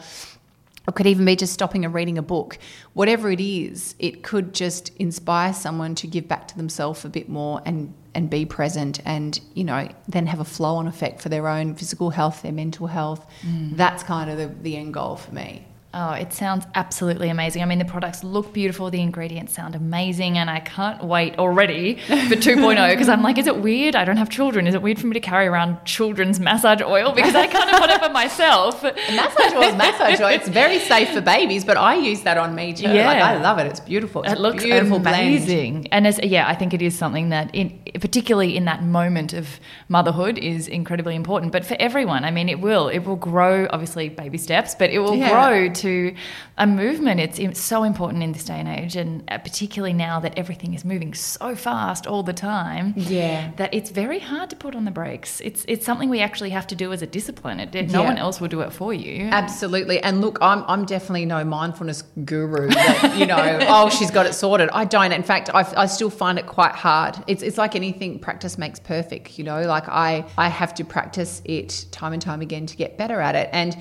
it 0.88 0.96
could 0.96 1.08
even 1.08 1.26
be 1.26 1.36
just 1.36 1.54
stopping 1.54 1.86
and 1.86 1.94
reading 1.94 2.18
a 2.18 2.22
book. 2.24 2.58
Whatever 2.94 3.32
it 3.32 3.40
is, 3.40 3.96
it 4.00 4.24
could 4.24 4.54
just 4.54 4.90
inspire 4.98 5.54
someone 5.54 5.96
to 5.96 6.08
give 6.08 6.28
back 6.28 6.48
to 6.50 6.58
themselves 6.58 7.06
a 7.06 7.10
bit 7.10 7.30
more 7.30 7.62
and 7.66 7.94
and 8.14 8.30
be 8.30 8.46
present 8.46 9.00
and 9.06 9.40
you 9.54 9.64
know 9.64 9.88
then 10.08 10.28
have 10.28 10.42
a 10.42 10.46
flow 10.46 10.76
on 10.76 10.86
effect 10.86 11.22
for 11.22 11.30
their 11.30 11.48
own 11.48 11.76
physical 11.76 12.10
health 12.10 12.42
their 12.42 12.52
mental 12.52 12.88
health 12.88 13.26
mm. 13.42 13.74
that's 13.78 14.04
kind 14.04 14.30
of 14.30 14.38
the, 14.38 14.48
the 14.64 14.76
end 14.76 14.94
goal 14.94 15.16
for 15.16 15.34
me 15.34 15.66
Oh, 15.94 16.14
it 16.14 16.32
sounds 16.32 16.66
absolutely 16.74 17.28
amazing. 17.28 17.62
I 17.62 17.66
mean, 17.66 17.80
the 17.80 17.86
products 17.86 18.24
look 18.24 18.54
beautiful, 18.54 18.90
the 18.90 19.02
ingredients 19.02 19.54
sound 19.54 19.76
amazing, 19.76 20.38
and 20.38 20.50
I 20.50 20.62
can't 20.62 21.04
wait 21.04 21.38
already 21.38 21.96
for 21.96 22.14
2.0 22.14 22.92
because 22.92 23.10
I'm 23.10 23.22
like, 23.22 23.38
is 23.38 23.46
it 23.46 23.58
weird? 23.58 23.98
I 23.98 24.06
don't 24.06 24.16
have 24.16 24.30
children. 24.30 24.68
Is 24.68 24.74
it 24.74 24.82
weird 24.82 25.00
for 25.00 25.08
me 25.08 25.14
to 25.16 25.20
carry 25.20 25.48
around 25.48 25.84
children's 25.84 26.40
massage 26.40 26.82
oil 26.82 27.12
because 27.16 27.36
I 27.36 27.46
can't 27.48 27.70
afford 27.70 27.90
it 27.90 28.02
for 28.02 28.10
myself? 28.10 28.82
massage 28.84 29.54
oil 29.54 29.64
is 29.64 29.76
massage 29.76 30.22
oil. 30.22 30.30
It's 30.30 30.48
very 30.48 30.80
safe 30.92 31.10
for 31.10 31.20
babies, 31.20 31.66
but 31.66 31.76
I 31.76 31.96
use 31.96 32.22
that 32.22 32.38
on 32.38 32.56
me 32.56 32.72
too. 32.72 32.84
Yeah. 32.84 33.08
Like, 33.08 33.22
I 33.22 33.42
love 33.42 33.60
it. 33.60 33.68
It's 33.68 33.82
beautiful. 33.82 34.24
It's 34.24 34.32
it 34.32 34.40
looks 34.40 34.64
beautiful 34.64 34.96
amazing. 34.98 35.74
Blend. 35.74 35.90
And 35.92 36.08
as, 36.08 36.22
yeah, 36.24 36.48
I 36.48 36.56
think 36.56 36.74
it 36.74 36.82
is 36.82 36.98
something 36.98 37.30
that, 37.30 37.54
in, 37.54 37.78
particularly 38.00 38.56
in 38.56 38.64
that 38.64 38.82
moment 38.82 39.34
of 39.34 39.60
motherhood, 39.90 40.38
is 40.38 40.70
incredibly 40.70 41.16
important. 41.16 41.52
But 41.52 41.66
for 41.66 41.76
everyone, 41.82 42.24
I 42.24 42.32
mean, 42.32 42.48
it 42.48 42.62
will. 42.62 42.88
It 42.88 43.00
will 43.00 43.18
grow, 43.18 43.68
obviously, 43.72 44.08
baby 44.08 44.38
steps, 44.38 44.74
but 44.74 44.90
it 44.90 45.00
will 45.00 45.16
yeah. 45.16 45.32
grow 45.32 45.74
to 45.82 46.16
a 46.58 46.68
movement. 46.68 47.20
It's, 47.20 47.40
it's 47.40 47.60
so 47.60 47.84
important 47.84 48.24
in 48.24 48.32
this 48.32 48.46
day 48.46 48.60
and 48.60 48.68
age, 48.68 48.96
and 48.96 49.24
uh, 49.30 49.38
particularly 49.38 49.94
now 49.94 50.20
that 50.20 50.38
everything 50.38 50.74
is 50.74 50.86
moving 50.86 51.14
so 51.14 51.56
fast 51.56 52.08
all 52.08 52.24
the 52.24 52.34
time. 52.34 52.94
Yeah, 52.96 53.52
that 53.58 53.74
it's 53.74 53.90
very 53.90 54.20
hard 54.20 54.50
to 54.52 54.56
put 54.56 54.76
on 54.76 54.86
the 54.86 54.92
brakes. 54.92 55.42
It's 55.42 55.66
it's 55.68 55.86
something 55.86 56.10
we 56.10 56.20
actually 56.20 56.52
have 56.52 56.68
to 56.68 56.76
do 56.76 56.94
as 56.94 57.02
a 57.02 57.08
discipline. 57.08 57.60
It, 57.60 57.74
it, 57.76 57.92
no 57.92 58.02
yeah. 58.02 58.08
one 58.10 58.18
else 58.18 58.40
will 58.40 58.48
do 58.48 58.62
it 58.62 58.72
for 58.72 58.94
you. 58.94 59.26
Absolutely. 59.32 60.00
And 60.02 60.22
look, 60.22 60.38
I'm 60.42 60.64
I'm 60.68 60.86
definitely 60.86 61.26
no 61.26 61.44
mindfulness 61.44 62.04
guru. 62.26 62.70
That, 62.70 63.16
you 63.18 63.26
know, 63.26 63.60
oh, 63.70 63.90
she's 63.90 64.12
got 64.12 64.26
it 64.26 64.34
sorted. 64.34 64.70
I 64.72 64.86
don't. 64.86 65.12
In 65.12 65.24
fact, 65.24 65.50
I, 65.54 65.62
I 65.76 65.86
still 65.88 66.10
find 66.10 66.38
it 66.40 66.46
quite 66.46 66.74
hard. 66.74 67.18
It's 67.28 67.44
it's 67.44 67.58
like 67.58 67.76
anything. 67.76 68.20
Practice 68.20 68.58
makes 68.58 68.80
perfect. 68.80 69.38
You 69.38 69.46
know, 69.46 69.62
like 69.62 69.88
I 69.90 70.26
I 70.38 70.48
have 70.50 70.74
to 70.76 70.84
practice 70.84 71.42
it 71.46 71.86
time 71.92 72.14
and 72.14 72.22
time 72.22 72.42
again 72.42 72.66
to 72.68 72.78
get 72.78 72.98
better 72.98 73.20
at 73.20 73.36
it. 73.36 73.50
And 73.52 73.76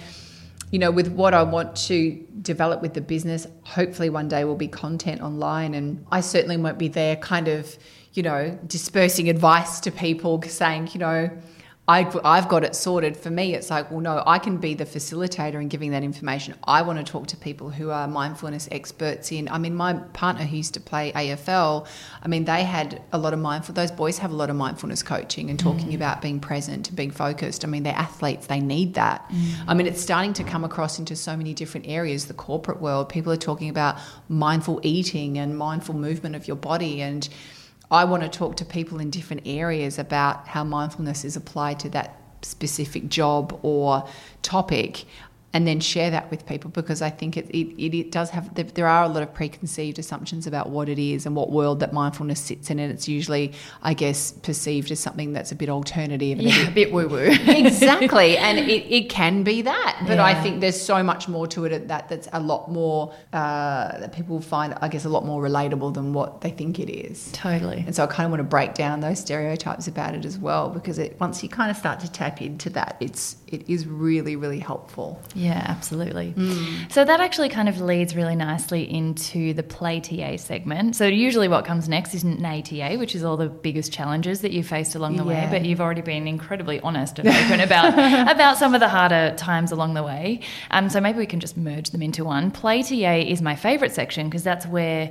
you 0.71 0.79
know, 0.79 0.91
with 0.91 1.09
what 1.09 1.35
I 1.35 1.43
want 1.43 1.75
to 1.89 2.25
develop 2.43 2.81
with 2.81 2.95
the 2.95 3.01
business, 3.01 3.47
hopefully 3.65 4.09
one 4.09 4.29
day 4.29 4.45
will 4.45 4.57
be 4.57 4.69
content 4.69 5.21
online. 5.21 5.75
And 5.75 6.07
I 6.13 6.21
certainly 6.21 6.57
won't 6.57 6.79
be 6.79 6.89
there 6.89 7.17
kind 7.17 7.49
of, 7.49 7.77
you 8.13 8.23
know, 8.23 8.59
dispersing 8.67 9.29
advice 9.29 9.81
to 9.81 9.91
people 9.91 10.41
saying, 10.43 10.91
you 10.93 11.01
know, 11.01 11.31
I, 11.91 12.09
I've 12.23 12.49
got 12.49 12.63
it 12.63 12.77
sorted. 12.77 13.17
For 13.17 13.31
me, 13.31 13.53
it's 13.53 13.69
like, 13.69 13.91
well, 13.91 13.99
no, 13.99 14.23
I 14.25 14.39
can 14.39 14.59
be 14.59 14.75
the 14.75 14.85
facilitator 14.85 15.61
in 15.61 15.67
giving 15.67 15.91
that 15.91 16.05
information. 16.05 16.55
I 16.63 16.83
want 16.83 17.05
to 17.05 17.13
talk 17.13 17.27
to 17.29 17.37
people 17.37 17.69
who 17.69 17.91
are 17.91 18.07
mindfulness 18.07 18.69
experts 18.71 19.33
in. 19.33 19.49
I 19.49 19.59
mean, 19.59 19.75
my 19.75 19.95
partner 19.95 20.45
who 20.45 20.57
used 20.57 20.75
to 20.75 20.81
play 20.81 21.11
AFL, 21.11 21.89
I 22.23 22.29
mean, 22.29 22.45
they 22.45 22.63
had 22.63 23.03
a 23.13 23.19
lot 23.19 23.33
of 23.33 23.41
mindful. 23.41 23.75
Those 23.75 23.91
boys 23.91 24.19
have 24.19 24.31
a 24.31 24.37
lot 24.37 24.51
of 24.51 24.57
mindfulness 24.57 25.03
coaching 25.03 25.51
and 25.51 25.59
talking 25.59 25.89
mm. 25.89 25.97
about 25.97 26.23
being 26.23 26.39
present 26.39 26.87
and 26.87 26.97
being 26.97 27.11
focused. 27.11 27.65
I 27.65 27.67
mean, 27.67 27.83
they're 27.83 27.93
athletes; 27.93 28.47
they 28.47 28.61
need 28.61 28.95
that. 28.95 29.29
Mm. 29.29 29.55
I 29.67 29.75
mean, 29.75 29.89
it's 29.89 30.01
starting 30.01 30.33
to 30.35 30.45
come 30.45 30.63
across 30.63 31.01
into 31.01 31.17
so 31.17 31.37
many 31.37 31.55
different 31.55 31.89
areas. 31.89 32.27
The 32.27 32.35
corporate 32.35 32.81
world, 32.81 33.09
people 33.09 33.33
are 33.33 33.43
talking 33.51 33.69
about 33.69 33.97
mindful 34.29 34.79
eating 34.85 35.39
and 35.39 35.59
mindful 35.59 35.97
movement 35.97 36.37
of 36.37 36.47
your 36.47 36.57
body 36.57 37.03
and 37.03 37.29
I 37.91 38.05
want 38.05 38.23
to 38.23 38.29
talk 38.29 38.57
to 38.57 38.65
people 38.65 39.01
in 39.01 39.11
different 39.11 39.43
areas 39.47 39.99
about 39.99 40.47
how 40.49 40.63
mindfulness 40.65 41.25
is 41.25 41.37
applied 41.37 41.81
to 41.81 41.89
that 41.91 42.17
specific 42.43 43.09
job 43.09 43.59
or 43.63 44.09
topic 44.43 45.05
and 45.53 45.67
then 45.67 45.81
share 45.81 46.11
that 46.11 46.31
with 46.31 46.47
people 46.47 46.71
because 46.71 47.03
I 47.03 47.11
think 47.11 47.37
it, 47.37 47.49
it, 47.51 47.83
it, 47.83 48.13
does 48.13 48.31
have, 48.31 48.55
there 48.75 48.87
are 48.87 49.03
a 49.03 49.09
lot 49.09 49.23
of 49.23 49.35
preconceived 49.35 49.99
assumptions 49.99 50.47
about 50.47 50.71
what 50.71 50.89
it 50.89 50.99
is 50.99 51.27
and 51.27 51.35
what 51.35 51.51
world 51.51 51.81
that 51.81 51.93
mindfulness 51.93 52.41
sits 52.41 52.71
in. 52.71 52.79
And 52.79 52.93
it's 52.93 53.09
usually, 53.09 53.53
I 53.83 53.95
guess, 53.95 54.31
perceived 54.31 54.93
as 54.93 55.01
something 55.01 55.33
that's 55.33 55.51
a 55.51 55.57
bit 55.57 55.69
alternative 55.69 56.39
and 56.39 56.49
yeah, 56.49 56.69
a 56.69 56.71
bit, 56.71 56.93
woo 56.93 57.09
woo. 57.09 57.19
exactly. 57.47 58.39
And 58.51 58.59
it, 58.59 58.91
it 58.91 59.11
can 59.11 59.43
be 59.43 59.63
that. 59.63 60.05
But 60.07 60.17
yeah. 60.17 60.25
I 60.25 60.35
think 60.35 60.61
there's 60.61 60.81
so 60.81 61.03
much 61.03 61.29
more 61.29 61.47
to 61.49 61.67
it 61.67 61.89
that 61.89 62.09
that's 62.09 62.29
a 62.33 62.41
lot 62.41 62.71
more, 62.71 63.13
uh, 63.33 63.99
that 63.99 64.13
people 64.13 64.41
find, 64.41 64.75
I 64.81 64.89
guess, 64.89 65.05
a 65.05 65.09
lot 65.09 65.25
more 65.27 65.43
relatable 65.43 65.95
than 65.95 66.13
what 66.13 66.41
they 66.41 66.51
think 66.51 66.79
it 66.79 66.91
is. 66.91 67.31
Totally. 67.33 67.85
And 67.87 67.95
so 67.95 68.05
I 68.05 68.07
kind 68.07 68.25
of 68.25 68.31
want 68.31 68.41
to 68.41 68.45
break 68.45 68.75
down 68.75 69.01
those 69.01 69.21
stereotypes 69.21 69.89
about 69.89 70.15
it 70.15 70.25
as 70.25 70.39
well 70.39 70.71
because 70.71 70.99
it, 70.99 71.19
once 71.21 71.43
you 71.43 71.49
kind 71.49 71.71
of 71.71 71.77
start 71.77 72.01
to 72.01 72.11
tap 72.11 72.41
into 72.41 72.71
that, 72.71 72.97
it's, 73.01 73.37
it 73.51 73.69
is 73.69 73.87
really, 73.87 74.37
really 74.37 74.61
helpful. 74.61 75.21
Yeah, 75.35 75.65
absolutely. 75.67 76.35
Mm. 76.37 76.93
So 76.93 77.05
that 77.05 77.21
actually 77.21 77.49
kind 77.49 77.69
of 77.69 77.81
leads 77.81 78.15
really 78.15 78.37
nicely 78.37 78.83
into 78.83 79.55
the 79.55 79.63
Play 79.63 80.01
TA 80.01 80.37
segment. 80.37 80.97
So 80.97 81.07
usually 81.07 81.49
what 81.49 81.65
comes 81.65 81.89
next 81.89 82.15
isn't 82.15 82.39
an 82.39 82.45
ATA, 82.45 82.97
which 82.99 83.15
is 83.15 83.25
all 83.25 83.37
the 83.37 83.49
biggest 83.49 83.93
challenges 83.93 84.43
that 84.43 84.53
you 84.53 84.63
faced 84.63 84.95
along 84.95 85.17
the 85.17 85.25
yeah. 85.25 85.47
way. 85.47 85.59
But 85.59 85.67
you've 85.67 85.81
already 85.81 86.03
been 86.03 86.29
incredibly 86.29 86.81
honest 86.81 87.19
and 87.19 87.29
open 87.41 87.61
about 87.61 87.95
about 88.31 88.57
some 88.57 88.75
of 88.75 88.81
the 88.81 88.89
harder 88.89 89.35
times 89.37 89.73
along 89.73 89.95
the 89.95 90.03
way. 90.03 90.41
Um, 90.71 90.89
so 90.89 91.01
maybe 91.01 91.19
we 91.19 91.27
can 91.27 91.41
just 91.41 91.57
merge 91.57 91.91
them 91.91 92.03
into 92.03 92.25
one. 92.25 92.51
Play 92.51 92.83
TA 92.83 93.15
is 93.15 93.43
my 93.43 93.57
favourite 93.57 93.93
section 93.93 94.29
because 94.29 94.45
that's 94.45 94.67
where 94.67 95.11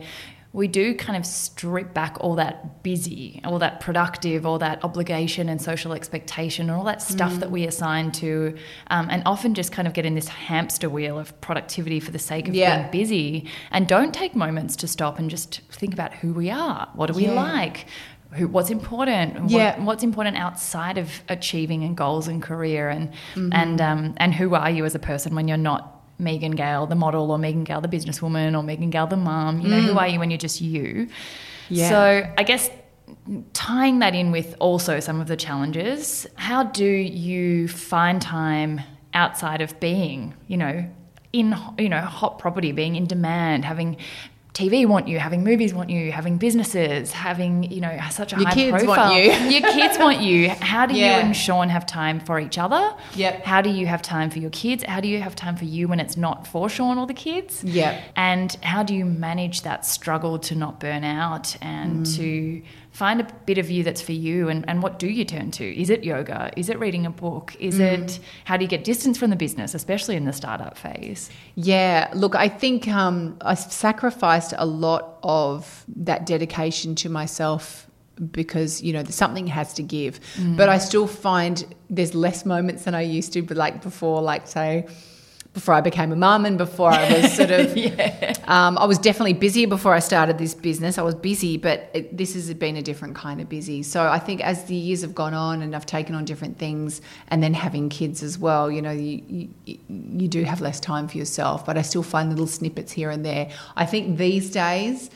we 0.52 0.68
do 0.68 0.96
kind 0.96 1.16
of 1.16 1.26
strip 1.26 1.94
back 1.94 2.18
all 2.22 2.36
that 2.36 2.82
busy, 2.82 3.40
all 3.44 3.60
that 3.60 3.80
productive, 3.80 4.48
all 4.48 4.58
that 4.58 4.84
obligation 4.84 5.48
and 5.48 5.62
social 5.62 5.94
expectation, 5.94 6.70
and 6.70 6.78
all 6.78 6.86
that 6.86 7.04
stuff 7.04 7.34
mm. 7.34 7.40
that 7.40 7.52
we 7.52 7.66
assign 7.66 8.12
to, 8.12 8.56
um, 8.88 9.08
and 9.12 9.22
often 9.28 9.54
just 9.54 9.72
kind 9.72 9.88
of 9.88 9.94
get 9.94 10.06
in 10.08 10.16
this 10.16 10.28
hamster 10.28 10.90
wheel 10.90 11.20
of 11.20 11.40
productivity 11.40 12.00
for 12.00 12.10
the 12.10 12.18
sake 12.18 12.48
of 12.48 12.56
yeah. 12.56 12.80
being 12.80 12.92
busy, 12.92 13.48
and 13.70 13.88
don't 13.88 14.12
take 14.12 14.36
moments 14.36 14.76
to 14.76 14.88
stop 14.88 15.20
and 15.20 15.30
just 15.30 15.62
think 15.72 15.94
about 15.94 16.14
who 16.16 16.34
we 16.34 16.50
are. 16.50 16.90
What 16.96 17.08
do 17.08 17.14
we 17.14 17.26
yeah. 17.26 17.34
like? 17.34 17.86
Who, 18.34 18.48
what's 18.48 18.72
important? 18.72 19.52
Yeah. 19.52 19.78
What, 19.78 19.86
what's 19.86 20.04
important 20.04 20.38
outside 20.38 20.98
of 20.98 21.12
achieving 21.30 21.84
and 21.84 21.96
goals 21.96 22.28
and 22.28 22.42
career, 22.42 22.90
and 22.90 23.10
mm-hmm. 23.36 23.50
and 23.54 23.80
um, 23.82 24.14
and 24.18 24.34
who 24.34 24.56
are 24.56 24.70
you 24.72 24.84
as 24.86 24.96
a 24.96 25.00
person 25.00 25.36
when 25.36 25.48
you're 25.48 25.58
not 25.58 25.99
Megan 26.20 26.52
Gale, 26.52 26.86
the 26.86 26.96
model, 26.96 27.32
or 27.32 27.38
Megan 27.38 27.64
Gale, 27.64 27.82
the 27.82 27.88
businesswoman, 27.88 28.58
or 28.58 28.64
Megan 28.64 28.90
Gale, 28.90 29.08
the 29.08 29.18
mum. 29.18 29.62
You 29.62 29.70
know, 29.70 29.78
mm. 29.78 29.86
who 29.86 29.98
are 29.98 30.08
you 30.08 30.20
when 30.20 30.30
you're 30.30 30.38
just 30.38 30.62
you? 30.62 31.08
Yeah. 31.70 31.90
So 31.90 32.34
I 32.38 32.44
guess 32.44 32.70
tying 33.54 34.00
that 34.00 34.14
in 34.14 34.32
with 34.32 34.56
also 34.60 35.00
some 35.00 35.22
of 35.22 35.28
the 35.28 35.36
challenges, 35.38 36.28
how 36.36 36.64
do 36.64 36.86
you 36.86 37.68
find 37.68 38.22
time 38.22 38.82
outside 39.14 39.62
of 39.62 39.80
being, 39.80 40.36
you 40.48 40.58
know, 40.58 40.86
in 41.32 41.56
you 41.78 41.90
know 41.90 42.02
hot 42.02 42.40
property 42.40 42.72
being 42.72 42.96
in 42.96 43.06
demand 43.06 43.64
having 43.64 43.98
TV 44.54 44.86
want 44.86 45.08
you, 45.08 45.20
having 45.20 45.44
movies 45.44 45.74
want 45.74 45.90
you, 45.90 46.12
having 46.12 46.38
businesses, 46.38 47.12
having 47.12 47.72
you 47.72 47.82
know 47.82 47.98
such 48.10 48.34
a 48.34 48.38
Your 48.38 48.48
high 48.48 48.54
kids 48.54 48.84
profile. 48.84 49.12
Want 49.12 49.16
you. 49.16 49.32
your 49.60 49.72
kids 49.72 49.98
want 49.98 50.22
you. 50.22 50.50
How 50.50 50.86
do 50.86 50.96
yeah. 50.96 51.18
you 51.18 51.26
and 51.28 51.36
Shaun 51.36 51.70
have 51.70 51.86
time 51.86 52.20
for 52.20 52.40
each 52.40 52.58
other? 52.58 52.94
Yep. 53.16 53.46
How 53.46 53.62
do 53.62 53.70
you 53.70 53.86
have 53.86 54.02
time 54.02 54.30
for 54.30 54.40
your 54.40 54.50
kids? 54.50 54.84
How 54.84 55.00
do 55.00 55.08
you 55.08 55.22
have 55.22 55.36
time 55.36 55.56
for 55.56 55.66
you 55.66 55.88
when 55.88 56.00
it's 56.00 56.18
not 56.18 56.48
for 56.48 56.68
Shaun 56.68 56.98
or 56.98 57.06
the 57.06 57.14
kids? 57.14 57.64
Yep. 57.64 58.04
And 58.16 58.52
how 58.62 58.84
do 58.84 58.96
you 58.96 59.06
manage 59.06 59.62
that 59.62 59.86
struggle 59.86 60.40
to 60.40 60.56
not 60.56 60.80
burn 60.80 61.04
out 61.04 61.56
and 61.62 62.06
mm. 62.06 62.18
to 62.18 62.62
find 63.00 63.22
a 63.22 63.28
bit 63.46 63.58
of 63.58 63.70
you 63.70 63.82
that's 63.82 64.02
for 64.02 64.12
you 64.12 64.50
and, 64.50 64.66
and 64.68 64.84
what 64.84 65.00
do 65.00 65.08
you 65.08 65.24
turn 65.24 65.52
to? 65.52 65.82
Is 65.84 65.90
it 65.90 66.04
yoga? 66.04 66.52
Is 66.58 66.68
it 66.70 66.78
reading 66.80 67.06
a 67.06 67.10
book? 67.10 67.56
Is 67.58 67.80
mm. 67.80 67.94
it 67.94 68.20
how 68.44 68.58
do 68.58 68.64
you 68.66 68.72
get 68.76 68.84
distance 68.84 69.18
from 69.18 69.30
the 69.30 69.38
business 69.46 69.74
especially 69.74 70.18
in 70.18 70.26
the 70.26 70.34
startup 70.34 70.78
phase? 70.78 71.30
Yeah 71.56 72.10
look 72.14 72.36
i 72.36 72.50
think 72.50 72.88
um, 72.88 73.38
i 73.42 73.54
sacrificed 73.54 74.54
a 74.58 74.66
lot 74.66 75.04
of 75.24 75.86
that 76.10 76.26
dedication 76.26 76.96
to 76.96 77.08
myself 77.10 77.64
because 78.40 78.82
you 78.86 78.92
know 78.92 79.04
something 79.06 79.48
has 79.48 79.74
to 79.80 79.84
give. 79.84 80.20
Mm. 80.36 80.58
but 80.58 80.68
i 80.76 80.78
still 80.78 81.08
find 81.08 81.56
there's 81.90 82.14
less 82.14 82.46
moments 82.46 82.84
than 82.84 82.94
i 83.02 83.02
used 83.02 83.32
to 83.36 83.42
but 83.42 83.56
like 83.66 83.82
before 83.82 84.22
like 84.32 84.46
say 84.48 84.86
before 85.54 85.74
I 85.74 85.82
became 85.82 86.12
a 86.12 86.16
mum 86.16 86.46
and 86.46 86.58
before 86.58 86.92
I 86.92 87.12
was 87.12 87.34
sort 87.34 87.50
of, 87.50 87.76
yeah. 87.78 88.36
um, 88.46 88.78
I 88.78 88.86
was 88.86 89.00
definitely 89.00 89.34
busy 89.34 89.66
before 89.66 89.94
I 89.94 90.00
started 90.00 90.38
this 90.38 90.54
business. 90.54 90.98
I 90.98 91.02
was 91.02 91.16
busy, 91.16 91.58
but 91.58 91.90
it, 91.94 92.16
this 92.16 92.36
has 92.36 92.54
been 92.54 92.78
a 92.78 92.82
different 92.82 93.16
kind 93.16 93.42
of 93.42 93.50
busy. 93.50 93.82
So 93.82 94.08
I 94.08 94.20
think 94.20 94.42
as 94.42 94.66
the 94.66 94.76
years 94.76 95.02
have 95.02 95.16
gone 95.16 95.34
on 95.34 95.62
and 95.62 95.76
I've 95.76 95.88
taken 95.88 96.14
on 96.14 96.24
different 96.24 96.60
things 96.60 97.02
and 97.30 97.42
then 97.42 97.54
having 97.56 97.90
kids 97.90 98.22
as 98.22 98.38
well, 98.38 98.70
you 98.70 98.82
know, 98.82 98.92
you, 98.92 99.50
you, 99.66 99.80
you 99.88 100.28
do 100.28 100.44
have 100.44 100.62
less 100.62 100.80
time 100.80 101.08
for 101.08 101.18
yourself, 101.18 101.66
but 101.66 101.78
I 101.78 101.82
still 101.82 102.04
find 102.04 102.30
little 102.30 102.48
snippets 102.48 102.92
here 102.92 103.10
and 103.10 103.26
there. 103.26 103.50
I 103.76 103.86
think 103.88 104.18
these 104.18 104.52
days, 104.52 105.10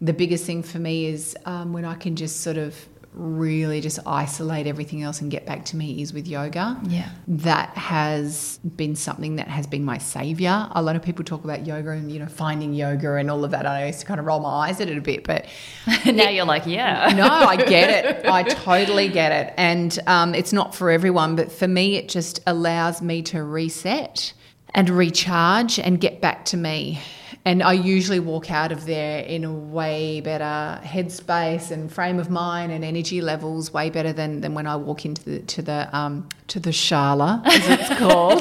the 0.00 0.12
biggest 0.12 0.44
thing 0.44 0.62
for 0.62 0.78
me 0.78 1.06
is 1.06 1.36
um, 1.46 1.72
when 1.72 1.84
I 1.84 1.94
can 1.94 2.16
just 2.16 2.42
sort 2.42 2.58
of 2.58 2.74
really 3.16 3.80
just 3.80 3.98
isolate 4.06 4.66
everything 4.66 5.02
else 5.02 5.20
and 5.22 5.30
get 5.30 5.46
back 5.46 5.64
to 5.64 5.76
me 5.76 6.02
is 6.02 6.12
with 6.12 6.28
yoga. 6.28 6.78
Yeah. 6.86 7.10
That 7.26 7.70
has 7.70 8.58
been 8.76 8.94
something 8.94 9.36
that 9.36 9.48
has 9.48 9.66
been 9.66 9.84
my 9.84 9.98
savior. 9.98 10.68
A 10.72 10.82
lot 10.82 10.96
of 10.96 11.02
people 11.02 11.24
talk 11.24 11.42
about 11.42 11.66
yoga 11.66 11.90
and, 11.90 12.12
you 12.12 12.18
know, 12.18 12.26
finding 12.26 12.74
yoga 12.74 13.14
and 13.14 13.30
all 13.30 13.42
of 13.44 13.50
that. 13.52 13.66
I 13.66 13.86
used 13.86 14.00
to 14.00 14.06
kind 14.06 14.20
of 14.20 14.26
roll 14.26 14.40
my 14.40 14.68
eyes 14.68 14.80
at 14.80 14.88
it 14.88 14.98
a 14.98 15.00
bit, 15.00 15.24
but 15.24 15.46
now 16.06 16.28
you're 16.28 16.44
like, 16.44 16.66
yeah. 16.66 17.12
no, 17.16 17.26
I 17.26 17.56
get 17.56 18.04
it. 18.04 18.26
I 18.28 18.42
totally 18.42 19.08
get 19.08 19.32
it. 19.32 19.54
And 19.56 19.98
um, 20.06 20.34
it's 20.34 20.52
not 20.52 20.74
for 20.74 20.90
everyone, 20.90 21.36
but 21.36 21.50
for 21.50 21.66
me, 21.66 21.96
it 21.96 22.08
just 22.08 22.40
allows 22.46 23.00
me 23.00 23.22
to 23.22 23.42
reset 23.42 24.34
and 24.74 24.90
recharge 24.90 25.78
and 25.78 25.98
get 26.00 26.20
back 26.20 26.44
to 26.46 26.56
me 26.56 27.00
and 27.46 27.62
I 27.62 27.72
usually 27.74 28.18
walk 28.18 28.50
out 28.50 28.72
of 28.72 28.86
there 28.86 29.20
in 29.20 29.44
a 29.44 29.52
way 29.52 30.20
better 30.20 30.80
headspace 30.84 31.70
and 31.70 31.90
frame 31.90 32.18
of 32.18 32.28
mind 32.28 32.72
and 32.72 32.84
energy 32.84 33.20
levels, 33.20 33.72
way 33.72 33.88
better 33.88 34.12
than, 34.12 34.40
than 34.40 34.52
when 34.54 34.66
I 34.66 34.74
walk 34.74 35.04
into 35.04 35.24
the 35.24 35.38
to 35.54 35.62
the 35.62 35.88
um, 35.96 36.28
to 36.48 36.60
the 36.60 36.70
shala, 36.70 37.46
as 37.46 37.68
it's 37.68 37.98
called. 38.00 38.40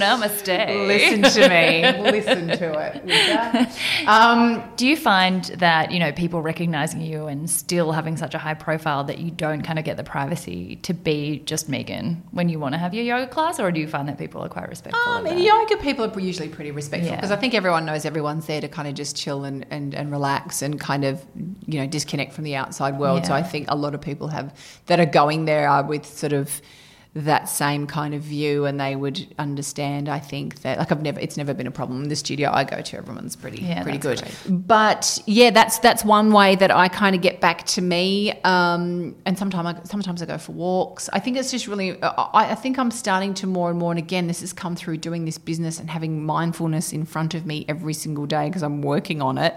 Namaste. 0.00 0.86
Listen 0.86 1.22
to 1.42 1.48
me. 1.48 2.10
Listen 2.10 2.48
to 2.48 2.92
it. 2.94 3.68
Um, 4.06 4.62
Do 4.76 4.86
you 4.86 4.96
find 4.96 5.44
that 5.58 5.90
you 5.92 5.98
know 6.00 6.10
people 6.12 6.42
recognizing 6.42 7.00
you 7.00 7.26
and 7.26 7.48
still 7.48 7.92
having 7.92 8.16
such 8.16 8.34
a 8.34 8.38
high 8.38 8.54
profile 8.54 9.04
that 9.04 9.18
you 9.18 9.30
don't 9.30 9.62
kind 9.62 9.78
of 9.78 9.84
get 9.84 9.96
the 9.96 10.02
privacy 10.04 10.76
to 10.82 10.92
be 10.94 11.40
just 11.44 11.68
Megan 11.68 12.22
when 12.32 12.48
you 12.48 12.58
want 12.58 12.72
to 12.74 12.78
have 12.78 12.94
your 12.94 13.04
yoga 13.04 13.28
class, 13.28 13.60
or 13.60 13.70
do 13.70 13.78
you 13.80 13.86
find 13.86 14.08
that 14.08 14.18
people 14.18 14.42
are 14.42 14.48
quite 14.48 14.68
respectful? 14.68 15.00
Um, 15.12 15.26
yoga 15.38 15.76
people 15.76 16.04
are 16.04 16.20
usually 16.20 16.48
pretty 16.48 16.70
respectful 16.72 17.10
Yeah. 17.10 17.16
because 17.16 17.30
I 17.30 17.36
think 17.36 17.54
everyone 17.60 17.84
knows 17.84 18.06
everyone's 18.06 18.46
there 18.46 18.62
to 18.62 18.68
kind 18.68 18.88
of 18.88 18.94
just 18.94 19.14
chill 19.14 19.44
and, 19.44 19.66
and, 19.68 19.94
and 19.94 20.10
relax 20.10 20.62
and 20.62 20.80
kind 20.80 21.04
of 21.04 21.22
you 21.66 21.78
know 21.78 21.86
disconnect 21.86 22.32
from 22.32 22.44
the 22.44 22.56
outside 22.56 22.98
world. 22.98 23.26
So 23.26 23.34
I 23.34 23.42
think 23.42 23.66
a 23.68 23.76
lot 23.76 23.94
of 23.94 24.00
people 24.00 24.28
have 24.28 24.56
that 24.86 24.98
are 24.98 25.04
going 25.04 25.44
there 25.44 25.68
are 25.68 25.82
with 25.82 26.06
sort 26.06 26.32
of 26.32 26.62
that 27.14 27.48
same 27.48 27.88
kind 27.88 28.14
of 28.14 28.22
view 28.22 28.66
and 28.66 28.78
they 28.78 28.94
would 28.94 29.26
understand 29.36 30.08
I 30.08 30.20
think 30.20 30.62
that 30.62 30.78
like 30.78 30.92
I've 30.92 31.02
never 31.02 31.18
it's 31.18 31.36
never 31.36 31.52
been 31.52 31.66
a 31.66 31.70
problem. 31.72 32.04
In 32.04 32.08
the 32.08 32.14
studio 32.14 32.50
I 32.52 32.62
go 32.62 32.80
to 32.80 32.96
everyone's 32.96 33.34
pretty 33.34 33.62
Yeah, 33.62 33.82
pretty 33.82 33.98
good. 33.98 34.20
great. 34.20 34.66
but 34.68 35.18
yeah 35.26 35.50
that's 35.50 35.80
that's 35.80 36.04
one 36.04 36.30
way 36.32 36.54
that 36.54 36.70
I 36.70 36.86
kind 36.86 37.16
of 37.16 37.20
get 37.22 37.40
back 37.40 37.66
to 37.66 37.82
me 37.82 38.30
um, 38.44 39.16
and 39.26 39.36
sometimes 39.36 39.66
I, 39.66 39.82
sometimes 39.84 40.22
I 40.22 40.26
go 40.26 40.38
for 40.38 40.52
walks. 40.52 41.08
I 41.12 41.18
think 41.18 41.36
it's 41.36 41.50
just 41.50 41.66
really 41.66 42.00
I, 42.00 42.52
I 42.52 42.54
think 42.54 42.78
I'm 42.78 42.92
starting 42.92 43.34
to 43.34 43.46
more 43.48 43.70
and 43.70 43.78
more 43.78 43.90
and 43.90 43.98
again 43.98 44.28
this 44.28 44.40
has 44.42 44.52
come 44.52 44.76
through 44.76 44.98
doing 44.98 45.24
this 45.24 45.36
business 45.38 45.80
and 45.80 45.90
having 45.90 46.24
mindfulness 46.24 46.92
in 46.92 47.04
front 47.04 47.34
of 47.34 47.44
me 47.44 47.64
every 47.68 47.92
single 47.94 48.26
day 48.26 48.48
because 48.48 48.62
I'm 48.62 48.82
working 48.82 49.20
on 49.20 49.36
it 49.36 49.54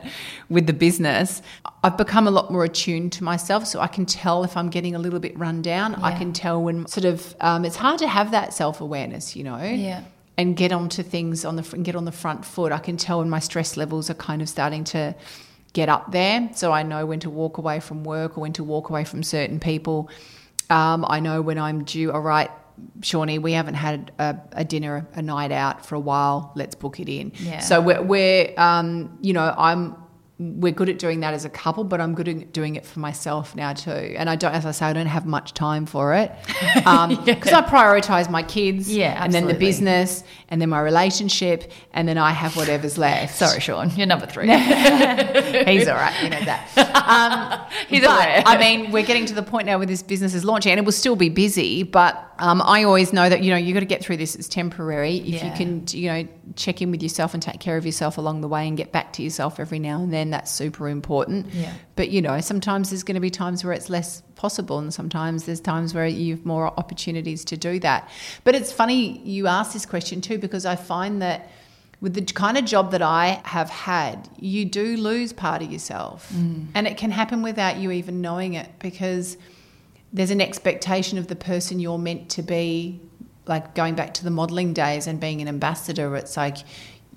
with 0.50 0.66
the 0.66 0.74
business. 0.74 1.44
I've 1.84 1.98
become 1.98 2.28
a 2.28 2.32
lot 2.32 2.50
more 2.52 2.64
attuned 2.64 3.12
to 3.14 3.24
myself 3.24 3.68
so 3.68 3.80
I 3.80 3.88
can 3.88 4.06
tell 4.08 4.44
if 4.44 4.58
I'm 4.58 4.70
getting 4.70 4.96
a 4.96 5.00
little 5.00 5.20
bit 5.20 5.38
run 5.38 5.62
down. 5.62 5.96
I 5.96 6.18
can 6.18 6.34
tell 6.34 6.64
when 6.64 6.88
sort 6.88 7.06
of 7.06 7.36
um, 7.44 7.64
it's 7.66 7.76
hard 7.76 8.00
to 8.00 8.08
have 8.08 8.32
that 8.32 8.54
self-awareness 8.54 9.36
you 9.36 9.44
know 9.44 9.58
Yeah. 9.62 10.02
and 10.38 10.56
get 10.58 10.72
onto 10.72 11.04
things 11.04 11.46
on 11.46 11.56
the 11.58 11.64
get 11.88 11.96
on 11.96 12.06
the 12.06 12.12
front 12.24 12.44
foot. 12.46 12.72
I 12.72 12.80
can 12.80 12.98
tell 12.98 13.20
when 13.20 13.30
my 13.30 13.40
stress 13.50 13.78
levels 13.78 14.10
are 14.10 14.16
kind 14.30 14.42
of 14.42 14.48
starting 14.50 14.84
to 14.96 15.14
get 15.74 15.90
up 15.90 16.12
there, 16.12 16.50
so 16.54 16.72
I 16.72 16.84
know 16.84 17.06
when 17.06 17.20
to 17.22 17.30
walk 17.30 17.58
away 17.58 17.80
from 17.80 18.04
work 18.04 18.38
or 18.38 18.42
when 18.42 18.54
to 18.54 18.64
walk 18.64 18.90
away 18.90 19.04
from 19.06 19.24
certain 19.24 19.60
people. 19.60 20.10
Um, 20.70 21.04
I 21.08 21.20
know 21.20 21.42
when 21.42 21.58
I'm 21.58 21.84
due. 21.84 22.12
All 22.12 22.22
right, 22.22 22.50
Shawnee, 23.02 23.40
we 23.40 23.54
haven't 23.54 23.74
had 23.76 24.12
a, 24.20 24.38
a 24.52 24.64
dinner, 24.64 25.08
a 25.16 25.22
night 25.22 25.52
out 25.52 25.86
for 25.86 25.96
a 25.96 26.00
while. 26.00 26.52
Let's 26.56 26.76
book 26.76 27.00
it 27.00 27.10
in. 27.10 27.32
Yeah. 27.40 27.60
So 27.60 27.82
we're, 27.82 28.02
we're 28.02 28.54
um, 28.58 29.18
you 29.22 29.34
know, 29.34 29.54
I'm. 29.58 29.96
We're 30.40 30.72
good 30.74 30.90
at 30.90 30.98
doing 30.98 31.20
that 31.20 31.36
as 31.36 31.46
a 31.46 31.50
couple, 31.50 31.84
but 31.84 32.02
I'm 32.02 32.16
good 32.16 32.28
at 32.28 32.52
doing 32.52 32.76
it 32.76 32.86
for 32.86 33.00
myself 33.00 33.56
now 33.56 33.74
too. 33.74 33.92
And 33.92 34.28
I 34.30 34.36
don't, 34.36 34.52
as 34.54 34.66
I 34.66 34.72
say, 34.72 34.88
I 34.88 34.94
don't 34.94 35.06
have 35.06 35.28
much 35.28 35.54
time 35.54 35.86
for 35.86 36.16
it 36.16 36.32
because 36.48 37.54
I 37.54 37.62
prioritize 37.68 38.30
my 38.32 38.42
kids, 38.42 38.92
Yeah, 38.94 39.24
and 39.24 39.32
then 39.32 39.46
the 39.48 39.54
business, 39.54 40.24
and 40.50 40.60
then 40.60 40.70
my 40.70 40.82
relationship, 40.82 41.72
and 41.94 42.08
then 42.08 42.18
I 42.18 42.32
have 42.32 42.56
whatever's 42.58 42.98
left. 42.98 43.36
Sorry, 43.38 43.60
Shaun, 43.60 43.92
you're 43.96 44.08
number 44.08 44.26
three. 44.26 44.48
He's 44.48 45.88
all 45.88 45.96
right, 45.96 46.16
you 46.24 46.30
know 46.30 46.42
that. 46.46 46.68
Um, 46.78 47.72
He's 47.88 48.02
but, 48.02 48.12
aware. 48.12 48.44
I 48.46 48.58
mean, 48.58 48.92
we're 48.92 49.06
getting 49.06 49.26
to 49.28 49.34
the 49.36 49.44
point 49.44 49.66
now 49.68 49.78
where 49.78 49.88
this 49.88 50.02
business 50.04 50.34
is 50.34 50.44
launching, 50.44 50.72
and 50.72 50.80
it 50.80 50.86
will 50.86 50.92
still 50.92 51.16
be 51.16 51.30
busy. 51.30 51.84
But 51.84 52.32
um, 52.40 52.62
I 52.64 52.84
always 52.84 53.14
know 53.14 53.30
that 53.30 53.44
you 53.44 53.52
know 53.52 53.58
you 53.58 53.74
got 53.74 53.82
to 53.82 53.86
get 53.86 54.04
through 54.04 54.18
this. 54.18 54.36
It's 54.36 54.48
temporary. 54.48 55.18
If 55.18 55.26
Yeah. 55.28 55.46
you 55.52 55.58
can, 55.58 55.86
you 55.92 56.10
know, 56.12 56.28
check 56.56 56.82
in 56.82 56.92
with 56.92 57.02
yourself 57.04 57.34
and 57.34 57.42
take 57.44 57.60
care 57.60 57.78
of 57.78 57.86
yourself 57.86 58.18
along 58.18 58.42
the 58.42 58.48
way, 58.48 58.68
and 58.68 58.76
get 58.78 58.92
back 58.92 59.14
to 59.14 59.22
yourself 59.24 59.60
every 59.60 59.80
now 59.80 60.02
and 60.02 60.12
then, 60.14 60.23
that's 60.32 60.52
super 60.52 60.88
important. 60.88 61.48
Yeah. 61.54 61.74
But 61.96 62.10
you 62.10 62.22
know, 62.22 62.40
sometimes 62.42 62.90
there's 62.90 63.04
going 63.04 63.16
to 63.16 63.22
be 63.22 63.30
times 63.30 63.64
where 63.64 63.74
it's 63.74 63.90
less 63.90 64.22
possible, 64.36 64.80
and 64.80 64.94
sometimes 64.94 65.46
there's 65.46 65.60
times 65.60 65.94
where 65.94 66.06
you 66.06 66.36
have 66.36 66.46
more 66.46 66.68
opportunities 66.68 67.44
to 67.46 67.58
do 67.58 67.80
that. 67.80 68.10
But 68.44 68.56
it's 68.56 68.72
funny 68.72 69.20
you 69.20 69.48
ask 69.48 69.74
this 69.74 69.86
question 69.86 70.22
too, 70.22 70.38
because 70.38 70.66
I 70.66 70.76
find 70.76 71.22
that 71.22 71.50
with 72.02 72.14
the 72.16 72.22
kind 72.22 72.58
of 72.58 72.66
job 72.66 72.92
that 72.92 73.02
I 73.02 73.42
have 73.46 73.70
had, 73.70 74.28
you 74.38 74.66
do 74.66 74.98
lose 74.98 75.32
part 75.32 75.62
of 75.62 75.72
yourself. 75.72 76.30
Mm. 76.34 76.68
And 76.76 76.86
it 76.86 76.98
can 76.98 77.12
happen 77.12 77.42
without 77.42 77.78
you 77.78 77.92
even 77.92 78.20
knowing 78.20 78.56
it 78.56 78.70
because 78.80 79.38
there's 80.12 80.32
an 80.32 80.42
expectation 80.42 81.18
of 81.18 81.28
the 81.28 81.36
person 81.36 81.80
you're 81.80 81.98
meant 81.98 82.30
to 82.32 82.42
be. 82.42 83.00
Like 83.46 83.76
going 83.76 83.96
back 83.96 84.14
to 84.14 84.24
the 84.24 84.30
modeling 84.30 84.72
days 84.72 85.06
and 85.06 85.20
being 85.20 85.42
an 85.42 85.50
ambassador, 85.50 86.16
it's 86.16 86.38
like 86.38 86.60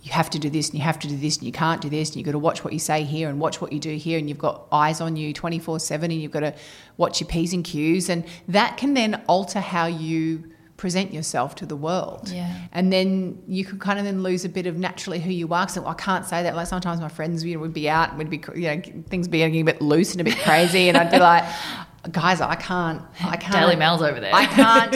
you 0.07 0.13
have 0.13 0.31
to 0.31 0.39
do 0.39 0.49
this 0.49 0.69
and 0.69 0.79
you 0.79 0.85
have 0.85 1.01
to 1.01 1.09
do 1.09 1.17
this 1.17 1.39
and 1.39 1.47
you 1.47 1.53
can't 1.53 1.81
do 1.81 1.91
this 1.91 2.11
and 2.11 2.17
you've 2.17 2.27
got 2.27 2.33
to 2.33 2.39
watch 2.39 2.63
what 2.63 2.73
you 2.73 2.79
say 2.79 3.03
here 3.03 3.29
and 3.29 3.41
watch 3.41 3.61
what 3.61 3.73
you 3.73 3.81
do 3.81 3.97
here 3.97 4.21
and 4.21 4.29
you've 4.29 4.39
got 4.39 4.69
eyes 4.71 5.01
on 5.01 5.17
you 5.17 5.33
24 5.33 5.81
7 5.81 6.13
and 6.13 6.23
you've 6.23 6.31
got 6.31 6.41
to 6.41 6.55
watch 6.97 7.21
your 7.21 7.27
P's 7.29 7.53
and 7.53 7.65
Q's. 7.65 8.09
And 8.09 8.25
that 8.47 8.77
can 8.77 8.95
then 8.95 9.21
alter 9.27 9.59
how 9.59 9.87
you 9.87 10.49
present 10.77 11.13
yourself 11.13 11.57
to 11.57 11.67
the 11.67 11.75
world. 11.75 12.29
Yeah. 12.29 12.55
And 12.71 12.93
then 12.93 13.43
you 13.49 13.65
could 13.65 13.81
kind 13.81 13.99
of 13.99 14.05
then 14.05 14.23
lose 14.23 14.45
a 14.45 14.49
bit 14.49 14.69
of 14.69 14.77
naturally 14.77 15.19
who 15.19 15.33
you 15.33 15.53
are. 15.53 15.69
So 15.69 15.85
I 15.85 15.95
can't 15.95 16.25
say 16.25 16.45
that. 16.45 16.55
Like 16.55 16.69
sometimes 16.69 17.01
my 17.01 17.09
friends 17.09 17.43
you 17.43 17.55
know, 17.55 17.61
would 17.63 17.75
be 17.75 17.89
out 17.91 18.11
and 18.11 18.19
would 18.19 18.31
be, 18.31 18.41
you 18.55 18.69
know, 18.69 18.81
things 19.09 19.27
be 19.27 19.39
getting 19.39 19.61
a 19.61 19.65
bit 19.65 19.83
loose 19.83 20.13
and 20.13 20.21
a 20.21 20.25
bit 20.25 20.39
crazy. 20.39 20.89
and 20.89 20.97
I'd 20.97 21.11
be 21.11 21.19
like, 21.33 21.43
guys, 22.13 22.41
I 22.41 22.55
can't, 22.57 23.03
I 23.23 23.37
can't. 23.37 23.55
Daily 23.55 23.77
Mail's 23.77 24.03
over 24.03 24.21
there. 24.21 24.35
I 24.35 24.47
can't. 24.47 24.93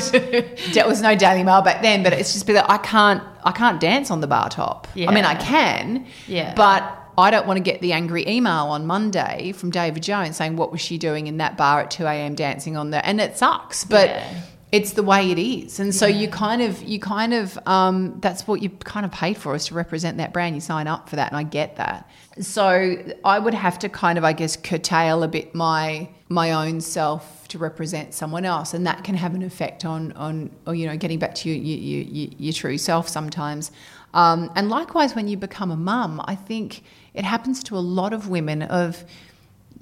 there 0.74 0.86
was 0.86 1.00
no 1.02 1.14
Daily 1.16 1.42
Mail 1.42 1.62
back 1.62 1.82
then, 1.82 2.02
but 2.02 2.12
it's 2.12 2.32
just 2.32 2.46
be 2.46 2.52
like, 2.54 2.68
I 2.68 2.78
can't, 2.78 3.22
I 3.44 3.52
can't 3.52 3.80
dance 3.80 4.10
on 4.10 4.20
the 4.20 4.26
bar 4.26 4.48
top. 4.48 4.86
I 4.96 5.12
mean, 5.12 5.24
I 5.24 5.34
can. 5.34 6.06
Yeah. 6.26 6.54
But 6.54 6.96
I 7.18 7.30
don't 7.30 7.46
want 7.46 7.58
to 7.58 7.62
get 7.62 7.80
the 7.80 7.92
angry 7.92 8.26
email 8.26 8.66
on 8.66 8.86
Monday 8.86 9.52
from 9.52 9.70
David 9.70 10.02
Jones 10.02 10.36
saying, 10.36 10.56
what 10.56 10.72
was 10.72 10.80
she 10.80 10.96
doing 10.98 11.26
in 11.26 11.36
that 11.38 11.56
bar 11.56 11.80
at 11.80 11.90
2 11.90 12.04
a.m. 12.06 12.34
dancing 12.34 12.76
on 12.76 12.90
the, 12.90 13.04
and 13.04 13.20
it 13.20 13.36
sucks. 13.36 13.84
But 13.84 14.08
Yeah. 14.08 14.40
It's 14.72 14.92
the 14.92 15.02
way 15.02 15.32
it 15.32 15.38
is. 15.38 15.80
And 15.80 15.92
so 15.92 16.06
you 16.06 16.28
kind 16.28 16.62
of 16.62 16.80
you 16.82 17.00
kind 17.00 17.34
of 17.34 17.58
um, 17.66 18.18
that's 18.20 18.46
what 18.46 18.62
you 18.62 18.70
kind 18.70 19.04
of 19.04 19.10
paid 19.10 19.36
for 19.36 19.54
is 19.54 19.66
to 19.66 19.74
represent 19.74 20.18
that 20.18 20.32
brand. 20.32 20.54
You 20.54 20.60
sign 20.60 20.86
up 20.86 21.08
for 21.08 21.16
that 21.16 21.32
and 21.32 21.36
i 21.36 21.42
get 21.42 21.76
that. 21.76 22.08
So 22.40 22.96
i 23.24 23.38
would 23.38 23.54
have 23.54 23.78
to 23.80 23.88
kind 23.88 24.16
of 24.16 24.24
i 24.24 24.32
guess 24.32 24.56
curtail 24.56 25.22
a 25.22 25.28
bit 25.28 25.54
my 25.54 26.08
my 26.28 26.52
own 26.52 26.80
self 26.80 27.48
to 27.48 27.58
represent 27.58 28.14
someone 28.14 28.44
else. 28.44 28.72
And 28.72 28.86
that 28.86 29.02
can 29.02 29.16
have 29.16 29.34
an 29.34 29.42
effect 29.42 29.84
on 29.84 30.12
on 30.12 30.50
or, 30.66 30.74
you 30.74 30.86
know 30.86 30.96
getting 30.96 31.18
back 31.18 31.34
to 31.36 31.50
your 31.50 31.58
your, 31.58 32.04
your, 32.04 32.28
your 32.38 32.52
true 32.52 32.78
self 32.78 33.08
sometimes. 33.08 33.72
Um, 34.12 34.50
and 34.56 34.68
likewise 34.68 35.14
when 35.14 35.28
you 35.28 35.36
become 35.36 35.70
a 35.70 35.76
mum 35.76 36.20
i 36.24 36.34
think 36.34 36.82
it 37.14 37.24
happens 37.24 37.62
to 37.62 37.76
a 37.76 37.78
lot 37.78 38.12
of 38.12 38.28
women 38.28 38.62
of 38.62 39.04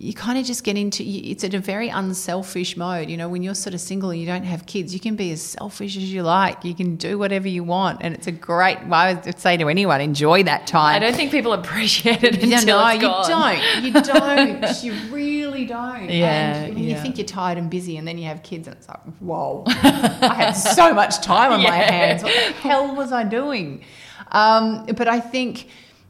you 0.00 0.14
kind 0.14 0.38
of 0.38 0.46
just 0.46 0.62
get 0.62 0.76
into 0.76 1.02
it's 1.02 1.42
in 1.42 1.56
a 1.56 1.58
very 1.58 1.88
unselfish 1.88 2.76
mode 2.76 3.10
you 3.10 3.16
know 3.16 3.28
when 3.28 3.42
you're 3.42 3.54
sort 3.54 3.74
of 3.74 3.80
single 3.80 4.10
and 4.10 4.20
you 4.20 4.26
don't 4.26 4.44
have 4.44 4.64
kids 4.64 4.94
you 4.94 5.00
can 5.00 5.16
be 5.16 5.32
as 5.32 5.42
selfish 5.42 5.96
as 5.96 6.12
you 6.12 6.22
like 6.22 6.64
you 6.64 6.72
can 6.72 6.94
do 6.94 7.18
whatever 7.18 7.48
you 7.48 7.64
want 7.64 7.98
and 8.00 8.14
it's 8.14 8.28
a 8.28 8.32
great 8.32 8.78
well, 8.86 8.94
i 9.00 9.14
would 9.14 9.38
say 9.40 9.56
to 9.56 9.68
anyone 9.68 10.00
enjoy 10.00 10.40
that 10.42 10.68
time 10.68 10.94
I 10.94 11.00
don't 11.00 11.16
think 11.16 11.32
people 11.32 11.52
appreciate 11.52 12.22
it 12.22 12.34
until 12.42 12.78
no, 12.78 12.90
you 12.90 13.00
don't. 13.00 13.84
You 13.84 13.92
don't. 14.02 14.82
you 14.82 14.92
really 15.10 15.64
don't. 15.66 16.10
Yeah, 16.10 16.54
And 16.54 16.74
when 16.74 16.84
yeah. 16.84 16.96
you 16.96 17.02
think 17.02 17.18
you're 17.18 17.26
tired 17.26 17.58
and 17.58 17.70
busy, 17.70 17.96
and 17.96 18.06
then 18.06 18.18
you 18.18 18.26
have 18.26 18.42
kids, 18.42 18.66
and 18.68 18.76
it's 18.76 18.88
like, 18.88 19.00
whoa, 19.20 19.64
I 19.66 20.34
had 20.34 20.52
so 20.52 20.92
much 20.94 21.20
time 21.20 21.52
on 21.52 21.62
my 21.62 21.76
hands. 21.76 22.22
What 22.22 22.32
the 22.32 22.52
hell 22.54 22.94
was 22.94 23.12
I 23.12 23.24
doing? 23.24 23.84
Um, 24.32 24.86
but 24.86 25.08
I 25.08 25.20
think, 25.20 25.68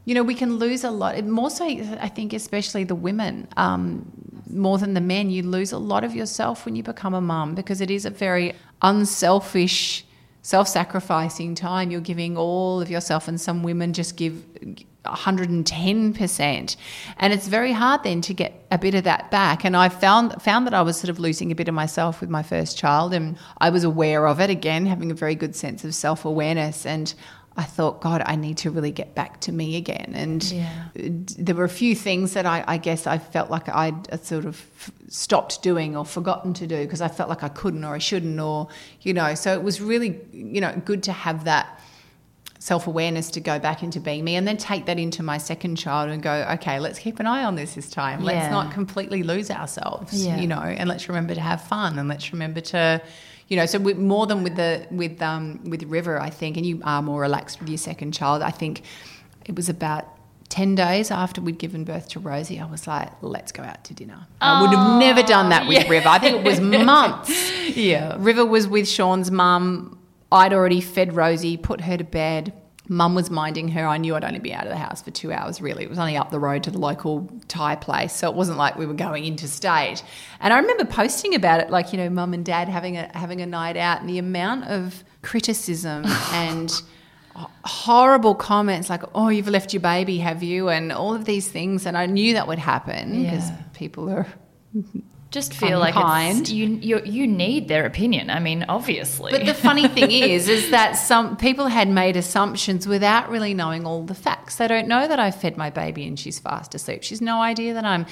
you 0.09 0.15
know, 0.15 0.23
we 0.23 0.33
can 0.33 0.57
lose 0.57 0.83
a 0.83 0.89
lot. 0.89 1.23
More 1.23 1.51
so, 1.51 1.63
I 1.65 2.09
think, 2.09 2.33
especially 2.33 2.83
the 2.83 2.95
women. 2.95 3.47
Um, 3.57 4.11
more 4.49 4.79
than 4.79 4.95
the 4.95 5.01
men, 5.01 5.29
you 5.29 5.43
lose 5.43 5.71
a 5.71 5.77
lot 5.77 6.03
of 6.03 6.15
yourself 6.15 6.65
when 6.65 6.75
you 6.75 6.81
become 6.81 7.13
a 7.13 7.21
mum 7.21 7.53
because 7.53 7.79
it 7.79 7.91
is 7.91 8.05
a 8.05 8.09
very 8.09 8.55
unselfish 8.81 10.03
self-sacrificing 10.41 11.53
time 11.53 11.91
you're 11.91 11.99
giving 11.99 12.37
all 12.37 12.81
of 12.81 12.89
yourself 12.89 13.27
and 13.27 13.41
some 13.41 13.61
women 13.61 13.91
just 13.91 14.15
give 14.15 14.33
110% 15.05 16.75
and 17.17 17.33
it's 17.33 17.47
very 17.47 17.73
hard 17.73 18.03
then 18.03 18.21
to 18.21 18.33
get 18.33 18.65
a 18.71 18.77
bit 18.77 18.95
of 18.95 19.03
that 19.03 19.29
back 19.31 19.65
and 19.65 19.75
i 19.75 19.89
found 19.89 20.41
found 20.41 20.65
that 20.65 20.73
i 20.73 20.81
was 20.81 20.97
sort 20.97 21.09
of 21.09 21.19
losing 21.19 21.51
a 21.51 21.55
bit 21.55 21.67
of 21.67 21.73
myself 21.73 22.21
with 22.21 22.29
my 22.29 22.41
first 22.41 22.77
child 22.77 23.13
and 23.13 23.37
i 23.57 23.69
was 23.69 23.83
aware 23.83 24.27
of 24.27 24.39
it 24.39 24.49
again 24.49 24.85
having 24.85 25.11
a 25.11 25.13
very 25.13 25.35
good 25.35 25.55
sense 25.55 25.83
of 25.83 25.93
self-awareness 25.93 26.85
and 26.85 27.13
I 27.59 27.63
thought, 27.63 27.99
God, 27.99 28.21
I 28.25 28.35
need 28.37 28.57
to 28.59 28.71
really 28.71 28.91
get 28.91 29.15
back 29.15 29.41
to 29.41 29.51
me 29.51 29.75
again. 29.75 30.13
And 30.15 30.41
Yeah. 30.49 30.69
there 30.95 31.55
were 31.55 31.65
a 31.65 31.75
few 31.83 31.93
things 31.93 32.31
that 32.33 32.45
I, 32.45 32.63
I 32.67 32.77
guess 32.77 33.05
I 33.05 33.17
felt 33.17 33.49
like 33.49 33.67
I'd 33.67 34.09
uh, 34.13 34.17
sort 34.17 34.45
of 34.45 34.55
stopped 35.09 35.61
doing 35.61 35.97
or 35.97 36.05
forgotten 36.05 36.53
to 36.53 36.65
do 36.67 36.77
because 36.85 37.01
I 37.01 37.09
felt 37.09 37.27
like 37.27 37.43
I 37.43 37.49
couldn't 37.49 37.83
or 37.83 37.93
I 37.93 37.97
shouldn't 37.97 38.39
or, 38.39 38.69
you 39.01 39.13
know, 39.13 39.35
so 39.35 39.53
it 39.53 39.61
was 39.61 39.81
really, 39.81 40.21
you 40.31 40.61
know, 40.61 40.73
good 40.85 41.03
to 41.03 41.11
have 41.11 41.43
that 41.43 41.65
self 42.59 42.87
awareness 42.87 43.29
to 43.31 43.39
go 43.41 43.59
back 43.59 43.83
into 43.83 43.99
being 43.99 44.23
me 44.23 44.35
and 44.35 44.47
then 44.47 44.57
take 44.57 44.85
that 44.85 44.97
into 44.99 45.21
my 45.23 45.37
second 45.37 45.75
child 45.77 46.09
and 46.09 46.21
go, 46.23 46.33
okay, 46.55 46.79
let's 46.79 46.99
keep 46.99 47.19
an 47.19 47.27
eye 47.27 47.43
on 47.43 47.55
this 47.55 47.75
this 47.75 47.89
time. 47.89 48.23
Let's 48.23 48.49
not 48.51 48.71
completely 48.71 49.21
lose 49.23 49.51
ourselves, 49.51 50.13
Yeah. 50.25 50.39
you 50.39 50.47
know, 50.47 50.61
and 50.61 50.87
let's 50.87 51.09
remember 51.09 51.35
to 51.35 51.41
have 51.41 51.61
fun 51.63 51.99
and 51.99 52.07
let's 52.07 52.31
remember 52.33 52.61
to, 52.73 53.01
you 53.49 53.57
know, 53.57 53.65
so 53.65 53.79
with, 53.79 53.97
more 53.97 54.27
than 54.27 54.43
with 54.43 54.55
the 54.55 54.87
with 54.91 55.21
um 55.21 55.59
with 55.65 55.83
River, 55.83 56.19
I 56.19 56.29
think, 56.29 56.55
and 56.55 56.65
you 56.65 56.81
are 56.83 57.01
more 57.01 57.21
relaxed 57.21 57.59
with 57.59 57.69
your 57.69 57.77
second 57.77 58.13
child. 58.13 58.41
I 58.41 58.51
think 58.51 58.83
it 59.45 59.55
was 59.55 59.69
about. 59.69 60.05
10 60.49 60.73
days 60.73 61.11
after 61.11 61.41
we'd 61.41 61.59
given 61.59 61.83
birth 61.83 62.09
to 62.09 62.19
Rosie, 62.19 62.59
I 62.59 62.65
was 62.65 62.87
like, 62.87 63.11
let's 63.21 63.51
go 63.51 63.61
out 63.61 63.83
to 63.83 63.93
dinner. 63.93 64.25
I 64.41 64.61
would 64.61 64.71
have 64.71 64.99
never 64.99 65.21
done 65.21 65.49
that 65.49 65.67
with 65.67 65.77
yeah. 65.77 65.87
River. 65.87 66.09
I 66.09 66.17
think 66.17 66.37
it 66.37 66.43
was 66.43 66.59
months. 66.85 67.29
Yeah. 67.77 68.15
River 68.17 68.43
was 68.43 68.67
with 68.67 68.87
Shaun's 68.87 69.29
mum. 69.29 69.99
I'd 70.31 70.51
already 70.51 70.81
fed 70.81 71.15
Rosie, 71.15 71.55
put 71.55 71.81
her 71.81 71.97
to 71.97 72.03
bed. 72.03 72.53
Mum 72.91 73.13
was 73.13 73.29
minding 73.29 73.67
her. 73.69 73.85
I 73.85 73.97
knew 73.97 74.15
I'd 74.15 74.23
only 74.23 74.39
be 74.39 74.51
out 74.51 74.63
of 74.63 74.69
the 74.69 74.77
house 74.77 75.01
for 75.01 75.11
two 75.11 75.31
hours, 75.31 75.61
really. 75.61 75.83
It 75.83 75.89
was 75.89 75.99
only 75.99 76.17
up 76.17 76.31
the 76.31 76.39
road 76.39 76.63
to 76.63 76.71
the 76.71 76.79
local 76.79 77.29
Thai 77.47 77.75
place. 77.75 78.13
So 78.13 78.27
it 78.29 78.35
wasn't 78.35 78.57
like 78.57 78.75
we 78.77 78.87
were 78.87 78.95
going 78.95 79.25
interstate. 79.25 80.03
And 80.39 80.51
I 80.51 80.57
remember 80.57 80.85
posting 80.85 81.35
about 81.35 81.59
it, 81.61 81.69
like, 81.69 81.93
you 81.93 81.97
know, 81.99 82.09
mum 82.09 82.33
and 82.33 82.43
dad 82.43 82.67
having 82.67 82.97
a, 82.97 83.09
having 83.15 83.41
a 83.41 83.45
night 83.45 83.77
out 83.77 84.01
and 84.01 84.09
the 84.09 84.17
amount 84.17 84.65
of 84.65 85.03
criticism 85.21 86.03
and 86.33 86.73
horrible 87.63 88.33
comments 88.35 88.89
like, 88.89 89.03
oh, 89.13 89.29
you've 89.29 89.47
left 89.47 89.71
your 89.71 89.81
baby, 89.81 90.17
have 90.17 90.41
you? 90.43 90.69
And 90.69 90.91
all 90.91 91.13
of 91.13 91.25
these 91.25 91.47
things. 91.47 91.85
And 91.85 91.95
I 91.95 92.05
knew 92.07 92.33
that 92.33 92.47
would 92.47 92.59
happen 92.59 93.21
because 93.23 93.49
Yeah. 93.49 93.57
people 93.73 94.09
are 94.09 94.25
Just 95.31 95.53
feel 95.53 95.77
like 95.77 95.93
it's, 95.95 96.49
you, 96.49 96.67
you 96.81 97.01
you 97.05 97.27
need 97.27 97.67
their 97.67 97.85
opinion. 97.85 98.31
I 98.31 98.39
mean, 98.39 98.65
obviously. 98.67 99.31
But 99.31 99.45
the 99.45 99.53
funny 99.53 99.87
thing 99.87 100.09
is, 100.11 100.49
is 100.49 100.71
that 100.71 100.93
some 100.93 101.37
people 101.37 101.67
had 101.67 101.87
made 101.87 102.17
assumptions 102.17 102.87
without 102.87 103.29
really 103.29 103.53
knowing 103.53 103.85
all 103.85 104.03
the 104.03 104.15
facts. 104.15 104.55
They 104.55 104.67
don't 104.67 104.87
know 104.87 105.07
that 105.07 105.19
I 105.19 105.29
fed 105.29 105.55
my 105.55 105.69
baby 105.69 106.07
and 106.07 106.19
she's 106.19 106.39
fast 106.39 106.73
asleep. 106.73 107.03
She's 107.03 107.21
no 107.21 107.41
idea 107.41 107.75
that 107.75 107.85
I'm 107.85 108.07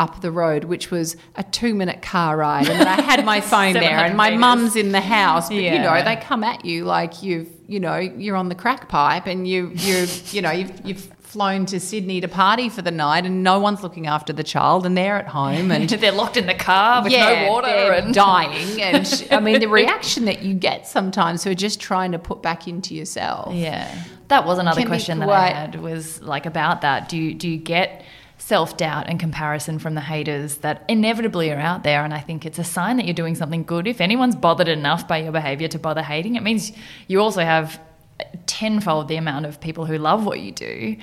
up 0.00 0.22
the 0.22 0.30
road, 0.30 0.64
which 0.64 0.90
was 0.90 1.16
a 1.36 1.42
two 1.42 1.74
minute 1.74 2.02
car 2.02 2.36
ride, 2.36 2.68
and 2.68 2.80
that 2.80 2.98
I 2.98 3.02
had 3.02 3.24
my 3.24 3.40
phone 3.52 3.74
there, 3.74 3.98
and 3.98 4.16
my 4.16 4.30
metres. 4.30 4.40
mum's 4.40 4.76
in 4.76 4.92
the 4.92 5.00
house. 5.00 5.48
But 5.48 5.56
you 5.56 5.78
know, 5.78 6.02
they 6.02 6.16
come 6.16 6.42
at 6.42 6.64
you 6.64 6.84
like 6.84 7.22
you've, 7.22 7.48
you 7.68 7.80
know, 7.80 7.98
you're 7.98 8.36
on 8.36 8.48
the 8.48 8.54
crack 8.54 8.88
pipe, 8.88 9.26
and 9.26 9.46
you, 9.46 9.70
you, 9.74 10.06
you 10.30 10.40
know, 10.40 10.50
you've, 10.50 10.86
you've 10.86 11.19
flown 11.30 11.64
to 11.64 11.78
Sydney 11.78 12.20
to 12.20 12.26
party 12.26 12.68
for 12.68 12.82
the 12.82 12.90
night, 12.90 13.24
and 13.24 13.44
no 13.44 13.60
one's 13.60 13.84
looking 13.84 14.08
after 14.08 14.32
the 14.32 14.42
child, 14.42 14.84
and 14.84 14.96
they're 14.96 15.16
at 15.16 15.28
home, 15.28 15.70
and 15.70 15.88
they're 15.88 16.10
locked 16.10 16.36
in 16.36 16.46
the 16.46 16.54
car 16.54 17.04
with 17.04 17.12
no 17.12 17.48
water 17.48 17.68
and 17.68 18.12
dying. 18.26 18.82
And 18.82 19.28
I 19.30 19.38
mean, 19.38 19.60
the 19.60 19.68
reaction 19.68 20.24
that 20.24 20.42
you 20.42 20.54
get 20.54 20.88
sometimes 20.88 21.44
who 21.44 21.50
are 21.50 21.54
just 21.54 21.80
trying 21.80 22.12
to 22.12 22.18
put 22.18 22.42
back 22.42 22.66
into 22.66 22.96
yourself. 22.96 23.54
Yeah, 23.54 24.04
that 24.26 24.44
was 24.44 24.58
another 24.58 24.80
Can 24.80 24.88
question 24.88 25.20
that 25.20 25.28
I 25.28 25.48
had 25.50 25.76
was 25.76 26.20
like 26.20 26.46
about 26.46 26.80
that. 26.80 27.08
Do 27.08 27.16
you 27.16 27.34
do 27.34 27.48
you 27.48 27.58
get 27.58 28.04
self 28.38 28.76
doubt 28.76 29.08
and 29.08 29.20
comparison 29.20 29.78
from 29.78 29.94
the 29.94 30.00
haters 30.00 30.56
that 30.58 30.84
inevitably 30.88 31.52
are 31.52 31.60
out 31.60 31.84
there? 31.84 32.04
And 32.04 32.12
I 32.12 32.20
think 32.20 32.44
it's 32.44 32.58
a 32.58 32.64
sign 32.64 32.96
that 32.96 33.06
you're 33.06 33.14
doing 33.14 33.36
something 33.36 33.62
good. 33.62 33.86
If 33.86 34.00
anyone's 34.00 34.34
bothered 34.34 34.68
enough 34.68 35.06
by 35.06 35.18
your 35.18 35.32
behavior 35.32 35.68
to 35.68 35.78
bother 35.78 36.02
hating, 36.02 36.34
it 36.34 36.42
means 36.42 36.72
you 37.06 37.20
also 37.20 37.42
have 37.42 37.80
tenfold 38.46 39.08
the 39.08 39.16
amount 39.16 39.46
of 39.46 39.60
people 39.60 39.86
who 39.86 39.98
love 39.98 40.24
what 40.26 40.40
you 40.40 40.52
do. 40.52 40.96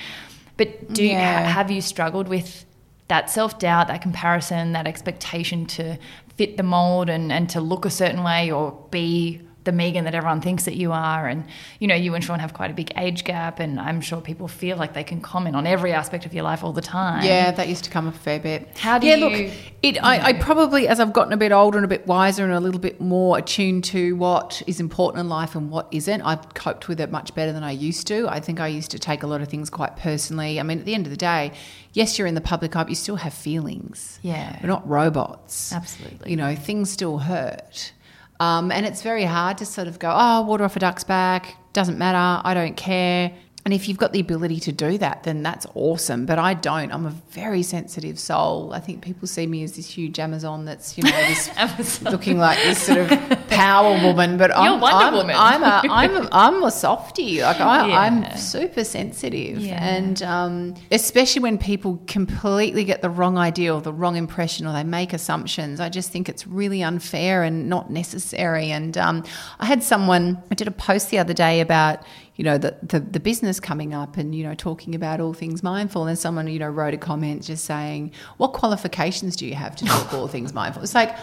But 0.58 0.94
do 0.94 1.04
you, 1.04 1.12
Yeah. 1.12 1.44
ha- 1.46 1.50
have 1.52 1.72
you 1.72 1.82
struggled 1.82 2.28
with 2.28 2.66
that 3.08 3.30
self 3.30 3.60
doubt, 3.60 3.88
that 3.88 4.02
comparison, 4.02 4.74
that 4.74 4.88
expectation 4.88 5.66
to 5.68 5.98
fit 6.36 6.58
the 6.58 6.64
mold 6.64 7.10
and, 7.10 7.32
and 7.32 7.50
to 7.50 7.62
look 7.62 7.86
a 7.86 7.90
certain 7.90 8.24
way 8.24 8.52
or 8.52 8.72
be 8.92 9.42
the 9.68 9.72
Megan 9.72 10.06
that 10.06 10.16
everyone 10.16 10.42
thinks 10.42 10.66
that 10.66 10.76
you 10.76 10.92
are? 10.92 11.28
And, 11.28 11.46
you 11.80 11.88
know, 11.88 11.94
you 11.94 12.16
and 12.16 12.24
Shaun 12.24 12.40
have 12.40 12.56
quite 12.56 12.72
a 12.72 12.74
big 12.74 12.92
age 12.98 13.24
gap, 13.24 13.60
and 13.60 13.80
I'm 13.80 14.02
sure 14.02 14.20
people 14.20 14.48
feel 14.48 14.78
like 14.78 14.94
they 14.96 15.04
can 15.04 15.22
comment 15.22 15.56
on 15.56 15.68
every 15.68 15.94
aspect 15.94 16.26
of 16.26 16.34
your 16.34 16.44
life 16.44 16.64
all 16.64 16.74
the 16.74 16.82
time. 16.82 17.24
Yeah, 17.24 17.52
that 17.52 17.68
used 17.68 17.84
to 17.84 17.92
come 17.92 18.08
up 18.08 18.16
a 18.16 18.18
fair 18.18 18.40
bit. 18.40 18.76
How 18.80 18.98
do 18.98 19.06
yeah, 19.06 19.16
you- 19.16 19.30
look, 19.30 19.54
it, 19.84 20.04
I, 20.04 20.30
I 20.30 20.34
probably, 20.34 20.88
as 20.88 21.00
I've 21.00 21.14
gotten 21.14 21.34
a 21.34 21.38
bit 21.38 21.52
older 21.52 21.78
and 21.78 21.86
a 21.86 21.88
bit 21.88 22.08
wiser 22.08 22.44
and 22.44 22.54
a 22.54 22.60
little 22.60 22.80
bit 22.80 23.00
more 23.00 23.38
attuned 23.38 23.84
to 23.86 24.16
what 24.16 24.64
is 24.66 24.80
important 24.80 25.20
in 25.22 25.30
life 25.30 25.54
and 25.56 25.70
what 25.70 25.88
isn't, 25.92 26.22
I've 26.24 26.54
coped 26.56 26.88
with 26.88 27.00
it 27.00 27.12
much 27.12 27.36
better 27.36 27.54
than 27.54 27.64
I 27.64 27.72
used 27.72 28.08
to. 28.08 28.28
I 28.28 28.40
think 28.40 28.60
I 28.60 28.68
used 28.68 28.90
to 28.92 29.00
take 29.00 29.22
a 29.22 29.28
lot 29.28 29.42
of 29.42 29.50
things 29.50 29.70
quite 29.70 29.96
personally. 29.98 30.60
I 30.60 30.64
mean, 30.64 30.80
at 30.80 30.86
the 30.86 30.96
end 30.96 31.06
of 31.06 31.12
the 31.12 31.18
day, 31.18 31.52
yes, 31.94 32.18
you're 32.18 32.28
in 32.28 32.34
the 32.36 32.42
public 32.42 32.76
eye, 32.76 32.84
but 32.84 32.90
you 32.90 32.96
still 32.96 33.18
have 33.18 33.34
feelings. 33.34 34.20
Yeah. 34.24 34.58
We're 34.62 34.70
not 34.70 34.88
robots. 34.88 35.72
Absolutely. 35.74 36.32
You 36.32 36.38
know, 36.38 36.56
things 36.56 36.90
still 36.90 37.20
hurt. 37.20 37.92
Um, 38.40 38.72
and 38.72 38.86
it's 38.86 39.02
very 39.02 39.24
hard 39.24 39.58
to 39.60 39.66
sort 39.66 39.88
of 39.88 40.00
go, 40.00 40.14
oh, 40.16 40.42
water 40.44 40.64
off 40.64 40.76
a 40.76 40.80
duck's 40.80 41.04
back, 41.04 41.56
doesn't 41.74 41.98
matter, 41.98 42.42
I 42.48 42.54
don't 42.54 42.78
care. 42.78 43.32
And 43.68 43.74
if 43.74 43.90
you've 43.90 43.98
got 43.98 44.14
the 44.14 44.22
ability 44.22 44.62
to 44.62 44.72
do 44.72 44.98
that, 45.00 45.24
then 45.24 45.44
that's 45.44 45.68
awesome. 45.74 46.26
But 46.26 46.40
I 46.40 46.54
don't. 46.54 46.90
I'm 46.90 47.06
a 47.06 47.10
very 47.32 47.62
sensitive 47.64 48.18
soul. 48.18 48.72
I 48.72 48.80
think 48.80 49.02
people 49.02 49.28
see 49.28 49.46
me 49.46 49.62
as 49.62 49.76
this 49.76 49.90
huge 49.90 50.20
Amazon 50.20 50.64
that's, 50.64 50.98
you 50.98 51.04
know, 51.04 51.12
this 51.76 52.02
looking 52.04 52.38
like 52.38 52.58
this 52.60 52.82
sort 52.82 53.00
of 53.00 53.50
power 53.50 54.02
woman. 54.02 54.38
But 54.38 54.56
I'm, 54.56 54.80
Wonder 54.80 55.08
I'm, 55.08 55.14
Woman. 55.16 55.36
I'm 55.38 55.64
a, 55.64 55.82
I'm 55.92 56.16
a, 56.16 56.30
I'm 56.32 56.64
a 56.64 56.72
softie. 56.72 57.42
Like 57.42 57.60
I, 57.60 57.90
Yeah. 57.90 58.00
I'm 58.00 58.38
super 58.38 58.86
sensitive. 58.86 59.58
Yeah. 59.58 59.84
And 59.84 60.24
um, 60.24 60.76
especially 60.90 61.42
when 61.42 61.58
people 61.58 62.02
completely 62.08 62.86
get 62.86 63.02
the 63.02 63.10
wrong 63.10 63.38
idea 63.38 63.76
or 63.76 63.82
the 63.82 63.92
wrong 63.92 64.16
impression 64.16 64.66
or 64.66 64.72
they 64.72 64.86
make 64.86 65.12
assumptions, 65.12 65.82
I 65.82 65.90
just 65.90 66.10
think 66.10 66.30
it's 66.30 66.48
really 66.48 66.84
unfair 66.84 67.44
and 67.44 67.68
not 67.68 67.92
necessary. 67.92 68.72
And 68.72 68.98
um, 68.98 69.26
I 69.60 69.66
had 69.66 69.84
someone, 69.84 70.42
I 70.50 70.56
did 70.56 70.70
a 70.70 70.72
post 70.72 71.10
the 71.10 71.20
other 71.20 71.34
day 71.34 71.60
about, 71.60 72.00
you 72.38 72.44
know, 72.44 72.58
the, 72.58 72.78
the, 72.84 73.00
the 73.00 73.20
business 73.20 73.60
coming 73.60 73.94
up 73.94 74.16
and, 74.16 74.34
you 74.34 74.44
know, 74.44 74.54
talking 74.54 74.96
about 74.96 75.20
all 75.20 75.34
things 75.34 75.62
mindful. 75.64 76.06
And 76.06 76.18
someone, 76.18 76.48
you 76.48 76.60
know, 76.60 76.70
wrote 76.70 76.94
a 76.94 76.98
comment 76.98 77.44
just 77.44 77.66
saying, 77.66 78.12
what 78.38 78.54
qualifications 78.54 79.36
do 79.36 79.46
you 79.46 79.56
have 79.56 79.76
to 79.76 79.86
talk 79.86 80.14
all 80.14 80.28
things 80.28 80.54
mindful? 80.54 80.84
It's 80.84 80.96
like, 80.96 81.18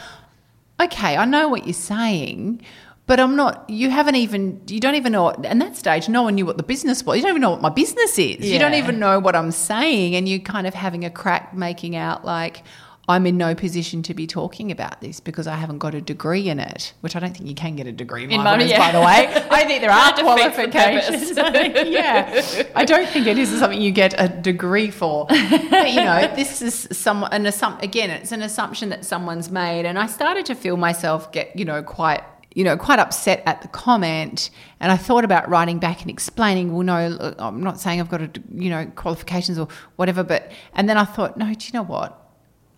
okay, 0.81 1.17
I 1.17 1.25
know 1.25 1.49
what 1.49 1.65
you're 1.67 1.73
saying, 1.73 2.63
but 3.07 3.21
I'm 3.21 3.37
not, 3.37 3.69
you 3.71 3.91
haven't 3.91 4.17
even, 4.17 4.61
you 4.67 4.81
don't 4.81 4.97
even 4.97 5.13
know, 5.13 5.31
and 5.31 5.61
that 5.61 5.77
stage, 5.77 6.09
no 6.09 6.25
one 6.25 6.35
knew 6.35 6.47
what 6.47 6.57
the 6.57 6.63
business 6.63 7.05
was. 7.05 7.19
You 7.19 7.23
don't 7.23 7.31
even 7.31 7.43
know 7.43 7.51
what 7.51 7.63
my 7.63 7.71
business 7.71 8.19
is. 8.19 8.45
You 8.45 8.59
don't 8.59 8.75
even 8.75 8.99
know 8.99 9.21
what 9.21 9.37
I'm 9.37 9.53
saying. 9.53 10.17
And 10.17 10.29
you're 10.29 10.41
kind 10.41 10.67
of 10.67 10.75
having 10.75 11.05
a 11.05 11.11
crack 11.11 11.55
making 11.55 11.95
out 11.97 12.25
like, 12.25 12.65
I'm 13.07 13.27
in 13.27 13.37
no 13.37 13.55
position 13.55 14.03
to 14.05 14.15
be 14.15 14.27
talking 14.27 14.71
about 14.71 15.01
this 15.01 15.21
because 15.21 15.47
I 15.47 15.57
haven't 15.57 15.79
got 15.79 15.95
a 15.95 16.01
degree 16.01 16.49
in 16.49 16.59
it, 16.59 16.95
which 17.01 17.15
I 17.15 17.21
don't 17.21 17.37
think 17.37 17.49
you 17.49 17.55
can 17.55 17.77
get 17.77 17.87
a 17.87 17.93
degree 17.93 18.25
in, 18.25 18.31
In 18.31 18.41
yeah. 18.41 18.79
by 18.79 18.93
the 18.93 19.01
way. 19.01 19.45
I 19.51 19.65
think 19.65 19.83
there 19.83 19.91
are 19.91 20.15
That 20.15 20.17
defeats 20.17 20.57
the 20.57 20.71
qualifications. 20.71 21.37
yeah, 21.93 22.63
I 22.75 22.85
don't 22.85 23.09
think 23.09 23.27
it 23.27 23.39
is 23.39 23.51
something 23.59 23.81
you 23.81 23.91
get 23.91 24.15
a 24.19 24.29
degree 24.29 24.91
for. 24.91 25.27
But 25.75 25.91
you 25.91 25.97
know, 25.97 26.33
this 26.35 26.63
is 26.63 26.89
some 26.93 27.25
an 27.25 27.45
assump- 27.45 27.83
again, 27.83 28.11
it's 28.11 28.33
an 28.33 28.43
assumption 28.43 28.89
that 28.91 29.05
someone's 29.05 29.51
made, 29.51 29.87
and 29.87 29.99
I 29.99 30.07
started 30.07 30.47
to 30.47 30.55
feel 30.55 30.77
myself 30.77 31.33
get 31.33 31.57
you 31.59 31.65
know 31.65 31.83
quite 31.83 32.23
you 32.55 32.65
know 32.65 32.77
quite 32.77 32.99
upset 32.99 33.43
at 33.45 33.61
the 33.63 33.69
comment, 33.69 34.51
and 34.81 34.91
I 34.93 34.97
thought 34.97 35.25
about 35.25 35.49
writing 35.49 35.79
back 35.79 36.01
and 36.03 36.11
explaining. 36.11 36.73
Well, 36.73 36.85
no, 36.85 37.35
I'm 37.39 37.63
not 37.63 37.81
saying 37.81 38.01
I've 38.01 38.09
got 38.09 38.23
a 38.23 38.31
you 38.55 38.71
know 38.71 38.87
qualifications 38.95 39.59
or 39.59 39.69
whatever, 39.97 40.23
but 40.23 40.51
and 40.75 40.89
then 40.89 40.97
I 40.97 41.05
thought, 41.05 41.37
no, 41.37 41.47
do 41.53 41.67
you 41.67 41.73
know 41.73 41.85
what? 41.85 42.24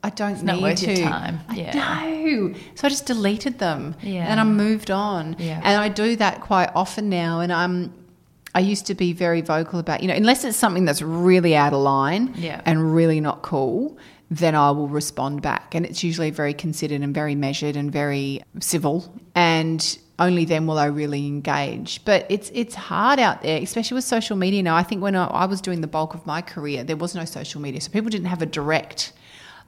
I 0.02 0.10
don't 0.10 0.42
not 0.44 0.60
need 0.60 0.76
to. 0.78 0.94
your 0.94 1.08
time. 1.08 1.40
I 1.48 1.56
Yeah. 1.56 1.74
know. 1.74 2.54
So 2.76 2.86
I 2.86 2.90
just 2.90 3.06
deleted 3.06 3.58
them, 3.58 3.94
Yeah. 4.02 4.26
and 4.30 4.38
I 4.40 4.44
moved 4.44 4.90
on. 4.90 5.36
Yeah. 5.38 5.60
And 5.64 5.80
I 5.80 5.88
do 5.88 6.16
that 6.16 6.40
quite 6.40 6.70
often 6.74 7.08
now, 7.08 7.40
and 7.40 7.52
I'm. 7.52 7.92
I 8.54 8.60
used 8.60 8.86
to 8.86 8.94
be 8.94 9.12
very 9.12 9.42
vocal 9.42 9.78
about, 9.78 10.00
you 10.00 10.08
know, 10.08 10.14
unless 10.14 10.42
it's 10.42 10.56
something 10.56 10.86
that's 10.86 11.02
really 11.02 11.54
out 11.54 11.74
of 11.74 11.80
line 11.80 12.32
Yeah. 12.38 12.62
and 12.64 12.94
really 12.94 13.20
not 13.20 13.42
cool, 13.42 13.98
then 14.30 14.54
I 14.54 14.70
will 14.70 14.88
respond 14.88 15.42
back. 15.42 15.74
And 15.74 15.84
it's 15.84 16.02
usually 16.02 16.30
very 16.30 16.54
considered 16.54 17.02
and 17.02 17.12
very 17.12 17.34
measured 17.34 17.76
and 17.76 17.92
very 17.92 18.40
civil. 18.60 19.12
And 19.34 19.98
only 20.18 20.46
then 20.46 20.66
will 20.66 20.78
I 20.78 20.86
really 20.86 21.26
engage. 21.26 22.00
But 22.06 22.24
it's 22.30 22.50
it's 22.54 22.74
hard 22.74 23.18
out 23.20 23.42
there, 23.42 23.60
especially 23.60 23.96
with 23.96 24.04
social 24.04 24.36
media 24.38 24.62
now. 24.62 24.74
I 24.74 24.84
think 24.84 25.02
when 25.02 25.14
I, 25.14 25.26
I 25.26 25.44
was 25.44 25.60
doing 25.60 25.82
the 25.82 25.86
bulk 25.86 26.14
of 26.14 26.24
my 26.24 26.40
career, 26.40 26.82
there 26.82 26.96
was 26.96 27.14
no 27.14 27.26
social 27.26 27.60
media. 27.60 27.82
So 27.82 27.90
people 27.90 28.08
didn't 28.08 28.28
have 28.28 28.40
a 28.40 28.46
direct 28.46 29.12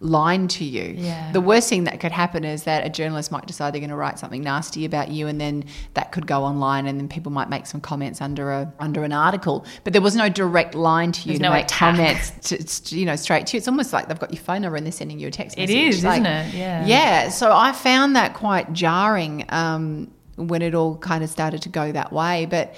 line 0.01 0.46
to 0.46 0.64
you. 0.64 0.94
Yeah. 0.96 1.32
The 1.32 1.40
worst 1.40 1.68
thing 1.68 1.84
that 1.84 1.99
could 1.99 2.12
happen 2.12 2.44
is 2.44 2.62
that 2.64 2.86
a 2.86 2.88
journalist 2.88 3.32
might 3.32 3.46
decide 3.46 3.74
they're 3.74 3.80
going 3.80 3.90
to 3.90 3.96
write 3.96 4.18
something 4.18 4.42
nasty 4.42 4.84
about 4.84 5.09
you 5.11 5.26
and 5.26 5.40
then 5.40 5.64
that 5.94 6.12
could 6.12 6.24
go 6.26 6.44
online 6.44 6.86
and 6.86 7.01
then 7.01 7.09
people 7.09 7.32
might 7.32 7.49
make 7.51 7.66
some 7.66 7.80
comments 7.80 8.20
under 8.20 8.53
a 8.53 8.72
under 8.78 9.03
an 9.03 9.12
article 9.12 9.66
but 9.82 9.92
there 9.92 10.01
was 10.03 10.14
no 10.14 10.28
direct 10.28 10.76
line 10.76 11.11
to 11.11 11.20
you 11.22 11.26
There's 11.26 11.38
to 11.38 11.42
no 11.42 11.51
make 11.51 11.64
attack. 11.64 11.96
comments 11.96 12.80
to, 12.90 12.96
you 12.96 13.07
know 13.07 13.16
straight 13.16 13.49
to 13.49 13.57
you 13.57 13.59
it's 13.59 13.66
almost 13.66 13.92
like 13.92 14.07
they've 14.07 14.18
got 14.20 14.32
your 14.32 14.40
phone 14.40 14.62
number 14.62 14.76
and 14.76 14.86
they're 14.86 14.92
sending 14.92 15.18
you 15.18 15.26
a 15.26 15.30
text 15.32 15.59
message 15.59 15.74
is, 15.74 16.05
Like, 16.05 16.20
isn't 16.22 16.26
it? 16.32 16.55
Yeah. 16.55 16.86
yeah 16.86 17.28
so 17.28 17.51
I 17.53 17.72
found 17.72 18.14
that 18.14 18.34
quite 18.34 18.72
jarring 18.72 19.46
um, 19.49 20.12
when 20.36 20.62
it 20.62 20.76
all 20.76 20.96
kind 20.99 21.24
of 21.24 21.30
started 21.30 21.62
to 21.62 21.68
go 21.68 21.90
that 21.90 22.12
way 22.12 22.46
but 22.46 22.74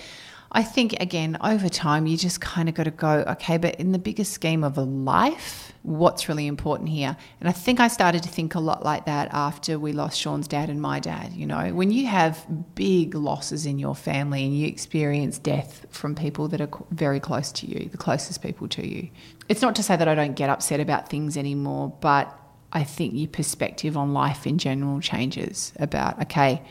I 0.52 0.64
think 0.64 0.94
again 1.00 1.38
over 1.40 1.68
time 1.68 2.06
you 2.06 2.16
just 2.16 2.40
kind 2.40 2.68
of 2.68 2.74
got 2.74 2.84
to 2.84 2.90
go 2.90 3.24
okay, 3.28 3.56
but 3.56 3.76
in 3.76 3.92
the 3.92 3.98
bigger 3.98 4.24
scheme 4.24 4.64
of 4.64 4.76
a 4.76 4.82
life, 4.82 5.72
what's 5.82 6.28
really 6.28 6.46
important 6.46 6.88
here? 6.88 7.16
And 7.38 7.48
I 7.48 7.52
think 7.52 7.78
I 7.78 7.86
started 7.86 8.22
to 8.24 8.28
think 8.28 8.54
a 8.54 8.60
lot 8.60 8.84
like 8.84 9.06
that 9.06 9.28
after 9.32 9.78
we 9.78 9.92
lost 9.92 10.18
Shaun's 10.18 10.48
dad 10.48 10.68
and 10.68 10.82
my 10.82 10.98
dad. 10.98 11.32
You 11.32 11.46
know, 11.46 11.72
when 11.72 11.92
you 11.92 12.06
have 12.06 12.44
big 12.74 13.14
losses 13.14 13.64
in 13.64 13.78
your 13.78 13.94
family 13.94 14.44
and 14.44 14.58
you 14.58 14.66
experience 14.66 15.38
death 15.38 15.86
from 15.90 16.14
people 16.16 16.48
that 16.48 16.60
are 16.60 16.70
very 16.90 17.20
close 17.20 17.52
to 17.52 17.66
you, 17.66 17.88
the 17.88 17.98
closest 17.98 18.42
people 18.42 18.66
to 18.68 18.86
you. 18.86 19.08
It's 19.48 19.62
not 19.62 19.76
to 19.76 19.82
say 19.82 19.96
that 19.96 20.08
I 20.08 20.14
don't 20.16 20.34
get 20.34 20.50
upset 20.50 20.80
about 20.80 21.08
things 21.08 21.36
anymore, 21.36 21.92
but 22.00 22.36
I 22.72 22.82
think 22.82 23.14
your 23.14 23.28
perspective 23.28 23.96
on 23.96 24.12
life 24.12 24.46
in 24.46 24.58
general 24.58 25.00
changes 25.00 25.72
about 25.78 26.20
okay 26.22 26.62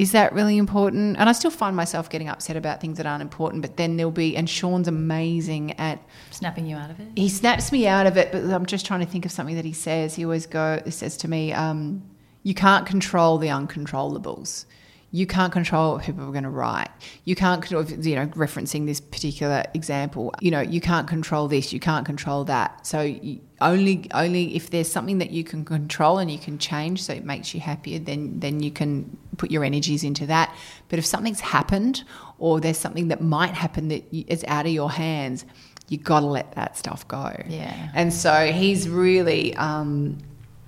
is 0.00 0.12
that 0.12 0.32
really 0.32 0.56
important? 0.56 1.18
And 1.18 1.28
I 1.28 1.32
still 1.32 1.50
find 1.50 1.76
myself 1.76 2.08
getting 2.08 2.30
upset 2.30 2.56
about 2.56 2.80
things 2.80 2.96
that 2.96 3.04
aren't 3.04 3.20
important, 3.20 3.60
but 3.60 3.76
then 3.76 3.98
there'll 3.98 4.10
be, 4.10 4.34
and 4.34 4.48
Shaun's 4.48 4.88
amazing 4.88 5.78
at 5.78 6.02
snapping 6.30 6.64
you 6.64 6.74
out 6.74 6.90
of 6.90 6.98
it. 7.00 7.08
He 7.16 7.28
snaps 7.28 7.70
me 7.70 7.86
out 7.86 8.06
of 8.06 8.16
it, 8.16 8.32
but 8.32 8.44
I'm 8.44 8.64
just 8.64 8.86
trying 8.86 9.00
to 9.00 9.06
think 9.06 9.26
of 9.26 9.30
something 9.30 9.56
that 9.56 9.66
he 9.66 9.74
says. 9.74 10.14
He 10.14 10.24
always 10.24 10.46
go, 10.46 10.80
he 10.86 10.90
says 10.90 11.18
to 11.18 11.28
me, 11.28 11.52
um, 11.52 12.02
you 12.44 12.54
can't 12.54 12.86
control 12.86 13.36
the 13.36 13.48
uncontrollables 13.48 14.64
you 15.12 15.26
can't 15.26 15.52
control 15.52 15.94
what 15.94 16.04
people 16.04 16.22
are 16.22 16.30
going 16.30 16.44
to 16.44 16.50
write. 16.50 16.88
You 17.24 17.34
can't, 17.34 17.68
you 17.68 17.76
know, 18.14 18.26
referencing 18.28 18.86
this 18.86 19.00
particular 19.00 19.64
example, 19.74 20.32
you 20.40 20.52
know, 20.52 20.60
you 20.60 20.80
can't 20.80 21.08
control 21.08 21.48
this, 21.48 21.72
you 21.72 21.80
can't 21.80 22.06
control 22.06 22.44
that. 22.44 22.86
So 22.86 23.02
you, 23.02 23.40
only, 23.60 24.06
only 24.14 24.54
if 24.54 24.70
there's 24.70 24.90
something 24.90 25.18
that 25.18 25.30
you 25.30 25.42
can 25.42 25.64
control 25.64 26.18
and 26.18 26.30
you 26.30 26.38
can 26.38 26.58
change, 26.58 27.02
so 27.02 27.12
it 27.12 27.24
makes 27.24 27.52
you 27.54 27.60
happier, 27.60 27.98
then 27.98 28.38
then 28.38 28.60
you 28.60 28.70
can 28.70 29.16
put 29.36 29.50
your 29.50 29.64
energies 29.64 30.04
into 30.04 30.26
that. 30.26 30.54
But 30.88 30.98
if 30.98 31.06
something's 31.06 31.40
happened 31.40 32.04
or 32.38 32.60
there's 32.60 32.78
something 32.78 33.08
that 33.08 33.20
might 33.20 33.54
happen 33.54 33.88
that 33.88 34.04
is 34.12 34.44
out 34.46 34.66
of 34.66 34.72
your 34.72 34.90
hands, 34.90 35.44
you 35.88 35.98
got 35.98 36.20
to 36.20 36.26
let 36.26 36.52
that 36.52 36.78
stuff 36.78 37.06
go. 37.08 37.34
Yeah. 37.48 37.90
And 37.94 38.12
so 38.12 38.52
he's 38.52 38.88
really. 38.88 39.56
Um, 39.56 40.18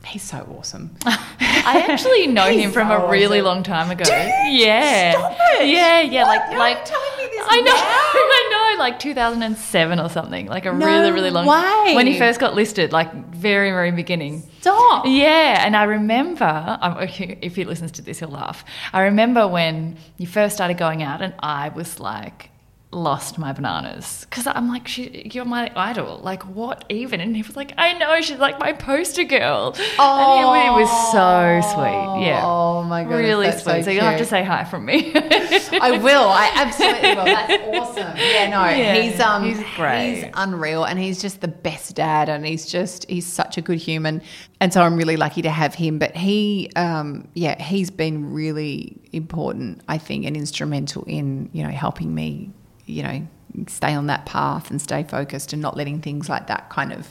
He's 0.07 0.23
so 0.23 0.39
awesome. 0.59 0.91
I 1.07 1.87
actually 1.89 2.27
know 2.39 2.47
him 2.47 2.73
from 2.73 2.89
so 2.89 3.07
a 3.07 3.11
really 3.11 3.39
awesome. 3.41 3.47
long 3.47 3.63
time 3.63 3.91
ago. 3.91 4.05
Yeah. 4.09 5.13
Stop 5.13 5.33
it. 5.61 5.69
Yeah, 5.69 6.01
yeah, 6.01 6.25
what? 6.25 6.39
like 6.39 6.51
no, 6.53 6.59
like 6.59 6.85
telling 6.85 7.19
me 7.19 7.27
this 7.31 7.47
I 7.49 7.61
know, 7.61 7.65
now? 7.73 7.73
I 7.75 8.73
know, 8.75 8.79
like 8.81 8.99
2007 8.99 10.01
or 10.01 10.09
something, 10.09 10.47
like 10.47 10.67
a 10.67 10.73
no 10.73 10.87
really, 10.87 11.13
really 11.13 11.31
long 11.31 11.47
way. 11.47 11.95
when 11.95 12.07
he 12.07 12.19
first 12.19 12.41
got 12.41 12.55
listed, 12.55 12.93
like 12.93 13.13
very, 13.33 13.71
very 13.71 13.91
beginning. 13.91 14.43
Stop. 14.61 15.07
Yeah, 15.07 15.65
and 15.67 15.77
I 15.77 15.85
remember 15.85 16.79
if 17.09 17.57
he 17.57 17.65
listens 17.65 17.93
to 17.93 18.03
this, 18.03 18.21
he'll 18.21 18.29
laugh. 18.29 18.65
I 18.93 19.03
remember 19.03 19.47
when 19.49 19.97
you 20.19 20.27
first 20.27 20.55
started 20.55 20.79
going 20.79 21.03
out, 21.03 21.21
and 21.23 21.35
I 21.41 21.71
was 21.71 21.99
like, 21.99 22.51
lost 22.93 23.39
my 23.39 23.53
bananas 23.53 24.27
because 24.29 24.47
I'm 24.47 24.69
like, 24.69 24.87
she, 24.87 25.31
you're 25.33 25.47
my 25.47 25.73
idol. 25.75 26.21
Like, 26.23 26.43
what 26.43 26.85
even? 26.91 27.21
And 27.21 27.35
he 27.35 27.43
was 27.43 27.57
like, 27.57 27.73
I 27.79 27.95
know, 27.95 28.21
she's 28.21 28.39
like 28.39 28.59
my 28.61 28.73
poster 28.73 29.25
girl. 29.25 29.75
Oh, 29.99 30.53
and 30.53 30.69
it 30.69 30.79
was 30.79 30.91
so 31.11 31.61
sweet. 31.73 32.27
Yeah. 32.27 32.43
Oh 32.45 32.83
my 32.83 33.05
god, 33.05 33.15
really 33.15 33.51
sweet. 33.53 33.63
So, 33.63 33.83
so, 33.83 33.91
you'll 33.91 34.05
have 34.05 34.19
to 34.19 34.27
say 34.27 34.45
hi 34.45 34.65
from 34.65 34.85
me. 34.85 35.13
I 35.15 35.99
will. 36.03 36.29
I 36.29 36.51
absolutely 36.55 37.15
will. 37.15 37.25
That's 37.25 37.53
awesome. 37.65 38.17
Yeah, 38.17 38.49
no, 38.51 38.65
yeah, 38.69 38.95
he's 38.95 39.19
um, 39.21 39.45
he's 39.45 39.63
great. 39.75 40.15
He's 40.15 40.25
unreal, 40.35 40.85
and 40.85 40.99
he's 40.99 41.21
just 41.21 41.41
the 41.41 41.49
best 41.49 41.95
dad, 41.97 42.29
and 42.29 42.45
he's 42.45 42.67
just 42.67 43.09
he's 43.09 43.27
such 43.27 43.57
a 43.57 43.63
good 43.63 43.79
human, 43.79 44.23
and 44.61 44.73
so 44.73 44.83
I'm 44.83 44.97
really 44.97 45.17
lucky 45.17 45.43
to 45.43 45.51
have 45.51 45.75
him. 45.75 45.99
But 45.99 46.15
he, 46.15 46.71
um, 46.77 47.27
yeah, 47.35 47.61
he's 47.63 47.91
been 47.91 48.33
really 48.33 48.99
important, 49.13 49.81
I 49.89 49.99
think, 49.99 50.27
and 50.27 50.37
instrumental 50.37 51.05
in 51.07 51.49
you 51.53 51.63
know 51.63 51.71
helping 51.71 52.15
me 52.15 52.51
you 52.93 53.03
know, 53.03 53.27
stay 53.67 53.95
on 53.95 54.07
that 54.07 54.27
path 54.27 54.71
and 54.71 54.81
stay 54.81 55.03
focused 55.03 55.53
and 55.53 55.61
not 55.61 55.77
letting 55.77 56.01
things 56.01 56.29
like 56.29 56.47
that 56.47 56.71
kind 56.71 56.93
of, 56.93 57.09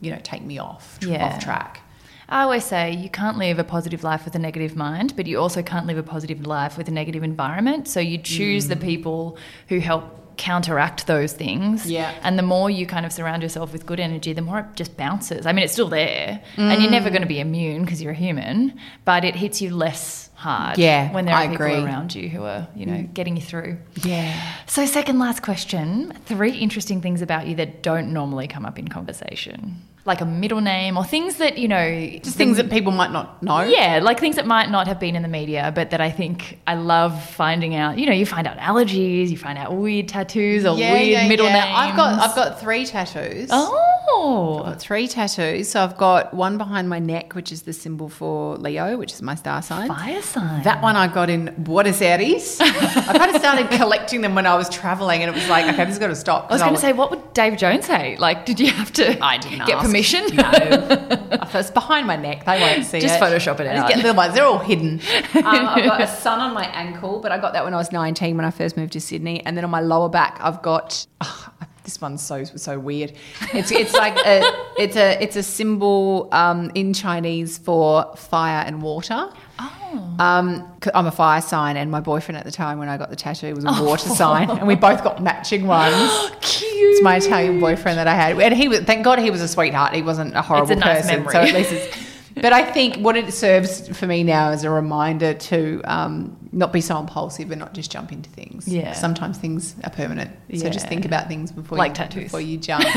you 0.00 0.10
know, 0.10 0.20
take 0.22 0.42
me 0.42 0.58
off, 0.58 0.98
yeah. 1.02 1.26
off 1.26 1.42
track. 1.42 1.80
I 2.28 2.42
always 2.42 2.64
say 2.64 2.92
you 2.92 3.10
can't 3.10 3.38
live 3.38 3.58
a 3.58 3.64
positive 3.64 4.04
life 4.04 4.24
with 4.24 4.34
a 4.36 4.38
negative 4.38 4.76
mind, 4.76 5.16
but 5.16 5.26
you 5.26 5.38
also 5.38 5.62
can't 5.62 5.86
live 5.86 5.98
a 5.98 6.02
positive 6.02 6.46
life 6.46 6.78
with 6.78 6.86
a 6.86 6.92
negative 6.92 7.24
environment. 7.24 7.88
So 7.88 7.98
you 7.98 8.18
choose 8.18 8.66
mm. 8.66 8.68
the 8.68 8.76
people 8.76 9.36
who 9.68 9.80
help 9.80 10.36
counteract 10.36 11.06
those 11.06 11.32
things. 11.32 11.90
Yeah. 11.90 12.14
And 12.22 12.38
the 12.38 12.42
more 12.42 12.70
you 12.70 12.86
kind 12.86 13.04
of 13.04 13.12
surround 13.12 13.42
yourself 13.42 13.72
with 13.72 13.84
good 13.84 14.00
energy, 14.00 14.32
the 14.32 14.42
more 14.42 14.60
it 14.60 14.66
just 14.76 14.96
bounces. 14.96 15.44
I 15.44 15.52
mean, 15.52 15.64
it's 15.64 15.72
still 15.72 15.88
there, 15.88 16.40
mm. 16.56 16.62
and 16.62 16.80
you're 16.80 16.90
never 16.90 17.10
going 17.10 17.22
to 17.22 17.28
be 17.28 17.40
immune 17.40 17.84
because 17.84 18.00
you're 18.00 18.12
a 18.12 18.16
human, 18.16 18.78
but 19.04 19.24
it 19.24 19.34
hits 19.34 19.60
you 19.60 19.74
less 19.74 20.29
hard. 20.40 20.78
Yeah, 20.78 21.12
when 21.12 21.26
there 21.26 21.34
are 21.34 21.42
I 21.42 21.48
people 21.48 21.66
agree. 21.66 21.82
around 21.84 22.14
you 22.14 22.28
who 22.28 22.42
are, 22.44 22.66
you 22.74 22.86
know, 22.86 22.94
mm. 22.94 23.14
getting 23.14 23.36
you 23.36 23.42
through. 23.42 23.78
Yeah. 24.02 24.56
So, 24.66 24.86
second 24.86 25.18
last 25.18 25.42
question: 25.42 26.12
three 26.24 26.52
interesting 26.52 27.00
things 27.00 27.22
about 27.22 27.46
you 27.46 27.54
that 27.56 27.82
don't 27.82 28.12
normally 28.12 28.48
come 28.48 28.64
up 28.64 28.78
in 28.78 28.88
conversation 28.88 29.82
like 30.06 30.20
a 30.20 30.24
middle 30.24 30.60
name 30.60 30.96
or 30.96 31.04
things 31.04 31.36
that 31.36 31.58
you 31.58 31.68
know 31.68 32.08
just 32.22 32.36
things 32.36 32.56
that 32.56 32.70
people 32.70 32.90
might 32.90 33.12
not 33.12 33.42
know 33.42 33.62
yeah 33.62 34.00
like 34.02 34.18
things 34.18 34.36
that 34.36 34.46
might 34.46 34.70
not 34.70 34.86
have 34.86 34.98
been 34.98 35.14
in 35.14 35.22
the 35.22 35.28
media 35.28 35.70
but 35.74 35.90
that 35.90 36.00
i 36.00 36.10
think 36.10 36.58
i 36.66 36.74
love 36.74 37.22
finding 37.30 37.74
out 37.74 37.98
you 37.98 38.06
know 38.06 38.12
you 38.12 38.24
find 38.24 38.46
out 38.46 38.56
allergies 38.56 39.28
you 39.28 39.36
find 39.36 39.58
out 39.58 39.74
weird 39.74 40.08
tattoos 40.08 40.64
or 40.64 40.78
yeah, 40.78 40.92
weird 40.92 41.08
yeah, 41.08 41.28
middle 41.28 41.46
yeah. 41.46 41.64
names 41.64 41.76
i've 41.76 41.96
got 41.96 42.20
i've 42.20 42.34
got 42.34 42.58
three 42.58 42.86
tattoos 42.86 43.48
oh 43.52 44.58
I've 44.60 44.72
got 44.72 44.80
three 44.80 45.06
tattoos 45.06 45.68
so 45.68 45.82
i've 45.82 45.96
got 45.98 46.32
one 46.32 46.56
behind 46.56 46.88
my 46.88 46.98
neck 46.98 47.34
which 47.34 47.52
is 47.52 47.62
the 47.62 47.72
symbol 47.74 48.08
for 48.08 48.56
leo 48.56 48.96
which 48.96 49.12
is 49.12 49.20
my 49.20 49.34
star 49.34 49.60
sign 49.60 49.88
fire 49.88 50.22
sign 50.30 50.62
that 50.62 50.82
one 50.82 50.96
i 50.96 51.06
got 51.06 51.28
in 51.28 51.54
buenos 51.58 52.00
aires 52.00 52.60
i 52.60 53.18
kind 53.18 53.34
of 53.34 53.40
started 53.40 53.70
collecting 53.70 54.20
them 54.20 54.34
when 54.34 54.46
i 54.46 54.54
was 54.54 54.68
traveling 54.68 55.22
and 55.22 55.30
it 55.30 55.34
was 55.34 55.48
like 55.48 55.64
okay 55.66 55.84
this 55.84 55.88
has 55.88 55.98
got 55.98 56.08
to 56.08 56.16
stop 56.16 56.50
i 56.50 56.54
was 56.54 56.62
going 56.62 56.74
to 56.74 56.80
say 56.80 56.92
what 56.92 57.10
would 57.10 57.32
dave 57.34 57.56
jones 57.56 57.86
say 57.86 58.16
like 58.16 58.46
did 58.46 58.58
you 58.58 58.70
have 58.70 58.92
to 58.92 59.22
i 59.24 59.36
didn't 59.36 59.58
get 59.66 59.76
ask 59.76 59.86
permission? 59.86 60.24
No. 60.34 60.50
it's 61.54 61.70
behind 61.70 62.06
my 62.06 62.16
neck. 62.16 62.44
They 62.44 62.60
won't 62.60 62.84
see 62.84 63.00
Just 63.00 63.16
it. 63.16 63.18
Just 63.18 63.20
Photoshop 63.20 63.60
it 63.60 63.66
I 63.66 63.70
out. 63.70 63.76
Just 63.76 63.88
get 63.88 63.96
little 63.98 64.14
ones. 64.14 64.34
They're 64.34 64.44
all 64.44 64.58
hidden. 64.58 65.00
Um, 65.34 65.44
I've 65.44 65.84
got 65.84 66.00
a 66.00 66.06
sun 66.06 66.40
on 66.40 66.54
my 66.54 66.66
ankle, 66.66 67.20
but 67.20 67.32
I 67.32 67.38
got 67.38 67.52
that 67.52 67.64
when 67.64 67.74
I 67.74 67.76
was 67.76 67.92
19 67.92 68.36
when 68.36 68.44
I 68.44 68.50
first 68.50 68.76
moved 68.76 68.92
to 68.92 69.00
Sydney. 69.00 69.44
And 69.44 69.56
then 69.56 69.64
on 69.64 69.70
my 69.70 69.80
lower 69.80 70.08
back, 70.08 70.38
I've 70.40 70.62
got. 70.62 71.06
Oh, 71.20 71.52
this 71.84 72.00
one's 72.00 72.22
so 72.22 72.44
so 72.44 72.78
weird. 72.78 73.12
It's 73.52 73.72
it's 73.72 73.94
like 73.94 74.14
a 74.24 74.42
it's 74.78 74.96
a 74.96 75.20
it's 75.22 75.34
a 75.34 75.42
symbol 75.42 76.28
um, 76.30 76.70
in 76.74 76.92
Chinese 76.92 77.58
for 77.58 78.14
fire 78.16 78.62
and 78.66 78.82
water. 78.82 79.30
Oh. 79.60 80.16
Um, 80.18 80.72
I'm 80.94 81.06
a 81.06 81.10
fire 81.10 81.40
sign, 81.40 81.76
and 81.76 81.90
my 81.90 82.00
boyfriend 82.00 82.38
at 82.38 82.44
the 82.44 82.50
time 82.50 82.78
when 82.78 82.88
I 82.88 82.96
got 82.96 83.10
the 83.10 83.16
tattoo 83.16 83.54
was 83.54 83.64
a 83.64 83.68
oh. 83.70 83.84
water 83.84 84.08
sign, 84.08 84.50
and 84.50 84.66
we 84.66 84.74
both 84.74 85.04
got 85.04 85.22
matching 85.22 85.66
ones. 85.66 86.30
Cute. 86.40 86.70
It's 86.72 87.02
my 87.02 87.16
Italian 87.16 87.60
boyfriend 87.60 87.98
that 87.98 88.06
I 88.06 88.14
had, 88.14 88.40
and 88.40 88.54
he 88.54 88.68
was. 88.68 88.80
Thank 88.80 89.04
God 89.04 89.18
he 89.18 89.30
was 89.30 89.40
a 89.40 89.48
sweetheart. 89.48 89.94
He 89.94 90.02
wasn't 90.02 90.34
a 90.34 90.42
horrible 90.42 90.72
a 90.72 90.76
nice 90.76 91.02
person. 91.02 91.24
Memory. 91.24 91.32
So 91.32 91.40
at 91.40 91.54
least 91.54 91.72
it's. 91.72 92.06
But 92.34 92.52
I 92.52 92.70
think 92.70 92.96
what 92.98 93.16
it 93.16 93.32
serves 93.32 93.88
for 93.96 94.06
me 94.06 94.22
now 94.24 94.50
is 94.50 94.64
a 94.64 94.70
reminder 94.70 95.34
to 95.34 95.80
um, 95.84 96.36
not 96.52 96.72
be 96.72 96.80
so 96.80 96.98
impulsive 96.98 97.50
and 97.50 97.58
not 97.58 97.74
just 97.74 97.90
jump 97.90 98.12
into 98.12 98.30
things. 98.30 98.66
Yeah. 98.68 98.92
Sometimes 98.92 99.38
things 99.38 99.74
are 99.84 99.90
permanent. 99.90 100.30
So 100.56 100.64
Yeah. 100.64 100.70
just 100.70 100.88
think 100.88 101.04
about 101.04 101.28
things 101.28 101.52
before 101.52 101.76
Like 101.78 101.90
you, 101.90 101.94
tattoos. 101.96 102.24
before 102.24 102.40
you 102.40 102.58
jump. 102.58 102.84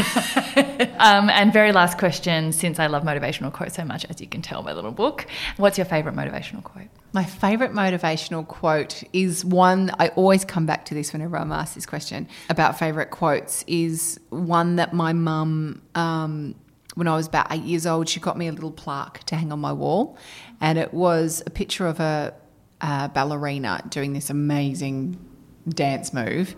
Um, 0.99 1.29
and 1.29 1.51
very 1.51 1.71
last 1.73 1.97
question, 1.97 2.51
since 2.53 2.79
I 2.79 2.87
love 2.87 3.03
motivational 3.03 3.51
quotes 3.51 3.75
so 3.75 3.83
much, 3.83 4.05
as 4.05 4.21
you 4.21 4.27
can 4.27 4.41
tell 4.41 4.61
by 4.63 4.71
the 4.71 4.75
little 4.75 4.91
book, 4.91 5.25
what's 5.57 5.77
your 5.77 5.85
favorite 5.85 6.15
motivational 6.15 6.63
quote? 6.63 6.87
My 7.13 7.23
favourite 7.25 7.73
motivational 7.73 8.47
quote 8.47 9.03
is 9.11 9.43
one 9.43 9.91
I 9.99 10.09
always 10.09 10.45
come 10.45 10.65
back 10.65 10.85
to 10.85 10.93
this 10.93 11.11
whenever 11.11 11.37
I'm 11.37 11.51
asked 11.51 11.75
this 11.75 11.85
question 11.85 12.27
about 12.49 12.79
favourite 12.79 13.11
quotes. 13.11 13.63
Is 13.67 14.19
one 14.29 14.77
that 14.77 14.93
my 14.93 15.13
mum, 15.13 15.81
um, 15.95 16.55
when 16.95 17.07
I 17.07 17.15
was 17.15 17.27
about 17.27 17.47
eight 17.51 17.63
years 17.63 17.85
old, 17.87 18.07
she 18.09 18.19
got 18.19 18.37
me 18.37 18.47
a 18.47 18.51
little 18.51 18.71
plaque 18.71 19.23
to 19.25 19.35
hang 19.35 19.51
on 19.51 19.59
my 19.59 19.73
wall, 19.73 20.17
and 20.61 20.77
it 20.77 20.93
was 20.93 21.41
a 21.45 21.49
picture 21.49 21.87
of 21.87 21.99
a, 21.99 22.33
a 22.81 23.09
ballerina 23.09 23.81
doing 23.89 24.13
this 24.13 24.29
amazing 24.29 25.17
dance 25.67 26.13
move. 26.13 26.55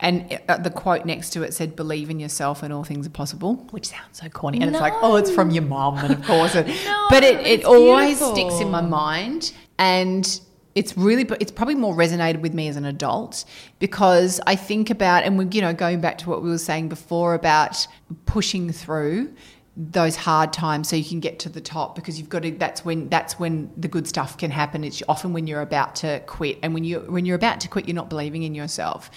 And 0.00 0.30
it- 0.32 0.44
uh, 0.48 0.58
the 0.58 0.70
quote 0.70 1.04
next 1.06 1.30
to 1.30 1.42
it 1.42 1.52
said, 1.54 1.74
"Believe 1.74 2.08
in 2.08 2.20
yourself, 2.20 2.62
and 2.62 2.72
all 2.72 2.84
things 2.84 3.06
are 3.06 3.10
possible," 3.10 3.66
which 3.70 3.86
sounds 3.86 4.18
so 4.20 4.28
corny. 4.28 4.60
And 4.60 4.70
it's 4.70 4.80
like, 4.80 4.94
oh, 5.02 5.16
it's 5.16 5.30
from 5.30 5.50
your 5.50 5.64
mum, 5.64 5.98
and 5.98 6.12
of 6.14 6.22
course, 6.24 6.54
it, 6.54 6.66
but 7.10 7.24
it, 7.24 7.44
it 7.46 7.64
always 7.64 8.18
sticks 8.32 8.60
in 8.60 8.70
my 8.70 8.80
mind, 8.80 9.52
and 9.78 10.40
it's 10.76 10.96
really, 10.96 11.26
it's 11.40 11.50
probably 11.50 11.74
more 11.74 11.94
resonated 11.94 12.40
with 12.40 12.54
me 12.54 12.68
as 12.68 12.76
an 12.76 12.84
adult 12.84 13.44
because 13.80 14.40
I 14.46 14.54
think 14.54 14.90
about, 14.90 15.24
and 15.24 15.36
we, 15.36 15.46
you 15.50 15.60
know, 15.60 15.72
going 15.72 16.00
back 16.00 16.18
to 16.18 16.30
what 16.30 16.40
we 16.44 16.50
were 16.50 16.58
saying 16.58 16.88
before 16.88 17.34
about 17.34 17.84
pushing 18.26 18.70
through 18.70 19.34
those 19.80 20.16
hard 20.16 20.52
times 20.52 20.88
so 20.88 20.96
you 20.96 21.04
can 21.04 21.20
get 21.20 21.38
to 21.38 21.48
the 21.48 21.60
top 21.60 21.94
because 21.94 22.18
you've 22.18 22.28
got 22.28 22.42
to 22.42 22.50
that's 22.50 22.84
when 22.84 23.08
that's 23.10 23.38
when 23.38 23.70
the 23.76 23.86
good 23.86 24.08
stuff 24.08 24.36
can 24.36 24.50
happen 24.50 24.82
it's 24.82 25.00
often 25.08 25.32
when 25.32 25.46
you're 25.46 25.60
about 25.60 25.94
to 25.94 26.18
quit 26.26 26.58
and 26.64 26.74
when 26.74 26.82
you 26.82 26.98
when 27.08 27.24
you're 27.24 27.36
about 27.36 27.60
to 27.60 27.68
quit 27.68 27.86
you're 27.86 27.94
not 27.94 28.10
believing 28.10 28.42
in 28.42 28.54
yourself 28.56 29.08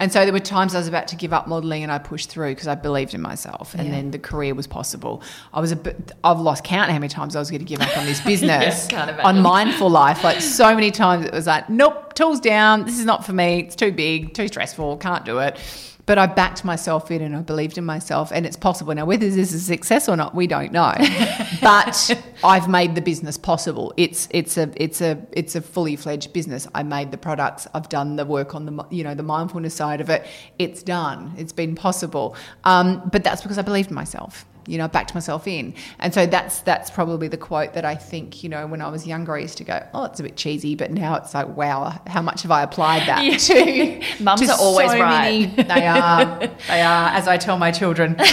And 0.00 0.12
so 0.12 0.24
there 0.24 0.32
were 0.32 0.38
times 0.40 0.74
I 0.76 0.78
was 0.78 0.86
about 0.88 1.08
to 1.08 1.16
give 1.16 1.32
up 1.32 1.46
modeling 1.48 1.82
and 1.82 1.90
I 1.90 1.98
pushed 1.98 2.30
through 2.30 2.52
because 2.54 2.68
I 2.68 2.76
believed 2.76 3.14
in 3.14 3.20
myself 3.20 3.74
and 3.74 3.84
Yeah. 3.86 3.94
then 3.96 4.12
the 4.12 4.18
career 4.30 4.54
was 4.54 4.66
possible. 4.68 5.22
I 5.52 5.60
was 5.60 5.72
a 5.72 5.76
bit, 5.76 6.12
I've 6.22 6.38
lost 6.38 6.62
count 6.62 6.88
how 6.90 6.98
many 7.00 7.08
times 7.08 7.34
I 7.34 7.40
was 7.40 7.50
going 7.50 7.64
to 7.66 7.70
give 7.72 7.80
up 7.82 7.94
on 7.98 8.06
this 8.06 8.20
business, 8.32 8.88
on 9.24 9.42
mindful 9.42 9.90
life. 9.90 10.22
Like 10.22 10.40
so 10.40 10.72
many 10.72 10.92
times 10.92 11.26
it 11.26 11.32
was 11.32 11.48
like, 11.48 11.68
nope, 11.68 12.14
tools 12.14 12.38
down. 12.38 12.84
This 12.84 12.98
is 13.00 13.04
not 13.04 13.26
for 13.26 13.32
me. 13.32 13.58
It's 13.66 13.74
too 13.74 13.90
big, 13.90 14.34
too 14.34 14.46
stressful. 14.46 14.98
Can't 14.98 15.24
do 15.24 15.40
it. 15.40 15.58
But 16.08 16.16
I 16.16 16.26
backed 16.26 16.64
myself 16.64 17.10
in 17.10 17.20
and 17.20 17.36
I 17.36 17.42
believed 17.42 17.76
in 17.76 17.84
myself 17.84 18.32
and 18.32 18.46
it's 18.46 18.56
possible. 18.56 18.94
Now, 18.94 19.04
whether 19.04 19.28
this 19.28 19.52
is 19.52 19.52
a 19.52 19.60
success 19.60 20.08
or 20.08 20.16
not, 20.16 20.34
we 20.34 20.46
don't 20.46 20.72
know. 20.72 20.94
but 21.60 22.18
I've 22.42 22.66
made 22.66 22.94
the 22.94 23.02
business 23.02 23.36
possible. 23.36 23.92
It's 23.98 24.26
it's 24.30 24.56
a 24.56 24.72
it's 24.76 25.02
a 25.02 25.22
it's 25.32 25.54
a 25.54 25.60
fully 25.60 25.96
fledged 25.96 26.32
business. 26.32 26.66
I 26.74 26.82
made 26.82 27.10
the 27.10 27.18
products. 27.18 27.66
I've 27.74 27.90
done 27.90 28.16
the 28.16 28.24
work 28.24 28.54
on 28.54 28.64
the 28.64 28.86
you 28.90 29.04
know 29.04 29.14
the 29.14 29.22
mindfulness 29.22 29.74
side 29.74 30.00
of 30.00 30.08
it. 30.08 30.26
It's 30.58 30.82
done. 30.82 31.34
It's 31.36 31.52
been 31.52 31.74
possible. 31.74 32.34
Um, 32.64 33.06
but 33.12 33.22
that's 33.22 33.42
because 33.42 33.58
I 33.58 33.62
believed 33.62 33.90
in 33.90 33.94
myself. 33.94 34.46
You 34.68 34.78
know, 34.78 34.84
I 34.84 34.88
backed 34.88 35.14
myself 35.14 35.46
in, 35.46 35.74
and 35.98 36.12
so 36.14 36.26
that's 36.26 36.60
that's 36.60 36.90
probably 36.90 37.26
the 37.28 37.36
quote 37.36 37.72
that 37.74 37.84
I 37.84 37.94
think. 37.94 38.42
You 38.42 38.48
know, 38.50 38.66
when 38.66 38.80
I 38.82 38.88
was 38.90 39.06
younger, 39.06 39.34
I 39.34 39.40
used 39.40 39.58
to 39.58 39.64
go, 39.64 39.84
"Oh, 39.94 40.04
it's 40.04 40.20
a 40.20 40.22
bit 40.22 40.36
cheesy," 40.36 40.74
but 40.74 40.90
now 40.90 41.16
it's 41.16 41.32
like, 41.34 41.48
"Wow, 41.56 42.00
how 42.06 42.22
much 42.22 42.42
have 42.42 42.50
I 42.50 42.62
applied 42.62 43.06
that 43.08 43.24
Yeah. 43.24 43.36
to?" 43.38 44.02
Mums 44.22 44.42
to 44.42 44.52
are 44.52 44.58
always 44.60 44.90
so 44.90 45.00
right. 45.00 45.48
many- 45.56 45.62
they 45.74 45.86
are. 45.86 46.38
They 46.68 46.82
are. 46.82 47.08
As 47.10 47.26
I 47.26 47.36
tell 47.38 47.58
my 47.58 47.70
children. 47.72 48.16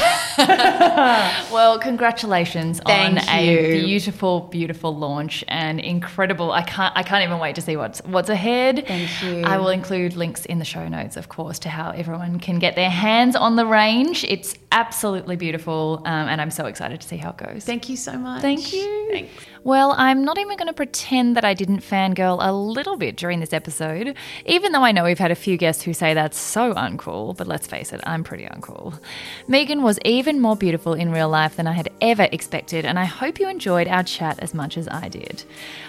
Well, 1.51 1.79
congratulations 1.79 2.81
Thank 2.85 3.17
on 3.29 3.43
you. 3.45 3.57
a 3.59 3.81
beautiful, 3.85 4.41
beautiful 4.41 4.95
launch 4.95 5.43
and 5.47 5.79
incredible. 5.79 6.51
I 6.51 6.61
can't 6.63 6.93
I 6.97 7.03
can't 7.03 7.23
even 7.23 7.39
wait 7.39 7.55
to 7.55 7.61
see 7.61 7.77
what's 7.77 7.99
what's 8.05 8.29
ahead. 8.29 8.83
Thank 8.87 9.23
you. 9.23 9.43
I 9.43 9.57
will 9.57 9.69
include 9.69 10.15
links 10.15 10.45
in 10.45 10.59
the 10.59 10.65
show 10.65 10.87
notes, 10.87 11.15
of 11.17 11.29
course, 11.29 11.59
to 11.59 11.69
how 11.69 11.91
everyone 11.91 12.39
can 12.39 12.59
get 12.59 12.75
their 12.75 12.89
hands 12.89 13.35
on 13.35 13.55
the 13.55 13.65
range. 13.65 14.25
It's 14.25 14.55
absolutely 14.75 15.37
beautiful, 15.37 16.01
um, 16.03 16.27
and 16.27 16.41
I'm 16.41 16.51
so 16.51 16.65
excited 16.65 16.99
to 16.99 17.07
see 17.07 17.15
how 17.15 17.29
it 17.29 17.37
goes. 17.37 17.63
Thank 17.63 17.87
you 17.87 17.95
so 17.95 18.17
much. 18.17 18.41
Thank 18.41 18.73
you. 18.73 19.07
Thanks. 19.09 19.31
Well, 19.63 19.95
I'm 19.97 20.25
not 20.25 20.37
even 20.37 20.57
going 20.57 20.67
to 20.67 20.73
pretend 20.73 21.37
that 21.37 21.45
I 21.45 21.53
didn't 21.53 21.79
fangirl 21.79 22.37
a 22.41 22.51
little 22.51 22.97
bit 22.97 23.15
during 23.15 23.39
this 23.39 23.53
episode, 23.53 24.15
even 24.45 24.73
though 24.73 24.83
I 24.83 24.91
know 24.91 25.05
we've 25.05 25.17
had 25.17 25.31
a 25.31 25.35
few 25.35 25.55
guests 25.55 25.81
who 25.81 25.93
say 25.93 26.13
that's 26.13 26.37
so 26.37 26.73
uncool, 26.73 27.35
but 27.37 27.47
let's 27.47 27.65
face 27.65 27.93
it, 27.93 28.01
I'm 28.05 28.23
pretty 28.23 28.45
uncool. 28.45 28.99
Megan 29.47 29.81
was 29.81 29.97
even 30.03 30.41
more 30.41 30.57
beautiful 30.57 30.93
in 30.93 31.09
real 31.09 31.29
life 31.29 31.55
than 31.55 31.67
I 31.67 31.71
had 31.71 31.89
ever 32.01 32.27
expected, 32.31 32.85
and 32.85 32.99
I 32.99 33.05
hope 33.05 33.39
you 33.39 33.47
enjoyed 33.47 33.87
our 33.87 34.03
chat 34.03 34.39
as 34.39 34.53
much 34.53 34.77
as 34.77 34.89
I 34.89 35.07
did. 35.07 35.45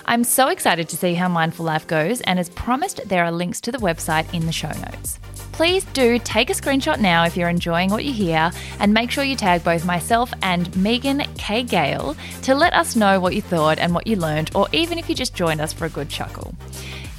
I'm 0.06 0.22
so 0.22 0.46
excited 0.46 0.88
to 0.90 0.96
see 0.96 1.14
how 1.14 1.28
Mindful 1.28 1.66
Life 1.66 1.88
goes, 1.88 2.20
and 2.20 2.38
as 2.38 2.48
promised, 2.50 3.00
there 3.08 3.24
are 3.24 3.32
links 3.32 3.60
to 3.62 3.72
the 3.72 3.78
website 3.78 4.32
in 4.32 4.46
the 4.46 4.52
show 4.52 4.68
notes. 4.68 5.18
Please 5.57 5.87
do 5.95 6.19
take 6.19 6.51
a 6.51 6.53
screenshot 6.53 7.01
now 7.01 7.24
if 7.24 7.35
you're 7.35 7.49
enjoying 7.49 7.89
what 7.89 8.05
you 8.05 8.12
hear, 8.12 8.53
and 8.78 8.93
make 8.93 9.11
sure 9.11 9.24
you 9.24 9.35
tag 9.35 9.65
both 9.65 9.87
myself 9.87 10.31
and 10.43 10.77
Megan 10.77 11.23
K. 11.39 11.62
Gale 11.62 12.15
to 12.43 12.55
let 12.55 12.74
us 12.74 12.95
know 12.95 13.19
what 13.19 13.35
you 13.35 13.41
thought 13.41 13.78
and 13.78 13.95
what 13.95 14.07
you 14.07 14.16
learned, 14.16 14.51
or 14.55 14.69
even 14.73 14.99
if 14.99 15.09
you 15.09 15.15
just 15.15 15.35
joined 15.35 15.62
us 15.62 15.73
for 15.73 15.87
a 15.87 15.89
good 15.89 16.11
chuckle. 16.11 16.55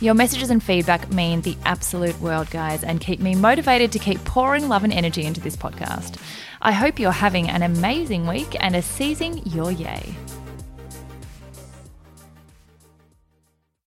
Your 0.01 0.13
messages 0.13 0.51
and 0.51 0.61
feedback 0.61 1.11
mean 1.11 1.41
the 1.41 1.57
absolute 1.65 2.21
world, 2.21 2.47
guys, 2.51 2.83
and 2.83 3.01
keep 3.01 3.19
me 3.19 3.33
motivated 3.33 3.91
to 3.93 3.97
keep 3.97 4.23
pouring 4.23 4.69
love 4.69 4.83
and 4.83 4.93
energy 4.93 5.23
into 5.25 5.41
this 5.41 5.55
podcast. 5.55 6.21
I 6.61 6.73
hope 6.73 6.99
you're 6.99 7.11
having 7.11 7.49
an 7.49 7.63
amazing 7.63 8.27
week 8.27 8.55
and 8.59 8.75
are 8.75 8.83
seizing 8.83 9.41
your 9.47 9.71
yay. 9.71 10.13